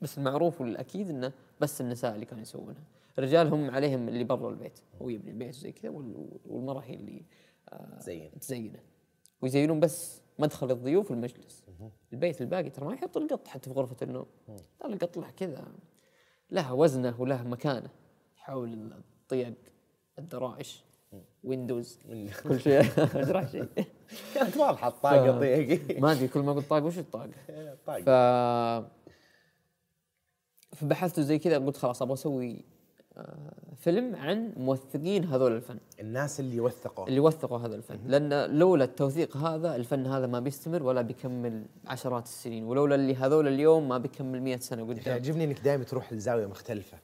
بس 0.00 0.18
المعروف 0.18 0.60
والأكيد 0.60 1.10
إنه 1.10 1.32
بس 1.60 1.80
النساء 1.80 2.14
اللي 2.14 2.26
كانوا 2.26 2.42
يسوونها. 2.42 2.82
الرجال 3.18 3.48
هم 3.48 3.70
عليهم 3.70 4.08
اللي 4.08 4.24
برا 4.24 4.50
البيت. 4.50 4.78
هو 5.02 5.08
يبني 5.08 5.30
البيت 5.30 5.54
زي 5.54 5.72
كذا 5.72 5.90
والمراه 6.46 6.80
هي 6.80 6.94
اللي 6.94 7.22
آه 7.68 7.98
تزين 7.98 8.38
تزينه. 8.40 8.78
ويزينون 9.42 9.80
بس 9.80 10.20
مدخل 10.38 10.70
الضيوف 10.70 11.10
والمجلس. 11.10 11.64
البيت 12.12 12.40
الباقي 12.40 12.70
ترى 12.70 12.86
ما 12.86 12.94
يحط 12.94 13.16
القط 13.16 13.48
حتى 13.48 13.70
في 13.70 13.76
غرفة 13.76 13.96
النوم. 14.02 14.26
ترى 14.80 14.92
القط 14.92 15.16
له 15.16 15.30
كذا 15.30 15.64
له 16.50 16.74
وزنه 16.74 17.20
وله 17.20 17.42
مكانه. 17.42 17.90
يحاول 18.36 18.92
الطيق 18.92 19.54
الدرائش 20.18 20.84
ويندوز 21.44 21.98
كل 22.42 22.60
شيء. 22.60 22.80
اشرح 22.98 23.50
شيء. 23.50 23.68
كانت 24.34 24.56
واضحة 24.56 24.88
الطاقة 24.88 25.40
طيقي 25.40 26.00
ما 26.00 26.12
أدري 26.12 26.28
كل 26.28 26.40
ما 26.40 26.52
قلت 26.52 26.66
طاقة 26.70 26.84
وش 26.84 26.98
الطاقة؟ 26.98 27.30
طاقة. 27.86 28.02
ف 28.82 28.86
فبحثت 30.76 31.20
زي 31.20 31.38
كذا 31.38 31.58
قلت 31.58 31.76
خلاص 31.76 32.02
أبغى 32.02 32.14
أسوي 32.14 32.64
فيلم 33.76 34.16
عن 34.16 34.52
موثقين 34.56 35.24
هذول 35.24 35.52
الفن. 35.52 35.78
الناس 36.00 36.40
اللي 36.40 36.60
وثقوا. 36.60 37.08
اللي 37.08 37.20
وثقوا 37.20 37.58
هذا 37.58 37.74
الفن. 37.74 37.98
لأن 38.06 38.58
لولا 38.58 38.84
التوثيق 38.84 39.36
هذا 39.36 39.76
الفن 39.76 40.06
هذا 40.06 40.26
ما 40.26 40.40
بيستمر 40.40 40.82
ولا 40.82 41.02
بيكمل 41.02 41.64
عشرات 41.86 42.24
السنين 42.24 42.64
ولولا 42.64 42.94
اللي 42.94 43.14
هذول 43.14 43.48
اليوم 43.48 43.88
ما 43.88 43.98
بيكمل 43.98 44.42
مئة 44.42 44.58
سنة 44.58 44.82
قدام. 44.82 45.02
يعجبني 45.06 45.44
إنك 45.44 45.60
دائما 45.60 45.84
تروح 45.84 46.12
لزاوية 46.12 46.46
مختلفة. 46.46 46.98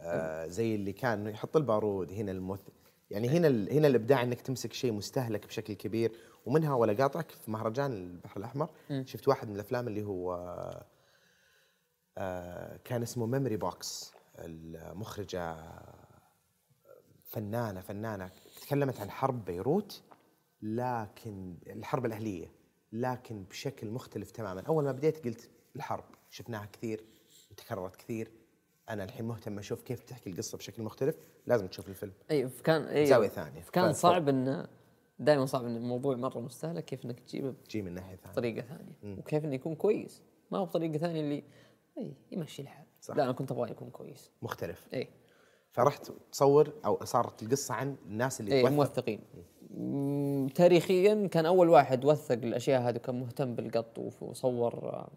آه 0.00 0.46
زي 0.46 0.74
اللي 0.74 0.92
كان 0.92 1.26
يحط 1.26 1.56
البارود 1.56 2.12
هنا 2.12 2.32
الموثق 2.32 2.72
يعني 3.10 3.28
هنا 3.28 3.48
هنا 3.48 3.88
الإبداع 3.88 4.22
إنك 4.22 4.40
تمسك 4.40 4.72
شيء 4.72 4.92
مستهلك 4.92 5.46
بشكل 5.46 5.74
كبير 5.74 6.12
ومنها 6.46 6.74
ولا 6.74 6.92
قاطعك 6.92 7.30
في 7.30 7.50
مهرجان 7.50 7.92
البحر 7.92 8.36
الأحمر. 8.36 8.68
م. 8.90 9.04
شفت 9.06 9.28
واحد 9.28 9.48
من 9.48 9.54
الأفلام 9.54 9.88
اللي 9.88 10.02
هو 10.02 10.34
آه 12.18 12.76
كان 12.84 13.02
اسمه 13.02 13.26
Memory 13.26 13.56
Box 13.56 14.13
المخرجة 14.38 15.56
فنانة 17.24 17.80
فنانة 17.80 18.30
تكلمت 18.62 19.00
عن 19.00 19.10
حرب 19.10 19.44
بيروت 19.44 20.02
لكن 20.62 21.56
الحرب 21.66 22.06
الأهلية 22.06 22.50
لكن 22.92 23.44
بشكل 23.44 23.90
مختلف 23.90 24.30
تماما. 24.30 24.60
أول 24.60 24.84
ما 24.84 24.92
بديت 24.92 25.24
قلت 25.24 25.50
الحرب 25.76 26.04
شفناها 26.30 26.66
كثير 26.72 27.04
وتكررت 27.50 27.96
كثير. 27.96 28.30
أنا 28.90 29.04
الحين 29.04 29.24
مهتم 29.24 29.58
أشوف 29.58 29.82
كيف 29.82 30.04
تحكي 30.04 30.30
القصة 30.30 30.58
بشكل 30.58 30.82
مختلف. 30.82 31.16
لازم 31.46 31.66
تشوف 31.66 31.88
الفيلم. 31.88 32.12
أي 32.30 32.48
كان 32.64 32.82
أي 32.82 33.06
زاوية 33.06 33.28
ثانية. 33.28 33.62
كان 33.72 33.92
صعب 33.92 34.28
إنه 34.28 34.68
دائما 35.18 35.46
صعب 35.46 35.64
إن 35.64 35.76
الموضوع 35.76 36.16
مرة 36.16 36.40
مستهلك 36.40 36.84
كيف 36.84 37.04
إنك 37.04 37.20
تجيبه 37.20 37.54
تجيب 37.68 37.84
من 37.84 37.94
ناحية 37.94 38.16
ثانية. 38.16 38.32
بطريقة 38.32 38.66
ثانية. 38.66 38.92
مم. 39.02 39.18
وكيف 39.18 39.44
إنه 39.44 39.54
يكون 39.54 39.74
كويس. 39.74 40.22
ما 40.50 40.58
هو 40.58 40.64
بطريقة 40.64 40.98
ثانية 40.98 41.20
اللي 41.20 41.44
أي 41.98 42.14
يمشي 42.32 42.62
الحال. 42.62 42.86
صح. 43.04 43.16
لا 43.16 43.24
أنا 43.24 43.32
كنت 43.32 43.52
أبغاه 43.52 43.68
يكون 43.68 43.90
كويس. 43.90 44.30
مختلف. 44.42 44.88
اي 44.94 45.08
فرحت 45.70 46.12
تصور 46.32 46.72
أو 46.84 47.04
صارت 47.04 47.42
القصة 47.42 47.74
عن 47.74 47.96
الناس 48.06 48.40
اللي 48.40 48.54
اي 48.54 48.70
موثقين. 48.70 49.20
تاريخيا 50.54 51.26
كان 51.26 51.46
أول 51.46 51.68
واحد 51.68 52.04
وثق 52.04 52.32
الأشياء 52.32 52.82
هذه 52.82 52.96
وكان 52.96 53.20
مهتم 53.20 53.54
بالقط 53.54 53.98
وصور 54.20 54.74
آه، 54.74 55.10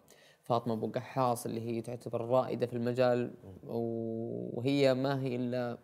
فاطمة 0.43 0.73
أبو 0.73 0.87
قحاص 0.87 1.45
اللي 1.45 1.61
هي 1.61 1.81
تعتبر 1.81 2.21
رائدة 2.25 2.65
في 2.67 2.73
المجال 2.73 3.33
وهي 3.63 4.93
ما 4.93 5.21
هي 5.23 5.35
إلا 5.35 5.77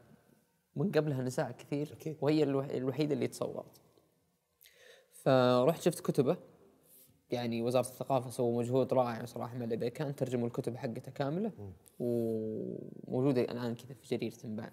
من 0.75 0.91
قبلها 0.91 1.21
نساء 1.21 1.51
كثير. 1.51 1.93
أكيد. 1.93 2.17
وهي 2.21 2.43
الوحيدة 2.77 3.13
اللي 3.13 3.27
تصورت. 3.27 3.81
فرحت 5.11 5.81
شفت 5.81 5.99
كتبه. 5.99 6.37
يعني 7.33 7.61
وزارة 7.61 7.87
الثقافة 7.87 8.29
سووا 8.29 8.59
مجهود 8.59 8.93
رائع 8.93 9.25
صراحة 9.25 9.57
من 9.57 9.69
لدي 9.69 9.89
كان 9.89 10.15
ترجموا 10.15 10.47
الكتب 10.47 10.75
حقته 10.75 11.11
كاملة 11.11 11.51
وموجودة 11.99 13.41
الآن 13.41 13.75
كذا 13.75 13.93
في 13.93 14.15
جريرة 14.15 14.35
تنباع 14.35 14.71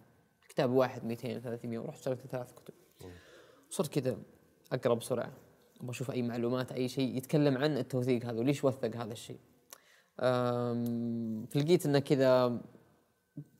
كتاب 0.48 0.70
واحد 0.70 1.04
200 1.04 1.38
300 1.38 1.78
ورحت 1.78 1.98
اشتريت 1.98 2.26
ثلاث 2.26 2.52
كتب. 2.52 2.74
صرت 3.70 3.98
كذا 3.98 4.16
أقرأ 4.72 4.94
بسرعة. 4.94 5.32
أبغى 5.80 5.90
أشوف 5.90 6.10
أي 6.10 6.22
معلومات 6.22 6.72
أي 6.72 6.88
شيء 6.88 7.16
يتكلم 7.16 7.58
عن 7.58 7.76
التوثيق 7.76 8.24
هذا 8.24 8.38
وليش 8.38 8.64
وثق 8.64 8.96
هذا 8.96 9.12
الشيء. 9.12 9.38
فلقيت 11.50 11.86
انه 11.86 11.98
كذا 11.98 12.60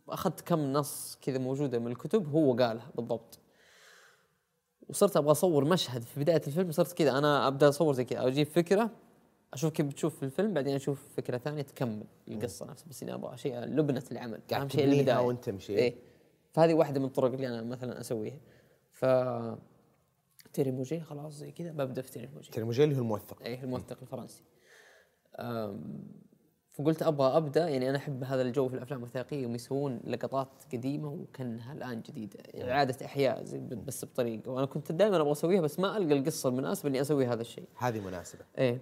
أخذت 0.09 0.41
كم 0.41 0.73
نص 0.73 1.19
كذا 1.23 1.39
موجودة 1.39 1.79
من 1.79 1.87
الكتب 1.87 2.29
هو 2.29 2.53
قالها 2.53 2.91
بالضبط. 2.95 3.40
وصرت 4.91 5.17
أبغى 5.17 5.31
أصور 5.31 5.65
مشهد 5.65 6.03
في 6.03 6.21
بداية 6.21 6.43
الفيلم 6.47 6.73
صرت 6.73 6.93
كذا 6.93 7.19
أنا 7.19 7.49
أبدأ 7.49 7.69
أصور 7.69 7.95
زي 7.95 8.05
كذا 8.05 8.27
أجيب 8.27 8.47
فكرة 8.47 8.91
أشوف 9.55 9.73
كيف 9.73 9.87
بتشوف 9.87 10.17
في 10.17 10.23
الفيلم 10.23 10.55
بعدين 10.55 10.75
أشوف 10.75 11.03
فكرة 11.17 11.39
ثانية 11.39 11.63
تكمل 11.63 12.05
القصة 12.29 12.67
نفسها 12.67 12.89
بس 12.89 13.03
إني 13.03 13.15
أبغى 13.15 13.37
شيء 13.37 13.59
لبنة 13.59 14.03
العمل 14.13 14.41
أهم 14.53 14.69
شيء 14.69 14.85
البداية. 14.85 15.19
وأنت 15.19 15.45
تمشي 15.45 15.77
إيه. 15.79 15.95
فهذه 16.53 16.75
واحدة 16.75 17.01
من 17.01 17.07
الطرق 17.07 17.33
اللي 17.33 17.49
أنا 17.49 17.63
مثلا 17.63 18.01
أسويها. 18.01 18.39
ف 18.91 19.05
تيري 20.53 20.74
موجيه 20.74 21.01
خلاص 21.01 21.33
زي 21.33 21.53
كذا 21.53 21.73
ببدأ 21.73 22.03
في 22.03 22.11
تيري 22.11 22.29
موجيه 22.29 22.51
تيري 22.51 22.66
موجيه 22.66 22.85
اللي 22.85 22.97
هو 22.97 23.01
الموثق. 23.01 23.43
إيه 23.43 23.63
الموثق 23.65 23.99
الفرنسي. 24.03 24.43
فقلت 26.71 27.03
أبغى 27.03 27.37
أبدأ 27.37 27.69
يعني 27.69 27.91
أنا 27.91 27.99
أحب 27.99 28.25
هذا 28.25 28.43
الجو 28.43 28.69
في 28.69 28.75
الأفلام 28.75 28.99
الوثائقية 28.99 29.43
يوم 29.43 29.55
يسوون 29.55 30.01
لقطات 30.05 30.49
قديمة 30.73 31.09
وكأنها 31.09 31.73
الآن 31.73 32.03
جديدة 32.03 32.39
إعادة 32.63 33.07
إحياء 33.07 33.45
زي 33.45 33.59
بس 33.59 34.05
بطريقة 34.05 34.51
وأنا 34.51 34.67
كنت 34.67 34.93
دائما 34.93 35.17
أبغى 35.17 35.33
أسويها 35.33 35.61
بس 35.61 35.79
ما 35.79 35.97
ألقى 35.97 36.19
القصة 36.19 36.49
المناسبة 36.49 36.89
إني 36.89 37.01
أسوي 37.01 37.27
هذا 37.27 37.41
الشيء. 37.41 37.69
هذه 37.77 38.01
مناسبة. 38.01 38.45
إيه. 38.59 38.81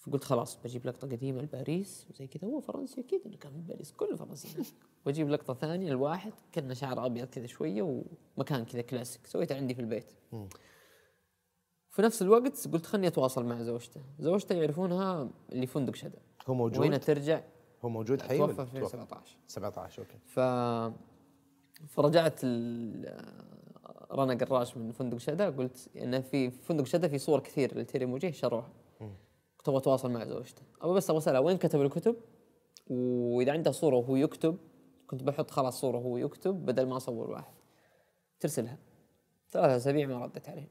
فقلت 0.00 0.24
خلاص 0.24 0.58
بجيب 0.64 0.86
لقطة 0.86 1.08
قديمة 1.08 1.42
لباريس 1.42 2.06
وزي 2.10 2.26
كذا 2.26 2.48
هو 2.48 2.60
فرنسي 2.60 3.00
أكيد 3.00 3.20
انه 3.26 3.36
كان 3.36 3.52
من 3.52 3.62
باريس 3.62 3.92
كله 3.92 4.16
فرنسي 4.16 4.62
وأجيب 5.06 5.28
لقطة 5.28 5.54
ثانية 5.54 5.90
لواحد 5.90 6.32
كان 6.52 6.74
شعر 6.74 7.06
أبيض 7.06 7.26
كذا 7.26 7.46
شوية 7.46 8.02
ومكان 8.36 8.64
كذا 8.64 8.82
كلاسيك 8.82 9.26
سويته 9.26 9.56
عندي 9.56 9.74
في 9.74 9.80
البيت. 9.80 10.12
في 11.90 12.02
نفس 12.02 12.22
الوقت 12.22 12.68
قلت 12.68 12.86
خلني 12.86 13.06
أتواصل 13.06 13.44
مع 13.44 13.62
زوجته. 13.62 14.00
زوجته 14.18 14.54
يعرفونها 14.54 15.28
اللي 15.52 15.66
فندق 15.66 15.94
شدا 15.94 16.18
هو 16.46 16.54
موجود؟ 16.54 16.78
وهنا 16.78 16.96
ترجع 16.96 17.40
هو 17.84 17.88
موجود 17.88 18.22
حي 18.22 18.38
توفى 18.38 18.66
في 18.66 18.84
17 18.84 19.36
17 19.46 20.02
أوكي. 20.02 20.18
ف 20.26 20.40
فرجعت 21.88 22.44
رنا 24.12 24.34
قراش 24.34 24.76
من 24.76 24.92
فندق 24.92 25.18
شدا 25.18 25.50
قلت 25.50 25.88
إنه 25.96 26.20
في 26.20 26.50
فندق 26.50 26.84
شدا 26.84 27.08
في 27.08 27.18
صور 27.18 27.40
كثير 27.40 27.78
لتيري 27.78 28.06
موجيه 28.06 28.30
شروها. 28.30 28.70
كنت 29.56 29.68
أبغى 29.68 29.80
أتواصل 29.80 30.10
مع 30.10 30.24
زوجته. 30.24 30.62
أبغى 30.82 30.96
بس 30.96 31.10
أبغى 31.10 31.18
اسالها 31.18 31.40
وين 31.40 31.56
كتب 31.56 31.80
الكتب؟ 31.80 32.16
وإذا 32.90 33.52
عنده 33.52 33.70
صورة 33.70 33.96
وهو 33.96 34.16
يكتب 34.16 34.58
كنت 35.06 35.22
بحط 35.22 35.50
خلاص 35.50 35.80
صورة 35.80 35.96
وهو 35.96 36.16
يكتب 36.16 36.54
بدل 36.66 36.86
ما 36.86 36.96
أصور 36.96 37.30
واحد. 37.30 37.54
ترسلها. 38.40 38.78
ثلاثة 39.50 39.76
أسابيع 39.76 40.06
ما 40.06 40.24
ردت 40.24 40.48
عليه. 40.48 40.68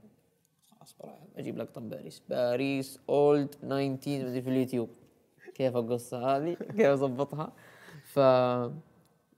خلاص 0.70 0.96
أجيب 1.36 1.58
لقطه 1.58 1.82
باريس. 1.82 2.22
باريس 2.30 3.00
أولد 3.10 3.48
90 3.48 3.98
في 3.98 4.50
اليوتيوب. 4.50 4.90
كيف 5.56 5.78
القصة 5.78 6.38
هذه 6.38 6.54
كيف 6.54 7.04
اضبطها 7.04 7.54
ف 8.04 8.20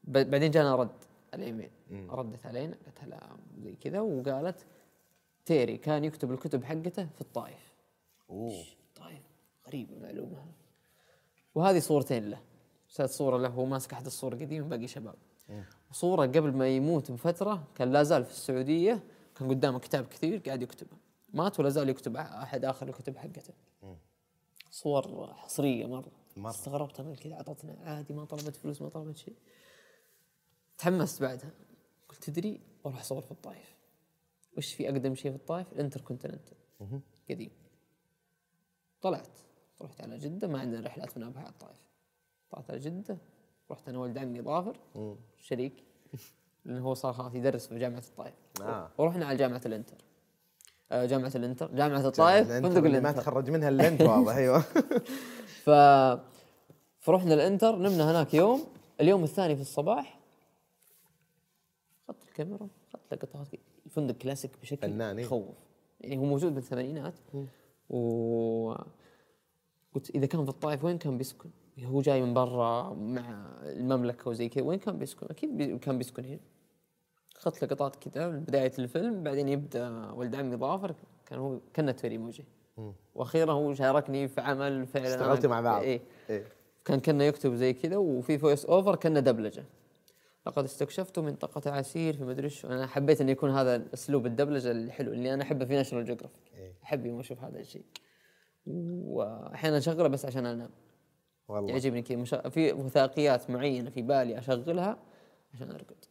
بعدين 0.03 0.51
جانا 0.51 0.75
رد 0.75 0.89
الإيميل. 1.33 1.69
ردت 2.09 2.45
علينا 2.45 2.75
قالت 2.85 3.03
هلا 3.03 3.19
زي 3.63 3.75
كذا. 3.75 3.99
وقالت 3.99 4.65
تيري 5.45 5.77
كان 5.77 6.03
يكتب 6.03 6.31
الكتب 6.31 6.63
حقته 6.63 7.05
في 7.05 7.21
الطائف. 7.21 7.73
أوه. 8.29 8.63
غريبة 9.67 9.93
المعلومة. 9.93 10.37
هذه 10.37 10.53
وهذه 11.55 11.79
صورتين 11.79 12.29
له. 12.29 12.39
سات 12.89 13.09
صورة 13.09 13.37
له 13.37 13.47
هو 13.47 13.65
ماسك 13.65 13.93
أحد 13.93 14.05
الصور 14.05 14.33
القديمة 14.33 14.67
باقي 14.67 14.87
شباب. 14.87 15.15
وصورة 15.91 16.25
قبل 16.25 16.51
ما 16.51 16.67
يموت 16.67 17.11
بفترة 17.11 17.63
كان 17.75 17.91
لا 17.91 18.03
زال 18.03 18.25
في 18.25 18.31
السعودية 18.31 19.03
كان 19.35 19.49
قدامه 19.49 19.79
كتاب 19.79 20.05
كثير 20.05 20.41
قاعد 20.45 20.61
يكتبه. 20.61 20.97
مات 21.33 21.59
ولا 21.59 21.69
زال 21.69 21.89
يكتب 21.89 22.17
أحد 22.17 22.65
آخر 22.65 22.87
الكتب 22.87 23.17
حقته. 23.17 23.53
صور 24.75 25.33
حصرية 25.33 25.85
مرة. 25.85 26.11
مرة. 26.37 26.49
استغربت 26.49 26.99
أنا 26.99 27.15
كذا 27.15 27.35
عطتنا 27.35 27.77
عادي 27.83 28.13
ما 28.13 28.25
طلبت 28.25 28.55
فلوس 28.55 28.81
ما 28.81 28.89
طلبت 28.89 29.17
شيء. 29.17 29.35
تحمست 30.77 31.21
بعدها. 31.21 31.51
قلت 32.09 32.23
تدري 32.23 32.61
بروح 32.83 32.99
أصور 32.99 33.21
في 33.21 33.31
الطائف. 33.31 33.75
وش 34.57 34.73
في 34.73 34.89
أقدم 34.89 35.15
شيء 35.15 35.31
في 35.31 35.37
الطائف؟ 35.37 35.73
الانتر 35.73 36.01
كونتيننتال 36.01 36.57
قديم. 37.29 37.51
طلعت. 39.01 39.39
رحت 39.81 40.01
على 40.01 40.17
جدة 40.17 40.47
ما 40.47 40.59
عندنا 40.59 40.87
رحلات 40.87 41.17
من 41.17 41.23
أبها 41.23 41.41
على 41.41 41.49
الطائف. 41.49 41.79
طلعت 42.51 42.69
على 42.69 42.79
جدة 42.79 43.17
رحت 43.71 43.89
أنا 43.89 43.99
ولد 43.99 44.17
عمي 44.17 44.41
ظافر. 44.41 44.77
شريك. 45.37 45.83
لأنه 46.65 46.85
هو 46.85 46.93
صار 46.93 47.13
خلاص 47.13 47.35
يدرس 47.35 47.67
في 47.67 47.79
جامعة 47.79 47.99
الطائف. 47.99 48.35
آه. 48.61 48.91
ورحنا 48.97 49.25
على 49.25 49.37
جامعة 49.37 49.61
الإنتر. 49.65 49.97
جامعة 51.03 51.31
الإنتر 51.35 51.71
جامعة 51.75 52.07
الطائف 52.07 52.47
الإنتر 52.47 52.69
فندق 52.69 52.85
اللي 52.85 52.99
ما 52.99 53.09
الإنتر. 53.09 53.21
تخرج 53.21 53.49
منها 53.49 53.69
إلا 53.69 53.87
أنت 53.87 54.01
واضح 54.01 54.35
أيوه. 54.35 54.59
ف 55.65 55.69
فرحنا 56.99 57.33
ال 57.33 57.40
Inter 57.40 57.75
نمنا 57.75 58.11
هناك 58.11 58.33
يوم. 58.33 58.63
اليوم 59.01 59.23
الثاني 59.23 59.55
في 59.55 59.61
الصباح. 59.61 60.19
اخذت 62.09 62.23
الكاميرا 62.23 62.67
اخذت 62.89 63.13
لقطات 63.13 63.47
الفندق 63.85 64.15
كلاسيك 64.15 64.51
بشكل 64.61 64.89
فنان، 64.89 65.17
إيه. 65.17 65.25
يخوف 65.25 65.55
يعني 66.01 66.17
هو 66.17 66.23
موجود 66.23 66.55
بالثمانينات. 66.55 67.13
و 67.89 68.73
قلت 69.95 70.09
إذا 70.15 70.25
كان 70.25 70.43
في 70.43 70.49
الطائف 70.49 70.83
وين 70.83 70.97
كان 70.97 71.17
بيسكن؟ 71.17 71.49
هو 71.83 72.01
جاي 72.01 72.21
من 72.21 72.33
برا 72.33 72.93
مع 72.93 73.45
المملكة 73.63 74.29
وزي 74.29 74.49
كذا. 74.49 74.63
وين 74.63 74.79
كان 74.79 74.97
بيسكن؟ 74.99 75.27
أكيد 75.29 75.57
بي 75.57 75.77
كان 75.77 75.97
بيسكن 75.97 76.25
هنا. 76.25 76.39
اخذت 77.35 77.63
لقطات 77.63 77.95
كذا 77.95 78.27
من 78.27 78.39
بداية 78.39 78.71
الفيلم 78.79 79.23
بعدين 79.23 79.49
يبدأ 79.49 80.11
ولد 80.11 80.35
عمي 80.35 80.55
ظافر 80.55 80.95
كان 81.25 81.39
هو 81.39 81.59
كنا 81.75 81.91
تيري 81.91 82.17
موجيه 82.17 82.43
وأخيرا 83.15 83.53
هو 83.53 83.73
شاركني 83.73 84.27
في 84.27 84.41
عمل 84.41 84.87
فعلا. 84.87 85.07
اشتغلتوا 85.07 85.49
مع 85.49 85.61
بعض. 85.61 85.81
إيه. 85.81 86.01
إيه. 86.29 86.43
كان 86.85 86.99
كنا 86.99 87.25
يكتب 87.25 87.53
زي 87.53 87.73
كذا 87.73 87.97
وفي 87.97 88.37
voice 88.37 88.65
over 88.65 88.95
كنا 88.95 89.19
دبلجة. 89.19 89.65
لقد 90.47 90.63
استكشفت 90.63 91.19
منطقة 91.19 91.71
عسير 91.71 92.17
في 92.17 92.23
مدري 92.23 92.49
شو. 92.49 92.67
أنا 92.67 92.87
حبيت 92.87 93.21
إن 93.21 93.29
يكون 93.29 93.49
هذا 93.49 93.85
أسلوب 93.93 94.25
الدبلجة 94.25 94.71
الحلو 94.71 95.13
اللي 95.13 95.33
أنا 95.33 95.43
أحبه 95.43 95.65
في 95.65 95.73
National 95.73 96.05
Geographic 96.05 96.51
إيه. 96.57 96.73
أحب 96.83 97.05
يوم 97.05 97.19
أشوف 97.19 97.43
هذا 97.43 97.59
الشيء. 97.59 97.85
واحيانا 98.65 99.77
أشغله 99.77 100.07
بس 100.07 100.25
عشان 100.25 100.45
أنام. 100.45 100.69
والله. 101.47 101.71
يعجبني 101.71 102.01
كذا. 102.01 102.49
في 102.49 102.73
وثائقيات 102.73 103.49
معينة 103.49 103.89
في 103.89 104.01
بالي 104.01 104.39
أشغلها 104.39 104.97
عشان 105.53 105.71
أرقد. 105.71 106.05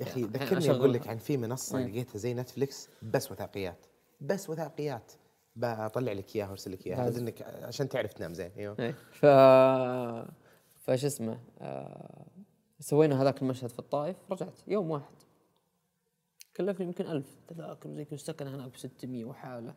يا 0.00 0.06
أخي 0.06 0.20
يعني 0.20 0.32
ذكرني. 0.32 0.70
أقول 0.70 0.92
لك 0.92 1.08
عن 1.08 1.18
في 1.18 1.36
منصه 1.36 1.86
لقيتها 1.86 2.18
زي 2.18 2.34
Netflix 2.34 2.88
بس 3.02 3.32
وثائقيات. 3.32 3.86
بس 4.20 4.50
وثائقيات. 4.50 5.12
بطلع 5.56 6.12
لك 6.12 6.36
اياها 6.36 6.48
وأرسل 6.48 6.72
لك 6.72 6.86
اياها 6.86 7.08
إنك 7.08 7.42
عشان 7.42 7.88
تعرف 7.88 8.12
تنام 8.12 8.34
زين. 8.34 8.50
أيوه. 8.58 8.76
إيه. 8.78 8.94
ف 9.12 9.26
فش 10.84 11.04
اسمه 11.04 11.40
آه... 11.60 12.26
سوينا 12.80 13.22
هذاك 13.22 13.42
المشهد 13.42 13.70
في 13.70 13.78
الطائف 13.78 14.16
رجعت. 14.30 14.60
يوم 14.68 14.90
واحد. 14.90 15.14
كلفني 16.56 16.86
يمكن 16.86 17.06
ألف 17.06 17.26
تذاكر 17.48 17.88
وزي 17.88 18.04
كذا 18.04 18.18
سكن 18.18 18.46
هناك 18.46 18.72
ب 18.72 18.76
600 18.76 19.24
وحاله. 19.24 19.74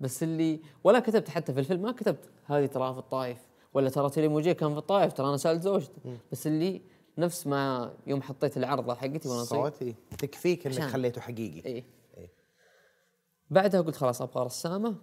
بس 0.00 0.22
اللي 0.22 0.60
ولا 0.84 1.00
كتبت 1.00 1.28
حتى 1.28 1.52
في 1.52 1.60
الفيلم 1.60 1.82
ما 1.82 1.92
كتبت 1.92 2.30
هذه 2.44 2.66
ترى 2.66 2.92
في 2.92 2.98
الطائف 2.98 3.38
ولا 3.74 3.90
ترى 3.90 4.10
تيلي 4.10 4.28
موجي 4.28 4.54
كان 4.54 4.72
في 4.72 4.78
الطائف 4.78 5.12
ترى 5.12 5.28
أنا 5.28 5.36
سألت 5.36 5.62
زوجتي 5.62 6.18
بس 6.32 6.46
اللي 6.46 6.82
نفس 7.18 7.46
ما 7.46 7.92
يوم 8.06 8.22
حطيت 8.22 8.56
العرضه 8.56 8.94
حقتي 8.94 9.28
وأنا 9.28 9.44
صغير. 9.44 9.62
صوتي 9.62 9.94
تكفيك 10.18 10.66
إنك. 10.66 10.80
خليته 10.80 11.20
حقيقي. 11.20 11.68
إيه. 11.68 11.84
إيه. 12.16 12.30
بعدها 13.50 13.80
قلت 13.80 13.96
خلاص 13.96 14.22
أبغى 14.22 14.44
رسامة 14.44 14.96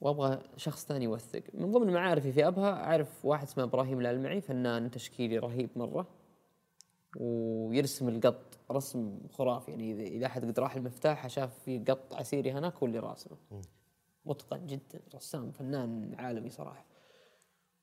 وأبغى 0.00 0.42
شخص 0.56 0.86
ثاني 0.86 1.04
يوثق. 1.04 1.42
من 1.54 1.72
ضمن 1.72 1.92
معارفي 1.92 2.32
في 2.32 2.46
أبها 2.46 2.72
أعرف 2.72 3.24
واحد 3.24 3.46
اسمه 3.46 3.64
إبراهيم 3.64 4.00
الألمعي 4.00 4.40
فنان 4.40 4.90
تشكيلي 4.90 5.38
رهيب 5.38 5.70
مرة 5.76 6.06
ويرسم 7.16 8.08
القط 8.08 8.58
رسم 8.70 9.18
خرافي. 9.32 9.70
يعني 9.70 10.06
اذا 10.06 10.26
أحد 10.26 10.44
قد 10.44 10.60
راح 10.60 10.76
المفتاح 10.76 11.26
شاف 11.26 11.58
في 11.58 11.78
قط 11.78 12.14
عسيري 12.14 12.52
هناك 12.52 12.74
هو 12.74 12.86
اللي 12.86 12.98
راسمه. 12.98 13.36
متقن 14.26 14.66
جدا 14.66 15.00
رسام 15.14 15.50
فنان 15.50 16.14
عالمي 16.18 16.50
صراحة. 16.50 16.84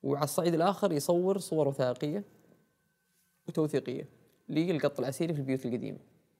وعلى 0.03 0.23
الصعيد 0.23 0.53
الآخر 0.53 0.91
يصور 0.91 1.37
صور 1.37 1.67
وثائقيه 1.67 2.23
وتوثيقية. 3.47 4.09
للقط 4.49 4.99
العسيري 4.99 5.33
في 5.33 5.39
البيوت 5.39 5.65
القديمة. 5.65 5.99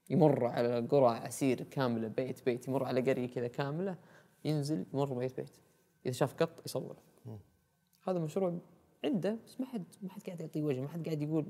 يمر 0.10 0.45
على 0.45 0.80
قرى 0.80 1.07
عسير 1.07 1.64
كاملة 1.64 2.07
بيت 2.07 2.45
بيت 2.45 2.68
يمر 2.68 2.84
على 2.84 3.02
قرية 3.02 3.27
كذا 3.27 3.48
كاملة 3.48 3.98
ينزل 4.45 4.86
يمر 4.94 5.14
بيت 5.14 5.36
بيت. 5.36 5.57
إذا 6.06 6.14
شاف 6.14 6.34
قط 6.34 6.65
يصوره. 6.65 6.98
هذا 8.07 8.19
مشروع 8.19 8.60
عنده 9.03 9.38
بس 9.45 9.61
ما 9.61 9.65
حد 9.65 9.84
ما 10.02 10.10
حد 10.10 10.22
قاعد 10.22 10.41
يعطيه 10.41 10.64
وجه 10.64 10.82
ما 10.82 10.88
حد 10.88 11.06
قاعد 11.06 11.22
يقول 11.22 11.45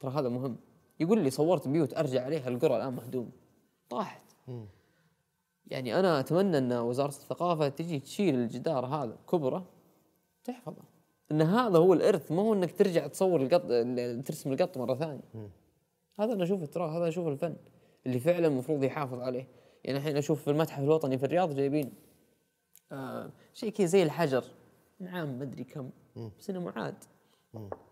ترى 0.00 0.10
هذا 0.10 0.28
مهم. 0.28 0.56
يقول 1.00 1.22
لي 1.22 1.30
صورت 1.30 1.68
بيوت 1.68 1.94
أرجع 1.94 2.24
عليها 2.24 2.48
القرى 2.48 2.76
الآن 2.76 2.92
مهدومه 2.92 3.30
طاحت. 3.90 4.22
يعني 5.66 5.98
أنا 5.98 6.20
أتمنى 6.20 6.58
أن 6.58 6.72
وزارة 6.72 7.08
الثقافة 7.08 7.68
تجي 7.68 8.00
تشيل 8.00 8.34
الجدار 8.34 8.86
هذا 8.86 9.18
كبره 9.30 9.68
تحفظه. 10.44 10.82
إن 11.32 11.42
هذا 11.42 11.78
هو 11.78 11.92
الإرث 11.92 12.32
ما 12.32 12.42
هو 12.42 12.54
إنك 12.54 12.78
ترجع 12.78 13.06
تصور 13.06 13.42
القط 13.42 13.62
ال- 13.70 14.24
ترسم 14.24 14.52
القط 14.52 14.78
مرة 14.78 14.94
ثانية. 14.94 15.20
هذا 16.20 16.32
أنا 16.32 16.44
أشوفه 16.44 16.66
ترى 16.66 16.90
هذا 16.98 17.08
أشوف 17.08 17.28
الفن 17.28 17.56
اللي 18.06 18.20
فعلا 18.20 18.46
المفروض 18.46 18.84
يحافظ 18.84 19.20
عليه. 19.20 19.46
يعني 19.84 19.98
الحين 19.98 20.16
أشوف 20.16 20.42
في 20.42 20.50
المتحف 20.50 20.82
الوطني 20.82 21.18
في 21.18 21.26
الرياض 21.26 21.54
جايبين 21.54 21.92
آه 22.92 23.30
شيء 23.54 23.70
كذا 23.70 23.86
زي 23.86 24.02
الحجر. 24.02 24.44
نعم 25.00 25.38
ما 25.38 25.44
أدري 25.44 25.64
كم. 25.64 25.90
بس 26.38 26.50
انه 26.50 26.60
معاد. 26.60 26.94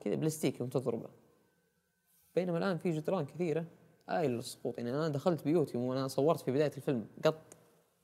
كذا 0.01 0.15
بلاستيك 0.15 0.61
يوم 0.61 0.69
تضربه. 0.69 1.09
بينما 2.35 2.59
الآن 2.59 2.79
في 2.79 2.91
جدران 2.91 3.25
كثيرة. 3.25 3.65
آيل 4.11 4.31
للسقوط 4.31 4.79
يعني 4.79 4.91
أنا 4.91 5.09
دخلت 5.09 5.45
بيوتي 5.45 5.79
وأنا 5.79 6.09
صورت 6.09 6.41
في 6.41 6.51
بداية 6.51 6.73
الفيلم 6.77 7.07
قط 7.25 7.57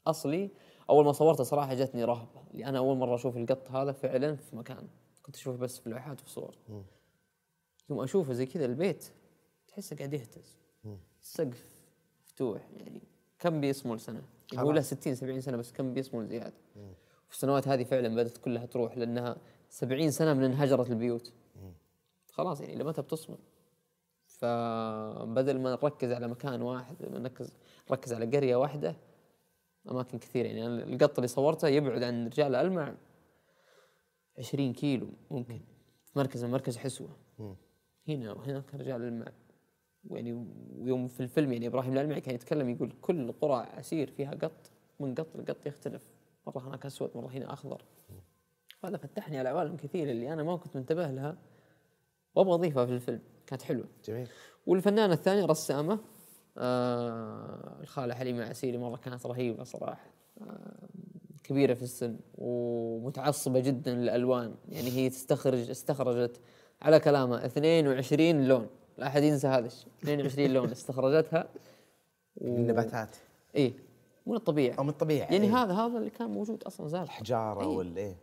أصلي. 0.07 0.51
أول 0.91 1.05
ما 1.05 1.13
صورته 1.13 1.45
صراحة 1.45 1.75
جتني 1.75 2.05
رهبة. 2.05 2.43
اللي 2.55 2.67
أنا 2.67 2.79
أول 2.79 2.97
مرة 2.97 3.15
أشوف 3.15 3.37
القط 3.37 3.71
هذا 3.71 3.93
فعلا 3.93 4.37
في 4.37 4.57
مكان. 4.57 4.89
كنت 5.27 5.37
اشوفه 5.37 5.59
بس 5.59 5.79
في 5.79 5.91
لوحات 5.91 6.21
وفي 6.21 6.31
صور. 6.31 6.55
يوم 7.91 8.01
أشوفه 8.01 8.33
زي 8.33 8.47
كذا 8.47 8.65
البيت 8.65 9.05
تحسه 9.69 9.97
قاعد 9.97 10.13
يهتز. 10.13 10.57
السقف 11.23 11.65
مفتوح 12.25 12.71
يعني 12.77 13.03
كم 13.39 13.61
بيصمل 13.61 14.01
سنه 14.01 14.23
يعني 14.53 14.67
هو 14.67 14.71
له 14.71 14.81
60 14.81 15.15
70 15.15 15.41
سنة 15.41 15.57
بس 15.57 15.73
كم 15.73 15.95
بيصمل 15.95 16.27
زياده 16.27 16.55
في 17.29 17.35
السنوات 17.35 17.69
هذه 17.69 17.85
فعلا 17.85 18.09
بدأت 18.09 18.39
كلها 18.39 18.67
تروح 18.67 18.99
لأنها 18.99 19.37
70 19.71 20.11
سنة 20.11 20.35
من 20.35 20.45
انهجرت 20.45 20.91
البيوت. 20.91 21.33
خلاص 22.33 22.61
يعني 22.61 22.75
لمتى 22.75 23.03
بتصمل 23.03 23.39
فبدل 24.27 25.59
ما 25.59 25.71
نركز 25.71 26.13
على 26.13 26.29
مكان 26.29 26.63
واحد 26.63 26.97
نركز 27.03 27.57
نركز 27.91 28.13
على 28.13 28.37
قرية 28.37 28.57
واحدة 28.57 28.97
أماكن 29.91 30.19
كثيرة. 30.19 30.47
يعني 30.47 30.67
القط 30.67 31.19
اللي 31.19 31.29
صورته 31.29 31.69
يبعد 31.69 32.03
عن 32.03 32.27
رجال 32.27 32.55
المع 32.55 32.95
20 34.39 34.73
كيلو 34.73 35.09
ممكن. 35.31 35.61
في 36.05 36.19
مركز 36.19 36.45
من 36.45 36.51
مركز 36.51 36.77
حسوه 36.77 37.09
هنا 38.09 38.33
وهناك 38.33 38.75
رجال 38.75 39.03
المع 39.03 39.27
يعني 40.11 40.47
ويوم 40.79 41.09
في 41.09 41.21
الفيلم 41.21 41.53
يعني 41.53 41.67
إبراهيم 41.67 41.93
الالمعي 41.93 42.21
كان 42.21 42.35
يتكلم 42.35 42.69
يقول 42.69 42.93
كل 43.01 43.33
قرى 43.33 43.67
عسير 43.67 44.11
فيها 44.11 44.31
قط 44.31 44.71
من 45.01 45.15
قط 45.15 45.37
لقط 45.37 45.67
يختلف. 45.67 46.13
مرة 46.47 46.69
هناك 46.69 46.87
أسود 46.87 47.11
مرة 47.15 47.29
هنا 47.29 47.53
أخضر. 47.53 47.85
هذا 48.85 48.97
فتحني 48.97 49.39
على 49.39 49.49
عوالم 49.49 49.77
كثيرة 49.77 50.11
اللي 50.11 50.33
أنا 50.33 50.43
ما 50.43 50.57
كنت 50.57 50.77
منتبه 50.77 51.11
لها. 51.11 51.39
وأبغى 52.35 52.55
أضيفها 52.55 52.87
في 52.87 52.93
الفيلم. 52.93 53.21
كانت 53.47 53.63
حلوة. 53.63 53.89
جميل. 54.05 54.29
والفنانة 54.67 55.13
الثانية 55.13 55.45
رسامة 55.45 55.99
آه 56.59 57.81
الخالة 57.81 58.15
حليمة 58.15 58.45
عسيري 58.45 58.79
مرة 58.79 58.97
كانت 58.97 59.27
رهيبة 59.27 59.65
صراحة. 59.65 60.11
آه 60.41 60.89
كبيرة 61.49 61.75
في 61.75 61.83
السن 61.83 62.17
ومتعصبة 62.39 63.61
جدا 63.61 63.95
للألوان. 63.95 64.55
يعني 64.69 64.91
هي 64.91 65.09
تستخرج 65.09 65.71
استخرجت 65.71 66.41
على 66.83 67.01
كلامها 67.01 67.47
22 67.47 68.49
لون. 68.49 68.67
لا 68.99 69.07
أحد 69.07 69.23
ينسى 69.23 69.47
هذا 69.47 69.67
الشيء. 69.67 69.89
22 70.03 70.51
لون 70.51 70.71
استخرجتها 70.71 71.49
و... 72.37 72.47
النباتات. 72.47 73.17
إيه 73.55 73.73
من 74.27 74.35
الطبيعة 74.35 74.75
أو 74.75 74.83
من 74.83 74.89
الطبيعة 74.89 75.33
يعني 75.33 75.47
إيه. 75.47 75.63
هذا 75.63 75.73
هذا 75.73 75.99
اللي 75.99 76.11
كان 76.11 76.31
موجود 76.31 76.63
أصلا 76.63 76.89
زال. 76.89 77.03
الحجاره 77.03 77.61
إيه. 77.61 77.67
وال 77.67 77.97
إيه؟ 77.97 78.17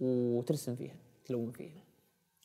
وترسم 0.00 0.76
فيها 0.76 0.96
تلون 1.24 1.50
فيها. 1.50 1.82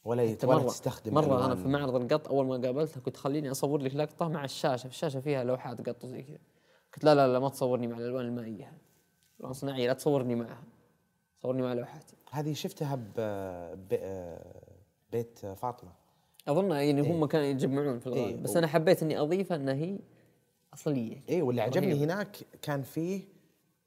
ولا 0.06 0.24
ولا 0.24 0.38
مرة 0.56 0.68
تستخدم 0.68 1.18
أنا 1.18 1.28
ألوان. 1.28 1.56
في 1.56 1.68
معرض 1.68 1.96
القط 1.96 2.28
أول 2.28 2.46
ما 2.46 2.68
قابلتها 2.68 3.00
كنت 3.00 3.18
خليني 3.18 3.52
أصور 3.52 3.82
لك 3.82 3.96
لقطة 3.96 4.28
مع 4.28 4.44
الشاشة. 4.44 4.88
في 4.88 4.94
الشاشة 4.94 5.20
فيها 5.20 5.44
لوحات 5.44 5.90
قط 5.90 6.04
وزي 6.04 6.22
كذا. 6.22 6.38
قلت 6.94 7.04
لا 7.04 7.16
لا 7.16 7.28
لا 7.28 7.40
ما 7.40 7.50
تصورني 7.50 7.88
مع 7.88 7.98
الألوان 7.98 8.26
المائية 8.26 8.74
ألوان 9.42 9.54
صناعية 9.54 9.88
لا 9.88 9.94
تصورني 9.94 10.36
معها. 10.36 10.64
صورني 11.42 11.62
مع 11.62 11.74
لوحاتي 11.74 12.16
هذه 12.32 12.54
شفتها 12.54 12.96
ب... 12.96 13.20
بيت 15.12 15.40
فاطمة. 15.40 15.92
أظن 16.48 16.72
يعني 16.72 17.02
هم 17.02 17.26
كانوا 17.26 17.46
يجمعون 17.48 18.00
في 18.00 18.08
الغالب. 18.08 18.28
إيه، 18.28 18.36
بس 18.44 18.58
أنا 18.58 18.68
حبيت 18.68 19.04
إني 19.04 19.20
أضيفها 19.20 19.58
أنها 19.58 19.74
هي 19.74 20.00
أصلية. 20.74 21.16
اي 21.16 21.22
إيه، 21.30 21.42
واللي 21.44 21.62
عجبني 21.62 21.88
رهيبة. 21.94 22.04
هناك 22.06 22.38
كان 22.62 22.82
فيه 22.82 23.22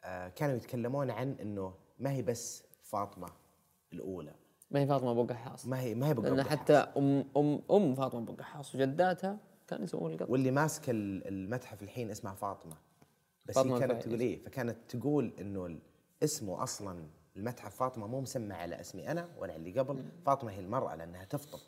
آه 0.04 0.28
كانوا 0.28 0.56
يتكلمون 0.56 1.10
عن 1.10 1.36
إنه 1.40 1.74
ما 1.98 2.12
هي 2.12 2.22
بس 2.22 2.62
فاطمة 2.82 3.28
الأولى. 3.92 4.32
ما 4.70 4.80
هي 4.80 4.86
فاطمة 4.86 5.10
أبو 5.10 5.24
قحاص. 5.26 5.66
ما 5.66 5.80
هي 5.80 5.94
ما 5.94 6.06
هي 6.08 6.14
لأن 6.14 6.34
بقى 6.34 6.44
حتى 6.44 6.72
أم 6.74 7.24
أم 7.36 7.60
أم 7.70 7.94
فاطمة 7.94 8.20
أبو 8.22 8.32
قحاص 8.32 8.74
وجداتها 8.74 9.38
كانوا 9.68 9.84
يسوون 9.84 10.12
القط 10.12 10.30
واللي 10.30 10.50
ماسكة 10.50 10.90
ال- 10.90 11.28
المتحف 11.28 11.82
الحين 11.82 12.10
اسمها 12.10 12.34
فاطمة. 12.34 12.76
بس 13.46 13.58
هي 13.58 13.78
كانت. 13.78 14.02
تقول 14.02 14.20
إيه؟ 14.20 14.42
فكانت 14.42 14.76
تقول 14.88 15.32
إنه 15.40 15.78
اسمه 16.22 16.62
أصلا 16.62 17.06
المتحف 17.36 17.74
فاطمة 17.76 18.06
مو 18.06 18.20
مسمى 18.20 18.54
على 18.54 18.80
اسمي 18.80 19.10
أنا 19.10 19.28
ولا 19.38 19.56
اللي 19.56 19.78
قبل 19.80 20.04
فاطمة 20.26 20.50
هي 20.52 20.60
المرأة 20.60 20.94
لأنها 20.94 21.24
تفطم 21.24 21.58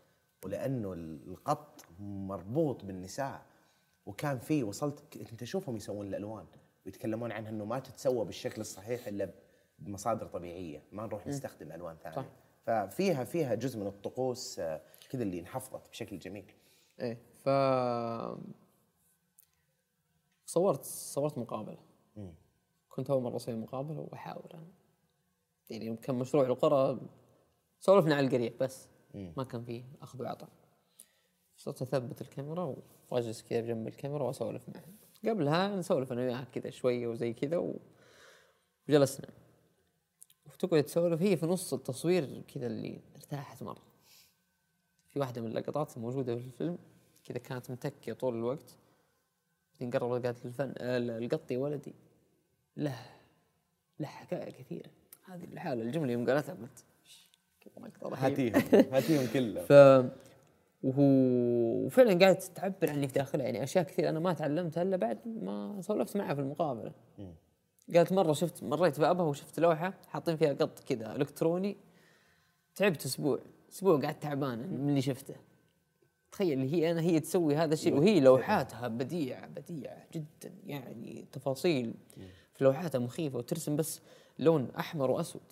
ولأنه 0.45 0.93
ال- 0.93 1.29
القط 1.29 1.85
مربوط 2.01 2.85
بالنساء. 2.85 3.43
وكان 4.07 4.39
في 4.39 4.63
وصلت 4.63 5.19
كنت 5.31 5.43
اشوفهم 5.43 5.77
يسوون 5.77 6.07
الألوان 6.07 6.47
ويتكلمون 6.87 7.33
عنها 7.33 7.51
إنه 7.51 7.65
ما 7.65 7.79
تتسوى 7.79 8.25
بالشكل 8.25 8.61
الصحيح 8.61 9.07
إلا 9.07 9.31
بمصادر 9.79 10.27
طبيعية. 10.27 10.83
ما 10.93 11.07
نروح 11.07 11.27
نستخدم 11.27 11.73
ألوان 11.73 11.97
ثانية. 11.97 12.17
صح. 12.17 12.25
ففيها 12.67 13.25
فيها 13.25 13.55
جزء 13.55 13.79
من 13.79 13.87
الطقوس 13.87 14.59
آه، 14.59 14.81
كذا 15.11 15.23
اللي 15.23 15.41
انحفظت 15.41 15.89
بشكل 15.91 16.19
جميل. 16.19 16.53
إيه 17.01 17.19
ف 17.45 17.49
صورت 20.47 20.85
صورت 20.85 21.39
مقابلة. 21.39 21.79
كنت 22.89 23.11
أول 23.11 23.23
مرة 23.23 23.37
أسوي 23.37 23.55
مقابلة 23.55 24.01
وبحاول 24.01 24.51
أنا. 24.55 24.67
يعني 25.71 25.97
كان 25.97 26.17
مشروع 26.17 26.47
القرى 26.47 27.01
سولفنا 27.81 28.15
على 28.15 28.27
القرية 28.27 28.55
بس. 28.61 28.89
ما 29.37 29.45
كان 29.45 29.65
فيه 29.65 29.85
أخذ 30.03 30.23
وعطاء. 30.23 30.49
صرت 31.57 31.83
أثبت 31.83 32.21
الكاميرا 32.21 32.77
وأجلس 33.11 33.43
كذا 33.43 33.61
بجنب 33.61 33.89
الكاميرا 33.89 34.25
وأسولف 34.25 34.69
معه. 34.69 34.85
قبلها 35.31 35.77
نسولف 35.77 36.13
أنا 36.13 36.21
وياها 36.21 36.45
كذا 36.45 36.71
شوية 36.71 37.07
وزي 37.07 37.33
كذا 37.33 37.57
و- 37.57 37.81
وجلسنا. 38.89 39.29
وتقعد 40.47 40.83
تسولف 40.83 41.23
هي 41.23 41.37
في 41.37 41.47
نص 41.47 41.73
التصوير 41.75 42.43
كذا 42.55 42.67
اللي 42.67 43.01
ارتاحت 43.17 43.63
مرة. 43.63 43.83
في 45.09 45.21
واحدة 45.21 45.41
من 45.41 45.47
اللقطات 45.49 45.99
موجودة 45.99 46.37
في 46.37 46.45
الفيلم 46.47 46.79
كذا 47.25 47.39
كانت 47.39 47.71
متكية 47.71 48.13
طول 48.13 48.35
الوقت. 48.35 48.77
قربت 49.83 50.27
قالت 50.27 50.47
الفن 50.47 50.75
آه، 50.79 50.99
القط 50.99 51.51
يا 51.51 51.59
ولدي 51.59 51.95
له 52.77 52.97
له 54.01 54.07
حكاية 54.07 54.51
كثيرة 54.51 54.91
هذه 55.25 55.45
الحالة 55.45 55.83
الجملة 55.83 56.13
يوم 56.13 56.31
قالتها 56.31 56.55
قلت. 56.55 56.85
هاتيهم 58.27 58.63
هاتيهم 58.95 59.27
كلهم 59.33 59.65
ف 59.65 59.73
وهو 60.83 61.03
وفعلا 61.87 62.19
قاعد 62.19 62.37
تعبر 62.39 62.91
عنك 62.91 63.15
داخلها 63.15 63.45
يعني 63.45 63.63
أشياء 63.63 63.85
كثير 63.85 64.09
أنا 64.09 64.21
ما 64.21 64.33
تعلمتها 64.33 64.83
إلا 64.83 64.97
بعد 64.97 65.19
ما 65.27 65.81
سولفت 65.81 66.17
معها 66.17 66.35
في 66.35 66.41
المقابلة. 66.41 66.93
قالت 67.95 68.13
مرة 68.13 68.33
شفت 68.33 68.63
مريت 68.63 69.01
بأبها 69.01 69.25
وشفت 69.27 69.61
لوحة 69.61 69.95
حاطين 70.09 70.37
فيها 70.37 70.53
قط 70.53 70.79
كذا 70.79 71.17
إلكتروني 71.17 71.77
تعبت 72.75 73.05
أسبوع 73.05 73.39
أسبوع 73.73 74.01
قعدت 74.01 74.23
تعبان 74.23 74.59
من 74.59 74.89
اللي 74.89 75.01
شفته. 75.03 75.35
تخيل 76.33 76.61
هي 76.61 76.91
أنا 76.91 77.01
هي 77.01 77.21
تسوي 77.21 77.57
هذا 77.57 77.75
الشيء 77.75 77.99
وهي 77.99 78.21
لوحاتها 78.21 78.89
بديعه 78.89 79.47
بديعه 79.47 80.05
جدا 80.15 80.55
يعني 80.67 81.25
تفاصيل 81.33 81.95
في 82.55 82.65
لوحاتها 82.65 82.99
مخيفة 82.99 83.39
وترسم 83.39 83.77
بس 83.77 84.01
لون 84.39 84.71
أحمر 84.79 85.11
وأسود. 85.11 85.43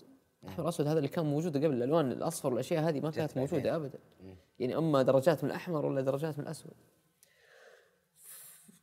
أحمر 0.49 0.67
وأسود 0.67 0.87
هذا 0.87 0.99
اللي 0.99 1.09
كان 1.09 1.27
موجود 1.27 1.57
قبل 1.57 1.75
الألوان 1.75 2.13
الأصفر 2.13 2.51
والأشياء 2.51 2.89
هذه 2.89 3.01
ما 3.01 3.11
كانت 3.11 3.37
موجودة 3.37 3.77
ابدا. 3.77 3.99
يعني 4.59 4.77
أما 4.77 5.03
درجات 5.03 5.45
من 5.45 5.51
الأحمر 5.51 5.87
ولا 5.87 6.01
درجات 6.01 6.39
من 6.39 6.45
الأسود؟ 6.45 6.75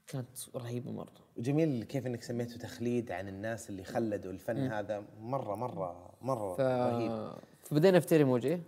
كانت 0.07 0.55
رهيبة 0.55 0.91
مرة. 0.91 1.21
وجميل 1.37 1.83
كيف 1.83 2.07
إنك 2.07 2.23
سميته 2.23 2.57
تخليد 2.57 3.11
عن 3.11 3.27
الناس 3.27 3.69
اللي 3.69 3.83
خلدوا 3.83 4.31
الفن 4.31 4.57
هذا 4.57 5.03
مرة 5.19 5.55
مرة 5.55 6.13
مرة 6.21 6.55
ف... 6.55 6.59
رهيب. 6.61 7.31
فبدينا 7.63 7.99
في 7.99 8.07
تيري 8.07 8.23
موجيه 8.23 8.61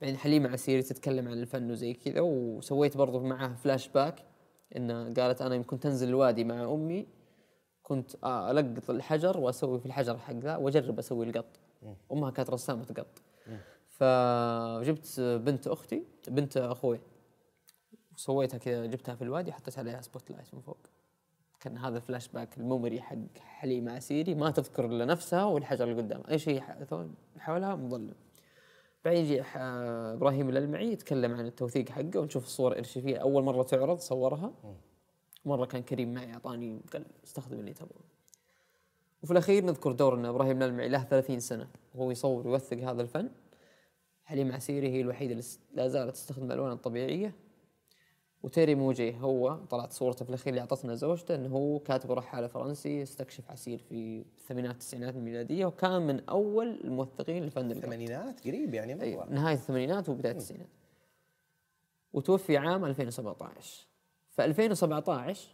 بعدين 0.00 0.16
حليمة 0.16 0.48
عسيري 0.48 0.82
تتكلم 0.82 1.28
عن 1.28 1.38
الفن 1.38 1.70
وزي 1.70 1.94
كذا 1.94 2.20
وسويت 2.20 2.96
برضو 2.96 3.20
معها 3.20 3.54
فلاش 3.54 3.88
باك 3.88 4.24
انه 4.76 5.14
قالت 5.14 5.42
أنا 5.42 5.54
يوم 5.54 5.64
كنت 5.64 5.86
انزل 5.86 6.08
الوادي 6.08 6.44
مع 6.44 6.64
أمي 6.74 7.06
كنت 7.82 8.14
ألقط 8.24 8.90
الحجر 8.90 9.38
وأسوي 9.38 9.80
في 9.80 9.86
الحجر 9.86 10.18
حق 10.18 10.34
ذا 10.34 10.56
وأجرب 10.56 10.98
أسوي 10.98 11.26
القط. 11.26 11.60
أمها 12.12 12.30
كانت 12.30 12.50
رسامة 12.50 12.84
قط. 12.84 13.22
فجبت 13.88 15.20
بنت 15.20 15.66
أختي 15.66 16.02
بنت 16.28 16.56
أخوي. 16.56 17.00
وسويتها 18.14 18.58
كذا 18.58 18.86
جبتها 18.86 19.14
في 19.14 19.22
الوادي 19.22 19.52
حطيت 19.52 19.78
عليها 19.78 20.00
spotlight 20.00 20.54
من 20.54 20.60
فوق. 20.60 20.86
كان 21.60 21.78
هذا 21.78 22.00
flashback 22.00 22.28
ال 22.28 22.58
memory 22.58 23.00
حق 23.00 23.38
حليمة 23.38 23.92
عسيري 23.92 24.34
ما 24.34 24.50
تذكر 24.50 24.86
إلا 24.86 25.04
نفسها 25.04 25.44
والحجر 25.44 25.84
اللي 25.84 26.02
قدامها. 26.02 26.30
أي 26.30 26.38
شيء 26.38 26.60
حولها 27.38 27.76
مظلم. 27.76 28.14
بعدين 29.04 29.24
يجي 29.24 29.42
إبراهيم 29.42 30.48
الالمعي 30.48 30.92
يتكلم 30.92 31.34
عن 31.34 31.46
التوثيق 31.46 31.88
حقه 31.88 32.20
ونشوف 32.20 32.44
الصور 32.44 32.72
الارشيفيه 32.72 33.16
أول 33.16 33.42
مرة 33.42 33.62
تعرض 33.62 33.98
صورها. 33.98 34.52
مرة 35.44 35.64
كان 35.64 35.82
كريم 35.82 36.14
معي 36.14 36.32
أعطاني 36.32 36.80
قال 36.92 37.04
استخدم 37.24 37.60
اللي 37.60 37.72
تبغه 37.72 38.00
وفي 39.22 39.30
الأخير 39.30 39.64
نذكر 39.64 39.92
دور 39.92 40.14
إن 40.14 40.24
إبراهيم 40.24 40.62
الالمعي 40.62 40.88
له 40.88 41.04
30 41.04 41.40
سنة. 41.40 41.68
وهو 41.94 42.10
يصور 42.10 42.46
ويوثق 42.46 42.76
هذا 42.76 43.02
الفن. 43.02 43.30
حليمه 44.24 44.54
عسيري 44.54 44.88
هي 44.88 45.00
الوحيدة 45.00 45.32
اللي 45.32 45.44
لا 45.74 45.88
زالت 45.88 46.14
تستخدم 46.14 46.46
الألوان 46.46 46.72
الطبيعية. 46.72 47.34
وتيري 48.42 48.74
موجي 48.74 49.16
هو 49.20 49.54
طلعت 49.70 49.92
صورته 49.92 50.24
في 50.24 50.28
الأخير 50.28 50.50
اللي 50.50 50.60
أعطتنا 50.60 50.94
زوجته 50.94 51.34
إنه 51.34 51.48
هو 51.48 51.78
كاتب 51.78 52.12
رحاله 52.12 52.46
فرنسي 52.46 53.02
استكشف 53.02 53.50
عسير 53.50 53.78
في 53.78 54.24
الثمانينات 54.38 54.74
التسعينات 54.74 55.16
الميلادية 55.16 55.66
وكان 55.66 56.06
من 56.06 56.28
أول 56.28 56.80
الموثقين 56.84 57.44
لفن 57.44 57.70
الثمانينات 57.70 58.46
قريب 58.46 58.74
يعني 58.74 58.94
مرة. 59.16 59.24
نهاية 59.30 59.54
الثمانينات 59.54 60.08
وبداية 60.08 60.32
التسعينات. 60.32 60.68
وتوفي 62.12 62.56
عام 62.56 62.84
2017 62.84 63.86
ف 64.30 64.40
2017 64.40 65.48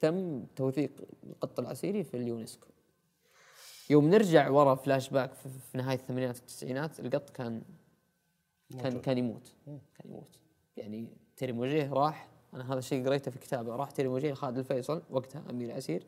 تم 0.00 0.44
توثيق 0.56 0.90
القط 1.24 1.60
العسيري 1.60 2.04
في 2.04 2.16
اليونسكو. 2.16 2.66
يوم 3.90 4.10
نرجع 4.10 4.48
ورا 4.48 4.74
فلاش 4.74 5.10
باك 5.10 5.34
في 5.34 5.78
نهاية 5.78 5.98
الثمانينات 5.98 6.36
والتسعينات 6.36 7.00
القط 7.00 7.30
كان 7.30 7.62
كان 8.82 9.00
كان 9.00 9.18
يموت. 9.18 9.54
كان 9.66 9.80
يموت. 10.04 10.38
يعني 10.76 11.08
تيري 11.40 11.52
موجيه 11.52 11.92
راح. 11.92 12.28
أنا 12.54 12.72
هذا 12.72 12.78
الشيء 12.78 13.06
قريته 13.06 13.30
في 13.30 13.38
كتابه. 13.38 13.76
راح 13.76 13.90
تيري 13.90 14.08
موجيه 14.08 14.32
خالد 14.32 14.58
الفيصل 14.58 15.02
وقتها 15.10 15.42
أمير 15.50 15.72
عسير. 15.74 16.06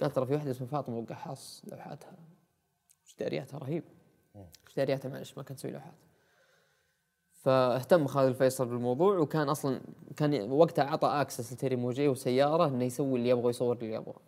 قال 0.00 0.10
ترى 0.10 0.26
في 0.26 0.34
واحدة 0.34 0.50
اسمها 0.50 0.68
فاطمة 0.68 0.98
أبو 0.98 1.30
قحاص 1.30 1.62
لوحاتها. 1.66 2.16
جدارياتها 3.06 3.58
رهيبه 3.58 3.86
جدارياتها 4.66 5.08
معلش 5.08 5.36
ما 5.36 5.42
كانت 5.42 5.58
تسوي 5.58 5.70
لوحات. 5.70 5.94
فاهتم 7.32 8.06
خالد 8.06 8.28
الفيصل 8.28 8.66
بالموضوع 8.66 9.18
وكان 9.18 9.48
أصلا 9.48 9.80
كان 10.16 10.50
وقتها 10.50 10.84
اعطى 10.84 11.08
access 11.08 11.52
لتيري 11.52 11.76
موجيه 11.76 12.08
وسيارة 12.08 12.66
إنه 12.66 12.84
يسوي 12.84 13.18
اللي 13.18 13.28
يبغى 13.28 13.50
يصور 13.50 13.76
اللي 13.76 13.92
يبغى. 13.92 14.20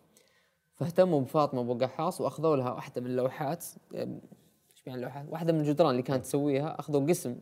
فاهتموا 0.73 1.21
بفاطمة 1.21 1.61
أبو 1.61 1.77
قحاص 1.77 2.21
وأخذوا 2.21 2.55
لها 2.55 2.71
واحدة 2.71 3.01
من 3.01 3.07
اللوحات. 3.07 3.65
إيش 3.93 4.87
يعني 4.87 4.99
اللوحات؟ 4.99 5.25
واحدة 5.29 5.53
من 5.53 5.59
الجدران 5.59 5.91
اللي 5.91 6.01
كانت 6.01 6.23
تسويها. 6.23 6.79
أخذوا 6.79 7.07
قسم 7.07 7.39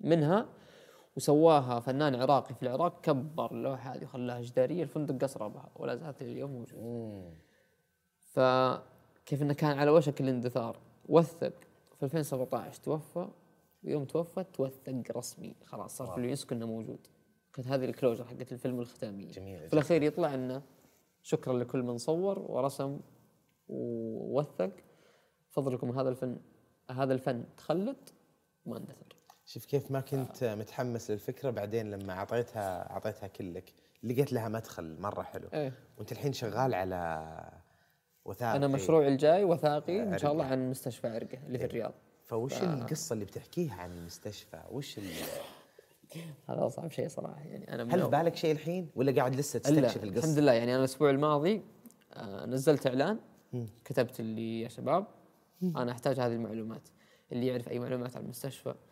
منها 0.00 0.48
وسواها 1.16 1.80
فنان 1.80 2.14
عراقي 2.14 2.54
في 2.54 2.62
العراق 2.62 3.00
كبر 3.00 3.50
اللوحة 3.50 3.94
هذه 3.94 4.04
وخلاها 4.04 4.40
جدارية 4.40 4.82
الفندق 4.82 5.24
قصر 5.24 5.48
بها 5.48 5.70
ولا 5.76 5.96
زالت 5.96 6.22
اليوم 6.22 6.50
موجودة. 6.50 7.36
فكيف 8.18 9.42
إنه 9.42 9.54
كان 9.54 9.78
على 9.78 9.90
وشك 9.90 10.20
الاندثار؟ 10.20 10.78
وثق. 11.08 11.52
في 11.96 12.02
2017 12.02 12.82
توفى 12.82 13.28
ويوم 13.84 14.04
توفى 14.04 14.44
توثق 14.44 15.02
رسمي. 15.16 15.54
خلاص 15.64 15.96
صار 15.96 16.06
في 16.06 16.18
اليونسكو 16.18 16.54
إنه 16.54 16.66
موجود. 16.66 17.06
كانت 17.52 17.68
هذه 17.68 17.84
ال 17.84 17.89
closure 17.89 18.24
حقت 18.24 18.52
الفيلم 18.52 18.80
الختامية. 18.80 19.30
جميل 19.30 19.68
في 19.68 19.72
الأخير 19.74 20.02
يطلع 20.02 20.34
إنه 20.34 20.62
شكرا 21.22 21.58
لكل 21.58 21.82
من 21.82 21.98
صور 21.98 22.38
ورسم 22.38 23.00
ووثق. 23.68 24.70
بفضلكم 25.48 25.98
هذا 25.98 26.08
الفن 26.08 26.38
هذا 26.90 27.14
الفن 27.14 27.44
تخلد 27.56 28.10
وما 28.66 28.76
اندثر. 28.76 29.19
شوف 29.50 29.64
كيف 29.64 29.90
ما 29.90 30.00
كنت 30.00 30.44
متحمس 30.44 31.10
للفكرة 31.10 31.50
بعدين 31.50 31.90
لما 31.90 32.12
اعطيتها 32.12 32.90
أعطيتها 32.90 33.26
كلك 33.26 33.72
لقيت 34.02 34.32
لها 34.32 34.48
مدخل 34.48 35.00
مرة 35.00 35.22
حلو. 35.22 35.48
إيه. 35.54 35.72
وأنت 35.98 36.12
الحين 36.12 36.32
شغال 36.32 36.74
على 36.74 37.24
وثائقي. 38.24 38.56
أنا 38.56 38.66
مشروعي 38.66 39.08
الجاي 39.08 39.44
وثائقي 39.44 40.02
إن 40.02 40.18
شاء. 40.18 40.32
الله 40.32 40.44
عن 40.44 40.70
مستشفى 40.70 41.08
عرقه 41.08 41.38
اللي 41.46 41.58
في 41.58 41.64
الرياض. 41.64 41.92
فوش 42.24 42.62
القصة 42.62 43.12
اللي 43.12 43.24
بتحكيها 43.24 43.74
عن 43.74 43.92
المستشفى؟ 43.92 44.62
وش 44.70 44.98
ال... 44.98 45.04
هذا 46.48 46.66
أصعب 46.66 46.90
شيء 46.90 47.08
صراحة 47.08 47.40
يعني 47.40 47.74
أنا 47.74 47.94
هل 47.94 48.02
في 48.02 48.08
بالك 48.08 48.36
شيء 48.36 48.52
الحين؟ 48.52 48.90
ولا 48.94 49.12
قاعد 49.12 49.36
لسه 49.36 49.58
تستكشف 49.58 49.96
الحمد 49.96 50.16
القصة 50.16 50.40
لله 50.40 50.52
يعني 50.52 50.70
أنا 50.70 50.78
الأسبوع 50.78 51.10
الماضي 51.10 51.62
آه، 52.12 52.46
نزلت 52.46 52.86
إعلان 52.86 53.18
كتبت 53.84 54.20
اللي 54.20 54.60
يا 54.60 54.68
شباب 54.68 55.06
أنا 55.62 55.92
أحتاج 55.92 56.20
هذه 56.20 56.32
المعلومات. 56.32 56.88
اللي 57.32 57.46
يعرف 57.46 57.68
أي 57.68 57.78
معلومات 57.78 58.16
عن 58.16 58.22
المستشفى 58.22 58.68
آه، 58.68 58.89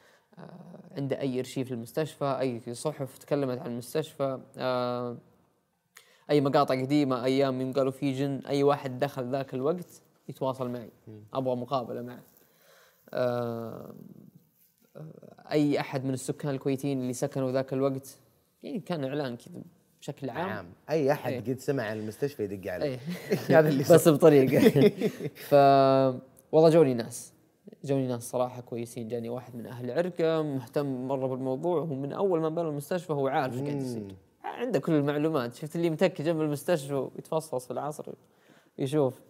عنده 0.96 1.20
أي 1.20 1.38
إرشيف 1.38 1.72
للمستشفى 1.72 2.36
أي 2.40 2.74
صحف 2.74 3.18
تكلمت 3.18 3.58
عن 3.58 3.66
المستشفى 3.66 4.40
آه، 4.58 5.16
أي 6.30 6.40
مقاطع 6.40 6.80
قديمة 6.80 7.24
أيام 7.24 7.60
يوم 7.60 7.72
قالوا 7.72 7.92
في 7.92 8.12
جن 8.12 8.40
أي 8.46 8.62
واحد 8.62 8.98
دخل 8.98 9.30
ذاك 9.30 9.54
الوقت 9.54 10.02
يتواصل 10.28 10.70
معي 10.70 10.90
أبغى 11.34 11.56
مقابلة 11.56 12.02
معه. 12.02 12.22
آه، 13.10 13.94
آه، 14.96 15.04
أي 15.50 15.80
أحد 15.80 16.04
من 16.04 16.14
السكان 16.14 16.54
الكويتيين 16.54 17.00
اللي 17.00 17.12
سكنوا 17.12 17.52
ذاك 17.52 17.72
الوقت 17.72 18.18
يعني 18.62 18.80
كان 18.80 19.04
إعلان 19.04 19.36
كذا 19.36 19.62
بشكل 20.00 20.30
عام. 20.30 20.50
عام. 20.50 20.66
أي 20.90 21.12
أحد 21.12 21.32
إيه. 21.32 21.40
قد 21.40 21.58
سمع 21.58 21.82
عن 21.82 21.98
المستشفى 21.98 22.42
يدق 22.42 22.72
عليه. 22.72 22.86
إيه. 22.86 22.98
هذا 23.58 23.68
اللي. 23.68 23.82
بس 23.82 24.08
بطريقة. 24.08 24.88
ف 25.48 25.54
والله 26.52 26.70
جوني 26.70 26.94
ناس. 26.94 27.32
جوني 27.84 28.06
ناس 28.06 28.30
صراحة 28.30 28.60
كويسين 28.60 29.08
جاني 29.08 29.28
واحد 29.28 29.56
من 29.56 29.66
أهل 29.66 29.90
عرقة 29.90 30.42
مهتم 30.42 31.08
مرة 31.08 31.26
بالموضوع 31.26 31.80
وهو 31.80 31.94
من 31.94 32.12
أول 32.12 32.40
ما 32.40 32.48
بنى 32.48 32.68
المستشفى 32.68 33.12
هو 33.12 33.28
عارف 33.28 33.54
إيش 33.54 33.62
قاعد 33.62 33.82
يصير. 33.82 34.16
عنده 34.44 34.78
كل 34.78 34.92
المعلومات. 34.92 35.54
شفت 35.54 35.76
اللي 35.76 35.90
متكي 35.90 36.22
جنب 36.22 36.40
المستشفى 36.40 36.94
ويتفصص 36.94 37.66
في 37.66 37.70
العصر 37.70 38.12
يشوف 38.78 39.20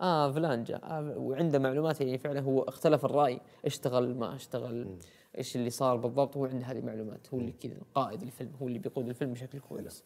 آه 0.00 0.32
فلان 0.32 0.64
جاء 0.64 0.84
آه 0.84 1.18
وعنده 1.18 1.58
معلومات 1.58 2.00
يعني 2.00 2.18
فعلا 2.18 2.40
هو 2.40 2.62
اختلف 2.62 3.04
الرأي 3.04 3.40
اشتغل 3.64 4.14
ما 4.14 4.34
اشتغل 4.34 4.96
إيش 5.38 5.56
اللي 5.56 5.70
صار 5.70 5.96
بالضبط 5.96 6.36
هو 6.36 6.44
عنده 6.44 6.66
هذه 6.66 6.78
المعلومات. 6.78 7.34
هو 7.34 7.38
اللي 7.38 7.52
كذا 7.52 7.76
قائد 7.94 8.22
الفيلم 8.22 8.52
هو 8.62 8.68
اللي 8.68 8.78
بيقود 8.78 9.08
الفيلم 9.08 9.32
بشكل 9.32 9.58
كويس. 9.58 10.04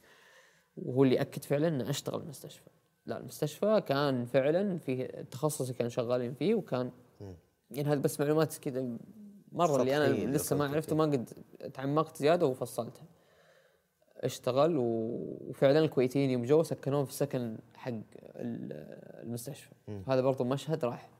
وهو 0.76 1.04
اللي 1.04 1.20
أكد 1.20 1.44
فعلا 1.44 1.68
إنه 1.68 1.90
أشتغل 1.90 2.20
المستشفى. 2.20 2.70
لا 3.06 3.18
المستشفى 3.18 3.82
كان 3.86 4.24
فعلا 4.24 4.78
فيه 4.78 5.06
تخصصي 5.06 5.72
كان 5.72 5.88
شغالين 5.88 6.34
فيه 6.34 6.54
وكان 6.54 6.90
يعني 7.70 7.88
هذه 7.88 7.98
بس 7.98 8.20
معلومات 8.20 8.58
كذا 8.58 8.86
مرة 9.52 9.80
اللي 9.80 9.96
أنا 9.96 10.12
لسه 10.36 10.56
ما 10.56 10.64
عرفته 10.68 10.96
ما 10.96 11.04
قد 11.04 11.30
تعمقت 11.74 12.16
زيادة 12.16 12.46
وفصلتها. 12.46 13.04
اشتغل 14.16 14.74
وفعلا 14.78 15.78
الكويتيين 15.78 16.30
يوم 16.30 16.42
جو 16.42 16.62
سكنوه 16.62 17.04
في 17.04 17.10
السكن 17.10 17.58
حق 17.74 17.90
ال- 17.90 18.72
المستشفى. 19.26 19.70
هذا 20.08 20.20
برضو 20.20 20.44
مشهد 20.44 20.84
راح. 20.84 21.10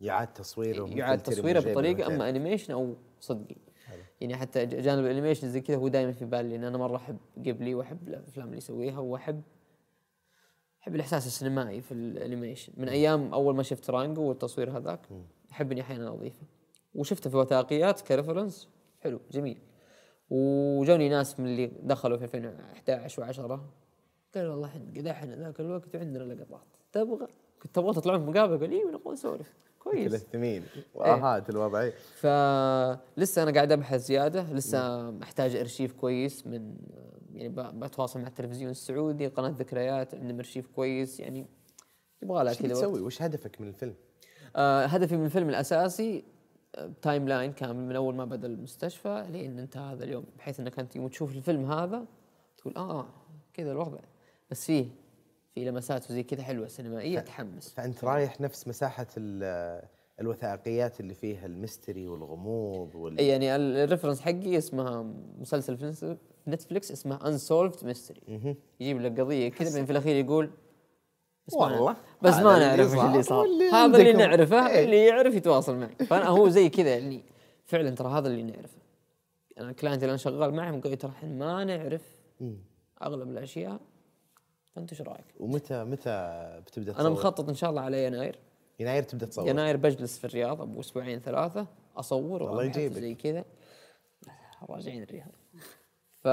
يعاد 0.00 0.32
تصويره 0.32 0.84
يعاد 0.98 1.18
ممكن 1.18 1.30
تصويره 1.32 1.60
بطريقة 1.72 2.06
أما 2.06 2.28
animation 2.28 2.72
أو 2.72 2.94
صدقي. 3.20 3.56
يعني 4.20 4.36
حتى 4.36 4.66
جانب 4.66 5.04
ال 5.04 5.08
animation 5.08 5.48
زي 5.50 5.60
كذا 5.60 5.76
هو 5.76 5.88
دائما 5.88 6.12
في 6.12 6.24
بالي 6.24 6.48
لأن 6.48 6.64
أنا 6.64 6.78
مرة 6.78 6.96
أحب 6.96 7.16
قبلي 7.46 7.74
وأحب 7.74 8.08
الأفلام 8.08 8.46
اللي 8.46 8.56
يسويها 8.58 8.98
واحب 8.98 9.42
أحب 10.82 10.94
الإحساس 10.94 11.26
السينمائي 11.26 11.80
في 11.80 11.92
ال 11.94 12.02
animation 12.02 12.72
من 12.76 12.88
أيام 12.88 13.32
أول 13.34 13.56
ما 13.56 13.62
شفت 13.62 13.90
رانجو 13.90 14.22
والتصوير 14.22 14.76
هذاك. 14.78 15.00
أحب 15.52 15.72
إني 15.72 15.80
أحيانا 15.80 16.08
أضيفه. 16.08 16.46
وشفته 16.94 17.30
في 17.30 17.36
وثائقيات 17.36 18.00
ك 18.00 18.07
reference 18.07 18.68
حلو 19.00 19.20
جميل. 19.30 19.58
وجوني 20.30 21.08
ناس 21.08 21.40
من 21.40 21.46
اللي 21.46 21.66
دخلوا 21.82 22.16
في 22.16 22.24
2011 22.24 23.32
و10 23.32 23.60
قالوا 24.34 24.50
والله 24.50 24.68
إحنا 25.10 25.36
ذاك 25.36 25.60
الوقت 25.60 25.94
وعندنا 25.94 26.22
لقطات. 26.22 26.66
تبغى 26.92 27.26
كنت 27.62 27.74
تبغى 27.74 27.94
تطلعون 27.94 28.20
في 28.24 28.30
مقابلة 28.30 28.58
قال 28.58 28.70
أيوه 28.70 28.90
نبغى 28.90 29.12
نسولف. 29.12 29.54
كويس. 29.78 30.14
الثمين 30.14 30.64
واهات 30.94 31.50
الوضع. 31.50 31.90
فلسه 32.14 33.42
أنا 33.42 33.50
قاعد 33.50 33.72
أبحث 33.72 34.00
زيادة. 34.00 34.52
لسه 34.52 35.10
محتاج 35.10 35.56
أرشيف 35.56 35.92
كويس 35.92 36.46
من 36.46 36.76
يعني 37.32 37.48
بتواصل 37.78 38.20
مع 38.20 38.28
التلفزيون 38.28 38.70
السعودي 38.70 39.26
قناة 39.26 39.48
ذكريات 39.48 40.14
عندهم 40.14 40.38
أرشيف 40.38 40.66
كويس. 40.66 41.20
يعني 41.20 41.46
يبغى 42.22 42.44
لها 42.44 42.54
كذا 42.54 42.74
وقت. 42.74 42.84
تسوي 42.84 43.00
وش 43.00 43.22
هدفك 43.22 43.60
من 43.60 43.68
الفيلم؟ 43.68 43.94
آه 44.56 44.84
هدفي 44.86 45.16
من 45.16 45.24
الفيلم 45.24 45.48
الأساسي 45.48 46.24
آه، 46.76 46.90
timeline 47.02 47.52
كامل 47.52 47.84
من 47.88 47.96
أول 47.96 48.14
ما 48.14 48.24
بدأ 48.24 48.46
المستشفى 48.46 49.26
لين 49.30 49.58
انتهى 49.58 49.92
هذا 49.92 50.04
اليوم 50.04 50.24
بحيث 50.38 50.60
إنك 50.60 50.78
أنت 50.78 50.96
يوم 50.96 51.08
تشوف 51.08 51.36
الفيلم 51.36 51.72
هذا 51.72 52.04
تقول 52.58 52.74
آه 52.76 53.06
كذا 53.54 53.72
الوضع. 53.72 53.98
بس 54.50 54.66
فيه 54.66 54.86
في 55.54 55.64
لمسات 55.64 56.10
وزي 56.10 56.22
كذا 56.22 56.42
حلوة 56.42 56.66
سينمائية 56.66 57.20
تحمس. 57.20 57.74
فأنت 57.74 58.04
رايح 58.04 58.40
نفس 58.40 58.68
مساحة 58.68 59.06
ال- 59.16 59.82
الوثائقيات 60.20 61.00
اللي 61.00 61.14
فيها 61.14 61.46
ال 61.46 61.54
mystery 61.54 62.08
والغموض 62.08 62.94
وال 62.94 63.18
أي 63.18 63.28
يعني 63.28 63.56
ال- 63.56 63.76
ال 63.76 63.80
reference 63.80 64.20
حقي 64.20 64.58
اسمها 64.58 65.02
مسلسل 65.40 65.76
في 65.76 66.16
نتفلكس 66.48 66.92
اسمه 66.92 67.26
Unsolved 67.28 67.86
Mystery 67.86 68.20
يجيب 68.80 69.00
لك 69.00 69.20
قضية 69.20 69.48
كذا 69.48 69.68
بعدين 69.68 69.84
في 69.86 69.92
الأخير 69.92 70.16
يقول 70.24 70.50
والله، 71.54 71.96
بس 72.22 72.34
ما 72.34 72.58
نعرف 72.58 72.94
إيش 72.94 73.04
اللي 73.04 73.22
صار. 73.22 73.46
هذا 73.72 73.96
اللي. 73.96 74.12
نعرفه 74.12 74.68
إيه. 74.68 74.84
اللي 74.84 75.06
يعرف 75.06 75.34
يتواصل 75.34 75.76
معي 75.76 76.06
فأنا 76.06 76.28
هو 76.28 76.48
زي 76.48 76.68
كذا 76.68 76.90
يعني 76.90 77.22
فعلا 77.64 77.90
ترى 77.90 78.08
هذا 78.08 78.28
اللي 78.28 78.42
نعرفه. 78.42 78.78
أنا 79.58 79.70
ال 79.70 79.75
client 79.75 80.02
اللي 80.02 80.10
أنا 80.10 80.18
شغال 80.18 80.54
معهم 80.54 80.80
قالوا 80.80 80.96
ترى 80.96 81.10
إحنا 81.10 81.28
ما 81.28 81.64
نعرف 81.64 82.02
أغلب 83.02 83.30
الأشياء. 83.30 83.80
فانت 84.74 84.92
إيش 84.92 85.02
رأيك؟ 85.02 85.24
ومتى 85.40 85.84
متى 85.84 86.60
بتبدأ 86.66 86.92
تصور؟ 86.92 87.00
أنا 87.00 87.14
مخطط 87.14 87.48
إن 87.48 87.54
شاء 87.54 87.70
الله 87.70 87.82
على 87.82 88.04
يناير. 88.04 88.38
يناير 88.80 89.02
تبدأ 89.02 89.26
تصور؟ 89.26 89.48
يناير 89.48 89.76
بجلس 89.76 90.18
في 90.18 90.24
الرياض 90.24 90.60
أبو 90.60 90.80
أسبوعين 90.80 91.20
ثلاثة 91.20 91.66
أصور 91.96 92.50
الله 92.50 92.64
يجيبك. 92.64 92.94
زي 92.94 93.14
كذا. 93.14 93.44
راجعين 94.70 95.02
الرياض. 95.02 95.32
ف 96.16 96.28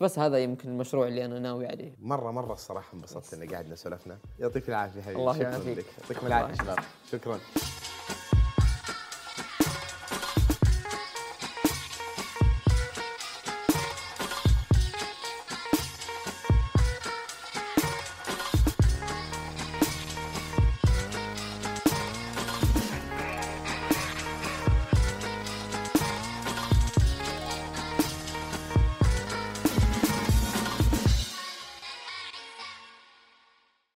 بس 0.00 0.18
هذا 0.18 0.38
يمكن 0.38 0.68
المشروع 0.68 1.06
اللي 1.06 1.24
أنا 1.24 1.38
ناوي 1.38 1.66
عليه. 1.66 1.94
مره 2.00 2.30
مرة 2.30 2.52
الصراحة 2.52 2.94
انبسطت 2.94 3.34
ان 3.34 3.54
قعدنا 3.54 3.74
سولفنا 3.74 4.18
يعطيك 4.38 4.68
العافية 4.68 5.02
حبيبي. 5.02 5.20
الله 5.20 5.36
يعافيك. 5.36 5.86
يعطيكم 6.02 6.26
العافية. 6.26 6.54
شباب 6.54 6.78
شكرا. 7.12 7.38